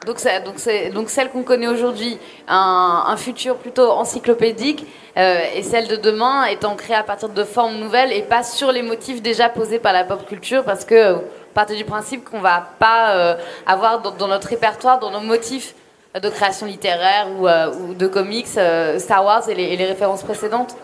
Donc, 0.06 1.10
celle 1.10 1.30
qu'on 1.30 1.43
connaît 1.43 1.68
aujourd'hui, 1.68 2.18
un, 2.47 3.16
futur 3.18 3.58
plutôt 3.58 3.89
encyclopédique, 3.91 4.86
euh, 5.18 5.39
et 5.56 5.64
celle 5.64 5.88
de 5.88 5.95
demain 5.95 6.45
étant 6.45 6.76
créée 6.76 6.95
à 6.95 7.03
partir 7.03 7.30
de 7.30 7.43
formes 7.43 7.78
nouvelles 7.78 8.12
et 8.12 8.22
pas 8.22 8.43
sur 8.43 8.72
les 8.72 8.82
motifs 8.82 9.22
déjà 9.22 9.49
posés 9.49 9.80
par 9.80 9.93
la 9.93 10.03
pop 10.03 10.26
culture, 10.28 10.64
parce 10.64 10.84
que 10.84 11.18
partez 11.56 11.76
du 11.76 11.86
principe 11.86 12.24
qu'on 12.24 12.41
va 12.41 12.70
pas 12.78 13.16
euh, 13.16 13.36
avoir 13.66 14.01
dans, 14.01 14.28
notre 14.28 14.49
répertoire, 14.49 14.99
dans 14.99 15.10
nos 15.10 15.22
motifs 15.22 15.74
de 16.22 16.30
création 16.30 16.68
littéraire 16.68 17.28
ou, 17.38 17.47
euh, 17.47 17.93
de 17.97 18.08
comics, 18.08 18.45
euh, 18.58 18.99
Star 18.99 19.26
Wars 19.26 19.49
et 19.49 19.56
les, 19.56 19.86
références 19.86 20.22
précédentes 20.22 20.76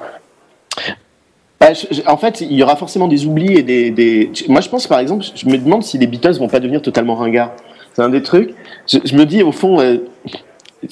bah, 1.59 1.67
en 2.07 2.17
fait, 2.17 2.41
il 2.41 2.53
y 2.53 2.63
aura 2.63 2.75
forcément 2.75 3.07
des 3.07 3.25
oublis 3.27 3.53
et 3.53 3.61
des, 3.61 3.91
des, 3.91 4.31
Moi, 4.47 4.61
je 4.61 4.69
pense, 4.69 4.87
par 4.87 4.97
exemple, 4.97 5.23
je 5.35 5.45
me 5.45 5.57
demande 5.57 5.83
si 5.83 5.99
les 5.99 6.07
Beatles 6.07 6.39
vont 6.39 6.47
pas 6.47 6.59
devenir 6.59 6.81
totalement 6.81 7.13
ringards. 7.13 7.51
C'est 7.93 8.01
un 8.01 8.09
des 8.09 8.21
trucs. 8.21 8.53
Je, 8.87 8.99
je, 9.03 9.15
me 9.15 9.25
dis, 9.25 9.43
au 9.43 9.51
fond, 9.51 9.79
euh, 9.79 9.97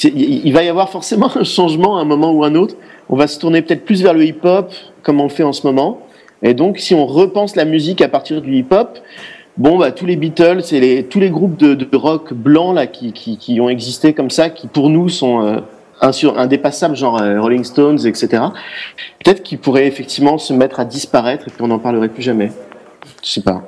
il 0.03 0.51
va 0.53 0.63
y 0.63 0.69
avoir 0.69 0.89
forcément 0.89 1.29
un 1.35 1.43
changement 1.43 1.97
à 1.97 2.01
un 2.01 2.05
moment 2.05 2.31
ou 2.31 2.43
un 2.43 2.55
autre. 2.55 2.75
On 3.09 3.15
va 3.15 3.27
se 3.27 3.39
tourner 3.39 3.61
peut-être 3.61 3.85
plus 3.85 4.03
vers 4.03 4.13
le 4.13 4.23
hip-hop, 4.23 4.73
comme 5.03 5.19
on 5.19 5.29
fait 5.29 5.43
en 5.43 5.53
ce 5.53 5.65
moment. 5.65 6.01
Et 6.41 6.53
donc, 6.53 6.79
si 6.79 6.93
on 6.93 7.05
repense 7.05 7.55
la 7.55 7.65
musique 7.65 8.01
à 8.01 8.07
partir 8.07 8.41
du 8.41 8.55
hip-hop, 8.55 8.99
Bon, 9.59 9.77
bah, 9.77 9.91
tous 9.91 10.05
les 10.05 10.15
Beatles 10.15 10.61
et 10.71 10.79
les, 10.79 11.03
tous 11.03 11.19
les 11.19 11.29
groupes 11.29 11.57
de, 11.57 11.73
de 11.73 11.97
rock 11.97 12.33
blancs 12.33 12.73
là, 12.73 12.87
qui, 12.87 13.11
qui, 13.11 13.37
qui, 13.37 13.59
ont 13.59 13.67
existé 13.67 14.13
comme 14.13 14.29
ça, 14.29 14.49
qui 14.49 14.67
pour 14.67 14.89
nous 14.89 15.09
sont 15.09 15.45
euh, 15.45 15.59
indépassables, 16.01 16.95
genre 16.95 17.21
euh, 17.21 17.41
Rolling 17.41 17.65
Stones, 17.65 18.07
etc. 18.07 18.41
Peut-être 19.21 19.43
qu'ils 19.43 19.57
pourraient 19.57 19.85
effectivement 19.85 20.37
se 20.37 20.53
mettre 20.53 20.79
à 20.79 20.85
disparaître 20.85 21.49
et 21.49 21.51
puis 21.51 21.61
on 21.61 21.67
n'en 21.67 21.79
parlerait 21.79 22.07
plus 22.07 22.23
jamais. 22.23 22.53
Je 23.21 23.29
sais 23.29 23.41
pas. 23.41 23.63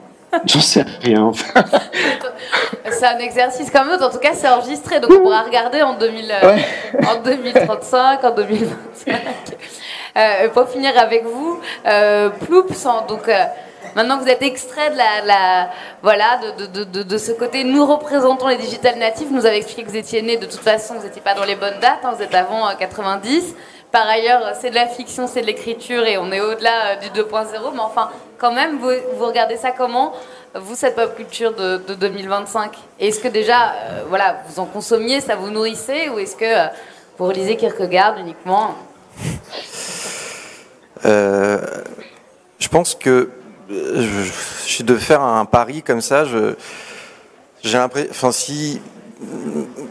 J'en 0.45 0.61
sais 0.61 0.86
rien. 1.01 1.32
c'est 2.91 3.05
un 3.05 3.17
exercice 3.19 3.69
comme 3.69 3.89
l'autre. 3.89 4.05
En 4.05 4.09
tout 4.09 4.19
cas, 4.19 4.34
c'est 4.34 4.47
enregistré, 4.47 4.99
donc 4.99 5.11
on 5.11 5.21
pourra 5.21 5.41
regarder 5.41 5.82
en, 5.82 5.93
2000, 5.97 6.32
euh, 6.32 6.55
ouais. 6.55 6.65
en 7.05 7.21
2035, 7.21 8.23
en 8.23 8.32
2025. 8.32 9.21
Euh, 10.17 10.49
pour 10.49 10.67
finir 10.67 10.97
avec 10.97 11.23
vous, 11.25 11.59
euh, 11.86 12.29
Ploups, 12.29 12.67
donc 13.07 13.29
euh, 13.29 13.43
Maintenant 13.95 14.17
que 14.17 14.23
vous 14.23 14.29
êtes 14.29 14.41
extrait 14.41 14.89
de 14.91 14.95
la, 14.95 15.25
la 15.25 15.69
voilà, 16.01 16.39
de, 16.57 16.65
de, 16.65 16.84
de, 16.86 17.03
de, 17.03 17.17
ce 17.17 17.34
côté, 17.34 17.65
nous 17.65 17.86
représentons 17.86 18.47
les 18.47 18.55
digital 18.55 18.97
natifs. 18.97 19.27
Vous 19.27 19.36
nous 19.36 19.45
avez 19.45 19.57
expliqué 19.57 19.84
que 19.84 19.89
vous 19.89 19.97
étiez 19.97 20.21
né, 20.21 20.38
de 20.38 20.45
toute 20.45 20.61
façon, 20.61 20.93
vous 20.95 21.03
n'étiez 21.03 21.21
pas 21.21 21.34
dans 21.34 21.43
les 21.43 21.55
bonnes 21.55 21.79
dates, 21.82 21.99
hein, 22.03 22.13
vous 22.15 22.23
êtes 22.23 22.34
avant 22.34 22.73
90. 22.73 23.53
Par 23.91 24.07
ailleurs, 24.07 24.55
c'est 24.59 24.69
de 24.69 24.75
la 24.75 24.87
fiction, 24.87 25.27
c'est 25.27 25.41
de 25.41 25.47
l'écriture 25.47 26.05
et 26.05 26.17
on 26.17 26.31
est 26.31 26.39
au-delà 26.39 26.91
euh, 26.91 26.95
du 26.95 27.07
2.0. 27.09 27.47
Mais 27.73 27.79
enfin, 27.79 28.09
quand 28.37 28.53
même, 28.53 28.79
vous, 28.79 29.25
regardez 29.25 29.57
ça 29.57 29.71
comment 29.71 30.13
vous, 30.55 30.75
cette 30.75 30.95
pop 30.95 31.13
culture 31.15 31.53
de, 31.53 31.77
de 31.77 31.93
2025 31.95 32.71
Est-ce 32.99 33.19
que 33.19 33.27
déjà, 33.27 33.71
euh, 33.71 34.03
voilà, 34.07 34.43
vous 34.47 34.61
en 34.61 34.65
consommiez, 34.65 35.19
ça 35.19 35.35
vous 35.35 35.49
nourrissait 35.49 36.07
Ou 36.09 36.19
est-ce 36.19 36.37
que 36.37 36.45
euh, 36.45 36.67
vous 37.17 37.25
relisez 37.27 37.57
Kierkegaard 37.57 38.17
uniquement? 38.17 38.75
Je 41.03 42.67
pense 42.69 42.95
que 42.95 43.29
je, 43.69 44.31
je 44.67 44.83
de 44.83 44.95
faire 44.95 45.21
un 45.21 45.43
pari 45.45 45.81
comme 45.81 46.01
ça, 46.01 46.23
j'ai 47.63 47.77
l'impression, 47.77 48.09
enfin 48.11 48.31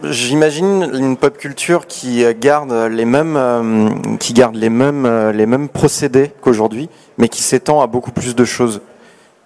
j'imagine 0.05 0.91
une 0.95 1.17
pop 1.17 1.37
culture 1.37 1.87
qui 1.87 2.25
garde 2.41 2.73
les 2.73 3.05
mêmes, 3.05 3.37
euh, 3.37 3.89
qui 4.19 4.33
garde 4.33 4.57
les 4.57 4.71
mêmes, 4.71 5.07
euh, 5.07 5.33
les 5.33 5.47
mêmes 5.47 5.69
procédés 5.69 6.33
qu'aujourd'hui, 6.41 6.89
mais 7.19 7.29
qui 7.29 7.43
s'étend 7.43 7.81
à 7.81 7.87
beaucoup 7.87 8.13
plus 8.13 8.35
de 8.35 8.45
choses. 8.45 8.81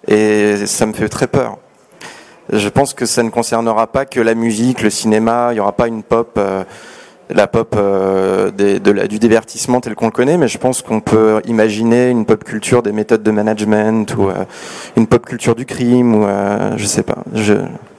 Et 0.07 0.65
ça 0.65 0.85
me 0.85 0.93
fait 0.93 1.09
très 1.09 1.27
peur. 1.27 1.57
Je 2.51 2.69
pense 2.69 2.93
que 2.93 3.05
ça 3.05 3.23
ne 3.23 3.29
concernera 3.29 3.87
pas 3.87 4.05
que 4.05 4.19
la 4.19 4.35
musique, 4.35 4.81
le 4.81 4.91
cinéma. 4.91 5.49
Il 5.51 5.55
n'y 5.55 5.59
aura 5.59 5.71
pas 5.71 5.87
une 5.87 6.03
pop. 6.03 6.35
Euh, 6.37 6.63
la 7.31 7.47
pop 7.47 7.75
du 8.55 9.17
divertissement 9.17 9.81
tel 9.81 9.95
qu'on 9.95 10.05
le 10.05 10.11
connaît, 10.11 10.37
mais 10.37 10.47
je 10.47 10.59
pense 10.59 10.83
qu'on 10.83 10.99
peut 10.99 11.41
imaginer 11.45 12.11
une 12.11 12.23
pop 12.23 12.43
culture 12.43 12.83
des 12.83 12.91
méthodes 12.91 13.23
de 13.23 13.31
management 13.31 14.15
ou 14.15 14.29
une 14.95 15.07
pop 15.07 15.25
culture 15.25 15.55
du 15.55 15.65
crime 15.65 16.13
ou 16.13 16.27
je 16.77 16.85
sais 16.85 17.01
pas. 17.01 17.23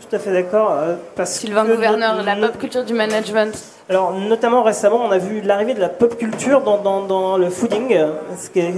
Tout 0.09 0.16
à 0.16 0.19
fait 0.19 0.33
d'accord. 0.33 0.70
Euh, 0.70 0.95
parce 1.16 1.33
Sylvain 1.33 1.65
que 1.65 1.73
Gouverneur, 1.73 2.23
la 2.23 2.37
pop 2.37 2.59
culture 2.59 2.85
du 2.85 2.95
management. 2.95 3.57
Alors, 3.89 4.12
notamment 4.12 4.62
récemment, 4.62 5.01
on 5.05 5.11
a 5.11 5.19
vu 5.19 5.41
l'arrivée 5.41 5.74
de 5.74 5.81
la 5.81 5.89
pop 5.89 6.16
culture 6.16 6.61
dans, 6.61 6.78
dans, 6.78 7.03
dans 7.03 7.37
le 7.37 7.51
fooding. 7.51 7.97
Ce 8.39 8.51
qui 8.51 8.61
est, 8.61 8.74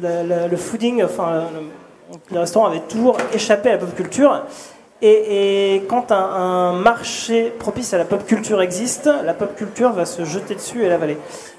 la, 0.00 0.22
la, 0.22 0.48
le 0.48 0.56
fooding, 0.56 1.02
enfin, 1.04 1.44
le, 1.54 2.24
le 2.34 2.40
restaurant 2.40 2.66
avait 2.66 2.80
toujours 2.80 3.16
échappé 3.32 3.70
à 3.70 3.72
la 3.72 3.78
pop 3.78 3.94
culture. 3.94 4.44
Et, 5.02 5.74
et, 5.74 5.82
quand 5.88 6.12
un, 6.12 6.16
un, 6.16 6.72
marché 6.72 7.52
propice 7.58 7.92
à 7.92 7.98
la 7.98 8.04
pop 8.04 8.24
culture 8.24 8.62
existe, 8.62 9.10
la 9.24 9.34
pop 9.34 9.54
culture 9.56 9.92
va 9.92 10.04
se 10.04 10.24
jeter 10.24 10.54
dessus 10.54 10.84
et 10.84 10.88
l'avaler. 10.88 11.18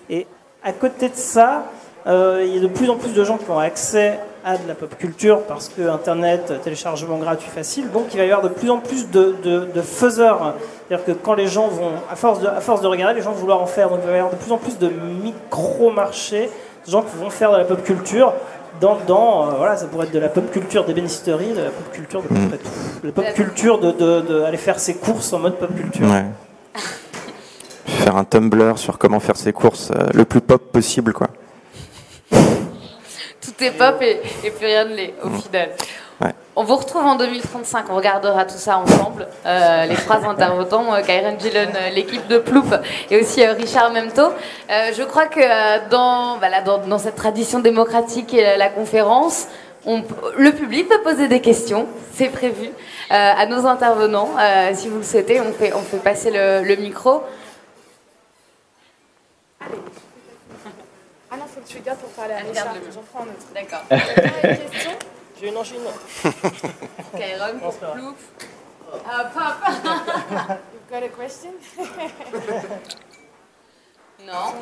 Et 0.09 0.27
à 0.63 0.71
côté 0.71 1.09
de 1.09 1.15
ça, 1.15 1.65
euh, 2.07 2.43
il 2.45 2.55
y 2.55 2.57
a 2.57 2.61
de 2.61 2.67
plus 2.67 2.89
en 2.89 2.95
plus 2.95 3.13
de 3.13 3.23
gens 3.23 3.37
qui 3.37 3.49
ont 3.49 3.59
accès 3.59 4.19
à 4.43 4.57
de 4.57 4.67
la 4.67 4.75
pop 4.75 4.95
culture 4.97 5.41
parce 5.43 5.69
que 5.69 5.87
Internet, 5.87 6.53
téléchargement 6.63 7.17
gratuit 7.17 7.49
facile, 7.49 7.89
donc 7.91 8.07
il 8.13 8.17
va 8.17 8.25
y 8.25 8.31
avoir 8.31 8.41
de 8.41 8.53
plus 8.53 8.69
en 8.69 8.79
plus 8.79 9.09
de, 9.09 9.35
de, 9.43 9.67
de 9.73 9.81
faiseurs. 9.81 10.55
C'est-à-dire 10.87 11.05
que 11.05 11.11
quand 11.11 11.33
les 11.33 11.47
gens 11.47 11.67
vont, 11.67 11.91
à 12.11 12.15
force, 12.15 12.39
de, 12.39 12.47
à 12.47 12.61
force 12.61 12.81
de 12.81 12.87
regarder, 12.87 13.15
les 13.15 13.21
gens 13.21 13.31
vont 13.31 13.39
vouloir 13.39 13.61
en 13.61 13.65
faire. 13.65 13.89
Donc 13.89 13.99
il 14.03 14.09
va 14.09 14.15
y 14.15 14.19
avoir 14.19 14.33
de 14.33 14.37
plus 14.37 14.51
en 14.51 14.57
plus 14.57 14.77
de 14.77 14.89
micro-marchés, 15.23 16.49
de 16.85 16.91
gens 16.91 17.01
qui 17.01 17.15
vont 17.17 17.29
faire 17.29 17.51
de 17.51 17.57
la 17.57 17.65
pop 17.65 17.81
culture 17.83 18.33
dans, 18.81 18.97
dans 19.07 19.47
euh, 19.47 19.51
voilà, 19.57 19.77
ça 19.77 19.85
pourrait 19.85 20.07
être 20.07 20.13
de 20.13 20.19
la 20.19 20.29
pop 20.29 20.49
culture 20.51 20.83
d'ébénisterie, 20.85 21.53
de 21.53 21.61
la 21.61 21.69
pop 21.69 21.91
culture 21.91 22.21
de, 22.21 22.33
mmh. 22.33 22.49
de 22.49 23.07
la 23.07 23.11
pop 23.11 23.25
culture 23.33 23.79
de, 23.79 23.91
de, 23.91 24.21
de, 24.21 24.41
aller 24.41 24.57
faire 24.57 24.79
ses 24.79 24.95
courses 24.95 25.31
en 25.33 25.39
mode 25.39 25.57
pop 25.57 25.73
culture. 25.75 26.09
Ouais. 26.09 26.25
faire 27.85 28.17
un 28.17 28.23
Tumblr 28.23 28.77
sur 28.77 28.97
comment 28.97 29.19
faire 29.19 29.37
ses 29.37 29.53
courses 29.53 29.91
euh, 29.91 30.07
le 30.13 30.25
plus 30.25 30.41
pop 30.41 30.61
possible, 30.71 31.13
quoi. 31.13 31.27
Tout 33.57 33.63
est 33.63 33.71
pop 33.71 34.01
et, 34.01 34.21
et 34.43 34.51
plus 34.51 34.65
rien 34.65 34.85
ne 34.85 34.95
l'est 34.95 35.13
au 35.23 35.29
final. 35.29 35.69
On 36.55 36.63
vous 36.63 36.75
retrouve 36.75 37.03
en 37.03 37.15
2035, 37.15 37.85
on 37.89 37.95
regardera 37.95 38.45
tout 38.45 38.57
ça 38.57 38.77
ensemble. 38.77 39.27
Euh, 39.45 39.85
les 39.85 39.95
trois 39.95 40.23
intervenants, 40.23 40.93
euh, 40.93 41.01
Kyron 41.01 41.37
Gillen, 41.39 41.71
euh, 41.75 41.89
l'équipe 41.89 42.27
de 42.27 42.37
Ploup 42.37 42.63
et 43.09 43.19
aussi 43.19 43.43
euh, 43.43 43.53
Richard 43.53 43.91
Memto. 43.91 44.21
Je 44.69 45.01
crois 45.03 45.25
que 45.25 45.89
dans, 45.89 46.37
voilà, 46.37 46.61
dans, 46.61 46.77
dans 46.77 46.99
cette 46.99 47.15
tradition 47.15 47.57
démocratique 47.59 48.35
et 48.35 48.55
la 48.55 48.69
conférence, 48.69 49.47
on- 49.87 50.03
le 50.37 50.51
public 50.51 50.87
peut 50.87 51.01
poser 51.01 51.27
des 51.27 51.41
questions, 51.41 51.87
c'est 52.13 52.29
prévu, 52.29 52.69
à 53.09 53.45
nos 53.47 53.65
intervenants. 53.65 54.29
Si 54.75 54.87
vous 54.89 54.97
le 54.97 55.03
souhaitez, 55.03 55.41
on 55.41 55.51
fait, 55.53 55.73
on 55.73 55.81
fait 55.81 55.97
passer 55.97 56.29
le, 56.31 56.61
le 56.63 56.75
micro. 56.75 57.23
Ah 59.59 59.65
non, 61.37 61.45
faut 61.47 61.52
que 61.52 61.52
tu 61.67 61.77
le 61.77 61.83
gardes 61.83 61.99
pour 61.99 62.09
parler 62.09 62.33
à 62.33 62.37
Richard. 62.37 62.73
J'en 62.93 63.01
prends 63.01 63.21
un 63.21 63.27
autre. 63.27 63.47
D'accord. 63.53 63.81
Une 63.91 64.57
question 64.69 64.91
J'ai 65.41 65.49
une. 65.49 65.55
Kyron 67.19 67.59
pour 67.59 67.75
Ploup. 67.75 68.15
Ah, 69.05 69.25
pas, 69.25 69.57
pas. 69.61 69.71
You've 70.73 70.89
got 70.89 71.03
a 71.03 71.09
question? 71.09 71.51
Non. 74.25 74.53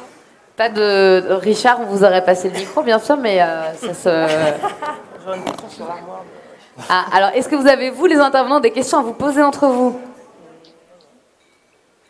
Pas 0.58 0.70
de 0.70 1.34
Richard, 1.34 1.82
on 1.82 1.86
vous 1.86 2.04
aurait 2.04 2.26
passé 2.26 2.50
le 2.50 2.58
micro, 2.58 2.82
bien 2.82 2.98
sûr, 2.98 3.16
mais 3.16 3.42
euh, 3.42 3.74
ça 3.76 3.94
se. 3.94 4.10
J'ai 4.10 5.36
une 5.38 5.44
question 5.44 5.70
sur 5.70 5.88
l'armoire. 5.88 6.24
Ah, 6.90 7.06
alors, 7.14 7.30
est-ce 7.36 7.48
que 7.48 7.56
vous 7.56 7.68
avez, 7.68 7.92
vous, 7.92 8.08
les 8.08 8.18
intervenants, 8.18 8.60
des 8.60 8.72
questions 8.72 8.98
à 8.98 9.02
vous 9.04 9.14
poser 9.14 9.44
entre 9.44 9.68
vous? 9.68 10.02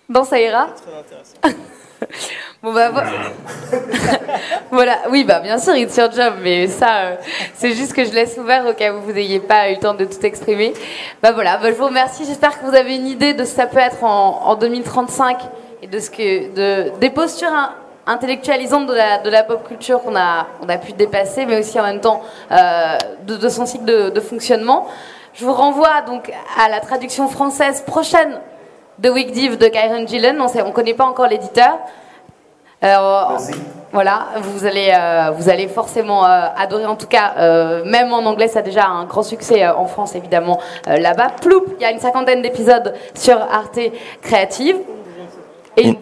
Bon, 0.08 0.24
ça 0.24 0.40
ira 0.40 0.68
Très 0.68 0.98
intéressant. 0.98 1.62
Bon, 2.64 2.74
bah, 2.74 2.90
vo- 2.92 3.00
voilà. 4.72 5.00
Oui, 5.10 5.24
bah, 5.24 5.40
bien 5.40 5.58
sûr, 5.58 5.76
it's 5.76 5.98
your 5.98 6.12
job, 6.12 6.36
mais 6.44 6.68
ça, 6.68 6.98
euh, 7.00 7.16
c'est 7.56 7.72
juste 7.72 7.94
que 7.94 8.06
je 8.06 8.12
laisse 8.12 8.38
ouvert 8.38 8.68
au 8.68 8.74
cas 8.74 8.94
où 8.94 9.02
vous 9.02 9.14
n'ayez 9.14 9.40
pas 9.40 9.72
eu 9.72 9.74
le 9.76 9.80
temps 9.80 9.96
de 9.96 10.06
tout 10.06 10.24
exprimer. 10.24 10.74
Bah, 11.24 11.32
voilà, 11.32 11.58
bah, 11.58 11.70
je 11.70 11.76
vous 11.76 11.86
remercie. 11.86 12.24
J'espère 12.24 12.60
que 12.62 12.66
vous 12.68 12.76
avez 12.76 12.96
une 12.96 13.08
idée 13.08 13.34
de 13.34 13.44
ce 13.46 13.50
que 13.50 13.56
ça 13.62 13.66
peut 13.66 13.80
être 13.80 14.04
en, 14.04 14.44
en 14.46 14.56
2035 14.56 15.40
et 15.82 15.88
de 15.88 16.00
ce 16.00 16.12
que, 16.12 16.54
de, 16.54 17.00
des 17.00 17.10
postures 17.10 17.52
hein, 17.52 17.74
intellectualisantes 18.06 18.86
de 18.86 18.94
la, 18.94 19.18
de 19.18 19.30
la 19.32 19.42
pop 19.42 19.68
culture 19.68 20.00
qu'on 20.04 20.16
a, 20.16 20.46
on 20.62 20.70
a 20.70 20.78
pu 20.78 20.94
dépasser, 20.94 21.48
mais 21.48 21.58
aussi 21.58 21.80
en 21.80 21.84
même 21.84 22.02
temps 22.02 22.22
euh, 22.52 22.98
de, 23.26 23.50
son 23.50 23.66
cycle 23.66 23.86
de, 23.86 24.20
fonctionnement. 24.20 24.86
Je 25.34 25.46
vous 25.46 25.54
renvoie 25.54 26.02
donc 26.06 26.32
à 26.64 26.70
la 26.70 26.80
traduction 26.80 27.28
française 27.28 27.82
prochaine 27.82 28.40
de 29.00 29.10
Week 29.10 29.32
Div 29.32 29.58
de 29.58 29.66
Kyron 29.68 30.06
Gillen. 30.06 30.40
On 30.40 30.68
ne 30.68 30.72
connaît 30.72 30.94
pas 30.94 31.06
encore 31.06 31.28
l'éditeur. 31.28 31.80
Euh, 32.84 33.24
voilà, 33.94 34.28
vous 34.42 34.66
allez, 34.66 34.92
euh, 34.92 35.32
vous 35.32 35.50
allez 35.50 35.68
forcément 35.68 36.26
euh, 36.26 36.48
adorer. 36.58 36.86
En 36.86 36.96
tout 36.96 37.08
cas, 37.08 37.34
euh, 37.38 37.84
même 37.86 38.12
en 38.14 38.26
anglais, 38.26 38.48
ça 38.48 38.60
a 38.60 38.62
déjà 38.62 38.88
un 38.88 39.06
grand 39.06 39.22
succès 39.24 39.64
euh, 39.64 39.76
en 39.76 39.86
France, 39.86 40.16
évidemment, 40.16 40.60
euh, 40.88 40.98
là-bas. 40.98 41.28
Ploup, 41.42 41.66
il 41.78 41.84
y 41.84 41.86
a 41.86 41.92
une 41.92 42.00
cinquantaine 42.00 42.42
d'épisodes 42.42 42.94
sur 43.14 43.38
Arte 43.38 43.80
Créative. 44.22 44.78
Et 45.78 45.88
une, 45.90 45.96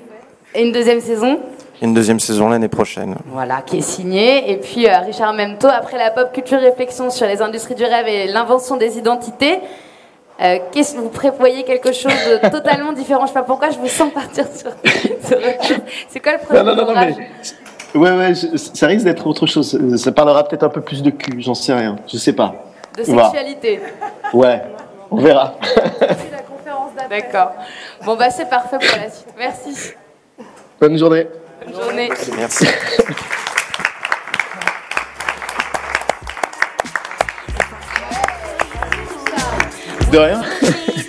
et 0.56 0.64
une 0.65 0.72
deuxième 0.72 0.99
saison, 1.01 1.39
Une 1.81 1.93
deuxième 1.93 2.19
saison 2.19 2.49
l'année 2.49 2.68
prochaine. 2.69 3.15
voilà, 3.27 3.61
qui 3.65 3.80
est 3.80 3.81
signée. 3.81 4.49
Et 4.51 4.57
puis 4.57 4.88
euh, 4.88 4.99
Richard 4.99 5.34
Memto, 5.34 5.68
après 5.68 5.97
la 5.97 6.11
pop 6.11 6.31
culture 6.31 6.60
réflexion 6.60 7.10
sur 7.10 7.27
les 7.27 7.41
industries 7.41 7.76
du 7.76 7.84
rêve 7.84 8.07
et 8.07 8.27
l'invention 8.27 8.77
des 8.77 8.97
identités. 8.97 9.60
Euh, 10.41 10.57
qu'est-ce 10.72 10.95
vous 10.95 11.10
prévoyez 11.10 11.64
quelque 11.64 11.91
chose 11.91 12.14
de 12.14 12.49
totalement 12.49 12.94
différent? 12.94 13.24
Je 13.24 13.28
sais 13.28 13.34
pas 13.34 13.44
pourquoi 13.44 13.72
je 13.72 13.78
vous 13.78 13.88
sens 13.90 14.11
partir 14.14 14.45
sur. 14.56 14.72
C'est 16.10 16.20
quoi 16.22 16.34
le 16.34 16.40
premier 16.40 16.64
Non, 16.64 16.76
non, 16.76 16.86
non, 16.86 16.94
mais. 16.95 17.16
Ouais, 17.95 18.11
ouais, 18.11 18.34
je- 18.36 18.56
ça 18.56 18.88
risque 18.88 19.03
d'être 19.06 19.26
autre 19.28 19.45
chose. 19.48 19.78
Ça 19.98 20.11
parlera 20.11 20.44
peut-être 20.48 20.64
un 20.64 20.70
peu 20.70 20.82
plus 20.82 21.02
de 21.03 21.10
cul, 21.10 21.41
j'en 21.41 21.56
sais 21.56 21.74
rien. 21.74 21.98
Je 22.07 22.18
sais 22.18 22.34
pas. 22.34 22.53
De 22.98 23.03
sexualité. 23.03 23.82
Ouais, 24.34 24.61
on 25.11 25.18
verra. 25.18 25.56
C'est 25.99 26.32
la 26.32 26.41
conférence. 26.44 26.91
D'accord. 27.10 27.52
Bon 28.06 28.16
bah 28.16 28.30
c'est 28.30 28.48
parfait 28.49 28.78
pour 28.78 28.98
la 28.98 29.10
suite. 29.10 29.34
Merci. 29.38 29.94
Bonne 30.80 30.98
journée. 30.98 31.28
Bonne 31.66 31.82
journée. 31.82 32.10
Merci. 32.38 32.66
De 40.11 40.18
rien. 40.18 40.41